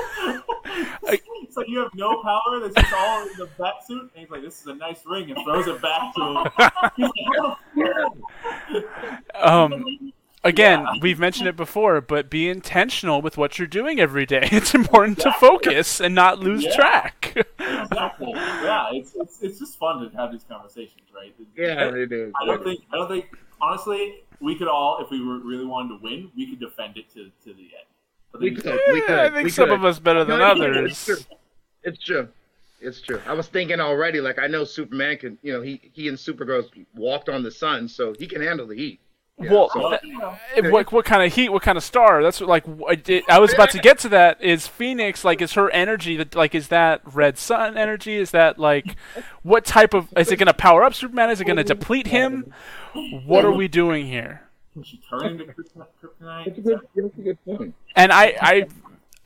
it's 1.05 1.57
like 1.57 1.69
you 1.69 1.79
have 1.79 1.95
no 1.95 2.23
power. 2.23 2.61
This 2.61 2.73
is 2.77 2.93
all 2.95 3.23
in 3.23 3.29
the 3.39 3.49
bat 3.59 3.75
suit. 3.87 4.03
And 4.03 4.11
he's 4.15 4.31
like, 4.31 4.43
"This 4.43 4.61
is 4.61 4.67
a 4.67 4.75
nice 4.75 5.01
ring," 5.07 5.31
and 5.31 5.39
throws 5.45 5.67
it 5.67 5.81
back 5.81 6.15
to 6.15 6.23
him. 6.97 7.13
um, 9.43 10.13
again, 10.45 10.81
yeah. 10.81 10.93
we've 11.01 11.19
mentioned 11.19 11.49
it 11.49 11.57
before, 11.57 12.01
but 12.01 12.31
be 12.31 12.49
intentional 12.49 13.21
with 13.23 13.37
what 13.37 13.59
you're 13.59 13.69
doing 13.69 14.01
every 14.01 14.27
day. 14.27 14.49
It's 14.59 14.75
important 14.75 15.19
to 15.21 15.33
focus 15.33 16.01
and 16.01 16.15
not 16.15 16.41
lose 16.41 16.65
yeah. 16.65 16.75
track. 16.75 17.33
exactly. 17.59 18.33
Yeah, 18.35 18.89
it's, 18.93 19.15
it's 19.15 19.43
it's 19.43 19.59
just 19.59 19.79
fun 19.79 20.01
to 20.01 20.17
have 20.17 20.33
these 20.33 20.45
conversations, 20.49 21.03
right? 21.15 21.35
Yeah, 21.57 21.95
it 21.95 22.13
is. 22.13 22.33
I 22.41 22.45
don't 22.45 22.65
think 22.65 22.81
I 22.93 22.97
don't 22.97 23.09
think 23.09 23.27
honestly 23.61 24.25
we 24.41 24.57
could 24.57 24.69
all, 24.69 24.99
if 25.03 25.11
we 25.11 25.25
were 25.25 25.39
really 25.39 25.65
wanted 25.65 25.99
to 25.99 26.03
win, 26.03 26.31
we 26.37 26.49
could 26.49 26.61
defend 26.61 26.97
it 26.97 27.09
to 27.15 27.31
to 27.45 27.55
the 27.55 27.63
end. 27.63 28.41
We 28.41 28.55
could, 28.55 28.65
yeah, 28.65 28.93
we 28.93 29.01
could, 29.01 29.19
I 29.19 29.31
think 29.31 29.51
some 29.51 29.69
could. 29.69 29.75
of 29.75 29.85
us 29.85 29.99
better 29.99 30.25
than 30.25 30.39
no, 30.39 30.47
others. 30.47 30.91
It's 30.91 31.05
true. 31.05 31.37
It's 31.83 32.05
true. 32.05 32.29
It's 32.81 33.01
true. 33.01 33.21
I 33.27 33.33
was 33.33 33.49
thinking 33.49 33.81
already, 33.81 34.21
like 34.21 34.39
I 34.39 34.47
know 34.47 34.65
Superman 34.65 35.17
can, 35.19 35.39
you 35.43 35.53
know, 35.53 35.63
he 35.63 35.81
he 35.93 36.09
and 36.09 36.17
Supergirl 36.17 36.69
walked 36.95 37.29
on 37.29 37.43
the 37.43 37.51
sun, 37.51 37.89
so 37.89 38.15
he 38.19 38.27
can 38.27 38.43
handle 38.43 38.67
the 38.67 38.77
heat. 38.77 39.01
Yeah, 39.41 39.53
well, 39.53 39.71
so. 39.73 39.93
Uh, 39.93 39.99
what 40.71 40.91
what 40.91 41.05
kind 41.05 41.23
of 41.23 41.33
heat? 41.33 41.51
What 41.51 41.63
kind 41.63 41.79
of 41.79 41.85
star? 41.85 42.23
That's 42.23 42.41
what, 42.41 42.49
like 42.49 43.09
it, 43.09 43.25
I 43.29 43.39
was 43.39 43.53
about 43.55 43.71
to 43.71 43.79
get 43.79 43.99
to 44.01 44.09
that. 44.09 44.43
Is 44.43 44.67
Phoenix 44.67 45.25
like? 45.25 45.41
Is 45.41 45.53
her 45.53 45.71
energy 45.71 46.17
that 46.17 46.35
like? 46.35 46.55
Is 46.55 46.69
that 46.69 47.03
red 47.05 47.39
sun 47.39 47.79
energy? 47.79 48.17
Is 48.17 48.33
that 48.33 48.59
like? 48.59 48.97
What 49.43 49.65
type 49.65 49.95
of? 49.95 50.09
Is 50.17 50.33
it 50.33 50.37
going 50.37 50.49
to 50.49 50.55
power 50.55 50.83
up 50.83 50.93
Superman? 50.95 51.31
Is 51.31 51.41
it 51.41 51.45
going 51.45 51.57
to 51.57 51.65
deplete 51.65 52.09
him? 52.09 52.53
What 53.25 53.45
are 53.45 53.53
we 53.53 53.69
doing 53.69 54.07
here? 54.07 54.43
She 54.85 55.01
turn 55.11 55.27
into 55.27 55.45
kryptonite? 55.45 55.87
That's 56.45 56.59
a 56.59 56.61
good, 56.61 56.81
that's 56.95 57.19
a 57.19 57.21
good 57.21 57.45
point. 57.45 57.75
And 57.97 58.13
I, 58.13 58.37
I, 58.41 58.67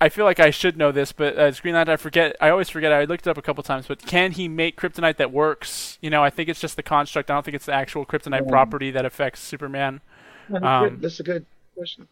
I 0.02 0.08
feel 0.08 0.24
like 0.24 0.40
I 0.40 0.50
should 0.50 0.76
know 0.76 0.90
this, 0.90 1.12
but 1.12 1.36
as 1.36 1.60
Green 1.60 1.74
Lantern, 1.74 1.92
I 1.92 1.96
forget. 1.96 2.34
I 2.40 2.50
always 2.50 2.68
forget. 2.68 2.92
I 2.92 3.04
looked 3.04 3.28
it 3.28 3.30
up 3.30 3.38
a 3.38 3.42
couple 3.42 3.62
times, 3.62 3.86
but 3.86 4.04
can 4.04 4.32
he 4.32 4.48
make 4.48 4.76
kryptonite 4.76 5.16
that 5.18 5.30
works? 5.30 5.96
You 6.00 6.10
know, 6.10 6.24
I 6.24 6.28
think 6.28 6.48
it's 6.48 6.60
just 6.60 6.74
the 6.74 6.82
construct. 6.82 7.30
I 7.30 7.34
don't 7.34 7.44
think 7.44 7.54
it's 7.54 7.66
the 7.66 7.72
actual 7.72 8.04
kryptonite 8.04 8.48
property 8.48 8.90
that 8.90 9.04
affects 9.04 9.38
Superman. 9.38 10.00
That's, 10.48 10.64
um, 10.64 10.98
that's 11.00 11.20
a 11.20 11.22
good 11.22 11.46
question. 11.76 12.08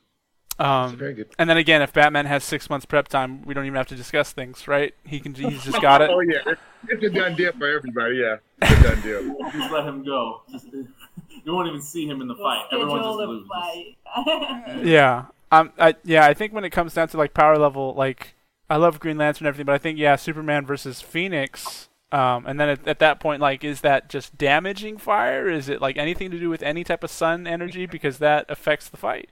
Um, 0.61 0.97
very 0.97 1.15
good. 1.15 1.35
And 1.37 1.51
then 1.51 1.57
again, 1.57 1.83
if 1.83 1.93
Batman 1.93 2.27
has 2.27 2.45
six 2.45 2.71
months 2.71 2.87
prep 2.87 3.09
time, 3.09 3.43
we 3.43 3.55
don't 3.55 3.67
even 3.67 3.75
have 3.75 3.89
to 3.89 3.97
discuss 3.97 4.31
things, 4.31 4.69
right? 4.69 4.95
He 5.05 5.19
can. 5.19 5.35
He's 5.35 5.65
just 5.65 5.83
got 5.83 6.01
it. 6.01 6.11
oh 6.11 6.21
yeah, 6.21 6.55
it's 6.87 7.03
a 7.03 7.11
done 7.11 7.35
deal 7.35 7.51
for 7.59 7.67
everybody. 7.67 8.19
Yeah, 8.19 8.37
it's 8.63 8.71
a 8.71 8.83
done 8.85 9.03
deal. 9.03 9.51
just 9.53 9.73
let 9.73 9.85
him 9.85 10.05
go. 10.05 10.43
Just, 10.53 10.67
you 10.73 11.53
won't 11.53 11.67
even 11.67 11.83
see 11.83 12.07
him 12.07 12.21
in 12.21 12.29
the 12.29 12.37
fight. 12.37 12.67
Everyone 12.71 13.03
just 13.03 13.17
loses. 13.17 13.49
Fight. 13.49 14.85
yeah. 14.87 15.25
Um. 15.51 15.73
I, 15.79 15.95
yeah. 16.05 16.27
I 16.27 16.35
think 16.35 16.53
when 16.53 16.65
it 16.65 16.71
comes 16.71 16.95
down 16.95 17.09
to 17.09 17.17
like 17.17 17.35
power 17.35 17.59
level, 17.59 17.95
like 17.95 18.35
I 18.69 18.77
love 18.77 19.01
Green 19.01 19.19
Lantern 19.19 19.47
and 19.47 19.49
everything, 19.49 19.67
but 19.67 19.75
I 19.75 19.79
think 19.79 19.99
yeah, 19.99 20.17
Superman 20.17 20.65
versus 20.67 21.01
Phoenix. 21.01 21.89
Um, 22.13 22.45
and 22.47 22.59
then 22.59 22.69
at, 22.69 22.89
at, 22.89 22.99
that 22.99 23.21
point, 23.21 23.41
like, 23.41 23.63
is 23.63 23.83
that 23.83 24.09
just 24.09 24.37
damaging 24.37 24.99
fire? 24.99 25.49
Is 25.49 25.69
it 25.69 25.81
like 25.81 25.97
anything 25.97 26.31
to 26.33 26.41
do 26.41 26.51
with 26.51 26.63
any 26.63 26.83
type 26.83 27.05
of 27.05 27.11
sun 27.11 27.47
energy? 27.47 27.87
Because 27.87 28.19
that 28.19 28.47
affects 28.49 28.89
the 28.89 28.97
fight. 28.97 29.31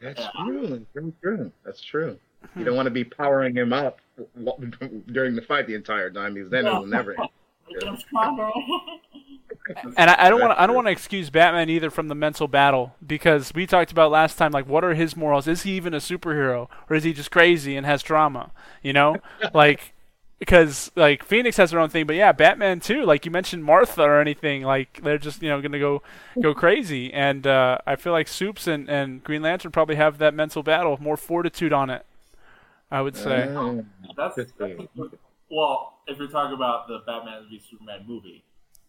That's 0.00 0.22
true. 0.44 0.86
That's 0.94 1.12
true. 1.22 1.52
That's 1.64 1.80
true. 1.82 2.18
You 2.56 2.64
don't 2.64 2.76
want 2.76 2.86
to 2.86 2.90
be 2.90 3.04
powering 3.04 3.54
him 3.54 3.72
up 3.72 4.00
during 5.12 5.36
the 5.36 5.42
fight 5.42 5.66
the 5.66 5.74
entire 5.74 6.10
time 6.10 6.34
because 6.34 6.50
then 6.50 6.66
it'll 6.66 6.86
never. 6.86 7.16
and 9.96 10.10
I, 10.10 10.26
I 10.26 10.30
don't 10.30 10.40
want 10.40 10.58
I 10.58 10.66
don't 10.66 10.74
want 10.74 10.86
to 10.86 10.92
excuse 10.92 11.30
Batman 11.30 11.70
either 11.70 11.90
from 11.90 12.08
the 12.08 12.14
mental 12.14 12.48
battle 12.48 12.94
because 13.06 13.52
we 13.54 13.66
talked 13.66 13.92
about 13.92 14.10
last 14.10 14.36
time 14.36 14.52
like 14.52 14.66
what 14.66 14.84
are 14.84 14.94
his 14.94 15.16
morals? 15.16 15.46
Is 15.46 15.62
he 15.62 15.72
even 15.72 15.94
a 15.94 15.98
superhero 15.98 16.68
or 16.88 16.96
is 16.96 17.04
he 17.04 17.12
just 17.12 17.30
crazy 17.30 17.76
and 17.76 17.86
has 17.86 18.02
trauma? 18.02 18.50
You 18.82 18.92
know, 18.92 19.16
like 19.54 19.94
because 20.38 20.90
like 20.96 21.22
Phoenix 21.22 21.56
has 21.58 21.70
their 21.70 21.80
own 21.80 21.90
thing, 21.90 22.06
but 22.06 22.16
yeah, 22.16 22.32
Batman 22.32 22.80
too. 22.80 23.04
Like 23.04 23.24
you 23.24 23.30
mentioned 23.30 23.62
Martha 23.62 24.02
or 24.02 24.20
anything, 24.20 24.62
like 24.62 25.00
they're 25.02 25.18
just 25.18 25.42
you 25.42 25.48
know 25.48 25.60
gonna 25.60 25.78
go 25.78 26.02
go 26.40 26.54
crazy, 26.54 27.12
and 27.12 27.46
uh, 27.46 27.78
I 27.86 27.96
feel 27.96 28.12
like 28.12 28.26
Soups 28.26 28.66
and, 28.66 28.88
and 28.88 29.22
Green 29.22 29.42
Lantern 29.42 29.70
probably 29.70 29.96
have 29.96 30.18
that 30.18 30.34
mental 30.34 30.62
battle, 30.62 30.98
more 31.00 31.16
fortitude 31.16 31.72
on 31.72 31.90
it. 31.90 32.04
I 32.90 33.02
would 33.02 33.16
say. 33.16 33.54
Uh, 33.54 33.82
that's, 34.16 34.36
that's 34.36 34.52
well, 35.50 35.98
if 36.06 36.18
you're 36.18 36.28
talking 36.28 36.54
about 36.54 36.88
the 36.88 37.00
Batman 37.06 37.46
v 37.50 37.60
Superman 37.70 38.04
movie. 38.06 38.44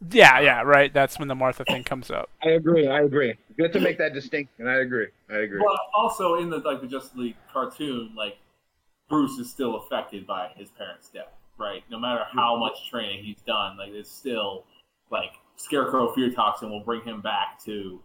Yeah, 0.09 0.39
yeah, 0.39 0.61
right. 0.61 0.91
That's 0.91 1.19
when 1.19 1.27
the 1.27 1.35
Martha 1.35 1.63
thing 1.65 1.83
comes 1.83 2.09
up. 2.09 2.29
I 2.43 2.49
agree. 2.49 2.87
I 2.87 3.01
agree. 3.01 3.35
Good 3.57 3.71
to 3.73 3.79
make 3.79 3.99
that 3.99 4.13
distinction. 4.13 4.67
I 4.67 4.79
agree. 4.79 5.07
I 5.29 5.37
agree. 5.37 5.59
Well, 5.59 5.77
also 5.95 6.35
in 6.35 6.49
the 6.49 6.57
like 6.57 6.81
the 6.81 6.87
Justice 6.87 7.15
League 7.15 7.35
cartoon, 7.51 8.11
like 8.15 8.37
Bruce 9.09 9.37
is 9.37 9.51
still 9.51 9.75
affected 9.75 10.25
by 10.25 10.49
his 10.55 10.69
parents' 10.71 11.09
death, 11.09 11.33
right? 11.59 11.83
No 11.91 11.99
matter 11.99 12.23
how 12.31 12.57
much 12.57 12.89
training 12.89 13.23
he's 13.23 13.41
done, 13.45 13.77
like 13.77 13.91
it's 13.91 14.11
still 14.11 14.63
like 15.11 15.33
Scarecrow 15.57 16.11
fear 16.13 16.31
toxin 16.31 16.71
will 16.71 16.83
bring 16.83 17.01
him 17.01 17.21
back 17.21 17.63
to 17.65 18.01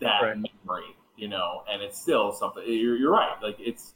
that 0.00 0.22
right. 0.22 0.36
memory, 0.36 0.94
you 1.16 1.26
know, 1.26 1.62
and 1.68 1.82
it's 1.82 2.00
still 2.00 2.32
something. 2.32 2.62
You're, 2.66 2.96
you're 2.96 3.10
right. 3.10 3.34
Like 3.42 3.56
it's 3.58 3.94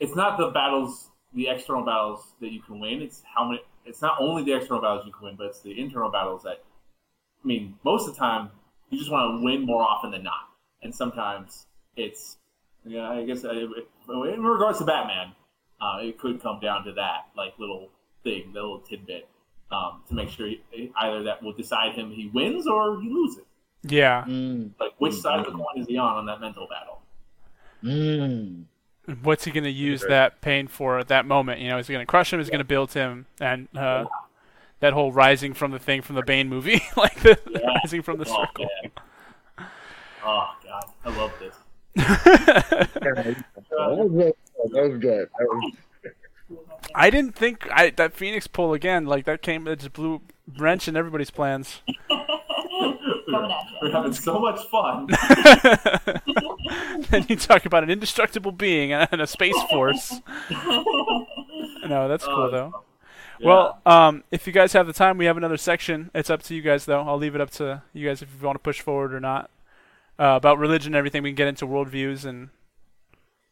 it's 0.00 0.14
not 0.14 0.38
the 0.38 0.50
battles 0.50 1.10
the 1.34 1.48
external 1.48 1.84
battles 1.84 2.32
that 2.40 2.52
you 2.52 2.60
can 2.60 2.80
win. 2.80 3.02
It's 3.02 3.22
how 3.34 3.44
many. 3.44 3.60
It's 3.84 4.02
not 4.02 4.16
only 4.20 4.44
the 4.44 4.54
external 4.54 4.82
battles 4.82 5.06
you 5.06 5.12
can 5.12 5.24
win, 5.24 5.36
but 5.36 5.46
it's 5.46 5.60
the 5.60 5.78
internal 5.78 6.10
battles 6.10 6.42
that. 6.42 6.62
I 7.42 7.46
mean, 7.46 7.76
most 7.84 8.08
of 8.08 8.14
the 8.14 8.18
time, 8.18 8.50
you 8.90 8.98
just 8.98 9.10
want 9.10 9.38
to 9.38 9.44
win 9.44 9.64
more 9.64 9.82
often 9.82 10.10
than 10.10 10.22
not, 10.22 10.48
and 10.82 10.94
sometimes 10.94 11.66
it's. 11.96 12.36
Yeah, 12.84 13.10
I 13.10 13.24
guess 13.24 13.44
in 13.44 14.42
regards 14.42 14.78
to 14.78 14.84
Batman, 14.84 15.32
uh, 15.80 15.98
it 16.00 16.18
could 16.18 16.40
come 16.42 16.60
down 16.60 16.84
to 16.84 16.92
that, 16.92 17.26
like 17.36 17.52
little 17.58 17.90
thing, 18.24 18.52
the 18.52 18.60
little 18.60 18.80
tidbit, 18.80 19.28
um, 19.70 20.02
to 20.08 20.14
make 20.14 20.30
sure 20.30 20.48
he, 20.48 20.92
either 20.96 21.22
that 21.24 21.42
will 21.42 21.52
decide 21.52 21.94
him 21.94 22.10
he 22.10 22.30
wins 22.32 22.66
or 22.66 23.00
he 23.00 23.08
loses. 23.10 23.44
Yeah. 23.82 24.24
Mm. 24.26 24.70
Like 24.80 24.92
which 24.98 25.14
side 25.14 25.40
of 25.40 25.46
the 25.46 25.52
coin 25.52 25.76
is 25.76 25.86
he 25.86 25.98
on 25.98 26.16
on 26.16 26.26
that 26.26 26.40
mental 26.40 26.66
battle? 26.68 27.00
Mm. 27.82 28.64
What's 29.22 29.44
he 29.44 29.50
going 29.50 29.64
to 29.64 29.70
use 29.70 30.04
that 30.08 30.40
pain 30.40 30.68
for 30.68 30.98
at 30.98 31.08
that 31.08 31.24
moment? 31.26 31.60
You 31.60 31.68
know, 31.68 31.78
is 31.78 31.86
he 31.86 31.94
going 31.94 32.02
to 32.02 32.10
crush 32.10 32.32
him? 32.32 32.40
Is 32.40 32.48
he 32.48 32.50
going 32.50 32.58
to 32.58 32.64
build 32.64 32.92
him? 32.92 33.26
And 33.40 33.68
uh, 33.76 34.04
that 34.80 34.92
whole 34.92 35.12
rising 35.12 35.54
from 35.54 35.70
the 35.70 35.78
thing 35.78 36.02
from 36.02 36.16
the 36.16 36.22
Bane 36.22 36.48
movie, 36.48 36.82
like 36.96 37.20
the 37.20 37.38
yeah. 37.50 37.78
rising 37.82 38.02
from 38.02 38.18
the 38.18 38.26
oh, 38.28 38.44
circle. 38.44 38.68
Man. 38.82 38.92
Oh 40.24 40.50
God, 40.64 40.84
I 41.04 41.16
love 41.16 41.32
this. 41.40 41.54
that 41.94 42.88
was 43.80 44.98
good. 44.98 45.28
That 45.38 45.48
was... 45.48 45.72
I 46.94 47.10
didn't 47.10 47.34
think 47.34 47.66
I, 47.70 47.90
that 47.90 48.14
Phoenix 48.14 48.46
pull 48.46 48.72
again. 48.72 49.06
Like 49.06 49.24
that 49.24 49.42
came, 49.42 49.66
it 49.68 49.80
just 49.80 49.92
blew 49.92 50.20
wrench 50.58 50.88
in 50.88 50.96
everybody's 50.96 51.30
plans. 51.30 51.80
Coming 53.30 53.50
at 53.50 53.70
you. 53.70 53.78
We're 53.82 53.92
having 53.92 54.12
so 54.12 54.38
much 54.38 54.66
fun. 54.68 55.06
then 57.10 57.26
you 57.28 57.36
talk 57.36 57.66
about 57.66 57.82
an 57.82 57.90
indestructible 57.90 58.52
being 58.52 58.92
and 58.92 59.20
a 59.20 59.26
space 59.26 59.60
force. 59.70 60.20
no, 60.50 62.08
that's 62.08 62.24
cool 62.24 62.44
uh, 62.44 62.50
though. 62.50 62.84
Yeah. 63.38 63.46
Well, 63.46 63.80
um, 63.86 64.24
if 64.30 64.46
you 64.46 64.52
guys 64.52 64.72
have 64.72 64.86
the 64.86 64.92
time, 64.92 65.18
we 65.18 65.26
have 65.26 65.36
another 65.36 65.56
section. 65.56 66.10
It's 66.14 66.30
up 66.30 66.42
to 66.44 66.54
you 66.54 66.62
guys 66.62 66.86
though. 66.86 67.02
I'll 67.02 67.18
leave 67.18 67.34
it 67.34 67.40
up 67.40 67.50
to 67.52 67.82
you 67.92 68.06
guys 68.06 68.22
if 68.22 68.28
you 68.40 68.46
want 68.46 68.56
to 68.56 68.62
push 68.62 68.80
forward 68.80 69.14
or 69.14 69.20
not. 69.20 69.50
Uh, 70.18 70.34
about 70.36 70.58
religion 70.58 70.94
and 70.94 70.96
everything, 70.96 71.22
we 71.22 71.30
can 71.30 71.36
get 71.36 71.48
into 71.48 71.66
worldviews 71.66 72.24
and 72.24 72.50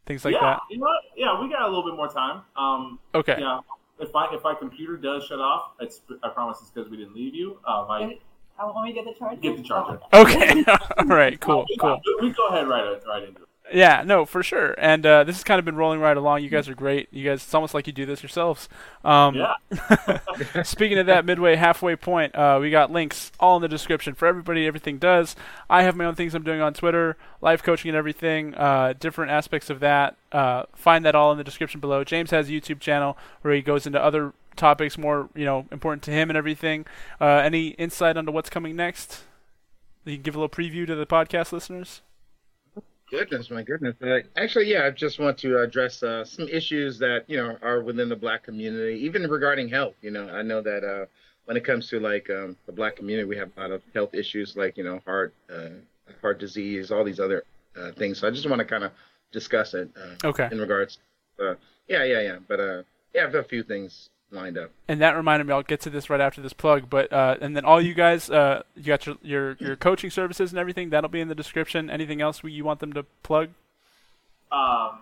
things 0.06 0.24
like 0.24 0.34
yeah, 0.34 0.40
that. 0.40 0.60
You 0.70 0.78
know 0.78 0.86
what? 0.86 1.02
Yeah, 1.16 1.40
we 1.40 1.48
got 1.48 1.62
a 1.62 1.68
little 1.68 1.84
bit 1.84 1.94
more 1.94 2.08
time. 2.08 2.42
Um, 2.56 2.98
okay. 3.14 3.36
Yeah. 3.38 3.60
If 3.98 4.12
my 4.12 4.28
if 4.32 4.42
my 4.42 4.54
computer 4.54 4.96
does 4.96 5.24
shut 5.24 5.38
off, 5.38 5.72
it's 5.80 6.00
I 6.22 6.28
promise 6.28 6.58
it's 6.60 6.70
because 6.70 6.90
we 6.90 6.96
didn't 6.96 7.14
leave 7.14 7.34
you. 7.34 7.58
Uh, 7.64 7.84
my 7.88 8.18
I 8.58 8.64
want 8.64 8.86
me 8.86 8.92
to 8.92 9.02
get 9.02 9.12
the 9.12 9.18
charger. 9.18 9.40
Get 9.40 9.56
the 9.56 9.62
charger. 9.62 10.00
Okay. 10.12 10.64
All 10.98 11.04
right. 11.06 11.38
Cool. 11.40 11.66
Cool. 11.78 12.00
We 12.20 12.30
go 12.30 12.48
ahead 12.48 12.66
right 12.66 13.00
right 13.06 13.22
into 13.22 13.42
it. 13.42 13.48
Yeah, 13.72 14.04
no, 14.06 14.24
for 14.24 14.42
sure. 14.44 14.74
And 14.78 15.04
uh, 15.04 15.24
this 15.24 15.36
has 15.36 15.44
kind 15.44 15.58
of 15.58 15.64
been 15.64 15.74
rolling 15.74 15.98
right 15.98 16.16
along. 16.16 16.44
You 16.44 16.48
guys 16.48 16.68
are 16.68 16.74
great. 16.74 17.08
You 17.10 17.24
guys, 17.24 17.42
it's 17.42 17.54
almost 17.54 17.74
like 17.74 17.88
you 17.88 17.92
do 17.92 18.06
this 18.06 18.22
yourselves. 18.22 18.68
Um, 19.04 19.34
yeah. 19.34 20.62
speaking 20.62 20.98
of 20.98 21.06
that 21.06 21.24
midway, 21.24 21.56
halfway 21.56 21.96
point, 21.96 22.34
uh, 22.36 22.58
we 22.60 22.70
got 22.70 22.92
links 22.92 23.32
all 23.40 23.56
in 23.56 23.62
the 23.62 23.68
description 23.68 24.14
for 24.14 24.26
everybody. 24.26 24.66
Everything 24.66 24.98
does. 24.98 25.34
I 25.68 25.82
have 25.82 25.96
my 25.96 26.04
own 26.04 26.14
things 26.14 26.34
I'm 26.34 26.44
doing 26.44 26.60
on 26.60 26.74
Twitter, 26.74 27.16
live 27.40 27.64
coaching 27.64 27.88
and 27.88 27.98
everything, 27.98 28.54
uh, 28.54 28.94
different 28.98 29.32
aspects 29.32 29.68
of 29.68 29.80
that. 29.80 30.16
Uh, 30.30 30.64
find 30.76 31.04
that 31.04 31.16
all 31.16 31.32
in 31.32 31.38
the 31.38 31.44
description 31.44 31.80
below. 31.80 32.04
James 32.04 32.30
has 32.30 32.48
a 32.48 32.52
YouTube 32.52 32.78
channel 32.78 33.18
where 33.42 33.52
he 33.52 33.62
goes 33.62 33.84
into 33.84 34.00
other 34.00 34.32
topics 34.56 34.98
more 34.98 35.28
you 35.34 35.44
know 35.44 35.66
important 35.70 36.02
to 36.04 36.10
him 36.10 36.30
and 36.30 36.36
everything. 36.36 36.86
Uh, 37.20 37.26
any 37.36 37.68
insight 37.70 38.16
onto 38.16 38.32
what's 38.32 38.50
coming 38.50 38.76
next? 38.76 39.22
You 40.04 40.14
can 40.14 40.22
give 40.22 40.36
a 40.36 40.38
little 40.38 40.48
preview 40.48 40.86
to 40.86 40.94
the 40.94 41.06
podcast 41.06 41.52
listeners. 41.52 42.02
Goodness, 43.10 43.50
my 43.50 43.62
goodness. 43.62 43.94
Uh, 44.02 44.20
actually, 44.36 44.66
yeah, 44.66 44.86
I 44.86 44.90
just 44.90 45.20
want 45.20 45.38
to 45.38 45.60
address 45.60 46.02
uh, 46.02 46.24
some 46.24 46.48
issues 46.48 46.98
that 46.98 47.24
you 47.28 47.36
know 47.36 47.56
are 47.62 47.80
within 47.80 48.08
the 48.08 48.16
Black 48.16 48.42
community, 48.42 49.00
even 49.04 49.22
regarding 49.22 49.68
health. 49.68 49.94
You 50.02 50.10
know, 50.10 50.28
I 50.28 50.42
know 50.42 50.60
that 50.60 50.82
uh, 50.82 51.06
when 51.44 51.56
it 51.56 51.64
comes 51.64 51.88
to 51.90 52.00
like 52.00 52.28
um, 52.30 52.56
the 52.66 52.72
Black 52.72 52.96
community, 52.96 53.28
we 53.28 53.36
have 53.36 53.50
a 53.56 53.60
lot 53.60 53.70
of 53.70 53.82
health 53.94 54.12
issues, 54.12 54.56
like 54.56 54.76
you 54.76 54.82
know, 54.82 55.00
heart, 55.04 55.34
uh, 55.52 55.68
heart 56.20 56.40
disease, 56.40 56.90
all 56.90 57.04
these 57.04 57.20
other 57.20 57.44
uh, 57.76 57.92
things. 57.92 58.18
So 58.18 58.26
I 58.26 58.30
just 58.30 58.48
want 58.48 58.58
to 58.58 58.64
kind 58.64 58.82
of 58.82 58.90
discuss 59.30 59.74
it. 59.74 59.88
Uh, 59.96 60.26
okay. 60.28 60.48
In 60.50 60.58
regards, 60.58 60.98
yeah, 61.38 61.54
yeah, 62.02 62.20
yeah. 62.20 62.38
But 62.48 62.58
yeah, 63.14 63.20
I 63.20 63.24
have 63.24 63.34
a 63.36 63.44
few 63.44 63.62
things 63.62 64.10
lined 64.30 64.58
up. 64.58 64.70
And 64.88 65.00
that 65.00 65.12
reminded 65.16 65.46
me, 65.46 65.52
I'll 65.52 65.62
get 65.62 65.80
to 65.82 65.90
this 65.90 66.10
right 66.10 66.20
after 66.20 66.40
this 66.40 66.52
plug. 66.52 66.88
But 66.90 67.12
uh, 67.12 67.36
and 67.40 67.56
then 67.56 67.64
all 67.64 67.80
you 67.80 67.94
guys, 67.94 68.30
uh, 68.30 68.62
you 68.74 68.84
got 68.84 69.06
your, 69.06 69.16
your 69.22 69.56
your 69.60 69.76
coaching 69.86 70.10
services 70.10 70.52
and 70.52 70.58
everything. 70.58 70.90
That'll 70.90 71.10
be 71.10 71.20
in 71.20 71.28
the 71.28 71.34
description. 71.34 71.90
Anything 71.90 72.20
else 72.20 72.42
we, 72.42 72.52
you 72.52 72.64
want 72.64 72.80
them 72.80 72.92
to 72.94 73.04
plug? 73.22 73.50
Um, 74.52 75.00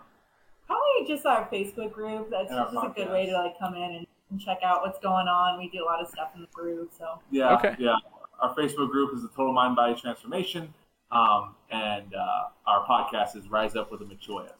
probably 0.66 1.06
just 1.06 1.26
our 1.26 1.48
Facebook 1.48 1.92
group. 1.92 2.30
That's 2.30 2.50
just 2.50 2.74
a 2.74 2.92
good 2.94 3.10
way 3.10 3.26
to 3.26 3.32
like 3.32 3.58
come 3.58 3.74
in 3.74 3.82
and, 3.82 4.06
and, 4.30 4.40
check 4.40 4.58
out 4.64 4.82
what's 4.82 4.98
going 5.00 5.28
on. 5.28 5.58
We 5.58 5.68
do 5.68 5.84
a 5.84 5.86
lot 5.86 6.00
of 6.00 6.08
stuff 6.08 6.30
in 6.34 6.40
the 6.40 6.48
group. 6.48 6.90
So 6.98 7.20
yeah, 7.30 7.54
okay. 7.56 7.76
yeah. 7.78 7.96
Our 8.40 8.54
Facebook 8.54 8.90
group 8.90 9.14
is 9.14 9.22
the 9.22 9.28
Total 9.28 9.52
Mind 9.52 9.76
Body 9.76 9.94
Transformation, 9.98 10.74
um, 11.12 11.54
and 11.70 12.14
uh, 12.14 12.48
our 12.66 12.84
podcast 12.84 13.36
is 13.36 13.48
Rise 13.48 13.76
Up 13.76 13.92
with 13.92 14.00
a 14.00 14.04
Machoyas. 14.04 14.50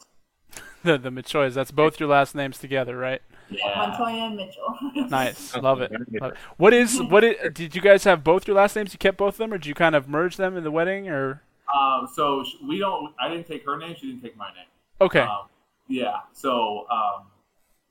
the 0.99 0.99
the 0.99 1.11
Machoyas. 1.11 1.55
That's 1.55 1.71
both 1.71 1.99
your 1.99 2.09
last 2.09 2.35
names 2.35 2.59
together, 2.59 2.97
right? 2.97 3.23
Yeah. 3.51 3.75
Montoya 3.77 4.27
and 4.27 4.37
Mitchell. 4.37 4.79
nice, 5.09 5.57
love 5.57 5.81
it. 5.81 5.91
love 6.21 6.33
it. 6.33 6.39
What 6.59 6.73
is 6.73 7.01
what? 7.03 7.25
Is, 7.25 7.37
did 7.53 7.75
you 7.75 7.81
guys 7.81 8.05
have 8.05 8.23
both 8.23 8.47
your 8.47 8.57
last 8.57 8.77
names? 8.77 8.93
You 8.93 8.99
kept 8.99 9.17
both 9.17 9.35
of 9.35 9.39
them, 9.39 9.53
or 9.53 9.59
did 9.59 9.67
you 9.67 9.75
kind 9.75 9.95
of 9.95 10.09
merge 10.09 10.37
them 10.37 10.57
in 10.57 10.63
the 10.63 10.71
wedding, 10.71 11.09
or? 11.09 11.43
Um, 11.75 12.07
so 12.13 12.45
we 12.67 12.79
don't. 12.79 13.15
I 13.19 13.29
didn't 13.29 13.47
take 13.47 13.65
her 13.65 13.77
name. 13.77 13.97
She 13.99 14.09
didn't 14.09 14.23
take 14.23 14.37
my 14.37 14.49
name. 14.49 14.67
Okay. 15.01 15.21
Um, 15.21 15.49
yeah. 15.89 16.21
So 16.33 16.87
um, 16.91 17.27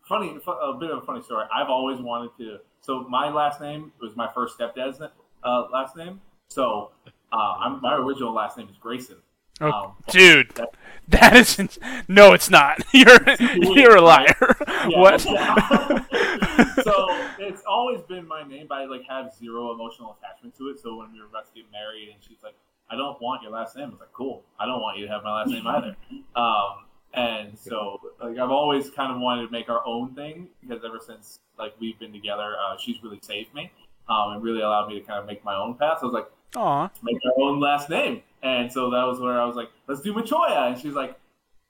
funny, 0.07 0.37
a 0.47 0.73
bit 0.73 0.91
of 0.91 0.99
a 0.99 1.05
funny 1.05 1.23
story. 1.23 1.45
I've 1.53 1.69
always 1.69 1.99
wanted 1.99 2.31
to. 2.37 2.59
So 2.81 3.05
my 3.09 3.29
last 3.29 3.59
name 3.59 3.91
was 4.01 4.15
my 4.15 4.29
first 4.33 4.57
stepdad's 4.57 5.01
uh, 5.43 5.63
last 5.71 5.95
name. 5.95 6.21
So 6.49 6.91
uh, 7.31 7.55
I'm, 7.59 7.81
my 7.81 7.95
original 7.95 8.33
last 8.33 8.57
name 8.57 8.69
is 8.69 8.77
Grayson. 8.77 9.17
Oh, 9.61 9.71
um, 9.71 9.93
dude, 10.09 10.49
that, 10.55 10.69
that 11.09 11.35
isn't. 11.35 11.77
No, 12.07 12.33
it's 12.33 12.49
not. 12.49 12.81
You're 12.93 13.19
you're 13.39 13.97
a 13.97 14.01
liar. 14.01 14.35
Yeah, 14.89 14.99
what? 14.99 15.21
So 15.21 17.07
it's 17.39 17.63
always 17.65 18.01
been 18.01 18.27
my 18.27 18.43
name, 18.43 18.65
but 18.67 18.79
I 18.79 18.85
like 18.85 19.03
have 19.07 19.33
zero 19.33 19.73
emotional 19.73 20.17
attachment 20.19 20.57
to 20.57 20.69
it. 20.69 20.79
So 20.81 20.97
when 20.97 21.13
we 21.13 21.21
were 21.21 21.27
about 21.27 21.47
to 21.47 21.53
get 21.55 21.71
married, 21.71 22.09
and 22.09 22.21
she's 22.21 22.43
like, 22.43 22.55
"I 22.89 22.97
don't 22.97 23.21
want 23.21 23.41
your 23.43 23.51
last 23.51 23.77
name," 23.77 23.87
I 23.87 23.91
was 23.91 23.99
like, 24.01 24.11
"Cool, 24.11 24.43
I 24.59 24.65
don't 24.65 24.81
want 24.81 24.97
you 24.97 25.05
to 25.05 25.11
have 25.11 25.23
my 25.23 25.31
last 25.31 25.51
name 25.51 25.65
either." 25.65 25.95
Um, 26.35 26.83
and 27.13 27.57
so 27.57 28.01
like 28.21 28.37
I've 28.37 28.51
always 28.51 28.89
kind 28.89 29.13
of 29.13 29.21
wanted 29.21 29.45
to 29.45 29.51
make 29.51 29.69
our 29.69 29.85
own 29.85 30.13
thing 30.15 30.49
because 30.61 30.83
ever 30.83 30.99
since 30.99 31.39
like 31.57 31.73
we've 31.79 31.97
been 31.99 32.11
together, 32.11 32.55
uh, 32.59 32.75
she's 32.77 33.01
really 33.03 33.19
saved 33.21 33.53
me 33.53 33.71
um, 34.09 34.33
and 34.33 34.43
really 34.43 34.61
allowed 34.61 34.87
me 34.89 34.99
to 34.99 35.05
kind 35.05 35.19
of 35.19 35.25
make 35.25 35.45
my 35.45 35.55
own 35.55 35.75
path. 35.75 35.99
So 36.01 36.07
I 36.07 36.11
was 36.11 36.13
like, 36.13 36.31
"Aw, 36.57 36.89
make 37.03 37.17
our 37.25 37.43
own 37.43 37.59
last 37.61 37.89
name." 37.89 38.21
And 38.43 38.71
so 38.71 38.89
that 38.91 39.03
was 39.03 39.19
where 39.19 39.41
I 39.41 39.45
was 39.45 39.55
like, 39.55 39.69
let's 39.87 40.01
do 40.01 40.13
Machoya. 40.13 40.73
And 40.73 40.79
she's 40.79 40.93
like, 40.93 41.17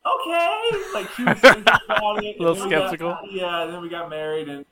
okay. 0.06 0.72
Like 0.94 1.10
she 1.12 1.24
was 1.24 1.38
about 1.44 2.24
it. 2.24 2.38
A 2.40 2.44
little 2.44 2.56
skeptical. 2.56 3.12
Got, 3.12 3.32
yeah, 3.32 3.64
and 3.64 3.74
then 3.74 3.82
we 3.82 3.90
got 3.90 4.10
married 4.10 4.50
and 4.50 4.66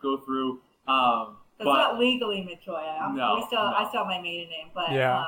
go 0.00 0.16
through. 0.16 0.60
Um, 0.88 1.36
it's 1.58 1.64
but, 1.64 1.74
not 1.74 1.98
legally 1.98 2.38
Machoya. 2.38 3.14
No, 3.14 3.36
we 3.36 3.46
still, 3.46 3.58
no. 3.58 3.74
I 3.76 3.86
still 3.88 4.00
have 4.00 4.08
my 4.08 4.20
maiden 4.20 4.48
name, 4.48 4.68
but 4.74 4.90
yeah. 4.92 5.20
Uh, 5.20 5.26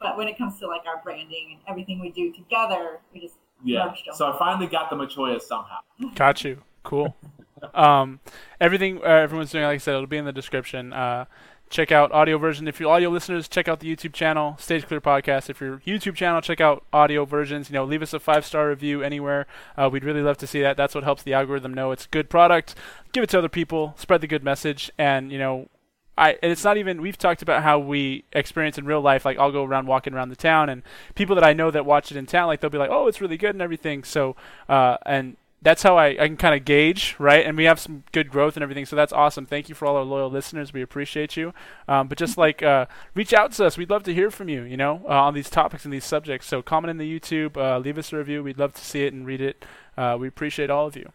but 0.00 0.16
when 0.16 0.26
it 0.26 0.38
comes 0.38 0.58
to 0.60 0.66
like 0.66 0.82
our 0.86 1.02
branding 1.02 1.50
and 1.52 1.60
everything 1.68 2.00
we 2.00 2.10
do 2.10 2.32
together, 2.32 3.00
we 3.12 3.20
just 3.20 3.34
yeah. 3.64 3.92
So 4.14 4.32
I 4.32 4.38
finally 4.38 4.66
got 4.66 4.90
the 4.90 4.96
Machoya 4.96 5.40
somehow. 5.40 5.78
Got 6.14 6.44
you. 6.44 6.62
Cool. 6.82 7.14
um, 7.74 8.20
everything 8.60 8.98
uh, 8.98 9.08
everyone's 9.08 9.50
doing, 9.50 9.64
like 9.64 9.74
I 9.74 9.78
said, 9.78 9.94
it'll 9.94 10.06
be 10.06 10.16
in 10.16 10.24
the 10.24 10.32
description. 10.32 10.92
Uh, 10.92 11.26
check 11.68 11.92
out 11.92 12.12
audio 12.12 12.38
version. 12.38 12.68
If 12.68 12.80
you're 12.80 12.90
audio 12.90 13.10
listeners, 13.10 13.48
check 13.48 13.68
out 13.68 13.80
the 13.80 13.94
YouTube 13.94 14.12
channel, 14.12 14.56
Stage 14.58 14.86
Clear 14.86 15.00
Podcast. 15.00 15.50
If 15.50 15.60
you're 15.60 15.78
YouTube 15.80 16.14
channel, 16.14 16.40
check 16.40 16.60
out 16.60 16.84
audio 16.92 17.24
versions. 17.24 17.70
You 17.70 17.74
know, 17.74 17.84
leave 17.84 18.02
us 18.02 18.12
a 18.12 18.20
five 18.20 18.44
star 18.44 18.68
review 18.68 19.02
anywhere. 19.02 19.46
Uh, 19.76 19.88
we'd 19.90 20.04
really 20.04 20.22
love 20.22 20.38
to 20.38 20.46
see 20.46 20.62
that. 20.62 20.76
That's 20.76 20.94
what 20.94 21.04
helps 21.04 21.22
the 21.22 21.34
algorithm 21.34 21.74
know 21.74 21.92
it's 21.92 22.06
good 22.06 22.30
product. 22.30 22.74
Give 23.12 23.22
it 23.22 23.30
to 23.30 23.38
other 23.38 23.48
people, 23.48 23.94
spread 23.96 24.20
the 24.20 24.26
good 24.26 24.44
message, 24.44 24.90
and 24.98 25.32
you 25.32 25.38
know. 25.38 25.68
I, 26.16 26.36
and 26.42 26.50
it's 26.50 26.64
not 26.64 26.76
even 26.76 27.00
we've 27.00 27.16
talked 27.16 27.42
about 27.42 27.62
how 27.62 27.78
we 27.78 28.24
experience 28.32 28.76
in 28.76 28.86
real 28.86 29.00
life 29.00 29.24
like 29.24 29.38
I'll 29.38 29.52
go 29.52 29.62
around 29.62 29.86
walking 29.86 30.14
around 30.14 30.30
the 30.30 30.34
town 30.34 30.68
and 30.68 30.82
people 31.14 31.36
that 31.36 31.44
I 31.44 31.52
know 31.52 31.70
that 31.70 31.86
watch 31.86 32.10
it 32.10 32.16
in 32.16 32.26
town 32.26 32.48
like 32.48 32.58
they'll 32.60 32.70
be 32.70 32.76
like 32.76 32.90
oh 32.90 33.06
it's 33.06 33.20
really 33.20 33.36
good 33.36 33.54
and 33.54 33.62
everything 33.62 34.02
so 34.02 34.34
uh, 34.68 34.96
and 35.06 35.36
that's 35.60 35.82
how 35.82 35.96
I, 35.98 36.08
I 36.08 36.28
can 36.28 36.36
kind 36.36 36.54
of 36.54 36.64
gauge, 36.64 37.16
right? 37.18 37.44
And 37.44 37.56
we 37.56 37.64
have 37.64 37.80
some 37.80 38.04
good 38.12 38.30
growth 38.30 38.56
and 38.56 38.62
everything, 38.62 38.86
so 38.86 38.94
that's 38.94 39.12
awesome. 39.12 39.44
Thank 39.44 39.68
you 39.68 39.74
for 39.74 39.86
all 39.86 39.96
our 39.96 40.04
loyal 40.04 40.30
listeners. 40.30 40.72
We 40.72 40.82
appreciate 40.82 41.36
you. 41.36 41.52
Um, 41.88 42.06
but 42.06 42.16
just 42.16 42.38
like 42.38 42.62
uh, 42.62 42.86
reach 43.14 43.32
out 43.32 43.52
to 43.52 43.66
us, 43.66 43.76
we'd 43.76 43.90
love 43.90 44.04
to 44.04 44.14
hear 44.14 44.30
from 44.30 44.48
you. 44.48 44.62
You 44.62 44.76
know, 44.76 45.02
uh, 45.08 45.14
on 45.14 45.34
these 45.34 45.50
topics 45.50 45.84
and 45.84 45.92
these 45.92 46.04
subjects. 46.04 46.46
So 46.46 46.62
comment 46.62 46.90
in 46.90 46.98
the 46.98 47.20
YouTube, 47.20 47.56
uh, 47.56 47.78
leave 47.78 47.98
us 47.98 48.12
a 48.12 48.16
review. 48.16 48.42
We'd 48.42 48.58
love 48.58 48.74
to 48.74 48.84
see 48.84 49.02
it 49.02 49.12
and 49.12 49.26
read 49.26 49.40
it. 49.40 49.64
Uh, 49.96 50.16
we 50.18 50.28
appreciate 50.28 50.70
all 50.70 50.86
of 50.86 50.96
you. 50.96 51.10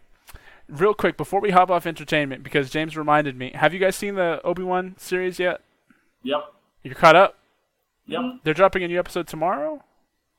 Real 0.68 0.94
quick 0.94 1.18
before 1.18 1.40
we 1.40 1.52
hop 1.52 1.70
off 1.70 1.86
entertainment, 1.86 2.44
because 2.44 2.70
James 2.70 2.98
reminded 2.98 3.38
me, 3.38 3.52
have 3.54 3.74
you 3.74 3.80
guys 3.80 3.96
seen 3.96 4.16
the 4.16 4.42
Obi 4.44 4.64
Wan 4.64 4.96
series 4.98 5.40
yet? 5.40 5.62
Yep. 6.24 6.54
You're 6.84 6.96
caught 6.96 7.16
up. 7.16 7.38
Yep. 8.08 8.22
They're 8.44 8.54
dropping 8.54 8.84
a 8.84 8.88
new 8.88 9.00
episode 9.00 9.28
tomorrow. 9.28 9.84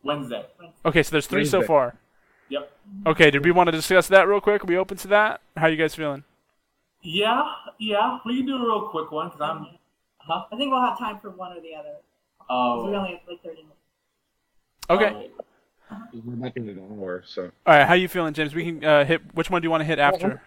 Wednesday. 0.02 0.44
Okay, 0.84 1.02
so 1.02 1.10
there's 1.12 1.26
three 1.26 1.40
Wednesday. 1.40 1.60
so 1.60 1.66
far. 1.66 1.94
Yep. 2.48 2.70
Okay, 3.06 3.30
did 3.30 3.44
we 3.44 3.50
want 3.50 3.68
to 3.68 3.72
discuss 3.72 4.08
that 4.08 4.28
real 4.28 4.40
quick? 4.40 4.64
Are 4.64 4.66
we 4.66 4.76
open 4.76 4.96
to 4.98 5.08
that? 5.08 5.40
How 5.56 5.66
are 5.66 5.70
you 5.70 5.76
guys 5.76 5.94
feeling? 5.94 6.24
Yeah, 7.02 7.42
yeah. 7.78 8.18
We 8.24 8.38
can 8.38 8.46
do 8.46 8.56
a 8.56 8.60
real 8.60 8.88
quick 8.88 9.10
one 9.10 9.28
because 9.28 9.40
I'm. 9.40 9.66
Huh? 10.18 10.44
I 10.50 10.56
think 10.56 10.70
we'll 10.70 10.80
have 10.80 10.98
time 10.98 11.18
for 11.20 11.30
one 11.30 11.56
or 11.56 11.60
the 11.60 11.74
other. 11.74 11.96
Oh. 12.48 12.86
We 12.86 12.96
only 12.96 13.10
have 13.10 13.20
like 13.28 13.42
30 13.42 13.56
minutes. 13.56 13.70
Okay. 14.88 15.30
Oh. 15.30 15.44
We're 16.24 16.34
not 16.36 16.54
going 16.54 16.74
to 16.74 16.80
hour, 16.80 17.22
so. 17.26 17.50
All 17.66 17.74
right, 17.74 17.86
how 17.86 17.94
you 17.94 18.08
feeling, 18.08 18.32
James? 18.32 18.54
We 18.54 18.64
can 18.64 18.84
uh, 18.84 19.04
hit. 19.04 19.20
Which 19.34 19.50
one 19.50 19.60
do 19.60 19.66
you 19.66 19.70
want 19.70 19.82
to 19.82 19.84
hit 19.84 19.98
after? 19.98 20.40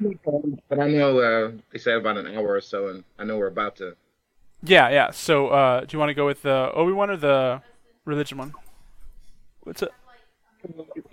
But 0.67 0.79
I 0.79 0.89
know 0.89 1.19
uh, 1.19 1.51
they 1.71 1.79
said 1.79 1.95
about 1.95 2.17
an 2.17 2.35
hour 2.35 2.53
or 2.53 2.61
so, 2.61 2.87
and 2.87 3.03
I 3.19 3.23
know 3.23 3.37
we're 3.37 3.47
about 3.47 3.75
to. 3.77 3.95
Yeah, 4.63 4.89
yeah. 4.89 5.11
So, 5.11 5.49
uh, 5.49 5.81
do 5.81 5.87
you 5.91 5.99
want 5.99 6.09
to 6.09 6.15
go 6.15 6.25
with 6.25 6.41
the 6.41 6.71
Obi 6.73 6.91
Wan 6.91 7.11
or 7.11 7.17
the 7.17 7.61
religion 8.03 8.39
one? 8.39 8.53
What's 9.61 9.83
it? 9.83 9.91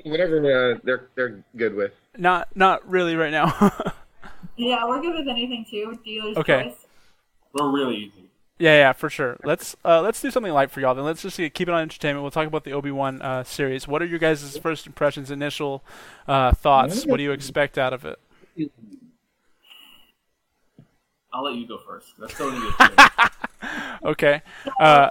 Whatever 0.04 0.38
uh, 0.38 0.78
they're 0.84 1.08
they're 1.14 1.44
good 1.56 1.74
with. 1.74 1.92
Not 2.16 2.48
not 2.54 2.88
really 2.88 3.16
right 3.16 3.32
now. 3.32 3.72
yeah, 4.56 4.86
we're 4.86 5.00
good 5.00 5.14
with 5.14 5.28
anything 5.28 5.66
too. 5.68 5.98
Dealer's 6.04 6.36
okay. 6.36 6.64
choice. 6.64 6.86
We're 7.52 7.70
really 7.70 7.96
easy. 7.96 8.30
Yeah, 8.58 8.74
yeah, 8.76 8.92
for 8.92 9.10
sure. 9.10 9.36
Let's 9.42 9.74
uh, 9.84 10.00
let's 10.00 10.20
do 10.20 10.30
something 10.30 10.52
light 10.52 10.70
for 10.70 10.80
y'all. 10.80 10.94
Then 10.94 11.04
let's 11.04 11.22
just 11.22 11.36
keep 11.36 11.60
it 11.60 11.68
on 11.68 11.82
entertainment. 11.82 12.22
We'll 12.22 12.30
talk 12.30 12.46
about 12.46 12.64
the 12.64 12.72
Obi 12.72 12.92
Wan 12.92 13.20
uh, 13.20 13.42
series. 13.42 13.88
What 13.88 14.00
are 14.00 14.06
your 14.06 14.20
guys' 14.20 14.56
first 14.58 14.86
impressions, 14.86 15.30
initial 15.30 15.82
uh, 16.28 16.52
thoughts? 16.52 17.04
What 17.04 17.16
do 17.16 17.24
you 17.24 17.32
expect 17.32 17.78
out 17.78 17.92
of 17.92 18.04
it? 18.04 18.18
I'll 21.32 21.42
let 21.42 21.56
you 21.56 21.66
go 21.66 21.78
first. 21.78 22.10
That's 22.16 22.32
still 22.32 22.52
okay. 24.04 24.42
Uh, 24.78 25.10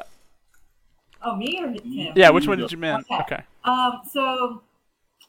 Oh, 1.23 1.35
me 1.35 1.59
or 1.61 1.67
him? 1.69 2.13
Yeah, 2.15 2.29
which 2.29 2.47
one 2.47 2.57
did 2.57 2.71
you 2.71 2.77
mean? 2.77 2.95
Okay. 2.95 3.15
okay. 3.21 3.43
Um, 3.63 4.01
so 4.11 4.61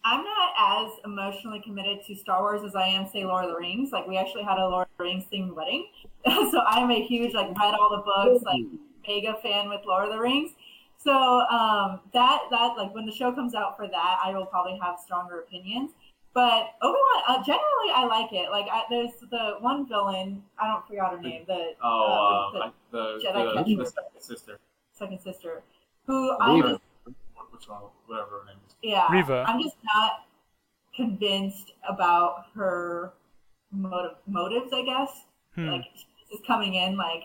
I'm 0.04 0.24
not 0.24 0.50
as 0.58 0.90
emotionally 1.04 1.60
committed 1.60 2.04
to 2.06 2.14
Star 2.14 2.42
Wars 2.42 2.62
as 2.62 2.74
I 2.74 2.86
am, 2.88 3.08
say, 3.08 3.24
Lord 3.24 3.44
of 3.44 3.50
the 3.52 3.56
Rings. 3.56 3.90
Like 3.92 4.06
we 4.06 4.18
actually 4.18 4.42
had 4.42 4.58
a 4.58 4.68
Lord 4.68 4.86
of 4.86 4.98
the 4.98 5.04
Rings 5.04 5.24
themed 5.32 5.54
wedding, 5.54 5.86
so 6.26 6.60
I'm 6.66 6.90
a 6.90 7.02
huge 7.02 7.32
like 7.32 7.56
read 7.58 7.74
all 7.74 7.90
the 7.90 8.02
books, 8.02 8.44
like 8.44 8.64
mega 9.06 9.38
fan 9.42 9.68
with 9.68 9.80
Lord 9.86 10.04
of 10.04 10.12
the 10.12 10.20
Rings. 10.20 10.52
So 10.98 11.12
um, 11.12 12.00
that 12.12 12.42
that 12.50 12.74
like 12.76 12.94
when 12.94 13.06
the 13.06 13.12
show 13.12 13.32
comes 13.32 13.54
out 13.54 13.76
for 13.76 13.86
that, 13.86 14.18
I 14.22 14.34
will 14.34 14.46
probably 14.46 14.78
have 14.82 14.98
stronger 14.98 15.40
opinions. 15.40 15.92
But 16.34 16.74
Obi 16.82 16.98
Wan, 16.98 17.22
uh, 17.28 17.44
generally, 17.44 17.92
I 17.94 18.06
like 18.06 18.32
it. 18.32 18.50
Like, 18.50 18.66
I, 18.68 18.82
there's 18.90 19.12
the 19.30 19.54
one 19.60 19.86
villain. 19.86 20.42
I 20.58 20.66
don't 20.66 20.84
forget 20.84 21.08
her 21.12 21.20
name. 21.20 21.44
The 21.46 21.74
oh, 21.80 22.50
uh, 22.52 22.52
the, 22.52 22.58
uh, 22.58 22.70
the, 22.90 23.24
Jedi 23.24 23.64
the, 23.64 23.76
the 23.76 23.86
second 23.86 24.20
sister. 24.20 24.58
Second 24.92 25.20
sister 25.20 25.62
who 26.06 26.36
I 26.40 26.60
just 26.60 26.80
what's 27.50 27.68
wrong, 27.68 27.90
whatever 28.06 28.40
her 28.40 28.46
name 28.46 28.56
is. 28.66 28.74
Yeah, 28.82 29.10
Reva. 29.10 29.44
I'm 29.48 29.62
just 29.62 29.76
not 29.94 30.26
convinced 30.94 31.72
about 31.88 32.46
her 32.54 33.12
motive, 33.72 34.16
motives. 34.26 34.72
I 34.72 34.84
guess 34.84 35.10
hmm. 35.54 35.68
like 35.68 35.84
she's 36.28 36.40
coming 36.46 36.74
in 36.74 36.96
like 36.96 37.22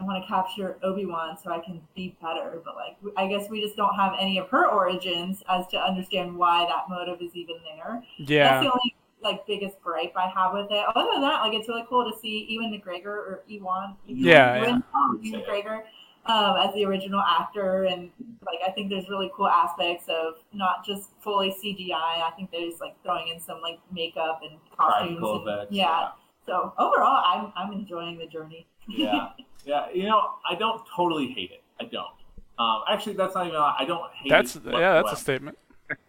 I 0.00 0.04
want 0.04 0.22
to 0.22 0.28
capture 0.28 0.76
Obi 0.82 1.06
Wan 1.06 1.38
so 1.42 1.50
I 1.50 1.58
can 1.58 1.80
be 1.94 2.16
better, 2.20 2.60
but 2.64 2.74
like 2.74 2.96
I 3.16 3.26
guess 3.26 3.48
we 3.48 3.60
just 3.60 3.76
don't 3.76 3.94
have 3.94 4.12
any 4.18 4.38
of 4.38 4.48
her 4.48 4.66
origins 4.68 5.42
as 5.48 5.66
to 5.68 5.78
understand 5.78 6.36
why 6.36 6.66
that 6.66 6.88
motive 6.88 7.22
is 7.22 7.34
even 7.34 7.56
there. 7.64 8.02
Yeah, 8.18 8.50
that's 8.50 8.64
the 8.64 8.72
only 8.72 8.94
like 9.22 9.46
biggest 9.46 9.80
gripe 9.82 10.12
I 10.16 10.28
have 10.28 10.52
with 10.52 10.70
it. 10.70 10.84
Other 10.94 11.10
than 11.12 11.22
that, 11.22 11.40
like 11.40 11.54
it's 11.54 11.68
really 11.68 11.84
cool 11.88 12.10
to 12.10 12.18
see 12.18 12.46
Ewan 12.48 12.72
McGregor 12.72 13.06
or 13.06 13.42
Ewan, 13.46 13.96
yeah, 14.06 14.62
Ewan, 14.62 14.84
yeah. 15.22 15.40
McGregor 15.40 15.82
um, 16.28 16.56
as 16.56 16.74
the 16.74 16.84
original 16.84 17.20
actor, 17.20 17.84
and 17.84 18.10
like 18.44 18.58
I 18.66 18.70
think 18.72 18.90
there's 18.90 19.08
really 19.08 19.30
cool 19.34 19.48
aspects 19.48 20.04
of 20.08 20.34
not 20.52 20.84
just 20.84 21.10
fully 21.20 21.50
CGI. 21.50 21.92
I 22.22 22.30
think 22.36 22.50
there's 22.50 22.80
like 22.80 23.00
throwing 23.02 23.28
in 23.28 23.40
some 23.40 23.60
like 23.60 23.78
makeup 23.92 24.40
and 24.42 24.58
costumes. 24.76 25.18
And, 25.20 25.48
effects, 25.48 25.72
yeah. 25.72 25.84
yeah. 25.84 26.08
So 26.46 26.72
overall, 26.78 27.22
I'm 27.24 27.52
I'm 27.56 27.72
enjoying 27.72 28.18
the 28.18 28.26
journey. 28.26 28.66
yeah, 28.88 29.28
yeah. 29.64 29.86
You 29.92 30.04
know, 30.04 30.22
I 30.48 30.54
don't 30.54 30.82
totally 30.94 31.28
hate 31.28 31.50
it. 31.50 31.62
I 31.80 31.84
don't. 31.84 32.06
Um, 32.58 32.82
actually, 32.88 33.14
that's 33.14 33.34
not 33.34 33.46
even. 33.46 33.58
I 33.58 33.84
don't 33.86 34.10
hate. 34.14 34.30
That's 34.30 34.58
yeah. 34.64 35.02
That's 35.02 35.12
a 35.12 35.16
statement. 35.16 35.58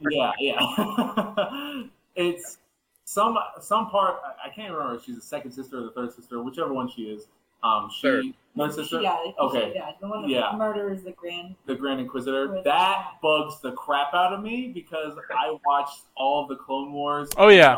yeah, 0.10 0.32
yeah. 0.40 1.84
it's 2.16 2.58
some 3.06 3.38
some 3.60 3.90
part. 3.90 4.16
I 4.44 4.50
can't 4.50 4.74
remember 4.74 4.96
if 4.96 5.06
she's 5.06 5.16
the 5.16 5.22
second 5.22 5.52
sister 5.52 5.80
or 5.80 5.84
the 5.84 5.92
third 5.92 6.14
sister, 6.14 6.42
whichever 6.42 6.74
one 6.74 6.90
she 6.90 7.04
is. 7.04 7.28
Um, 7.64 7.90
she 7.94 8.08
third, 8.08 8.26
third 8.58 8.74
sister. 8.74 9.02
Yeah. 9.02 9.18
Okay. 9.40 9.72
Yeah. 9.76 9.92
The 10.00 10.08
one 10.08 10.22
that 10.24 10.30
yeah. 10.30 10.52
murders 10.56 11.04
the 11.04 11.12
grand. 11.12 11.56
The 11.66 11.76
Grand 11.76 12.00
Inquisitor. 12.00 12.44
Inquisitor. 12.44 12.64
That 12.64 13.14
bugs 13.22 13.60
the 13.62 13.72
crap 13.72 14.14
out 14.14 14.34
of 14.34 14.42
me 14.44 14.68
because 14.74 15.18
I 15.36 15.58
watched 15.66 16.04
all 16.16 16.44
of 16.44 16.50
the 16.50 16.56
Clone 16.56 16.94
Wars. 16.94 17.30
Oh 17.38 17.50
yeah. 17.50 17.76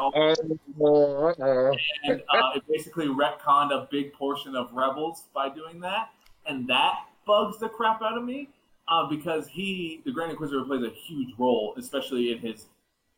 and 2.03 2.21
uh, 2.29 2.51
it 2.55 2.63
basically 2.67 3.07
retconned 3.07 3.71
a 3.71 3.87
big 3.89 4.13
portion 4.13 4.55
of 4.55 4.71
Rebels 4.73 5.25
by 5.33 5.49
doing 5.49 5.79
that, 5.81 6.09
and 6.45 6.67
that 6.69 6.95
bugs 7.25 7.59
the 7.59 7.69
crap 7.69 8.01
out 8.01 8.17
of 8.17 8.23
me 8.23 8.49
uh, 8.89 9.07
because 9.07 9.47
he, 9.47 10.01
the 10.05 10.11
Grand 10.11 10.31
Inquisitor, 10.31 10.63
plays 10.65 10.83
a 10.83 10.89
huge 10.89 11.29
role, 11.37 11.73
especially 11.77 12.31
in 12.31 12.39
his. 12.39 12.65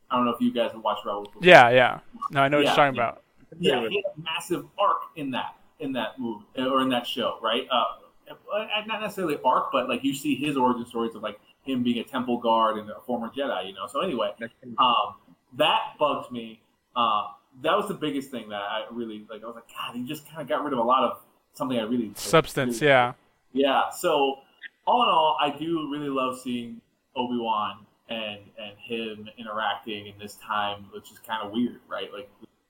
I 0.10 0.18
don't 0.18 0.26
know 0.26 0.32
if 0.32 0.42
you 0.42 0.54
guys 0.54 0.74
have 0.74 0.84
watched 0.84 1.06
Rebels. 1.06 1.28
Before. 1.30 1.42
Yeah, 1.44 1.70
yeah. 1.70 2.00
No, 2.32 2.42
I 2.42 2.50
know 2.50 2.60
yeah, 2.60 2.64
what 2.64 2.70
you're 2.70 2.76
talking 2.76 3.00
about. 3.00 3.24
Yeah, 3.60 3.88
he 3.88 3.96
had 3.98 4.18
a 4.18 4.22
massive 4.22 4.66
arc 4.78 5.04
in 5.16 5.32
that 5.32 5.56
in 5.82 5.94
that 5.94 6.20
movie 6.20 6.46
or 6.58 6.82
in 6.82 6.90
that 6.90 7.06
show, 7.06 7.38
right? 7.42 7.68
Uh, 7.72 7.84
not 8.86 9.02
necessarily 9.02 9.38
arc, 9.44 9.72
but 9.72 9.90
like 9.90 10.04
you 10.04 10.14
see 10.14 10.36
his 10.36 10.56
origin 10.56 10.86
stories 10.86 11.16
of 11.16 11.24
like 11.24 11.40
him 11.64 11.84
being 11.84 12.00
a 12.00 12.04
temple 12.04 12.38
guard 12.38 12.78
and 12.78 12.90
a 12.90 13.00
former 13.06 13.30
Jedi, 13.30 13.68
you 13.68 13.74
know. 13.74 13.88
So 13.88 14.02
anyway, 14.02 14.32
um, 14.78 15.16
that 15.58 15.96
bugged 16.00 16.32
me. 16.32 16.62
Uh, 16.96 17.28
that 17.62 17.76
was 17.76 17.88
the 17.88 17.94
biggest 17.94 18.32
thing 18.32 18.50
that 18.50 18.62
I 18.62 18.86
really 18.92 19.26
like. 19.30 19.44
I 19.44 19.48
was 19.48 19.56
like, 19.56 19.68
God, 19.68 19.96
he 19.96 20.04
just 20.06 20.28
kind 20.28 20.42
of 20.42 20.48
got 20.48 20.64
rid 20.64 20.74
of 20.74 20.80
a 20.80 20.84
lot 20.84 21.04
of 21.04 21.20
something 21.54 21.78
I 21.78 21.84
really 21.84 22.08
like, 22.08 22.18
substance. 22.18 22.82
Really, 22.82 22.92
yeah, 22.92 23.14
yeah. 23.52 23.90
So 23.90 24.40
all 24.88 25.04
in 25.04 25.10
all, 25.10 25.38
I 25.40 25.50
do 25.58 25.90
really 25.92 26.10
love 26.10 26.40
seeing 26.40 26.82
Obi 27.16 27.38
Wan 27.38 27.86
and 28.10 28.40
and 28.58 28.78
him 28.78 29.30
interacting 29.38 30.08
in 30.08 30.14
this 30.20 30.36
time, 30.36 30.86
which 30.94 31.12
is 31.12 31.20
kind 31.20 31.46
of 31.46 31.52
weird, 31.52 31.80
right? 31.88 32.12
Like 32.14 32.30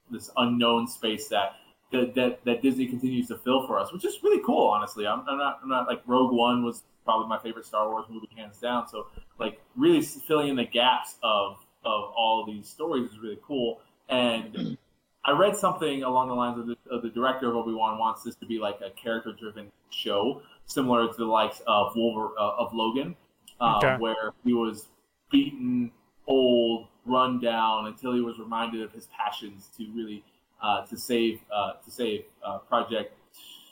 this 0.09 0.29
unknown 0.37 0.87
space 0.87 1.27
that 1.29 1.55
that, 1.91 2.15
that, 2.15 2.45
that 2.45 2.61
Disney 2.61 2.87
continues 2.87 3.27
to 3.27 3.37
fill 3.37 3.67
for 3.67 3.79
us, 3.79 3.91
which 3.91 4.05
is 4.05 4.17
really 4.23 4.41
cool. 4.45 4.67
Honestly, 4.67 5.05
I'm, 5.05 5.23
I'm 5.27 5.37
not 5.37 5.59
I'm 5.63 5.69
not 5.69 5.87
like 5.87 6.01
Rogue 6.05 6.33
One 6.33 6.63
was 6.63 6.83
probably 7.03 7.27
my 7.27 7.37
favorite 7.37 7.65
Star 7.65 7.89
Wars 7.89 8.05
movie 8.09 8.29
hands 8.35 8.57
down. 8.59 8.87
So 8.87 9.07
like 9.39 9.59
really 9.75 10.01
filling 10.01 10.49
in 10.49 10.55
the 10.55 10.65
gaps 10.65 11.15
of 11.23 11.57
of 11.83 12.11
all 12.15 12.41
of 12.41 12.47
these 12.47 12.67
stories 12.67 13.11
is 13.11 13.19
really 13.19 13.39
cool. 13.45 13.81
And 14.09 14.77
I 15.25 15.31
read 15.31 15.55
something 15.55 16.03
along 16.03 16.29
the 16.29 16.33
lines 16.33 16.57
of 16.59 16.67
the, 16.67 16.75
of 16.89 17.03
the 17.03 17.09
director 17.09 17.49
of 17.49 17.55
Obi 17.55 17.73
Wan 17.73 17.99
wants 17.99 18.23
this 18.23 18.35
to 18.35 18.45
be 18.45 18.57
like 18.57 18.79
a 18.81 18.89
character 18.91 19.31
driven 19.31 19.71
show 19.91 20.41
similar 20.65 21.07
to 21.07 21.13
the 21.17 21.25
likes 21.25 21.61
of 21.67 21.95
Wolver, 21.95 22.33
uh, 22.39 22.55
of 22.57 22.73
Logan, 22.73 23.15
uh, 23.59 23.77
okay. 23.77 23.95
where 23.99 24.33
he 24.43 24.53
was 24.53 24.87
beaten, 25.29 25.91
old, 26.27 26.87
run 27.05 27.39
down 27.39 27.87
until 27.87 28.13
he 28.13 28.21
was 28.21 28.39
reminded 28.39 28.81
of 28.81 28.91
his 28.91 29.07
passions 29.07 29.69
to 29.77 29.85
really 29.93 30.23
uh, 30.61 30.85
to 30.85 30.97
save 30.97 31.39
uh, 31.53 31.73
to 31.83 31.91
save 31.91 32.25
uh, 32.45 32.59
Project 32.59 33.13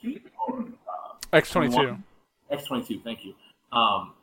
X 1.34 1.52
twenty 1.52 1.76
two. 1.76 1.98
X 2.50 2.66
twenty 2.66 2.86
two. 2.86 3.00
Thank 3.04 3.26
you. 3.26 3.34
Um, 3.72 4.14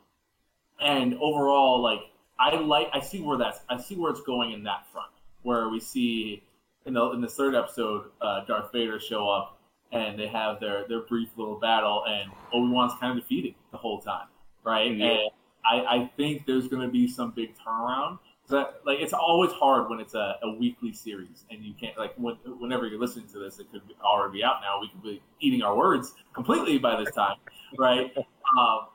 and 0.81 1.15
overall, 1.15 1.81
like 1.81 2.01
I 2.39 2.55
like, 2.55 2.89
I 2.93 2.99
see 2.99 3.21
where 3.21 3.37
that's, 3.37 3.59
I 3.69 3.77
see 3.77 3.95
where 3.95 4.11
it's 4.11 4.21
going 4.21 4.51
in 4.51 4.63
that 4.63 4.85
front, 4.91 5.11
where 5.41 5.69
we 5.69 5.79
see 5.79 6.43
in 6.85 6.93
the 6.93 7.11
in 7.11 7.21
the 7.21 7.27
third 7.27 7.55
episode, 7.55 8.05
uh, 8.21 8.45
Darth 8.45 8.71
Vader 8.71 8.99
show 8.99 9.29
up 9.29 9.57
and 9.91 10.19
they 10.19 10.27
have 10.27 10.59
their 10.59 10.85
their 10.87 11.01
brief 11.01 11.29
little 11.37 11.59
battle, 11.59 12.03
and 12.07 12.29
Obi 12.53 12.71
Wan's 12.71 12.93
kind 12.99 13.17
of 13.17 13.23
defeated 13.23 13.55
the 13.71 13.77
whole 13.77 14.01
time, 14.01 14.27
right? 14.63 14.91
Mm-hmm. 14.91 15.01
And 15.01 15.29
I, 15.65 15.95
I 15.95 16.11
think 16.17 16.45
there's 16.45 16.67
going 16.67 16.81
to 16.81 16.91
be 16.91 17.07
some 17.07 17.31
big 17.31 17.53
turnaround. 17.57 18.19
That, 18.49 18.75
like 18.85 18.99
it's 18.99 19.13
always 19.13 19.51
hard 19.51 19.89
when 19.89 19.99
it's 19.99 20.13
a, 20.13 20.37
a 20.41 20.49
weekly 20.53 20.93
series 20.93 21.43
and 21.51 21.63
you 21.65 21.73
can't 21.73 21.97
like 21.97 22.13
when, 22.15 22.35
whenever 22.59 22.87
you're 22.87 22.99
listening 22.99 23.27
to 23.33 23.39
this 23.39 23.59
it 23.59 23.69
could 23.71 23.81
already 24.01 24.39
be 24.39 24.43
out 24.43 24.61
now 24.61 24.79
we 24.79 24.87
could 24.87 25.03
be 25.03 25.21
eating 25.41 25.61
our 25.63 25.75
words 25.75 26.13
completely 26.33 26.77
by 26.77 26.97
this 26.97 27.13
time 27.13 27.35
right 27.77 28.15
um, 28.57 28.87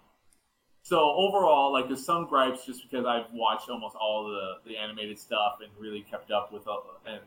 so 0.83 0.99
overall 0.99 1.71
like 1.71 1.87
there's 1.87 2.03
some 2.03 2.27
gripes 2.27 2.65
just 2.65 2.81
because 2.83 3.05
i've 3.05 3.27
watched 3.35 3.69
almost 3.69 3.95
all 3.95 4.27
the 4.27 4.71
the 4.71 4.75
animated 4.75 5.19
stuff 5.19 5.59
and 5.63 5.71
really 5.79 6.01
kept 6.11 6.31
up 6.31 6.51
with 6.51 6.67
uh, 6.67 6.77
and 7.05 7.21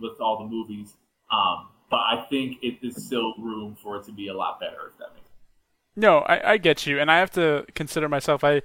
with 0.00 0.20
all 0.20 0.36
the 0.36 0.48
movies 0.48 0.94
um, 1.30 1.68
but 1.90 2.00
I 2.00 2.26
think 2.28 2.58
it 2.62 2.78
is 2.82 3.06
still 3.06 3.34
room 3.38 3.76
for 3.82 3.96
it 3.96 4.04
to 4.04 4.12
be 4.12 4.28
a 4.28 4.34
lot 4.34 4.60
better. 4.60 4.88
If 4.88 4.98
that 4.98 5.14
makes. 5.14 5.26
sense 5.26 5.96
No, 5.96 6.18
I, 6.20 6.52
I 6.52 6.56
get 6.58 6.86
you, 6.86 7.00
and 7.00 7.10
I 7.10 7.18
have 7.18 7.30
to 7.32 7.66
consider 7.74 8.08
myself. 8.08 8.44
I 8.44 8.62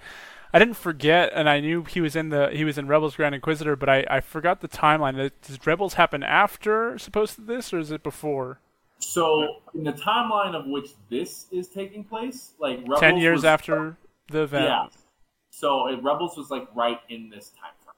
I 0.54 0.60
didn't 0.60 0.76
forget, 0.76 1.32
and 1.34 1.50
I 1.50 1.60
knew 1.60 1.84
he 1.84 2.00
was 2.00 2.16
in 2.16 2.30
the 2.30 2.50
he 2.54 2.64
was 2.64 2.78
in 2.78 2.88
Rebels 2.88 3.16
Grand 3.16 3.34
Inquisitor, 3.34 3.76
but 3.76 3.90
I, 3.90 4.06
I 4.10 4.20
forgot 4.20 4.62
the 4.62 4.68
timeline. 4.68 5.32
Does 5.42 5.66
Rebels 5.66 5.96
happen 5.96 6.22
after 6.22 6.98
supposed 7.00 7.36
to 7.36 7.42
this, 7.42 7.74
or 7.74 7.80
is 7.80 7.92
it 7.92 8.04
before? 8.04 8.60
So 9.00 9.58
in 9.74 9.84
the 9.84 9.94
timeline 9.94 10.56
of 10.56 10.68
which 10.68 10.92
this 11.10 11.48
is 11.52 11.68
taking 11.68 12.04
place, 12.04 12.52
like 12.60 12.80
Rebels 12.82 13.00
ten 13.00 13.18
years 13.18 13.38
was, 13.38 13.46
after 13.46 13.98
the 14.30 14.44
event. 14.44 14.66
Yeah. 14.66 14.86
So 15.50 15.88
it, 15.88 16.04
Rebels 16.04 16.38
was 16.38 16.52
like 16.52 16.68
right 16.76 17.00
in 17.10 17.30
this 17.30 17.50
time 17.60 17.72
frame. 17.84 17.94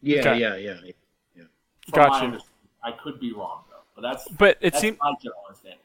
Yeah, 0.00 0.20
okay. 0.20 0.40
yeah, 0.40 0.54
yeah, 0.54 0.76
yeah. 0.84 1.44
Gotcha. 1.92 2.38
I 2.82 2.92
could 2.92 3.18
be 3.18 3.32
wrong. 3.32 3.62
though, 3.68 3.76
But 3.96 4.02
that's 4.02 4.28
but 4.28 4.58
it 4.60 4.72
that's 4.72 4.80
seemed 4.80 4.98
my 5.00 5.12
general 5.20 5.40
understanding. 5.48 5.80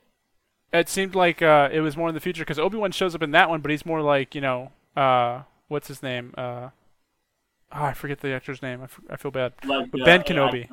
It 0.72 0.90
seemed 0.90 1.15
like 1.15 1.41
uh, 1.41 1.69
it 1.72 1.81
was 1.81 1.98
more 1.98 2.10
in 2.10 2.15
the 2.15 2.22
future 2.22 2.41
because 2.44 2.60
Obi 2.60 2.77
Wan 2.77 2.91
shows 2.91 3.15
up 3.15 3.22
in 3.22 3.31
that 3.31 3.49
one, 3.49 3.61
but 3.61 3.72
he's 3.72 3.85
more 3.85 4.02
like 4.02 4.35
you 4.35 4.41
know 4.41 4.72
uh, 4.95 5.41
what's 5.68 5.88
his 5.88 6.03
name? 6.03 6.34
Uh, 6.38 6.69
oh, 7.72 7.84
I 7.84 7.94
forget 7.94 8.19
the 8.19 8.34
actor's 8.34 8.61
name. 8.61 8.81
I, 8.81 8.85
f- 8.85 9.02
I 9.10 9.15
feel 9.15 9.31
bad. 9.31 9.53
Like, 9.64 9.91
but 9.91 10.06
Ben 10.06 10.22
Kenobi. 10.22 10.68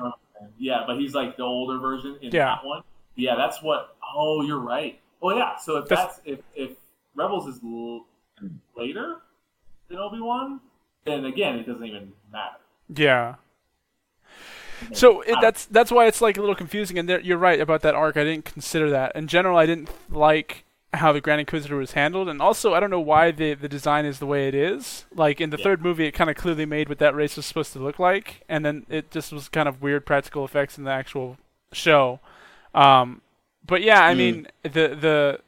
Yeah, 0.57 0.83
but 0.87 0.97
he's 0.97 1.13
like 1.13 1.37
the 1.37 1.43
older 1.43 1.77
version 1.77 2.17
in 2.21 2.31
yeah. 2.31 2.45
that 2.45 2.65
one. 2.65 2.83
Yeah, 3.15 3.35
that's 3.35 3.61
what. 3.61 3.95
Oh, 4.15 4.41
you're 4.41 4.59
right. 4.59 4.99
Oh 5.21 5.35
yeah. 5.35 5.57
So 5.57 5.77
if 5.77 5.87
that's, 5.87 6.17
that's 6.17 6.21
if 6.25 6.39
if 6.55 6.71
Rebels 7.15 7.47
is 7.47 7.59
l- 7.63 8.05
later 8.75 9.17
than 9.87 9.97
Obi 9.99 10.19
Wan, 10.19 10.59
then 11.05 11.25
again 11.25 11.57
it 11.57 11.67
doesn't 11.67 11.85
even 11.85 12.11
matter. 12.31 12.57
Yeah. 12.95 13.35
So 14.93 15.21
it, 15.21 15.37
that's 15.41 15.65
that's 15.65 15.91
why 15.91 16.07
it's 16.07 16.21
like 16.21 16.37
a 16.37 16.39
little 16.39 16.55
confusing. 16.55 16.97
And 16.97 17.07
there, 17.07 17.19
you're 17.19 17.37
right 17.37 17.59
about 17.59 17.81
that 17.81 17.93
arc. 17.93 18.17
I 18.17 18.23
didn't 18.23 18.45
consider 18.45 18.89
that. 18.89 19.15
In 19.15 19.27
general, 19.27 19.57
I 19.57 19.67
didn't 19.67 19.89
like 20.09 20.63
how 20.93 21.13
the 21.13 21.21
Grand 21.21 21.39
Inquisitor 21.39 21.77
was 21.77 21.93
handled, 21.93 22.27
and 22.27 22.41
also 22.41 22.73
I 22.73 22.79
don't 22.79 22.89
know 22.89 22.99
why 22.99 23.31
the 23.31 23.53
the 23.53 23.69
design 23.69 24.05
is 24.05 24.19
the 24.19 24.25
way 24.25 24.47
it 24.47 24.55
is. 24.55 25.05
Like 25.13 25.39
in 25.39 25.49
the 25.49 25.57
yeah. 25.57 25.63
third 25.63 25.81
movie, 25.81 26.05
it 26.05 26.11
kind 26.11 26.29
of 26.29 26.35
clearly 26.35 26.65
made 26.65 26.89
what 26.89 26.99
that 26.99 27.15
race 27.15 27.37
was 27.37 27.45
supposed 27.45 27.73
to 27.73 27.79
look 27.79 27.99
like, 27.99 28.43
and 28.49 28.65
then 28.65 28.85
it 28.89 29.11
just 29.11 29.31
was 29.31 29.47
kind 29.47 29.69
of 29.69 29.81
weird 29.81 30.05
practical 30.05 30.43
effects 30.43 30.77
in 30.77 30.83
the 30.83 30.91
actual 30.91 31.37
show. 31.71 32.19
Um, 32.73 33.21
but 33.65 33.81
yeah, 33.81 34.05
I 34.05 34.13
mm. 34.13 34.17
mean 34.17 34.47
the 34.63 34.69
the 34.69 35.39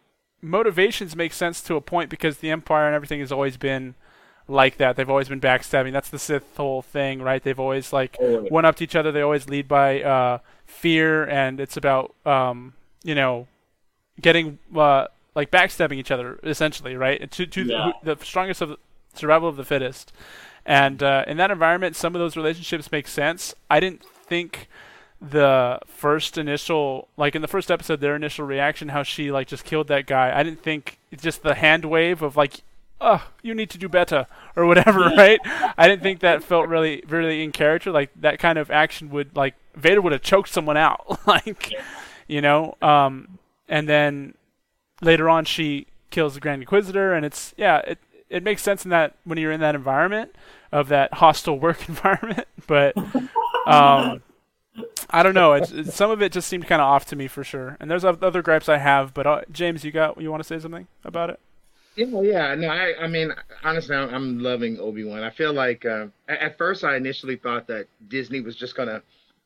motivations 0.42 1.16
make 1.16 1.34
sense 1.34 1.62
to 1.62 1.76
a 1.76 1.82
point 1.82 2.10
because 2.10 2.38
the 2.38 2.50
Empire 2.50 2.86
and 2.86 2.96
everything 2.96 3.20
has 3.20 3.32
always 3.32 3.58
been 3.58 3.96
like 4.48 4.78
that. 4.78 4.96
They've 4.96 5.10
always 5.10 5.30
been 5.30 5.42
backstabbing. 5.42 5.92
That's 5.92 6.10
the 6.10 6.20
Sith 6.20 6.56
whole 6.58 6.82
thing, 6.82 7.22
right? 7.22 7.44
They've 7.44 7.60
always 7.60 7.92
like 7.92 8.18
oh, 8.22 8.48
up 8.58 8.76
to 8.78 8.84
each 8.84 8.96
other. 8.96 9.12
They 9.12 9.22
always 9.22 9.50
lead 9.50 9.68
by 9.68 10.02
uh, 10.02 10.40
fear, 10.66 11.28
and 11.28 11.60
it's 11.60 11.78
about 11.78 12.16
um, 12.26 12.74
you 13.04 13.16
know 13.16 13.48
getting 14.22 14.60
uh, 14.76 15.08
like 15.36 15.52
backstabbing 15.52 15.98
each 15.98 16.12
other 16.12 16.40
essentially, 16.44 16.96
right? 16.96 17.30
To 17.32 17.46
to 17.46 17.64
yeah. 17.64 17.92
the, 18.04 18.16
the, 18.16 18.26
strongest 18.26 18.62
of 18.62 18.70
the 18.70 18.78
survival 19.14 19.50
of 19.50 19.56
the 19.56 19.64
fittest. 19.64 20.12
And 20.66 21.04
uh, 21.04 21.26
in 21.28 21.38
that 21.38 21.52
environment, 21.52 21.96
some 21.96 22.16
of 22.16 22.20
those 22.20 22.38
relationships 22.38 22.92
make 22.92 23.08
sense. 23.08 23.54
I 23.70 23.80
didn't 23.80 24.04
think 24.04 24.70
the 25.20 25.80
first 25.88 26.38
initial 26.38 27.08
like 27.16 27.34
in 27.34 27.42
the 27.42 27.48
first 27.48 27.72
episode 27.72 28.02
their 28.02 28.14
initial 28.14 28.46
reaction 28.46 28.90
how 28.90 29.04
she 29.04 29.32
like 29.32 29.48
just 29.48 29.64
killed 29.64 29.88
that 29.88 30.06
guy 30.06 30.38
i 30.38 30.44
didn't 30.44 30.62
think 30.62 31.00
just 31.16 31.44
the 31.44 31.56
hand 31.56 31.86
wave 31.86 32.22
of 32.22 32.36
like 32.36 32.62
oh, 33.04 33.28
you 33.42 33.54
need 33.54 33.70
to 33.70 33.78
do 33.78 33.88
better 33.88 34.26
or 34.56 34.66
whatever, 34.66 35.00
right? 35.18 35.40
I 35.78 35.88
didn't 35.88 36.02
think 36.02 36.22
that 36.22 36.44
felt 36.44 36.68
really, 36.68 37.04
really 37.08 37.44
in 37.44 37.52
character. 37.52 37.92
Like 37.92 38.10
that 38.16 38.40
kind 38.40 38.58
of 38.58 38.72
action 38.72 39.10
would 39.12 39.36
like 39.36 39.56
Vader 39.76 40.02
would 40.02 40.14
have 40.14 40.22
choked 40.22 40.50
someone 40.50 40.78
out, 40.78 41.20
like 41.28 41.72
you 42.28 42.42
know. 42.42 42.76
Um, 42.82 43.38
and 43.68 43.88
then 43.88 44.34
later 45.02 45.30
on, 45.30 45.46
she 45.46 45.88
kills 46.10 46.36
the 46.36 46.40
Grand 46.40 46.62
Inquisitor, 46.62 47.14
and 47.14 47.26
it's 47.26 47.54
yeah, 47.58 47.80
it 47.80 48.00
it 48.30 48.44
makes 48.44 48.62
sense 48.62 48.84
in 48.86 48.92
that 48.92 49.16
when 49.24 49.38
you're 49.38 49.52
in 49.52 49.60
that 49.62 49.76
environment 49.76 50.36
of 50.72 50.88
that 50.90 51.16
hostile 51.16 51.60
work 51.60 51.88
environment, 51.90 52.48
but 52.68 52.96
um. 53.68 54.22
I 55.10 55.22
don't 55.22 55.36
know. 55.36 55.54
It's, 55.54 55.70
it's, 55.70 55.94
some 55.94 56.10
of 56.10 56.24
it 56.24 56.32
just 56.32 56.48
seemed 56.48 56.66
kind 56.66 56.82
of 56.82 56.88
off 56.88 57.06
to 57.08 57.16
me 57.16 57.28
for 57.28 57.44
sure. 57.44 57.78
And 57.80 57.92
there's 57.92 58.04
other 58.04 58.42
gripes 58.42 58.68
I 58.68 58.78
have, 58.80 59.14
but 59.14 59.28
uh, 59.28 59.42
James, 59.52 59.84
you 59.84 59.92
got 59.92 60.20
you 60.20 60.32
want 60.32 60.42
to 60.42 60.48
say 60.48 60.58
something 60.58 60.88
about 61.06 61.30
it? 61.30 61.40
Yeah, 61.96 62.22
yeah. 62.22 62.56
No, 62.56 62.70
I, 62.70 63.04
I 63.04 63.08
mean, 63.08 63.32
honestly, 63.64 63.96
I'm, 63.96 64.14
I'm 64.14 64.40
loving 64.40 64.80
Obi 64.80 65.04
Wan. 65.04 65.24
I 65.24 65.30
feel 65.30 65.54
like 65.54 65.86
uh, 65.86 66.08
at 66.28 66.58
first 66.58 66.84
I 66.84 66.96
initially 66.96 67.36
thought 67.36 67.68
that 67.68 67.88
Disney 68.08 68.42
was 68.42 68.56
just 68.56 68.76
gonna 68.76 69.04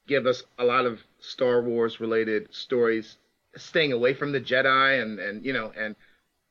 give 0.08 0.26
us 0.26 0.44
a 0.58 0.64
lot 0.64 0.86
of 0.86 1.02
Star 1.20 1.62
Wars 1.62 2.00
related 2.00 2.54
stories, 2.54 3.18
staying 3.56 3.94
away 3.94 4.14
from 4.14 4.32
the 4.32 4.42
Jedi, 4.42 5.02
and 5.02 5.20
and 5.20 5.46
you 5.46 5.54
know, 5.54 5.72
and 5.78 5.96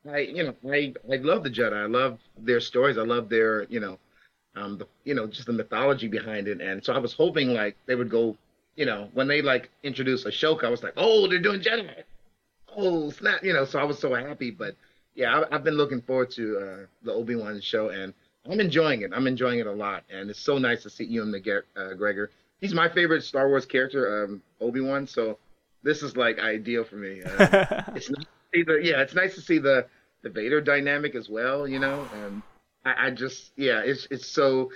I, 0.09 0.19
you 0.19 0.43
know, 0.43 0.55
I 0.71 0.93
I 1.11 1.17
love 1.17 1.43
the 1.43 1.49
Jedi. 1.49 1.73
I 1.73 1.85
love 1.85 2.19
their 2.37 2.59
stories. 2.59 2.97
I 2.97 3.03
love 3.03 3.29
their, 3.29 3.63
you 3.63 3.79
know, 3.79 3.99
um, 4.55 4.77
the 4.77 4.87
you 5.03 5.13
know, 5.13 5.27
just 5.27 5.47
the 5.47 5.53
mythology 5.53 6.07
behind 6.07 6.47
it. 6.47 6.61
And 6.61 6.83
so 6.83 6.93
I 6.93 6.99
was 6.99 7.13
hoping 7.13 7.53
like 7.53 7.75
they 7.85 7.95
would 7.95 8.09
go, 8.09 8.37
you 8.75 8.85
know, 8.85 9.09
when 9.13 9.27
they 9.27 9.41
like 9.41 9.69
introduced 9.83 10.25
Ahsoka, 10.25 10.65
I 10.65 10.69
was 10.69 10.83
like, 10.83 10.93
oh, 10.97 11.27
they're 11.27 11.39
doing 11.39 11.61
Jedi. 11.61 12.03
Oh 12.75 13.09
snap, 13.09 13.43
you 13.43 13.53
know. 13.53 13.65
So 13.65 13.79
I 13.79 13.83
was 13.83 13.99
so 13.99 14.13
happy, 14.13 14.51
but 14.51 14.75
yeah, 15.15 15.43
I, 15.49 15.55
have 15.55 15.63
been 15.63 15.77
looking 15.77 16.01
forward 16.01 16.31
to 16.31 16.57
uh, 16.59 16.85
the 17.03 17.13
Obi 17.13 17.35
Wan 17.35 17.59
show, 17.59 17.89
and 17.89 18.13
I'm 18.49 18.59
enjoying 18.59 19.01
it. 19.01 19.11
I'm 19.13 19.27
enjoying 19.27 19.59
it 19.59 19.67
a 19.67 19.71
lot, 19.71 20.03
and 20.09 20.29
it's 20.29 20.39
so 20.39 20.57
nice 20.57 20.83
to 20.83 20.89
see 20.89 21.05
Ewan 21.05 21.31
McGregor. 21.31 21.63
Uh, 21.75 21.93
Gregor. 21.93 22.31
He's 22.61 22.73
my 22.73 22.89
favorite 22.89 23.23
Star 23.23 23.49
Wars 23.49 23.65
character, 23.65 24.23
um, 24.23 24.41
Obi 24.61 24.81
Wan. 24.81 25.05
So 25.05 25.37
this 25.87 26.03
is 26.03 26.17
like 26.17 26.37
ideal 26.37 26.83
for 26.83 26.97
me. 26.97 27.23
Uh, 27.23 27.81
it's 27.95 28.09
nice 28.09 28.25
the, 28.51 28.79
yeah, 28.83 29.01
it's 29.01 29.15
nice 29.15 29.35
to 29.35 29.41
see 29.41 29.57
the 29.57 29.87
the 30.21 30.29
Vader 30.29 30.59
dynamic 30.59 31.15
as 31.15 31.29
well. 31.29 31.67
You 31.67 31.79
know, 31.79 32.07
and 32.13 32.43
I, 32.85 33.07
I 33.07 33.09
just 33.11 33.51
yeah, 33.55 33.81
it's 33.83 34.07
it's 34.11 34.27
so. 34.27 34.69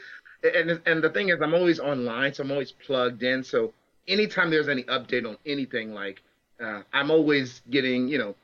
And 0.44 0.82
and 0.88 1.04
the 1.04 1.10
thing 1.10 1.30
is, 1.30 1.42
I'm 1.42 1.54
always 1.54 1.80
online, 1.80 2.34
so 2.34 2.44
I'm 2.44 2.52
always 2.52 2.72
plugged 2.72 3.22
in. 3.22 3.44
So 3.44 3.74
anytime 4.08 4.50
there's 4.50 4.70
any 4.70 4.84
update 4.84 5.28
on 5.28 5.38
anything, 5.46 5.94
like 5.94 6.24
uh, 6.64 6.82
I'm 6.94 7.12
always 7.12 7.62
getting, 7.70 8.08
you 8.08 8.18
know, 8.18 8.36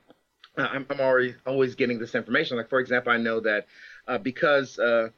uh, 0.56 0.68
I'm, 0.70 0.86
I'm 0.90 1.00
already 1.00 1.34
always 1.46 1.74
getting 1.74 1.98
this 1.98 2.14
information. 2.14 2.56
Like 2.58 2.68
for 2.68 2.78
example, 2.80 3.12
I 3.12 3.16
know 3.16 3.40
that 3.40 3.66
uh, 4.06 4.18
because 4.18 4.78
uh, 4.78 5.08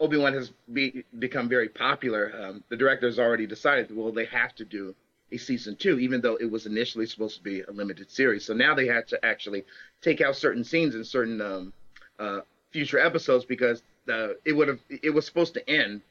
Obi 0.00 0.16
Wan 0.16 0.32
has 0.32 0.50
be, 0.72 1.04
become 1.20 1.48
very 1.48 1.68
popular, 1.68 2.32
um, 2.42 2.64
the 2.68 2.76
director 2.76 3.06
has 3.06 3.18
already 3.18 3.46
decided 3.46 3.94
well 3.94 4.10
they 4.10 4.24
have 4.24 4.54
to 4.56 4.64
do 4.64 4.94
a 5.34 5.38
season 5.38 5.76
two, 5.76 5.98
even 5.98 6.20
though 6.20 6.36
it 6.36 6.50
was 6.50 6.66
initially 6.66 7.06
supposed 7.06 7.36
to 7.36 7.42
be 7.42 7.62
a 7.62 7.70
limited 7.70 8.10
series. 8.10 8.44
So 8.44 8.54
now 8.54 8.74
they 8.74 8.86
had 8.86 9.08
to 9.08 9.24
actually 9.24 9.64
take 10.00 10.20
out 10.20 10.36
certain 10.36 10.64
scenes 10.64 10.94
in 10.94 11.04
certain 11.04 11.40
um, 11.40 11.72
uh, 12.18 12.40
future 12.70 12.98
episodes 12.98 13.44
because 13.44 13.82
the, 14.06 14.38
it 14.44 14.52
would 14.52 14.68
have 14.68 14.80
it 14.88 15.10
was 15.10 15.26
supposed 15.26 15.54
to 15.54 15.70
end 15.70 16.02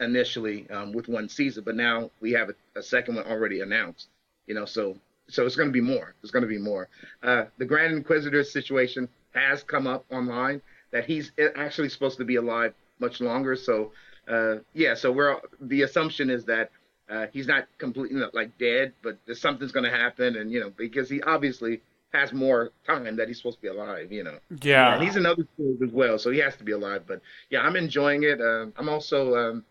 initially 0.00 0.68
um, 0.70 0.92
with 0.92 1.08
one 1.08 1.28
season, 1.28 1.62
but 1.64 1.76
now 1.76 2.10
we 2.20 2.32
have 2.32 2.50
a, 2.50 2.78
a 2.78 2.82
second 2.82 3.14
one 3.14 3.26
already 3.26 3.60
announced. 3.60 4.08
You 4.46 4.54
know, 4.54 4.64
so 4.64 4.96
so 5.28 5.46
it's 5.46 5.56
going 5.56 5.68
to 5.68 5.72
be 5.72 5.80
more. 5.80 6.14
There's 6.20 6.30
going 6.30 6.42
to 6.42 6.48
be 6.48 6.58
more. 6.58 6.88
Uh, 7.22 7.44
the 7.58 7.64
Grand 7.64 7.94
Inquisitor 7.94 8.42
situation 8.44 9.08
has 9.34 9.62
come 9.62 9.86
up 9.86 10.04
online 10.10 10.60
that 10.90 11.04
he's 11.04 11.32
actually 11.54 11.90
supposed 11.90 12.18
to 12.18 12.24
be 12.24 12.36
alive 12.36 12.72
much 12.98 13.20
longer. 13.20 13.54
So 13.54 13.92
uh, 14.26 14.56
yeah, 14.74 14.94
so 14.94 15.12
we're 15.12 15.36
the 15.60 15.82
assumption 15.82 16.30
is 16.30 16.44
that 16.46 16.70
uh, 17.10 17.26
he's 17.32 17.46
not 17.46 17.66
completely 17.78 18.20
like 18.32 18.56
dead, 18.58 18.92
but 19.02 19.18
there's 19.26 19.40
something's 19.40 19.72
going 19.72 19.90
to 19.90 19.96
happen, 19.96 20.36
and 20.36 20.50
you 20.50 20.60
know 20.60 20.70
because 20.76 21.08
he 21.08 21.22
obviously 21.22 21.80
has 22.12 22.32
more 22.32 22.70
time 22.86 23.16
that 23.16 23.28
he's 23.28 23.36
supposed 23.36 23.56
to 23.56 23.62
be 23.62 23.68
alive. 23.68 24.12
You 24.12 24.24
know. 24.24 24.38
Yeah. 24.62 24.94
And 24.94 25.02
he's 25.02 25.16
in 25.16 25.26
other 25.26 25.46
schools 25.54 25.82
as 25.82 25.90
well, 25.90 26.18
so 26.18 26.30
he 26.30 26.38
has 26.38 26.56
to 26.56 26.64
be 26.64 26.72
alive. 26.72 27.04
But 27.06 27.20
yeah, 27.50 27.60
I'm 27.60 27.76
enjoying 27.76 28.24
it. 28.24 28.40
Uh, 28.40 28.66
I'm 28.76 28.88
also 28.88 29.34
um, 29.36 29.64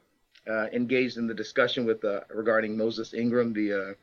uh, 0.50 0.68
engaged 0.74 1.18
in 1.18 1.28
the 1.28 1.34
discussion 1.34 1.86
with 1.86 2.04
uh, 2.04 2.22
regarding 2.34 2.78
Moses 2.78 3.14
Ingram, 3.14 3.54
the 3.54 3.96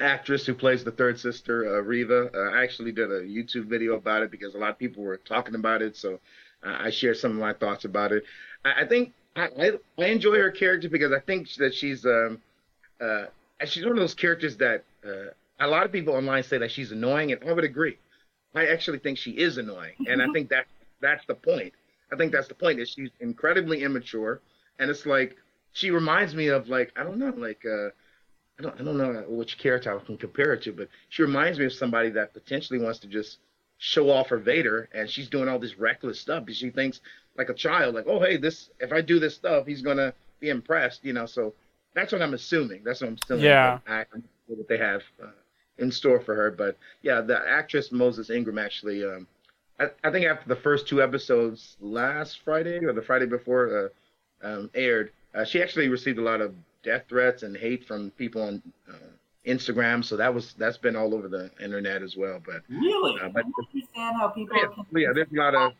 actress 0.00 0.46
who 0.46 0.54
plays 0.54 0.84
the 0.84 0.90
third 0.90 1.18
sister, 1.18 1.76
uh, 1.76 1.80
Reva. 1.80 2.30
Uh, 2.34 2.56
I 2.56 2.62
actually 2.62 2.92
did 2.92 3.10
a 3.10 3.22
YouTube 3.22 3.66
video 3.66 3.94
about 3.94 4.22
it 4.22 4.30
because 4.30 4.54
a 4.54 4.58
lot 4.58 4.70
of 4.70 4.78
people 4.78 5.02
were 5.02 5.16
talking 5.16 5.54
about 5.54 5.82
it. 5.82 5.96
So 5.96 6.20
uh, 6.64 6.76
I 6.80 6.90
shared 6.90 7.16
some 7.16 7.32
of 7.32 7.38
my 7.38 7.52
thoughts 7.52 7.84
about 7.84 8.12
it. 8.12 8.24
I, 8.64 8.82
I 8.82 8.86
think 8.86 9.12
I, 9.34 9.48
I, 9.58 9.70
I, 9.98 10.06
enjoy 10.06 10.36
her 10.36 10.50
character 10.50 10.88
because 10.88 11.12
I 11.12 11.20
think 11.20 11.52
that 11.56 11.74
she's 11.74 12.04
um, 12.04 12.40
uh, 13.00 13.26
she's 13.64 13.84
one 13.84 13.92
of 13.92 13.98
those 13.98 14.14
characters 14.14 14.56
that 14.58 14.84
uh, 15.06 15.30
a 15.60 15.66
lot 15.66 15.84
of 15.84 15.92
people 15.92 16.14
online 16.14 16.42
say 16.42 16.58
that 16.58 16.70
she's 16.70 16.92
annoying, 16.92 17.32
and 17.32 17.42
I 17.48 17.52
would 17.52 17.64
agree. 17.64 17.98
I 18.54 18.66
actually 18.66 18.98
think 18.98 19.18
she 19.18 19.32
is 19.32 19.58
annoying, 19.58 19.94
and 20.06 20.22
I 20.22 20.26
think 20.32 20.48
that 20.48 20.66
that's 21.00 21.24
the 21.26 21.34
point. 21.34 21.72
I 22.12 22.16
think 22.16 22.32
that's 22.32 22.48
the 22.48 22.54
point 22.54 22.80
is 22.80 22.90
she's 22.90 23.10
incredibly 23.20 23.82
immature, 23.82 24.40
and 24.78 24.90
it's 24.90 25.04
like 25.04 25.36
she 25.72 25.90
reminds 25.90 26.34
me 26.34 26.48
of 26.48 26.68
like 26.68 26.92
I 26.96 27.02
don't 27.02 27.18
know 27.18 27.34
like 27.36 27.62
uh, 27.66 27.88
I 28.58 28.62
don't 28.62 28.80
I 28.80 28.84
don't 28.84 28.96
know 28.96 29.24
which 29.28 29.58
character 29.58 29.94
I 29.94 30.02
can 30.04 30.16
compare 30.16 30.54
it 30.54 30.62
to, 30.62 30.72
but 30.72 30.88
she 31.10 31.22
reminds 31.22 31.58
me 31.58 31.66
of 31.66 31.72
somebody 31.72 32.10
that 32.10 32.32
potentially 32.32 32.78
wants 32.78 32.98
to 33.00 33.08
just 33.08 33.38
show 33.78 34.10
off 34.10 34.28
her 34.28 34.38
Vader, 34.38 34.88
and 34.94 35.08
she's 35.08 35.28
doing 35.28 35.48
all 35.48 35.58
this 35.58 35.78
reckless 35.78 36.18
stuff 36.20 36.46
because 36.46 36.58
she 36.58 36.70
thinks 36.70 37.00
like 37.36 37.50
a 37.50 37.54
child, 37.54 37.94
like, 37.94 38.06
oh 38.06 38.20
hey, 38.20 38.38
this 38.38 38.70
if 38.80 38.92
I 38.92 39.02
do 39.02 39.18
this 39.18 39.34
stuff, 39.34 39.66
he's 39.66 39.82
gonna 39.82 40.14
be 40.40 40.48
impressed, 40.48 41.04
you 41.04 41.12
know. 41.12 41.26
So 41.26 41.52
that's 41.96 42.12
what 42.12 42.22
I'm 42.22 42.34
assuming. 42.34 42.82
That's 42.84 43.00
what 43.00 43.08
I'm 43.08 43.18
still. 43.18 43.40
Yeah. 43.40 43.78
I, 43.88 44.00
I 44.00 44.04
what 44.46 44.68
they 44.68 44.78
have 44.78 45.02
uh, 45.20 45.28
in 45.78 45.90
store 45.90 46.20
for 46.20 46.34
her, 46.36 46.52
but 46.52 46.76
yeah, 47.02 47.20
the 47.20 47.36
actress 47.48 47.90
Moses 47.90 48.30
Ingram 48.30 48.58
actually, 48.58 49.04
um, 49.04 49.26
I, 49.80 49.86
I, 50.04 50.10
think 50.12 50.26
after 50.26 50.48
the 50.48 50.56
first 50.56 50.86
two 50.86 51.02
episodes 51.02 51.76
last 51.80 52.40
Friday 52.44 52.84
or 52.84 52.92
the 52.92 53.02
Friday 53.02 53.26
before 53.26 53.90
uh, 54.42 54.46
um, 54.46 54.70
aired, 54.74 55.10
uh, 55.34 55.44
she 55.44 55.60
actually 55.60 55.88
received 55.88 56.18
a 56.18 56.22
lot 56.22 56.40
of 56.40 56.54
death 56.84 57.04
threats 57.08 57.42
and 57.42 57.56
hate 57.56 57.84
from 57.84 58.10
people 58.12 58.42
on 58.42 58.62
uh, 58.88 58.92
Instagram. 59.44 60.04
So 60.04 60.16
that 60.16 60.32
was 60.32 60.52
that's 60.52 60.78
been 60.78 60.94
all 60.94 61.12
over 61.12 61.26
the 61.28 61.50
internet 61.60 62.02
as 62.02 62.16
well. 62.16 62.40
But 62.44 62.62
really, 62.68 63.18
uh, 63.20 63.30
but, 63.30 63.44
I 63.44 63.48
understand 63.74 64.16
how 64.20 64.28
people 64.28 64.56
yeah, 64.56 65.08
yeah, 65.08 65.12
there's 65.12 65.32
a 65.32 65.36
lot 65.36 65.54
of 65.54 65.72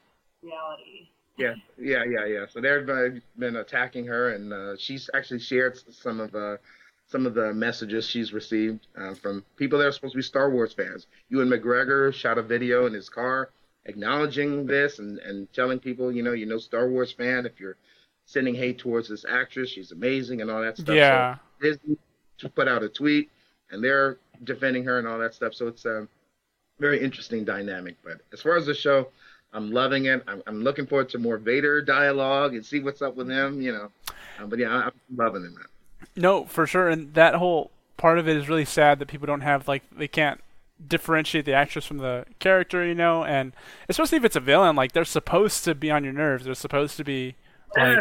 reality. 0.43 1.09
Yeah, 1.37 1.55
yeah, 1.79 2.05
yeah, 2.05 2.25
yeah. 2.25 2.47
So 2.49 2.61
they've 2.61 3.23
been 3.39 3.57
attacking 3.57 4.07
her, 4.07 4.31
and 4.31 4.53
uh, 4.53 4.77
she's 4.79 5.11
actually 5.15 5.41
shared 5.41 5.79
some 5.93 6.21
of 6.21 6.35
uh, 6.35 6.57
some 7.09 7.27
of 7.27 7.35
the 7.35 7.53
messages 7.53 8.07
she's 8.07 8.33
received 8.33 8.87
uh, 8.99 9.15
from 9.15 9.45
people 9.57 9.79
that 9.79 9.87
are 9.87 9.93
supposed 9.93 10.13
to 10.13 10.19
be 10.19 10.23
Star 10.23 10.51
Wars 10.51 10.73
fans. 10.73 11.07
Ewan 11.29 11.49
McGregor 11.49 12.13
shot 12.13 12.39
a 12.39 12.43
video 12.43 12.87
in 12.87 12.95
his 12.95 13.09
car 13.09 13.51
acknowledging 13.87 14.67
this 14.67 14.99
and, 14.99 15.19
and 15.21 15.53
telling 15.53 15.79
people, 15.79 16.13
you 16.13 16.23
know, 16.23 16.33
you 16.33 16.47
know, 16.47 16.59
Star 16.59 16.89
Wars 16.89 17.13
fan, 17.13 17.47
if 17.47 17.59
you're 17.59 17.77
sending 18.27 18.55
hate 18.55 18.79
towards 18.79 19.09
this 19.09 19.25
actress, 19.29 19.71
she's 19.71 19.93
amazing 19.93 20.41
and 20.43 20.51
all 20.51 20.61
that 20.61 20.77
stuff. 20.77 20.95
Yeah. 20.95 21.37
So 21.61 21.69
Disney 21.71 21.97
put 22.55 22.69
out 22.69 22.83
a 22.83 22.89
tweet 22.89 23.31
and 23.71 23.83
they're 23.83 24.19
defending 24.45 24.85
her 24.85 24.99
and 24.99 25.09
all 25.09 25.19
that 25.19 25.35
stuff. 25.35 25.55
So 25.55 25.69
it's 25.69 25.85
a 25.85 26.07
very 26.79 27.03
interesting 27.03 27.45
dynamic. 27.45 27.97
But 28.05 28.21
as 28.33 28.43
far 28.43 28.57
as 28.57 28.67
the 28.67 28.75
show, 28.75 29.09
I'm 29.57 29.73
loving 29.73 30.05
it. 30.05 30.23
I'm, 30.29 30.43
I'm 30.47 30.63
looking 30.63 30.87
forward 30.87 31.09
to 31.11 31.19
more 31.19 31.39
Vader 31.39 31.81
dialogue 31.81 32.55
and 32.55 32.65
see 32.65 32.81
what's 32.81 33.01
up 33.01 33.17
with 33.17 33.29
him. 33.29 33.61
You 33.63 33.73
know, 33.73 33.91
um, 34.39 34.51
but 34.51 34.59
yeah, 34.59 34.69
I'm 34.69 34.93
loving 35.17 35.45
it. 35.45 35.51
Man. 35.51 35.65
No, 36.15 36.45
for 36.45 36.67
sure. 36.67 36.89
And 36.89 37.15
that 37.15 37.35
whole 37.35 37.71
part 37.97 38.19
of 38.19 38.29
it 38.29 38.37
is 38.37 38.49
really 38.49 38.67
sad 38.67 38.99
that 38.99 39.09
people 39.09 39.27
don't 39.27 39.41
have 39.41 39.67
like 39.67 39.83
they 39.97 40.09
can't 40.09 40.41
differentiate 40.87 41.47
the 41.47 41.55
actress 41.55 41.87
from 41.87 41.99
the 41.99 42.27
character, 42.39 42.85
you 42.85 42.95
know, 42.95 43.25
and 43.25 43.55
especially 43.89 44.19
if 44.19 44.25
it's 44.25 44.37
a 44.37 44.41
villain, 44.41 44.77
like 44.77 44.93
they're 44.93 45.07
supposed 45.07 45.65
to 45.65 45.75
be 45.75 45.91
on 45.91 46.05
your 46.05 46.13
nerves. 46.13 46.45
They're 46.45 46.55
supposed 46.55 46.99
to 46.99 47.05
be 47.05 47.35
like 47.77 47.97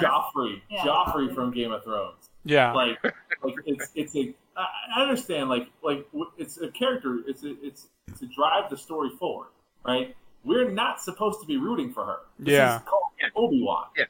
Joffrey, 0.00 0.60
yeah. 0.70 0.84
Joffrey 0.84 1.34
from 1.34 1.50
Game 1.52 1.72
of 1.72 1.82
Thrones. 1.82 2.30
Yeah, 2.44 2.72
like, 2.72 3.02
like 3.42 3.54
it's 3.66 3.90
it's 3.94 4.16
a. 4.16 4.34
I 4.56 5.02
understand, 5.02 5.48
like 5.48 5.68
like 5.82 6.06
it's 6.38 6.58
a 6.60 6.70
character. 6.70 7.18
It's 7.26 7.44
a, 7.44 7.54
it's 7.62 7.88
to 8.18 8.26
drive 8.26 8.70
the 8.70 8.76
story 8.76 9.10
forward, 9.18 9.48
right? 9.84 10.16
We're 10.44 10.70
not 10.70 11.00
supposed 11.00 11.40
to 11.40 11.46
be 11.46 11.56
rooting 11.56 11.92
for 11.92 12.04
her. 12.04 12.18
This 12.38 12.52
yeah, 12.52 12.76
is 12.76 12.82
called 12.82 13.02
Obi 13.36 13.62
Wan. 13.62 13.86
Yeah, 13.96 14.04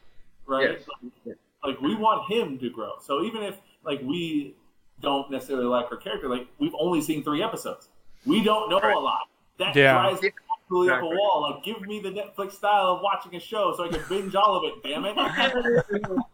right. 0.47 0.79
Like, 1.27 1.37
like 1.65 1.81
we 1.81 1.95
want 1.95 2.31
him 2.31 2.59
to 2.59 2.71
grow. 2.71 2.93
So 3.01 3.25
even 3.25 3.43
if 3.43 3.57
like 3.85 4.01
we 4.03 4.55
don't 5.01 5.31
necessarily 5.31 5.67
like 5.67 5.89
her 5.89 5.97
character, 5.97 6.29
like 6.29 6.47
we've 6.59 6.75
only 6.79 7.01
seen 7.01 7.25
three 7.25 7.43
episodes, 7.43 7.89
we 8.27 8.43
don't 8.43 8.71
know 8.71 8.81
right. 8.81 8.97
a 8.97 8.99
lot. 8.99 9.29
That 9.59 9.75
yeah. 9.75 9.93
drives 9.93 10.23
me 10.23 10.31
absolutely 10.69 10.89
exactly. 10.89 11.09
up 11.09 11.13
a 11.13 11.17
wall. 11.17 11.51
Like, 11.51 11.65
give 11.65 11.81
me 11.83 12.01
the 12.01 12.11
Netflix 12.11 12.53
style 12.53 12.87
of 12.95 13.03
watching 13.03 13.35
a 13.35 13.41
show 13.41 13.75
so 13.77 13.85
I 13.85 13.89
can 13.89 14.03
binge 14.09 14.35
all 14.35 14.57
of 14.57 14.65
it. 14.65 14.75
Damn 14.83 15.05
it! 15.05 15.17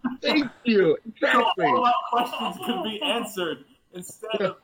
Thank 0.23 0.51
you. 0.65 0.97
Exactly. 1.07 1.67
So 1.67 1.77
all 1.77 1.87
our 1.87 1.95
questions 2.11 2.57
can 2.65 2.83
be 2.83 3.01
answered 3.03 3.65
instead 3.93 4.41
of, 4.41 4.57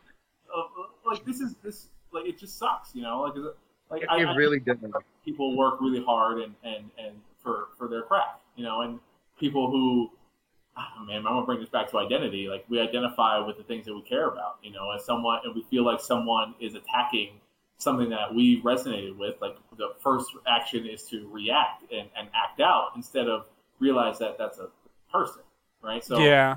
of 0.54 0.66
like 1.06 1.24
this 1.24 1.40
is 1.40 1.54
this 1.62 1.88
like 2.12 2.26
it 2.26 2.38
just 2.38 2.58
sucks, 2.58 2.94
you 2.94 3.02
know. 3.02 3.22
Like, 3.22 3.34
like 3.90 4.02
it, 4.02 4.08
I, 4.10 4.20
it 4.20 4.36
really 4.36 4.60
does. 4.60 4.78
People 5.24 5.56
work 5.56 5.80
really 5.80 6.02
hard 6.02 6.40
and 6.40 6.54
and 6.64 6.90
and 6.98 7.14
for 7.42 7.68
for 7.76 7.88
their 7.88 8.02
craft, 8.02 8.40
you 8.56 8.64
know, 8.64 8.82
and 8.82 9.00
people 9.38 9.70
who 9.70 10.10
oh 10.76 11.04
man, 11.04 11.18
I'm 11.18 11.24
gonna 11.24 11.46
bring 11.46 11.60
this 11.60 11.68
back 11.68 11.90
to 11.90 11.98
identity. 11.98 12.48
Like 12.48 12.64
we 12.68 12.80
identify 12.80 13.38
with 13.38 13.56
the 13.56 13.64
things 13.64 13.86
that 13.86 13.94
we 13.94 14.02
care 14.02 14.28
about, 14.28 14.58
you 14.62 14.72
know, 14.72 14.90
as 14.92 15.04
someone, 15.04 15.40
and 15.44 15.54
we 15.54 15.62
feel 15.62 15.84
like 15.84 16.00
someone 16.00 16.54
is 16.60 16.74
attacking 16.74 17.30
something 17.78 18.10
that 18.10 18.34
we 18.34 18.62
resonated 18.62 19.16
with. 19.16 19.34
Like 19.40 19.56
the 19.76 19.94
first 20.00 20.30
action 20.46 20.86
is 20.86 21.02
to 21.04 21.28
react 21.28 21.90
and, 21.92 22.08
and 22.16 22.28
act 22.34 22.60
out 22.60 22.90
instead 22.96 23.28
of 23.28 23.46
realize 23.78 24.18
that 24.18 24.38
that's 24.38 24.58
a 24.58 24.68
person, 25.12 25.42
right? 25.82 26.04
So 26.04 26.18
yeah, 26.18 26.56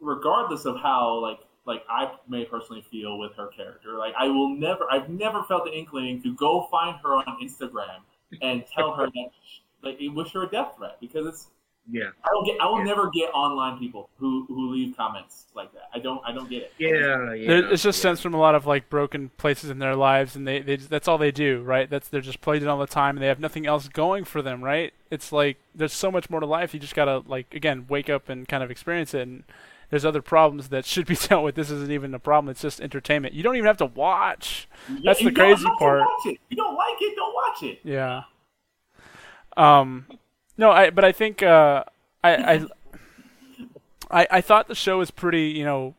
regardless 0.00 0.64
of 0.64 0.76
how 0.76 1.14
like 1.14 1.38
like 1.66 1.84
I 1.88 2.12
may 2.28 2.44
personally 2.44 2.84
feel 2.90 3.18
with 3.18 3.34
her 3.36 3.48
character. 3.48 3.98
Like 3.98 4.14
I 4.18 4.28
will 4.28 4.48
never, 4.48 4.90
I've 4.90 5.08
never 5.08 5.42
felt 5.42 5.64
the 5.64 5.72
inkling 5.72 6.22
to 6.22 6.34
go 6.34 6.68
find 6.70 6.96
her 7.02 7.16
on 7.16 7.38
Instagram 7.42 8.00
and 8.40 8.64
tell 8.66 8.92
her 8.94 9.06
that, 9.06 9.30
like, 9.82 10.00
it 10.00 10.08
wish 10.08 10.32
her 10.32 10.44
a 10.44 10.48
death 10.48 10.74
threat 10.76 10.96
because 11.00 11.26
it's 11.26 11.48
yeah. 11.88 12.08
I 12.24 12.28
don't 12.32 12.44
get. 12.44 12.60
I 12.60 12.66
will 12.66 12.78
yeah. 12.78 12.84
never 12.84 13.10
get 13.10 13.30
online 13.32 13.78
people 13.78 14.10
who 14.16 14.44
who 14.48 14.72
leave 14.72 14.96
comments 14.96 15.46
like 15.54 15.72
that. 15.72 15.88
I 15.94 16.00
don't. 16.00 16.20
I 16.24 16.32
don't 16.32 16.50
get 16.50 16.62
it. 16.62 16.72
Yeah, 16.78 17.32
yeah. 17.32 17.70
It's 17.70 17.82
just 17.82 17.98
yeah. 17.98 18.00
stems 18.00 18.20
from 18.20 18.34
a 18.34 18.38
lot 18.38 18.56
of 18.56 18.66
like 18.66 18.90
broken 18.90 19.30
places 19.36 19.70
in 19.70 19.78
their 19.78 19.94
lives, 19.94 20.34
and 20.34 20.46
they, 20.46 20.60
they 20.60 20.76
that's 20.76 21.06
all 21.06 21.18
they 21.18 21.30
do, 21.30 21.62
right? 21.62 21.88
That's 21.88 22.08
they're 22.08 22.20
just 22.20 22.40
played 22.40 22.62
it 22.62 22.68
all 22.68 22.78
the 22.78 22.88
time, 22.88 23.16
and 23.16 23.22
they 23.22 23.28
have 23.28 23.38
nothing 23.38 23.66
else 23.66 23.88
going 23.88 24.24
for 24.24 24.42
them, 24.42 24.64
right? 24.64 24.92
It's 25.10 25.30
like 25.30 25.58
there's 25.74 25.92
so 25.92 26.10
much 26.10 26.28
more 26.28 26.40
to 26.40 26.46
life. 26.46 26.74
You 26.74 26.80
just 26.80 26.96
gotta 26.96 27.22
like 27.26 27.54
again 27.54 27.86
wake 27.88 28.10
up 28.10 28.28
and 28.28 28.48
kind 28.48 28.64
of 28.64 28.70
experience 28.70 29.14
it. 29.14 29.22
And 29.22 29.44
there's 29.90 30.04
other 30.04 30.22
problems 30.22 30.68
that 30.68 30.84
should 30.84 31.06
be 31.06 31.14
dealt 31.28 31.44
with. 31.44 31.54
This 31.54 31.70
isn't 31.70 31.90
even 31.90 32.14
a 32.14 32.18
problem. 32.18 32.50
It's 32.50 32.62
just 32.62 32.80
entertainment. 32.80 33.34
You 33.34 33.42
don't 33.42 33.56
even 33.56 33.66
have 33.66 33.76
to 33.78 33.86
watch. 33.86 34.68
Yeah, 34.88 34.98
that's 35.04 35.22
the 35.22 35.32
crazy 35.32 35.66
part. 35.78 36.06
You 36.24 36.56
don't 36.56 36.74
like 36.74 36.96
it, 37.00 37.16
don't 37.16 37.34
watch 37.34 37.62
it. 37.62 37.80
Yeah. 37.84 38.22
Um. 39.56 40.06
No, 40.58 40.70
I 40.70 40.90
but 40.90 41.04
I 41.04 41.12
think 41.12 41.42
uh, 41.42 41.84
I, 42.24 42.34
I 42.54 42.66
I 44.10 44.26
I 44.30 44.40
thought 44.40 44.68
the 44.68 44.74
show 44.74 44.98
was 44.98 45.10
pretty, 45.10 45.48
you 45.48 45.64
know, 45.64 45.94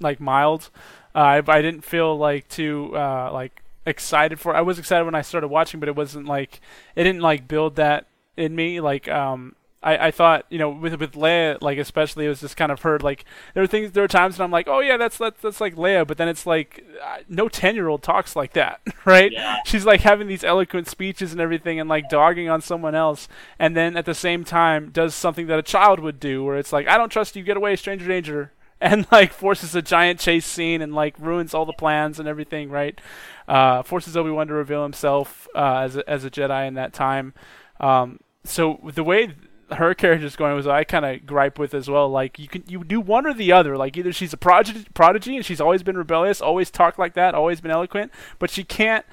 like 0.00 0.20
mild. 0.20 0.70
Uh, 1.14 1.18
I 1.18 1.36
I 1.46 1.62
didn't 1.62 1.82
feel 1.82 2.16
like 2.16 2.48
too 2.48 2.96
uh, 2.96 3.30
like 3.32 3.62
excited 3.84 4.40
for. 4.40 4.54
It. 4.54 4.58
I 4.58 4.62
was 4.62 4.78
excited 4.78 5.04
when 5.04 5.14
I 5.14 5.22
started 5.22 5.48
watching, 5.48 5.80
but 5.80 5.88
it 5.88 5.96
wasn't 5.96 6.26
like 6.26 6.60
it 6.94 7.04
didn't 7.04 7.22
like 7.22 7.48
build 7.48 7.76
that 7.76 8.06
in 8.36 8.54
me. 8.54 8.80
Like 8.80 9.08
um, 9.08 9.54
I, 9.86 10.08
I 10.08 10.10
thought 10.10 10.46
you 10.50 10.58
know 10.58 10.68
with 10.68 10.98
with 10.98 11.12
Leia 11.12 11.58
like 11.62 11.78
especially 11.78 12.26
it 12.26 12.28
was 12.28 12.40
just 12.40 12.56
kind 12.56 12.72
of 12.72 12.82
her 12.82 12.98
like 12.98 13.24
there 13.54 13.62
were 13.62 13.68
things 13.68 13.92
there 13.92 14.02
were 14.02 14.08
times 14.08 14.36
when 14.36 14.44
I'm 14.44 14.50
like 14.50 14.66
oh 14.66 14.80
yeah 14.80 14.96
that's 14.96 15.16
that's 15.16 15.40
that's 15.40 15.60
like 15.60 15.76
Leia 15.76 16.04
but 16.04 16.18
then 16.18 16.28
it's 16.28 16.44
like 16.44 16.84
uh, 17.02 17.18
no 17.28 17.48
ten 17.48 17.76
year 17.76 17.86
old 17.86 18.02
talks 18.02 18.34
like 18.34 18.52
that 18.54 18.80
right 19.04 19.30
yeah. 19.30 19.58
she's 19.64 19.86
like 19.86 20.00
having 20.00 20.26
these 20.26 20.42
eloquent 20.42 20.88
speeches 20.88 21.30
and 21.30 21.40
everything 21.40 21.78
and 21.78 21.88
like 21.88 22.08
dogging 22.08 22.48
on 22.48 22.60
someone 22.60 22.96
else 22.96 23.28
and 23.60 23.76
then 23.76 23.96
at 23.96 24.06
the 24.06 24.14
same 24.14 24.42
time 24.42 24.90
does 24.90 25.14
something 25.14 25.46
that 25.46 25.58
a 25.58 25.62
child 25.62 26.00
would 26.00 26.18
do 26.18 26.42
where 26.42 26.56
it's 26.56 26.72
like 26.72 26.88
I 26.88 26.98
don't 26.98 27.10
trust 27.10 27.36
you 27.36 27.44
get 27.44 27.56
away 27.56 27.76
stranger 27.76 28.08
danger 28.08 28.52
and 28.80 29.06
like 29.12 29.32
forces 29.32 29.74
a 29.76 29.80
giant 29.80 30.18
chase 30.18 30.44
scene 30.44 30.82
and 30.82 30.94
like 30.94 31.14
ruins 31.20 31.54
all 31.54 31.64
the 31.64 31.72
plans 31.72 32.18
and 32.18 32.28
everything 32.28 32.70
right 32.70 33.00
uh, 33.46 33.82
forces 33.84 34.16
Obi 34.16 34.30
Wan 34.30 34.48
to 34.48 34.54
reveal 34.54 34.82
himself 34.82 35.46
uh, 35.54 35.76
as 35.76 35.96
a, 35.96 36.10
as 36.10 36.24
a 36.24 36.30
Jedi 36.30 36.66
in 36.66 36.74
that 36.74 36.92
time. 36.92 37.32
Um, 37.78 38.18
so 38.44 38.80
the 38.92 39.04
way 39.04 39.34
her 39.72 39.94
character's 39.94 40.36
going 40.36 40.54
was 40.54 40.66
I 40.66 40.84
kind 40.84 41.04
of 41.04 41.26
gripe 41.26 41.58
with 41.58 41.74
as 41.74 41.88
well. 41.88 42.08
Like 42.08 42.38
you 42.38 42.48
can 42.48 42.64
you 42.68 42.84
do 42.84 43.00
one 43.00 43.26
or 43.26 43.34
the 43.34 43.52
other. 43.52 43.76
Like 43.76 43.96
either 43.96 44.12
she's 44.12 44.32
a 44.32 44.36
prodigy, 44.36 44.86
prodigy 44.94 45.36
and 45.36 45.44
she's 45.44 45.60
always 45.60 45.82
been 45.82 45.96
rebellious, 45.96 46.40
always 46.40 46.70
talked 46.70 46.98
like 46.98 47.14
that, 47.14 47.34
always 47.34 47.60
been 47.60 47.70
eloquent, 47.70 48.12
but 48.38 48.50
she 48.50 48.64
can't 48.64 49.04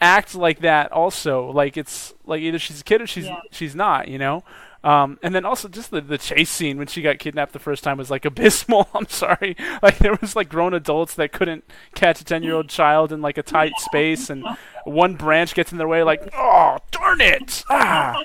act 0.00 0.34
like 0.34 0.60
that. 0.60 0.90
Also, 0.92 1.50
like 1.50 1.76
it's 1.76 2.14
like 2.24 2.40
either 2.40 2.58
she's 2.58 2.80
a 2.80 2.84
kid 2.84 3.02
or 3.02 3.06
she's 3.06 3.26
yeah. 3.26 3.40
she's 3.50 3.74
not. 3.74 4.08
You 4.08 4.18
know. 4.18 4.44
Um, 4.84 5.18
and 5.22 5.34
then 5.34 5.44
also 5.44 5.68
just 5.68 5.92
the, 5.92 6.00
the 6.00 6.18
chase 6.18 6.50
scene 6.50 6.76
when 6.76 6.88
she 6.88 7.02
got 7.02 7.20
kidnapped 7.20 7.52
the 7.52 7.60
first 7.60 7.84
time 7.84 7.98
was 7.98 8.10
like 8.10 8.24
abysmal. 8.24 8.88
I'm 8.94 9.08
sorry, 9.08 9.56
like 9.82 9.98
there 9.98 10.16
was 10.20 10.34
like 10.34 10.48
grown 10.48 10.74
adults 10.74 11.14
that 11.14 11.32
couldn't 11.32 11.64
catch 11.94 12.20
a 12.20 12.24
ten 12.24 12.42
year 12.42 12.54
old 12.54 12.68
child 12.68 13.12
in 13.12 13.22
like 13.22 13.38
a 13.38 13.42
tight 13.42 13.78
space, 13.78 14.28
and 14.28 14.44
one 14.84 15.14
branch 15.14 15.54
gets 15.54 15.70
in 15.70 15.78
their 15.78 15.86
way. 15.86 16.02
Like, 16.02 16.28
oh 16.36 16.78
darn 16.90 17.20
it! 17.20 17.64
Ah, 17.70 18.24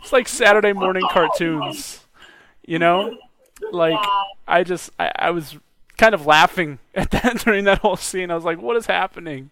it's 0.00 0.12
like 0.12 0.28
Saturday 0.28 0.72
morning 0.72 1.06
cartoons, 1.10 2.06
you 2.66 2.78
know. 2.78 3.18
Like 3.70 3.98
I 4.46 4.64
just 4.64 4.90
I, 4.98 5.12
I 5.16 5.30
was 5.30 5.56
kind 5.98 6.14
of 6.14 6.24
laughing 6.24 6.78
at 6.94 7.10
that 7.10 7.38
during 7.40 7.64
that 7.64 7.78
whole 7.78 7.96
scene. 7.96 8.30
I 8.30 8.34
was 8.34 8.44
like, 8.44 8.62
what 8.62 8.76
is 8.76 8.86
happening? 8.86 9.50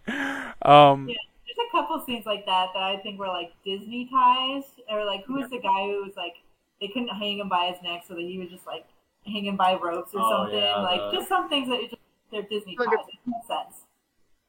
Um, 0.63 1.07
yeah 1.09 1.15
there's 1.57 1.67
a 1.67 1.71
couple 1.71 2.03
scenes 2.05 2.25
like 2.25 2.45
that 2.45 2.67
that 2.73 2.83
I 2.83 2.97
think 2.97 3.19
were 3.19 3.27
like 3.27 3.51
Disney 3.65 4.09
ties, 4.11 4.63
or 4.89 5.05
like 5.05 5.23
who 5.25 5.35
was 5.35 5.49
the 5.49 5.59
guy 5.59 5.87
who 5.87 6.03
was 6.03 6.15
like 6.15 6.35
they 6.79 6.87
couldn't 6.87 7.09
hang 7.09 7.39
him 7.39 7.49
by 7.49 7.71
his 7.71 7.81
neck, 7.83 8.03
so 8.07 8.13
that 8.13 8.21
he 8.21 8.37
was 8.37 8.49
just 8.49 8.65
like 8.65 8.85
hanging 9.25 9.55
by 9.55 9.73
ropes 9.75 10.13
or 10.13 10.21
oh, 10.21 10.29
something. 10.29 10.59
Yeah, 10.59 10.77
like 10.77 11.11
just 11.11 11.27
some 11.27 11.49
things 11.49 11.67
that 11.69 11.81
just, 11.81 12.01
they're 12.31 12.43
Disney 12.43 12.75
ties. 12.75 12.87
It 13.07 13.19
makes 13.25 13.47
sense. 13.47 13.85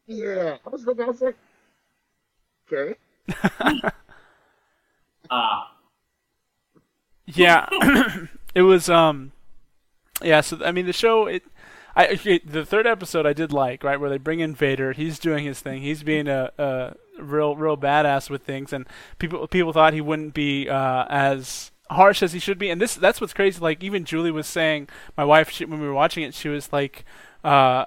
Yeah, 0.07 0.57
I 0.67 0.71
was 0.71 0.87
looking. 0.87 1.05
I 1.05 1.09
was 1.09 1.21
like, 1.21 1.37
okay. 2.73 2.95
Ah. 5.31 5.67
uh. 5.67 6.81
Yeah, 7.27 7.69
it 8.55 8.63
was. 8.63 8.89
Um. 8.89 9.33
Yeah. 10.23 10.41
So 10.41 10.59
I 10.65 10.73
mean, 10.73 10.87
the 10.87 10.95
show 10.95 11.27
it. 11.27 11.43
I 11.95 12.15
the 12.45 12.65
third 12.65 12.87
episode 12.87 13.27
I 13.27 13.33
did 13.33 13.53
like 13.53 13.83
right 13.83 14.01
where 14.01 14.09
they 14.09 14.19
bring 14.19 14.41
in 14.41 14.55
Vader. 14.55 14.93
He's 14.93 15.19
doing 15.19 15.45
his 15.45 15.61
thing. 15.61 15.83
He's 15.83 16.03
being 16.03 16.29
a, 16.29 16.51
a 16.57 16.95
real 17.21 17.57
real 17.57 17.77
badass 17.77 18.31
with 18.31 18.43
things, 18.43 18.73
and 18.73 18.87
people 19.19 19.47
people 19.49 19.73
thought 19.73 19.93
he 19.93 20.01
wouldn't 20.01 20.33
be 20.33 20.69
uh, 20.69 21.05
as 21.11 21.73
harsh 21.91 22.23
as 22.23 22.33
he 22.33 22.39
should 22.39 22.59
be. 22.59 22.71
And 22.71 22.81
this 22.81 22.95
that's 22.95 23.21
what's 23.21 23.33
crazy. 23.35 23.61
Like 23.61 23.83
even 23.83 24.05
Julie 24.05 24.31
was 24.31 24.47
saying, 24.47 24.89
my 25.17 25.25
wife 25.25 25.51
she, 25.51 25.65
when 25.65 25.81
we 25.81 25.87
were 25.87 25.95
watching 25.95 26.23
it, 26.23 26.35
she 26.35 26.49
was 26.49 26.73
like, 26.73 27.05
uh, 27.45 27.87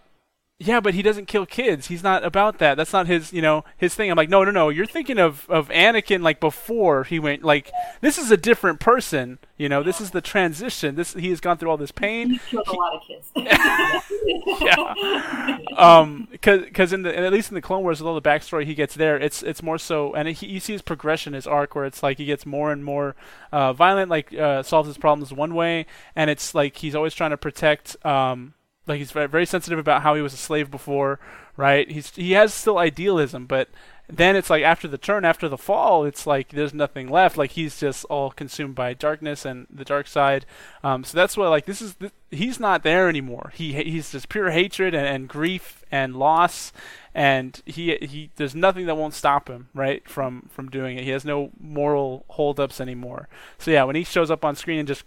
yeah, 0.63 0.79
but 0.79 0.93
he 0.93 1.01
doesn't 1.01 1.25
kill 1.25 1.47
kids. 1.47 1.87
He's 1.87 2.03
not 2.03 2.23
about 2.23 2.59
that. 2.59 2.75
That's 2.75 2.93
not 2.93 3.07
his, 3.07 3.33
you 3.33 3.41
know, 3.41 3.65
his 3.77 3.95
thing. 3.95 4.11
I'm 4.11 4.15
like, 4.15 4.29
no, 4.29 4.43
no, 4.43 4.51
no. 4.51 4.69
You're 4.69 4.85
thinking 4.85 5.17
of 5.17 5.49
of 5.49 5.69
Anakin 5.69 6.21
like 6.21 6.39
before 6.39 7.03
he 7.03 7.17
went. 7.17 7.43
Like 7.43 7.71
this 8.01 8.19
is 8.19 8.29
a 8.29 8.37
different 8.37 8.79
person. 8.79 9.39
You 9.57 9.69
know, 9.69 9.81
this 9.81 9.99
is 9.99 10.11
the 10.11 10.21
transition. 10.21 10.93
This 10.93 11.13
he 11.13 11.29
has 11.29 11.39
gone 11.39 11.57
through 11.57 11.71
all 11.71 11.77
this 11.77 11.91
pain. 11.91 12.29
He 12.29 12.37
killed 12.37 12.67
a 12.67 12.73
lot 12.73 12.93
of 12.93 13.01
kids. 13.07 13.31
yeah. 14.61 15.57
Um, 15.77 16.27
because 16.31 16.61
because 16.61 16.93
in 16.93 17.01
the 17.01 17.17
at 17.17 17.33
least 17.33 17.49
in 17.49 17.55
the 17.55 17.61
Clone 17.61 17.81
Wars 17.81 17.99
with 17.99 18.07
all 18.07 18.13
the 18.13 18.21
backstory 18.21 18.65
he 18.65 18.75
gets 18.75 18.93
there, 18.93 19.17
it's 19.17 19.41
it's 19.41 19.63
more 19.63 19.79
so, 19.79 20.13
and 20.13 20.27
he, 20.27 20.45
you 20.45 20.59
see 20.59 20.73
his 20.73 20.83
progression, 20.83 21.33
his 21.33 21.47
arc, 21.47 21.73
where 21.73 21.85
it's 21.85 22.03
like 22.03 22.19
he 22.19 22.25
gets 22.25 22.45
more 22.45 22.71
and 22.71 22.85
more 22.85 23.15
uh, 23.51 23.73
violent, 23.73 24.11
like 24.11 24.31
uh, 24.35 24.61
solves 24.61 24.87
his 24.87 24.99
problems 24.99 25.33
one 25.33 25.55
way, 25.55 25.87
and 26.15 26.29
it's 26.29 26.53
like 26.53 26.77
he's 26.77 26.93
always 26.93 27.15
trying 27.15 27.31
to 27.31 27.37
protect 27.37 28.03
um 28.05 28.53
like 28.87 28.97
he's 28.97 29.11
very 29.11 29.45
sensitive 29.45 29.79
about 29.79 30.01
how 30.01 30.15
he 30.15 30.21
was 30.21 30.33
a 30.33 30.37
slave 30.37 30.71
before, 30.71 31.19
right? 31.55 31.89
He's 31.89 32.09
he 32.15 32.31
has 32.31 32.53
still 32.53 32.77
idealism, 32.77 33.45
but 33.45 33.69
then 34.11 34.35
it's 34.35 34.49
like 34.49 34.63
after 34.63 34.87
the 34.87 34.97
turn, 34.97 35.23
after 35.23 35.47
the 35.47 35.57
fall, 35.57 36.03
it's 36.03 36.27
like 36.27 36.49
there's 36.49 36.73
nothing 36.73 37.07
left. 37.07 37.37
Like 37.37 37.51
he's 37.51 37.79
just 37.79 38.03
all 38.05 38.31
consumed 38.31 38.75
by 38.75 38.93
darkness 38.93 39.45
and 39.45 39.67
the 39.69 39.85
dark 39.85 40.07
side. 40.07 40.45
Um, 40.83 41.03
so 41.03 41.15
that's 41.15 41.37
why 41.37 41.47
like 41.47 41.65
this 41.65 41.81
is 41.81 41.95
he's 42.29 42.59
not 42.59 42.83
there 42.83 43.07
anymore. 43.07 43.51
He 43.53 43.73
he's 43.73 44.11
just 44.11 44.29
pure 44.29 44.49
hatred 44.51 44.93
and, 44.93 45.07
and 45.07 45.27
grief 45.29 45.83
and 45.91 46.15
loss, 46.15 46.73
and 47.13 47.61
he 47.65 47.95
he 48.01 48.31
there's 48.35 48.55
nothing 48.55 48.87
that 48.87 48.97
won't 48.97 49.13
stop 49.13 49.47
him 49.47 49.69
right 49.73 50.07
from 50.09 50.49
from 50.51 50.69
doing 50.69 50.97
it. 50.97 51.03
He 51.03 51.11
has 51.11 51.23
no 51.23 51.51
moral 51.59 52.25
holdups 52.29 52.81
anymore. 52.81 53.29
So 53.59 53.71
yeah, 53.71 53.83
when 53.83 53.95
he 53.95 54.03
shows 54.03 54.31
up 54.31 54.43
on 54.43 54.55
screen 54.55 54.79
and 54.79 54.87
just 54.87 55.05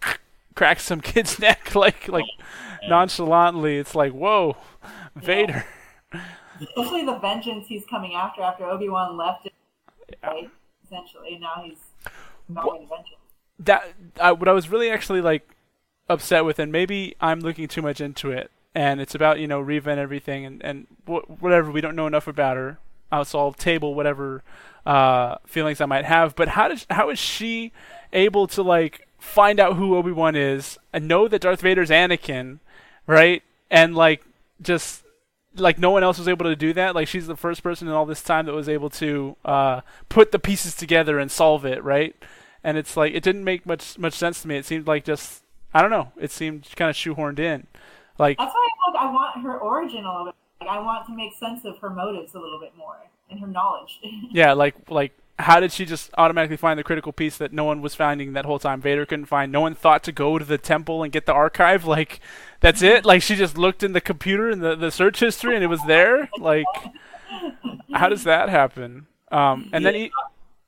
cracks 0.55 0.85
some 0.85 1.01
kid's 1.01 1.39
neck 1.41 1.75
like 1.75 2.09
like 2.09 2.25
nonchalantly. 2.89 3.79
It's 3.79 3.95
like, 3.95 4.13
whoa, 4.13 4.57
Vader. 5.17 5.65
Especially 6.61 7.05
the 7.05 7.19
vengeance 7.19 7.67
he's 7.67 7.85
coming 7.87 8.15
after 8.15 8.43
after 8.43 8.65
Obi 8.65 8.89
Wan 8.89 9.17
left, 9.17 9.49
yeah. 10.09 10.29
right? 10.29 10.51
Essentially, 10.85 11.39
now 11.41 11.63
he's 11.65 11.79
well, 12.49 12.79
vengeance. 12.79 13.21
That 13.59 13.95
I, 14.21 14.33
what 14.33 14.49
I 14.49 14.53
was 14.53 14.69
really 14.69 14.91
actually 14.91 15.21
like 15.21 15.49
upset 16.09 16.45
with, 16.45 16.59
and 16.59 16.71
maybe 16.71 17.17
I'm 17.21 17.41
looking 17.41 17.69
too 17.69 17.83
much 17.83 18.01
into 18.01 18.31
it. 18.31 18.51
And 18.75 19.01
it's 19.01 19.15
about 19.15 19.41
you 19.41 19.47
know 19.47 19.61
Reva 19.61 19.91
and 19.91 20.01
everything, 20.01 20.45
and 20.45 20.65
and 20.65 20.87
wh- 21.07 21.29
whatever 21.43 21.71
we 21.71 21.81
don't 21.81 21.97
know 21.97 22.07
enough 22.07 22.27
about 22.27 22.57
her. 22.57 22.79
I'll 23.13 23.25
solve 23.25 23.57
table 23.57 23.95
whatever 23.95 24.43
uh, 24.85 25.37
feelings 25.47 25.81
I 25.81 25.87
might 25.87 26.05
have. 26.05 26.35
But 26.35 26.49
how 26.49 26.69
does 26.69 26.87
how 26.91 27.11
is 27.11 27.19
she 27.19 27.73
able 28.13 28.47
to 28.49 28.63
like 28.63 29.07
find 29.25 29.59
out 29.59 29.77
who 29.77 29.97
Obi 29.97 30.13
Wan 30.13 30.37
is 30.37 30.79
and 30.93 31.09
know 31.09 31.27
that 31.27 31.41
Darth 31.41 31.63
Vader's 31.63 31.91
Anakin, 31.91 32.61
right? 33.07 33.43
And 33.71 33.95
like 33.95 34.25
just 34.61 35.03
like 35.57 35.79
no 35.79 35.91
one 35.91 36.03
else 36.03 36.19
was 36.19 36.29
able 36.29 36.45
to 36.45 36.55
do 36.55 36.73
that. 36.75 36.95
Like 36.95 37.09
she's 37.09 37.27
the 37.27 37.37
first 37.37 37.63
person 37.63 37.89
in 37.89 37.95
all 37.95 38.07
this 38.07 38.23
time 38.23 38.47
that 38.47 38.53
was 38.53 38.69
able 38.69 38.91
to 38.91 39.37
uh, 39.45 39.81
put 40.09 40.31
the 40.31 40.39
pieces 40.39 40.77
together 40.77 41.19
and 41.19 41.31
solve 41.31 41.65
it, 41.65 41.83
right? 41.83 42.15
And 42.63 42.77
it's 42.79 42.97
like 42.97 43.15
it 43.15 43.23
didn't 43.23 43.45
make 43.45 43.67
much 43.67 43.99
much 43.99 44.15
sense 44.15 44.43
to 44.43 44.49
me. 44.49 44.57
It 44.57 44.67
seemed 44.67 44.87
like 44.87 45.05
just 45.05 45.43
I 45.73 45.83
don't 45.83 45.91
know. 45.91 46.13
It 46.21 46.31
seemed 46.31 46.69
kind 46.77 46.91
of 46.91 46.97
shoehorned 46.97 47.39
in. 47.39 47.67
Like 48.19 48.39
that's 48.39 48.55
why 48.55 48.69
like, 48.93 49.03
I 49.03 49.11
want 49.11 49.43
her 49.43 49.59
origin 49.59 50.05
a 50.05 50.11
little 50.11 50.27
bit. 50.27 50.35
Like, 50.61 50.71
I 50.71 50.79
want 50.81 51.07
to 51.07 51.17
make 51.17 51.35
sense 51.35 51.65
of 51.65 51.79
her 51.79 51.91
motives 51.91 52.35
a 52.35 52.39
little 52.39 52.61
bit 52.61 52.73
more 52.77 52.97
and 53.31 53.41
her 53.41 53.47
knowledge. 53.47 54.01
yeah, 54.31 54.53
like 54.53 54.75
like 54.91 55.13
how 55.39 55.61
did 55.61 55.73
she 55.73 55.85
just 55.85 56.11
automatically 56.17 56.57
find 56.57 56.79
the 56.79 56.85
critical 56.85 57.13
piece 57.13 57.37
that 57.39 57.53
no 57.53 57.65
one 57.65 57.83
was 57.83 57.95
finding 57.95 58.33
that 58.35 58.45
whole 58.45 58.59
time? 58.59 58.81
Vader 58.81 59.05
couldn't 59.05 59.27
find. 59.27 59.51
No 59.51 59.61
one 59.61 59.75
thought 59.75 60.05
to 60.05 60.13
go 60.13 60.39
to 60.39 60.45
the 60.45 60.59
temple 60.59 61.03
and 61.03 61.13
get 61.13 61.27
the 61.27 61.33
archive. 61.33 61.85
Like, 61.85 62.21
that's 62.61 62.83
it. 62.83 63.05
Like 63.05 63.23
she 63.23 63.35
just 63.35 63.59
looked 63.59 63.83
in 63.83 63.93
the 63.93 64.01
computer 64.01 64.49
and 64.49 64.63
the, 64.63 64.77
the 64.77 64.91
search 64.91 65.21
history 65.21 65.55
and 65.55 65.65
it 65.65 65.69
was 65.69 65.83
there. 65.87 66.29
Like, 66.39 66.67
how 67.93 68.09
does 68.09 68.25
that 68.25 68.49
happen? 68.49 69.07
Um, 69.31 69.71
and 69.73 69.85
then 69.85 69.95
he, 69.95 70.13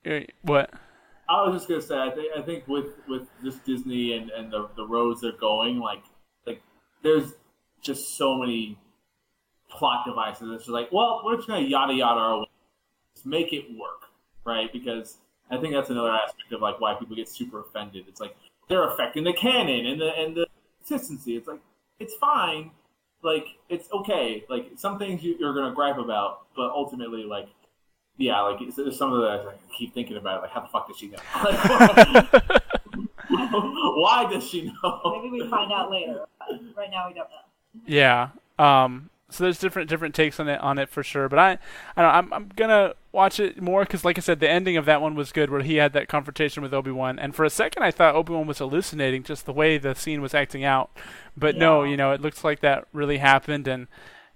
uh, 0.07 0.21
what? 0.43 0.71
I 1.29 1.49
was 1.49 1.57
just 1.57 1.69
gonna 1.69 1.83
say, 1.83 1.99
I 1.99 2.11
think 2.11 2.33
I 2.37 2.43
think 2.43 2.69
with 2.69 2.87
with 3.09 3.27
just 3.43 3.65
Disney 3.65 4.17
and, 4.17 4.31
and 4.31 4.53
the 4.53 4.69
the 4.77 4.87
roads 4.87 5.23
they're 5.23 5.33
going, 5.33 5.81
like 5.81 6.03
like 6.47 6.63
there's 7.03 7.35
just 7.83 8.17
so 8.17 8.37
many 8.37 8.79
plot 9.69 10.05
devices. 10.07 10.51
It's 10.53 10.65
just 10.65 10.71
like, 10.71 10.91
well, 10.93 11.23
we're 11.25 11.37
just 11.37 11.49
gonna 11.49 11.67
yada 11.67 11.95
yada 11.95 12.21
our 12.21 12.39
way. 12.41 12.47
Just 13.15 13.27
make 13.27 13.53
it 13.53 13.65
work, 13.77 14.06
right? 14.47 14.73
Because 14.73 15.19
I 15.51 15.59
think 15.59 15.75
that's 15.75 15.91
another 15.91 16.11
aspect 16.11 16.53
of 16.53 16.63
like 16.63 16.81
why 16.81 16.95
people 16.95 17.17
get 17.17 17.29
super 17.29 17.61
offended. 17.61 18.05
It's 18.09 18.21
like 18.21 18.37
they're 18.69 18.89
affecting 18.89 19.25
the 19.25 19.33
canon 19.33 19.87
and 19.87 20.01
the 20.01 20.15
and 20.17 20.37
the 20.37 20.47
consistency. 20.79 21.37
It's 21.37 21.49
like 21.49 21.61
it's 21.99 22.15
fine, 22.15 22.71
like 23.23 23.47
it's 23.69 23.91
okay. 23.93 24.45
Like 24.49 24.73
some 24.77 24.99
things 24.99 25.23
you, 25.23 25.35
are 25.47 25.53
gonna 25.53 25.75
gripe 25.75 25.99
about, 25.99 26.47
but 26.57 26.71
ultimately, 26.71 27.25
like 27.25 27.49
yeah, 28.17 28.41
like 28.41 28.59
there's 28.75 28.97
some 28.97 29.13
of 29.13 29.21
the 29.21 29.51
I 29.51 29.77
keep 29.77 29.93
thinking 29.95 30.17
about 30.17 30.39
it, 30.39 30.43
like 30.43 30.51
how 30.51 30.61
the 30.61 30.69
fuck 30.69 30.89
does 30.89 30.97
she 30.97 31.09
know? 31.09 31.19
Like, 33.29 33.51
why 33.97 34.29
does 34.31 34.47
she 34.47 34.73
know? 34.83 35.21
Maybe 35.21 35.43
we 35.43 35.51
find 35.51 35.73
out 35.73 35.91
later. 35.91 36.25
right 36.77 36.91
now, 36.91 37.09
we 37.09 37.15
don't 37.15 37.29
know. 37.29 37.83
Yeah. 37.87 38.29
Um, 38.59 39.11
so 39.31 39.45
there's 39.45 39.59
different 39.59 39.91
different 39.91 40.15
takes 40.15 40.39
on 40.39 40.49
it 40.49 40.61
on 40.61 40.79
it 40.79 40.89
for 40.89 41.03
sure. 41.03 41.29
But 41.29 41.39
I, 41.39 41.59
I 41.97 42.03
don't. 42.03 42.15
I'm 42.15 42.33
I'm 42.33 42.53
gonna 42.55 42.95
watch 43.17 43.41
it 43.41 43.61
more 43.61 43.83
because, 43.83 44.05
like 44.05 44.19
I 44.19 44.21
said, 44.21 44.39
the 44.39 44.49
ending 44.49 44.77
of 44.77 44.85
that 44.85 45.01
one 45.01 45.17
was 45.17 45.33
good, 45.33 45.51
where 45.51 45.63
he 45.63 45.77
had 45.77 45.93
that 45.95 46.07
confrontation 46.07 46.63
with 46.63 46.73
Obi 46.73 46.93
Wan, 46.93 47.19
and 47.19 47.35
for 47.35 47.45
a 47.45 47.51
second 47.51 47.83
I 47.83 47.91
thought 47.91 48.15
Obi 48.15 48.33
Wan 48.33 48.47
was 48.47 48.59
hallucinating, 48.59 49.25
just 49.25 49.47
the 49.47 49.53
way 49.53 49.79
the 49.79 49.95
scene 49.95 50.23
was 50.23 50.35
acting 50.35 50.63
out. 50.63 50.91
But 51.37 51.55
yeah. 51.55 51.61
no, 51.61 51.83
you 51.83 51.97
know, 51.97 52.13
it 52.13 52.21
looks 52.21 52.45
like 52.45 52.61
that 52.61 52.87
really 52.93 53.17
happened, 53.19 53.67
and 53.67 53.89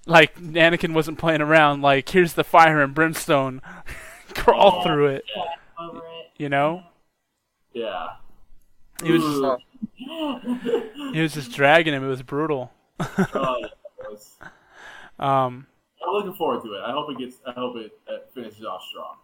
like 0.07 0.37
Anakin 0.41 0.95
wasn't 0.95 1.19
playing 1.19 1.43
around. 1.43 1.83
Like 1.83 2.09
here's 2.09 2.33
the 2.33 2.43
fire 2.43 2.83
and 2.83 2.95
brimstone, 2.95 3.61
crawl 4.35 4.79
yeah. 4.79 4.83
through 4.83 5.07
it. 5.07 5.25
Yeah, 5.37 5.45
over 5.79 5.99
it. 5.99 6.31
You 6.39 6.49
know. 6.49 6.83
Yeah. 7.73 8.09
He 9.05 9.13
was 9.13 9.23
just. 9.23 9.63
he 11.15 11.21
was 11.21 11.35
just 11.35 11.53
dragging 11.53 11.95
him. 11.95 12.05
It 12.05 12.09
was 12.09 12.23
brutal. 12.23 12.73
oh, 12.99 13.65
um, 15.19 15.67
I'm 16.03 16.13
looking 16.13 16.35
forward 16.35 16.63
to 16.65 16.73
it. 16.75 16.81
I 16.85 16.93
hope 16.93 17.11
it 17.11 17.19
gets. 17.19 17.37
I 17.47 17.53
hope 17.53 17.77
it, 17.77 17.93
it 18.09 18.31
finishes 18.35 18.65
off 18.65 18.83
strong. 18.91 19.17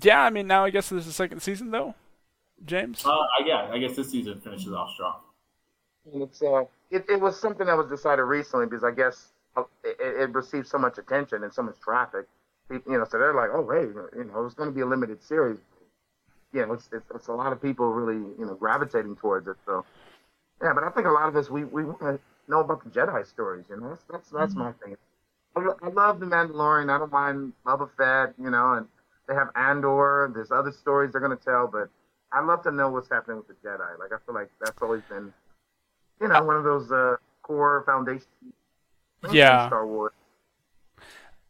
Yeah, 0.00 0.22
I 0.22 0.30
mean 0.30 0.46
now 0.46 0.64
I 0.64 0.70
guess 0.70 0.88
there's 0.88 1.06
a 1.06 1.12
second 1.12 1.40
season 1.40 1.70
though, 1.70 1.94
James. 2.64 3.04
Uh, 3.04 3.10
I 3.10 3.42
guess 3.44 3.70
I 3.72 3.78
guess 3.78 3.96
this 3.96 4.10
season 4.10 4.40
finishes 4.40 4.72
off 4.72 4.90
strong. 4.92 5.16
And 6.12 6.22
it's 6.22 6.42
uh, 6.42 6.64
it, 6.90 7.04
it 7.08 7.20
was 7.20 7.38
something 7.38 7.66
that 7.66 7.76
was 7.76 7.88
decided 7.88 8.22
recently 8.22 8.66
because 8.66 8.84
I 8.84 8.92
guess 8.92 9.28
uh, 9.56 9.64
it, 9.84 9.96
it 10.00 10.34
received 10.34 10.68
so 10.68 10.78
much 10.78 10.98
attention 10.98 11.42
and 11.42 11.52
so 11.52 11.62
much 11.62 11.78
traffic. 11.80 12.26
You 12.70 12.82
know, 12.86 13.04
so 13.04 13.18
they're 13.18 13.34
like, 13.34 13.50
oh, 13.52 13.68
hey, 13.70 13.86
you 14.18 14.24
know, 14.24 14.44
it's 14.44 14.54
going 14.54 14.68
to 14.68 14.74
be 14.74 14.80
a 14.80 14.86
limited 14.86 15.22
series. 15.22 15.58
Yeah, 16.52 16.66
it's, 16.72 16.88
it's, 16.92 17.06
it's 17.14 17.28
a 17.28 17.32
lot 17.32 17.52
of 17.52 17.62
people 17.62 17.92
really, 17.92 18.16
you 18.38 18.44
know, 18.44 18.54
gravitating 18.54 19.16
towards 19.16 19.46
it. 19.46 19.56
So, 19.64 19.84
yeah, 20.60 20.72
but 20.74 20.82
I 20.82 20.90
think 20.90 21.06
a 21.06 21.10
lot 21.10 21.28
of 21.28 21.36
us 21.36 21.48
we 21.48 21.64
we 21.64 21.84
want 21.84 22.00
to 22.00 22.18
know 22.48 22.60
about 22.60 22.82
the 22.82 22.90
Jedi 22.90 23.26
stories. 23.26 23.66
You 23.70 23.80
know, 23.80 23.90
that's 23.90 24.04
that's, 24.10 24.30
that's 24.30 24.54
mm-hmm. 24.54 24.62
my 24.62 24.72
thing. 24.72 24.96
I 25.56 25.88
love 25.88 26.20
the 26.20 26.26
Mandalorian. 26.26 26.94
I 26.94 26.98
don't 26.98 27.12
mind 27.12 27.52
Boba 27.64 27.88
Fett, 27.96 28.34
you 28.42 28.50
know, 28.50 28.74
and 28.74 28.86
they 29.26 29.34
have 29.34 29.48
Andor. 29.56 30.30
There's 30.34 30.50
other 30.50 30.72
stories 30.72 31.12
they're 31.12 31.20
gonna 31.20 31.36
tell, 31.36 31.66
but 31.66 31.88
I 32.32 32.44
love 32.44 32.62
to 32.64 32.70
know 32.70 32.90
what's 32.90 33.08
happening 33.08 33.38
with 33.38 33.48
the 33.48 33.54
Jedi. 33.66 33.98
Like 33.98 34.12
I 34.12 34.16
feel 34.26 34.34
like 34.34 34.50
that's 34.60 34.80
always 34.82 35.02
been, 35.08 35.32
you 36.20 36.28
know, 36.28 36.44
one 36.44 36.56
of 36.56 36.64
those 36.64 36.92
uh, 36.92 37.16
core 37.42 37.82
foundations. 37.86 38.26
Yeah. 39.32 39.68
Star 39.68 39.86
Wars. 39.86 40.12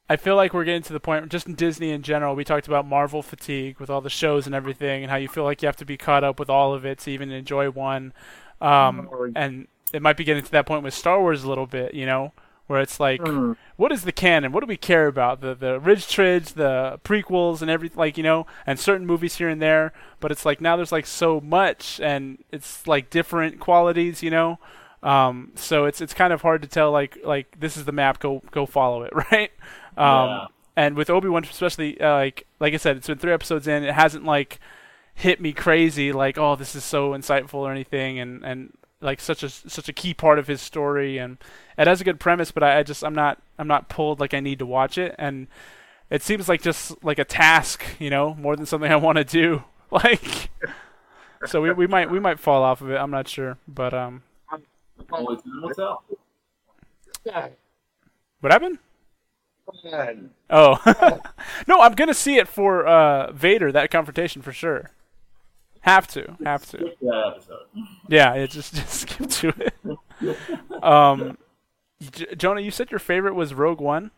I 0.09 0.15
feel 0.15 0.37
like 0.37 0.55
we're 0.55 0.65
getting 0.65 0.83
to 0.83 0.93
the 0.93 1.01
point, 1.01 1.29
just 1.31 1.49
in 1.49 1.55
Disney 1.55 1.91
in 1.91 2.03
general. 2.03 2.37
We 2.37 2.45
talked 2.45 2.69
about 2.69 2.87
Marvel 2.87 3.23
fatigue 3.23 3.81
with 3.81 3.91
all 3.91 4.01
the 4.01 4.11
shows 4.11 4.47
and 4.47 4.55
everything, 4.55 5.03
and 5.03 5.11
how 5.11 5.17
you 5.17 5.27
feel 5.27 5.43
like 5.43 5.63
you 5.63 5.67
have 5.67 5.77
to 5.79 5.85
be 5.85 5.97
caught 5.97 6.23
up 6.23 6.39
with 6.39 6.49
all 6.49 6.75
of 6.75 6.87
it 6.87 7.01
to 7.01 7.11
even 7.11 7.33
enjoy 7.33 7.71
one. 7.71 8.13
Um, 8.61 9.33
and 9.35 9.67
it 9.93 10.03
might 10.03 10.17
be 10.17 10.23
getting 10.23 10.45
to 10.45 10.51
that 10.53 10.65
point 10.65 10.85
with 10.85 10.95
Star 10.95 11.21
Wars 11.21 11.43
a 11.43 11.49
little 11.49 11.67
bit, 11.67 11.93
you 11.93 12.07
know, 12.07 12.33
where 12.67 12.81
it's 12.81 12.99
like, 12.99 13.21
mm. 13.21 13.57
what 13.77 13.93
is 13.93 14.03
the 14.03 14.13
canon? 14.13 14.53
What 14.53 14.61
do 14.61 14.67
we 14.67 14.77
care 14.77 15.07
about? 15.07 15.41
The 15.41 15.55
the 15.55 15.81
Ridge 15.81 16.09
Tridge, 16.09 16.55
the 16.55 17.01
prequels, 17.05 17.63
and 17.63 17.71
everything, 17.71 17.99
like 17.99 18.17
you 18.17 18.23
know, 18.23 18.47
and 18.67 18.79
certain 18.79 19.07
movies 19.07 19.37
here 19.37 19.49
and 19.49 19.63
there. 19.63 19.93
But 20.21 20.33
it's 20.33 20.45
like 20.45 20.61
now 20.61 20.77
there's 20.77 20.93
like 20.93 21.07
so 21.07 21.41
much, 21.41 22.01
and 22.01 22.43
it's 22.51 22.87
like 22.87 23.11
different 23.11 23.61
qualities, 23.61 24.23
you 24.23 24.31
know. 24.31 24.59
Um, 25.03 25.53
so 25.55 25.85
it's 25.85 26.01
it's 26.01 26.15
kind 26.15 26.33
of 26.33 26.43
hard 26.43 26.63
to 26.63 26.69
tell 26.69 26.91
like 26.91 27.19
like 27.25 27.59
this 27.61 27.77
is 27.77 27.85
the 27.85 27.93
map, 27.93 28.19
go 28.19 28.43
go 28.51 28.67
follow 28.67 29.03
it, 29.03 29.13
right? 29.33 29.51
Um, 29.97 30.29
yeah. 30.29 30.47
And 30.79 30.95
with 30.95 31.09
Obi 31.09 31.29
Wan, 31.29 31.45
especially 31.45 32.01
uh, 32.01 32.15
like 32.15 32.47
like 32.61 32.75
I 32.75 32.79
said, 32.79 32.97
it's 32.97 33.07
been 33.07 33.19
three 33.19 33.33
episodes 33.33 33.69
in. 33.69 33.85
It 33.85 33.95
hasn't 33.95 34.25
like 34.25 34.59
hit 35.15 35.41
me 35.41 35.51
crazy 35.51 36.13
like 36.13 36.37
oh 36.37 36.57
this 36.57 36.77
is 36.77 36.85
so 36.85 37.13
insightful 37.13 37.55
or 37.55 37.73
anything 37.73 38.19
and 38.19 38.45
and 38.45 38.71
like 39.01 39.21
such 39.21 39.43
a 39.43 39.49
such 39.49 39.89
a 39.89 39.93
key 39.93 40.15
part 40.15 40.39
of 40.39 40.47
his 40.47 40.61
story, 40.61 41.19
and 41.19 41.39
it 41.79 41.87
has 41.87 42.01
a 42.01 42.05
good 42.05 42.21
premise. 42.21 42.51
But 42.51 42.63
I, 42.63 42.79
I 42.79 42.83
just 42.83 43.05
I'm 43.05 43.15
not 43.15 43.41
I'm 43.59 43.69
not 43.69 43.89
pulled 43.89 44.21
like 44.21 44.35
I 44.35 44.41
need 44.41 44.59
to 44.61 44.67
watch 44.67 44.99
it, 44.99 45.15
and 45.19 45.47
it 46.11 46.23
seems 46.23 46.49
like 46.49 46.63
just 46.63 47.03
like 47.05 47.19
a 47.19 47.25
task, 47.25 47.85
you 47.99 48.11
know, 48.11 48.35
more 48.35 48.57
than 48.57 48.67
something 48.67 48.91
I 48.91 48.97
want 48.97 49.19
to 49.19 49.25
do. 49.25 49.65
Like, 49.89 50.51
so 51.47 51.63
we 51.63 51.73
we 51.73 51.87
might 51.87 52.11
we 52.11 52.19
might 52.19 52.41
fall 52.41 52.65
off 52.65 52.81
of 52.81 52.91
it. 52.91 52.97
I'm 52.97 53.13
not 53.13 53.29
sure, 53.29 53.57
but 53.69 53.95
um. 53.95 54.25
What 58.41 58.53
happened? 58.53 58.79
Oh, 60.51 61.21
no! 61.69 61.81
I'm 61.81 61.95
gonna 61.95 62.15
see 62.15 62.37
it 62.39 62.49
for 62.49 62.85
uh, 62.85 63.31
Vader 63.33 63.71
that 63.71 63.93
confrontation 63.93 64.43
for 64.43 64.53
sure. 64.53 64.91
Have 65.81 66.09
to, 66.09 66.37
have 66.45 66.67
to. 66.71 66.93
Yeah, 68.09 68.35
it 68.35 68.51
just 68.51 68.75
just 68.77 68.93
skip 68.93 69.31
to 69.31 69.53
it. 69.61 70.83
um, 70.83 71.39
J- 72.01 72.35
Jonah, 72.37 72.61
you 72.61 72.71
said 72.71 72.91
your 72.91 73.01
favorite 73.01 73.35
was 73.35 73.55
Rogue 73.55 73.81
One. 73.81 74.11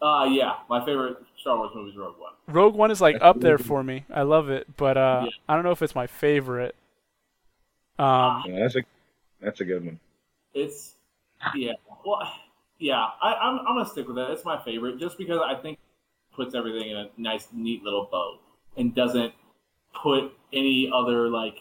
Uh, 0.00 0.28
yeah, 0.30 0.56
my 0.68 0.84
favorite 0.84 1.16
Star 1.40 1.56
Wars 1.56 1.70
movie 1.74 1.90
is 1.90 1.96
Rogue 1.96 2.18
One. 2.18 2.32
Rogue 2.48 2.74
One 2.74 2.90
is 2.90 3.00
like 3.00 3.16
up 3.20 3.40
there 3.40 3.58
for 3.58 3.82
me. 3.82 4.04
I 4.12 4.22
love 4.22 4.50
it, 4.50 4.66
but 4.76 4.96
uh, 4.96 5.22
yeah. 5.24 5.30
I 5.48 5.54
don't 5.54 5.64
know 5.64 5.70
if 5.70 5.82
it's 5.82 5.94
my 5.94 6.06
favorite. 6.06 6.74
Um, 7.98 8.42
yeah, 8.46 8.60
that's 8.60 8.76
a 8.76 8.82
that's 9.40 9.60
a 9.60 9.64
good 9.64 9.84
one. 9.84 9.98
It's 10.52 10.94
yeah, 11.54 11.72
well, 12.04 12.20
yeah. 12.78 13.06
I, 13.22 13.34
I'm 13.34 13.58
I'm 13.60 13.76
gonna 13.76 13.86
stick 13.86 14.06
with 14.06 14.16
that. 14.16 14.30
It's 14.30 14.44
my 14.44 14.62
favorite 14.62 15.00
just 15.00 15.16
because 15.16 15.40
I 15.44 15.54
think 15.54 15.78
it 15.78 16.36
puts 16.36 16.54
everything 16.54 16.90
in 16.90 16.96
a 16.96 17.08
nice, 17.16 17.48
neat 17.52 17.82
little 17.82 18.08
bow 18.10 18.38
and 18.76 18.94
doesn't 18.94 19.32
put 19.94 20.32
any 20.52 20.90
other 20.94 21.28
like 21.28 21.56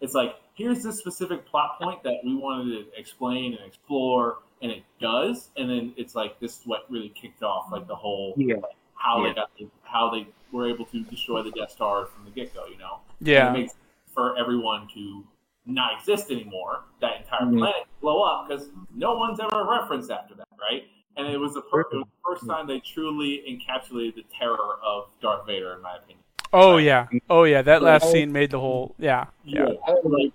it's 0.00 0.14
like 0.14 0.36
here's 0.54 0.82
this 0.82 0.98
specific 0.98 1.46
plot 1.46 1.78
point 1.80 2.02
that 2.02 2.16
we 2.24 2.34
wanted 2.34 2.70
to 2.72 2.98
explain 2.98 3.54
and 3.54 3.66
explore 3.66 4.38
and 4.62 4.70
it 4.70 4.82
does 5.00 5.50
and 5.56 5.68
then 5.68 5.92
it's 5.96 6.14
like 6.14 6.38
this 6.40 6.60
is 6.60 6.66
what 6.66 6.90
really 6.90 7.10
kicked 7.10 7.42
off 7.42 7.66
like 7.72 7.86
the 7.86 7.94
whole 7.94 8.34
yeah. 8.36 8.54
like, 8.54 8.64
how 8.94 9.22
yeah. 9.22 9.28
they 9.28 9.34
got 9.34 9.50
the, 9.58 9.68
how 9.82 10.10
they 10.10 10.26
were 10.54 10.68
able 10.68 10.86
to 10.86 11.02
destroy 11.04 11.42
the 11.42 11.50
Death 11.50 11.72
Star 11.72 12.06
from 12.06 12.24
the 12.24 12.30
get 12.30 12.54
go, 12.54 12.66
you 12.66 12.78
know? 12.78 13.00
Yeah. 13.20 13.48
And 13.48 13.56
it 13.56 13.60
makes 13.60 13.74
for 14.14 14.38
everyone 14.38 14.88
to 14.94 15.24
not 15.66 15.98
exist 15.98 16.30
anymore, 16.30 16.84
that 17.00 17.20
entire 17.20 17.42
mm-hmm. 17.42 17.58
planet 17.58 17.84
blow 18.00 18.22
up 18.22 18.48
because 18.48 18.68
no 18.94 19.14
one's 19.14 19.40
ever 19.40 19.66
referenced 19.68 20.10
after 20.10 20.34
that, 20.34 20.46
right? 20.60 20.84
And 21.16 21.26
it 21.26 21.38
was 21.38 21.54
the, 21.54 21.62
per- 21.62 21.80
it 21.80 21.88
was 21.92 22.06
the 22.06 22.34
first 22.34 22.46
time 22.48 22.66
they 22.66 22.80
truly 22.80 23.42
encapsulated 23.48 24.16
the 24.16 24.24
terror 24.36 24.78
of 24.84 25.06
Darth 25.20 25.46
Vader, 25.46 25.74
in 25.74 25.82
my 25.82 25.96
opinion. 25.96 26.18
Oh 26.52 26.76
yeah, 26.76 27.08
oh 27.28 27.44
yeah. 27.44 27.62
That 27.62 27.82
last 27.82 28.12
scene 28.12 28.30
made 28.30 28.50
the 28.50 28.60
whole 28.60 28.94
yeah 28.98 29.26
yeah. 29.44 29.66
yeah. 29.70 29.94
Like 30.04 30.32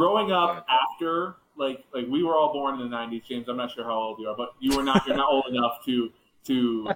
growing 0.00 0.32
up 0.32 0.66
after 0.70 1.34
like 1.58 1.84
like 1.92 2.06
we 2.08 2.22
were 2.22 2.34
all 2.34 2.54
born 2.54 2.80
in 2.80 2.90
the 2.90 2.96
'90s, 2.96 3.22
James. 3.26 3.48
I'm 3.48 3.58
not 3.58 3.70
sure 3.70 3.84
how 3.84 3.92
old 3.92 4.18
you 4.18 4.28
are, 4.28 4.36
but 4.36 4.54
you 4.58 4.74
were 4.74 4.82
not 4.82 5.06
you're 5.06 5.16
not 5.16 5.28
old 5.30 5.44
enough 5.50 5.84
to 5.84 6.10
to 6.46 6.88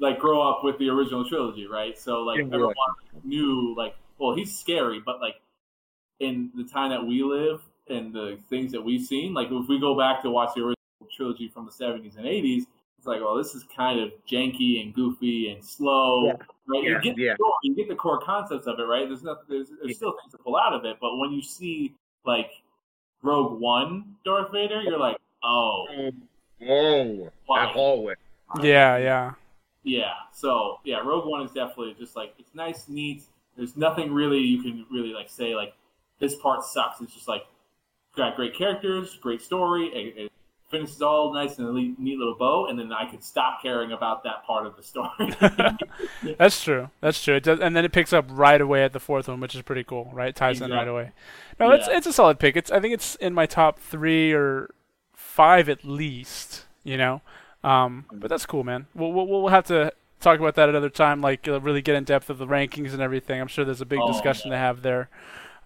like 0.00 0.20
grow 0.20 0.40
up 0.40 0.62
with 0.62 0.78
the 0.78 0.88
original 0.88 1.28
trilogy, 1.28 1.66
right? 1.66 1.98
So 1.98 2.22
like 2.22 2.38
everyone 2.38 2.74
knew 3.24 3.74
like 3.76 3.96
well 4.18 4.36
he's 4.36 4.56
scary, 4.56 5.02
but 5.04 5.20
like 5.20 5.34
in 6.20 6.52
the 6.54 6.62
time 6.62 6.90
that 6.90 7.04
we 7.04 7.24
live 7.24 7.60
and 7.88 8.14
the 8.14 8.38
things 8.48 8.70
that 8.70 8.80
we've 8.80 9.04
seen, 9.04 9.34
like 9.34 9.48
if 9.50 9.68
we 9.68 9.80
go 9.80 9.98
back 9.98 10.22
to 10.22 10.30
watch 10.30 10.50
the 10.54 10.60
original 10.60 10.76
trilogy 11.16 11.48
from 11.48 11.66
the 11.66 11.72
70s 11.72 12.16
and 12.16 12.24
80s, 12.24 12.62
it's 12.98 13.06
like, 13.06 13.20
well, 13.20 13.36
this 13.36 13.54
is 13.54 13.64
kind 13.76 13.98
of 14.00 14.12
janky 14.30 14.80
and 14.80 14.94
goofy 14.94 15.50
and 15.50 15.62
slow. 15.62 16.26
Yeah. 16.26 16.32
Right? 16.66 16.84
Yeah. 16.84 16.90
You 16.90 17.00
get 17.02 17.18
yeah. 17.18 17.34
the, 17.36 17.52
you 17.64 17.74
get 17.74 17.88
the 17.88 17.96
core 17.96 18.20
concepts 18.20 18.66
of 18.66 18.78
it, 18.78 18.84
right? 18.84 19.06
There's 19.06 19.24
nothing. 19.24 19.44
There's, 19.48 19.68
there's 19.82 19.96
still 19.96 20.14
things 20.22 20.32
to 20.32 20.38
pull 20.38 20.56
out 20.56 20.72
of 20.72 20.84
it, 20.84 20.96
but 21.00 21.18
when 21.18 21.32
you 21.32 21.42
see 21.42 21.94
like 22.24 22.50
Rogue 23.22 23.60
One 23.60 24.16
Darth 24.24 24.52
Vader, 24.52 24.82
you're 24.82 24.98
like, 24.98 25.16
oh, 25.42 25.86
oh, 26.68 27.30
that 27.48 27.68
hallway. 27.70 28.14
Yeah, 28.62 28.96
yeah, 28.98 29.32
yeah. 29.82 30.12
So 30.32 30.78
yeah, 30.84 30.98
Rogue 30.98 31.26
One 31.26 31.42
is 31.42 31.52
definitely 31.52 31.94
just 31.98 32.16
like 32.16 32.34
it's 32.38 32.54
nice, 32.54 32.88
neat. 32.88 33.24
There's 33.56 33.76
nothing 33.76 34.12
really 34.12 34.40
you 34.40 34.62
can 34.62 34.84
really 34.90 35.12
like 35.12 35.28
say 35.28 35.54
like 35.54 35.74
this 36.18 36.34
part 36.36 36.64
sucks. 36.64 37.00
It's 37.00 37.14
just 37.14 37.28
like 37.28 37.46
got 38.16 38.36
great 38.36 38.54
characters, 38.54 39.16
great 39.20 39.42
story. 39.42 39.90
It, 40.70 40.74
it 40.74 40.76
finishes 40.76 41.02
all 41.02 41.32
nice 41.32 41.58
in 41.58 41.66
a 41.66 41.72
neat 41.72 42.18
little 42.18 42.36
bow, 42.36 42.66
and 42.66 42.78
then 42.78 42.92
I 42.92 43.10
could 43.10 43.22
stop 43.22 43.62
caring 43.62 43.92
about 43.92 44.24
that 44.24 44.44
part 44.44 44.66
of 44.66 44.76
the 44.76 44.82
story. 44.82 45.76
That's 46.38 46.62
true. 46.62 46.90
That's 47.00 47.22
true. 47.22 47.40
Does, 47.40 47.60
and 47.60 47.76
then 47.76 47.84
it 47.84 47.92
picks 47.92 48.12
up 48.12 48.26
right 48.28 48.60
away 48.60 48.84
at 48.84 48.92
the 48.92 49.00
fourth 49.00 49.28
one, 49.28 49.40
which 49.40 49.54
is 49.54 49.62
pretty 49.62 49.84
cool, 49.84 50.10
right? 50.12 50.28
It 50.28 50.36
ties 50.36 50.56
exactly. 50.56 50.72
in 50.72 50.78
right 50.78 50.88
away. 50.88 51.12
No, 51.58 51.68
yeah. 51.68 51.78
it's 51.78 51.88
it's 51.88 52.06
a 52.06 52.12
solid 52.12 52.38
pick. 52.38 52.56
It's 52.56 52.70
I 52.70 52.80
think 52.80 52.94
it's 52.94 53.14
in 53.16 53.34
my 53.34 53.46
top 53.46 53.78
three 53.78 54.32
or 54.32 54.74
five 55.14 55.68
at 55.68 55.84
least. 55.84 56.66
You 56.82 56.98
know, 56.98 57.22
um, 57.62 58.04
but 58.12 58.28
that's 58.28 58.44
cool, 58.44 58.62
man. 58.62 58.86
We'll, 58.94 59.12
we'll 59.12 59.26
we'll 59.26 59.48
have 59.48 59.66
to 59.66 59.92
talk 60.20 60.38
about 60.38 60.54
that 60.56 60.68
another 60.68 60.90
time. 60.90 61.20
Like 61.20 61.46
uh, 61.48 61.60
really 61.60 61.82
get 61.82 61.94
in 61.94 62.04
depth 62.04 62.30
of 62.30 62.38
the 62.38 62.46
rankings 62.46 62.92
and 62.92 63.00
everything. 63.00 63.40
I'm 63.40 63.48
sure 63.48 63.64
there's 63.64 63.80
a 63.80 63.86
big 63.86 64.00
oh, 64.02 64.12
discussion 64.12 64.50
to 64.50 64.56
have 64.56 64.82
there. 64.82 65.08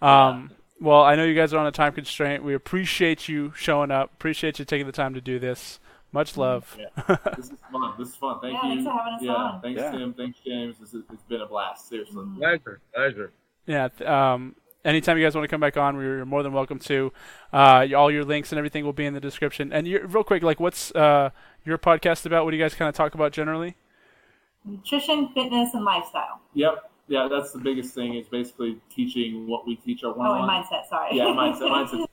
Um, 0.01 0.51
yeah. 0.51 0.57
Well, 0.81 1.03
I 1.03 1.17
know 1.17 1.25
you 1.25 1.35
guys 1.35 1.53
are 1.53 1.59
on 1.59 1.67
a 1.67 1.73
time 1.73 1.93
constraint. 1.93 2.45
We 2.45 2.55
appreciate 2.55 3.29
you 3.29 3.53
showing 3.57 3.91
up. 3.91 4.13
Appreciate 4.13 4.59
you 4.59 4.65
taking 4.65 4.87
the 4.87 4.93
time 4.93 5.15
to 5.15 5.21
do 5.21 5.39
this. 5.39 5.81
Much 6.13 6.33
mm-hmm. 6.33 6.41
love. 6.41 6.79
Yeah. 6.79 7.17
this 7.37 7.47
is 7.47 7.59
fun. 7.73 7.95
This 7.99 8.09
is 8.09 8.17
fun. 8.17 8.39
Thank 8.41 8.55
yeah, 8.55 8.69
you. 8.69 8.75
Thanks 8.75 8.85
for 8.85 8.93
having 8.93 9.15
us 9.15 9.23
yeah, 9.23 9.33
on. 9.33 9.61
thanks 9.61 9.81
yeah. 9.81 9.91
Tim. 9.91 10.15
Thanks 10.15 10.39
James. 10.45 10.77
This 10.79 10.95
is, 10.95 11.03
it's 11.13 11.23
been 11.25 11.41
a 11.41 11.47
blast. 11.47 11.89
Seriously. 11.89 12.17
Mm-hmm. 12.17 12.39
Pleasure. 12.39 12.81
Pleasure. 12.95 13.33
Yeah. 13.67 13.89
Um, 14.07 14.55
anytime 14.85 15.19
you 15.19 15.25
guys 15.25 15.35
want 15.35 15.45
to 15.45 15.49
come 15.49 15.61
back 15.61 15.77
on, 15.77 15.97
you're 16.01 16.25
more 16.25 16.43
than 16.43 16.53
welcome 16.53 16.79
to. 16.81 17.13
Uh, 17.53 17.87
all 17.97 18.11
your 18.11 18.25
links 18.25 18.53
and 18.53 18.59
everything 18.59 18.85
will 18.85 18.93
be 18.93 19.05
in 19.05 19.15
the 19.15 19.21
description. 19.21 19.73
And 19.73 19.87
real 19.87 20.25
quick, 20.25 20.43
like, 20.43 20.61
what's 20.61 20.93
uh, 20.93 21.31
your 21.65 21.77
podcast 21.77 22.25
about? 22.25 22.45
What 22.45 22.53
do 22.53 22.57
you 22.57 22.63
guys 22.63 22.75
kind 22.75 22.89
of 22.89 22.95
talk 22.95 23.15
about 23.15 23.33
generally? 23.33 23.77
Nutrition, 24.65 25.29
fitness, 25.35 25.75
and 25.75 25.85
lifestyle. 25.85 26.41
Yep. 26.55 26.88
Yeah, 27.09 27.29
that's 27.31 27.53
the 27.53 27.59
biggest 27.59 27.95
thing. 27.95 28.15
Is 28.15 28.29
basically 28.29 28.79
teaching 28.95 29.47
what 29.47 29.67
we 29.67 29.77
teach 29.77 30.05
our 30.05 30.13
one. 30.13 30.29
Oh, 30.29 30.35
and 30.35 30.49
mindset. 30.49 30.89
Sorry. 30.89 31.17
Yeah, 31.17 31.25
mindset. 31.25 31.61
mindset. 31.71 32.07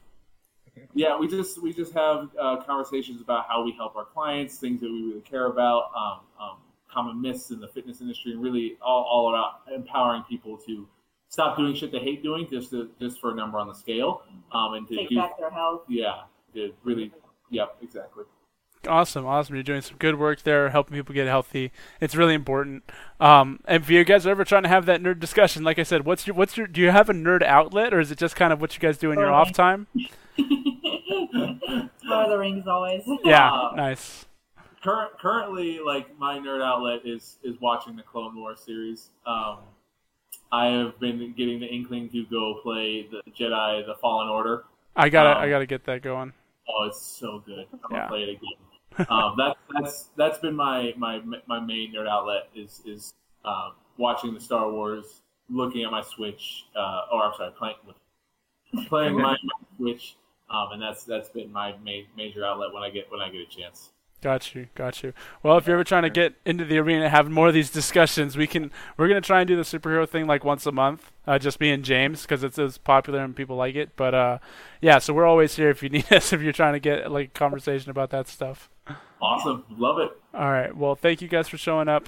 yeah, 0.93 1.17
we 1.17 1.27
just 1.27 1.61
we 1.61 1.73
just 1.73 1.93
have 1.93 2.29
uh, 2.39 2.57
conversations 2.63 3.21
about 3.21 3.45
how 3.47 3.63
we 3.63 3.73
help 3.73 3.95
our 3.95 4.05
clients, 4.05 4.57
things 4.57 4.81
that 4.81 4.89
we 4.89 5.03
really 5.03 5.21
care 5.21 5.47
about, 5.47 5.91
um, 5.95 6.19
um, 6.39 6.57
common 6.89 7.21
myths 7.21 7.51
in 7.51 7.59
the 7.59 7.67
fitness 7.67 8.01
industry, 8.01 8.31
and 8.31 8.41
really 8.41 8.77
all, 8.81 9.03
all 9.03 9.29
about 9.29 9.61
empowering 9.73 10.23
people 10.23 10.57
to 10.57 10.87
stop 11.27 11.57
doing 11.57 11.75
shit 11.75 11.91
they 11.91 11.99
hate 11.99 12.23
doing 12.23 12.47
just 12.49 12.69
to, 12.69 12.89
just 12.99 13.19
for 13.19 13.31
a 13.31 13.35
number 13.35 13.59
on 13.59 13.67
the 13.67 13.75
scale, 13.75 14.21
um, 14.53 14.73
and 14.75 14.87
to 14.87 14.95
take 14.95 15.09
do, 15.09 15.15
back 15.17 15.37
their 15.37 15.51
health. 15.51 15.81
Yeah, 15.89 16.21
to 16.53 16.73
really, 16.83 17.11
yep, 17.49 17.75
exactly. 17.81 18.23
Awesome, 18.87 19.25
awesome. 19.25 19.55
You're 19.55 19.63
doing 19.63 19.81
some 19.81 19.97
good 19.97 20.19
work 20.19 20.43
there, 20.43 20.69
helping 20.69 20.95
people 20.95 21.13
get 21.13 21.27
healthy. 21.27 21.71
It's 21.99 22.15
really 22.15 22.33
important. 22.33 22.83
Um, 23.19 23.59
and 23.65 23.83
if 23.83 23.89
you 23.89 24.03
guys 24.03 24.25
are 24.25 24.31
ever 24.31 24.43
trying 24.43 24.63
to 24.63 24.69
have 24.69 24.85
that 24.85 25.01
nerd 25.01 25.19
discussion, 25.19 25.63
like 25.63 25.79
I 25.79 25.83
said, 25.83 26.05
what's 26.05 26.27
your 26.27 26.35
what's 26.35 26.57
your 26.57 26.67
do 26.67 26.81
you 26.81 26.91
have 26.91 27.09
a 27.09 27.13
nerd 27.13 27.43
outlet 27.43 27.93
or 27.93 27.99
is 27.99 28.11
it 28.11 28.17
just 28.17 28.35
kind 28.35 28.51
of 28.51 28.61
what 28.61 28.75
you 28.75 28.81
guys 28.81 28.97
do 28.97 29.11
in 29.11 29.19
your 29.19 29.31
off 29.31 29.51
time? 29.51 29.87
Lord 30.37 32.25
of 32.25 32.29
the 32.29 32.37
Rings 32.37 32.67
always. 32.67 33.03
Yeah, 33.23 33.51
uh, 33.53 33.75
nice. 33.75 34.25
Current, 34.83 35.17
currently, 35.19 35.79
like 35.79 36.17
my 36.19 36.37
nerd 36.37 36.63
outlet 36.63 37.01
is 37.05 37.37
is 37.43 37.59
watching 37.59 37.95
the 37.95 38.03
Clone 38.03 38.35
Wars 38.35 38.59
series. 38.59 39.09
Um, 39.25 39.57
I 40.51 40.67
have 40.67 40.99
been 40.99 41.33
getting 41.35 41.59
the 41.59 41.65
inkling 41.65 42.09
to 42.09 42.25
go 42.25 42.59
play 42.61 43.07
the 43.09 43.21
Jedi: 43.31 43.85
The 43.85 43.95
Fallen 44.01 44.29
Order. 44.29 44.65
I 44.95 45.09
gotta 45.09 45.31
um, 45.31 45.37
I 45.37 45.49
gotta 45.49 45.65
get 45.65 45.85
that 45.85 46.01
going. 46.01 46.33
Oh, 46.69 46.85
it's 46.85 47.01
so 47.01 47.43
good. 47.45 47.65
I'm 47.73 47.79
gonna 47.89 48.07
play 48.07 48.23
it 48.23 48.29
again. 48.29 48.53
Um, 49.09 49.35
that, 49.37 49.55
that's 49.73 50.09
that's 50.15 50.39
been 50.39 50.55
my, 50.55 50.93
my 50.97 51.21
my 51.47 51.59
main 51.59 51.93
nerd 51.93 52.07
outlet 52.07 52.49
is 52.55 52.81
is 52.85 53.13
uh, 53.43 53.71
watching 53.97 54.33
the 54.33 54.39
Star 54.39 54.71
Wars, 54.71 55.21
looking 55.49 55.83
at 55.83 55.91
my 55.91 56.01
Switch, 56.01 56.65
uh, 56.75 57.01
or 57.11 57.23
I'm 57.23 57.33
sorry, 57.37 57.51
playing 57.57 57.75
playing 58.87 59.15
my, 59.15 59.37
my 59.43 59.67
Switch, 59.77 60.15
um, 60.49 60.69
and 60.73 60.81
that's 60.81 61.03
that's 61.03 61.29
been 61.29 61.51
my 61.51 61.75
main 61.83 62.05
major 62.15 62.45
outlet 62.45 62.73
when 62.73 62.83
I 62.83 62.89
get 62.89 63.11
when 63.11 63.21
I 63.21 63.29
get 63.29 63.41
a 63.41 63.45
chance. 63.45 63.89
Got 64.21 64.55
you, 64.55 64.67
got 64.73 65.03
you. 65.03 65.13
Well, 65.43 65.57
if 65.57 65.67
you're 65.67 65.75
ever 65.75 65.83
trying 65.83 66.01
to 66.01 66.09
get 66.09 66.33
into 66.45 66.65
the 66.65 66.79
arena, 66.79 67.09
have 67.09 67.29
more 67.29 67.49
of 67.49 67.53
these 67.53 67.69
discussions, 67.69 68.35
we 68.35 68.47
can. 68.47 68.71
We're 68.97 69.07
gonna 69.07 69.21
try 69.21 69.41
and 69.41 69.47
do 69.47 69.55
the 69.55 69.61
superhero 69.61 70.09
thing 70.09 70.25
like 70.25 70.43
once 70.43 70.65
a 70.65 70.71
month, 70.71 71.11
uh, 71.27 71.37
just 71.37 71.59
me 71.59 71.69
and 71.69 71.85
James, 71.85 72.23
because 72.23 72.43
it's 72.43 72.57
as 72.57 72.79
popular 72.79 73.23
and 73.23 73.35
people 73.35 73.55
like 73.55 73.75
it. 73.75 73.95
But 73.95 74.15
uh, 74.15 74.37
yeah, 74.81 74.97
so 74.97 75.13
we're 75.13 75.27
always 75.27 75.55
here 75.55 75.69
if 75.69 75.83
you 75.83 75.89
need 75.89 76.11
us 76.11 76.33
if 76.33 76.41
you're 76.41 76.53
trying 76.53 76.73
to 76.73 76.79
get 76.79 77.11
like 77.11 77.33
conversation 77.33 77.91
about 77.91 78.09
that 78.11 78.27
stuff. 78.27 78.69
Awesome, 79.21 79.63
love 79.77 79.99
it. 79.99 80.11
All 80.33 80.51
right, 80.51 80.75
well, 80.75 80.95
thank 80.95 81.21
you 81.21 81.27
guys 81.27 81.47
for 81.47 81.57
showing 81.57 81.87
up. 81.87 82.03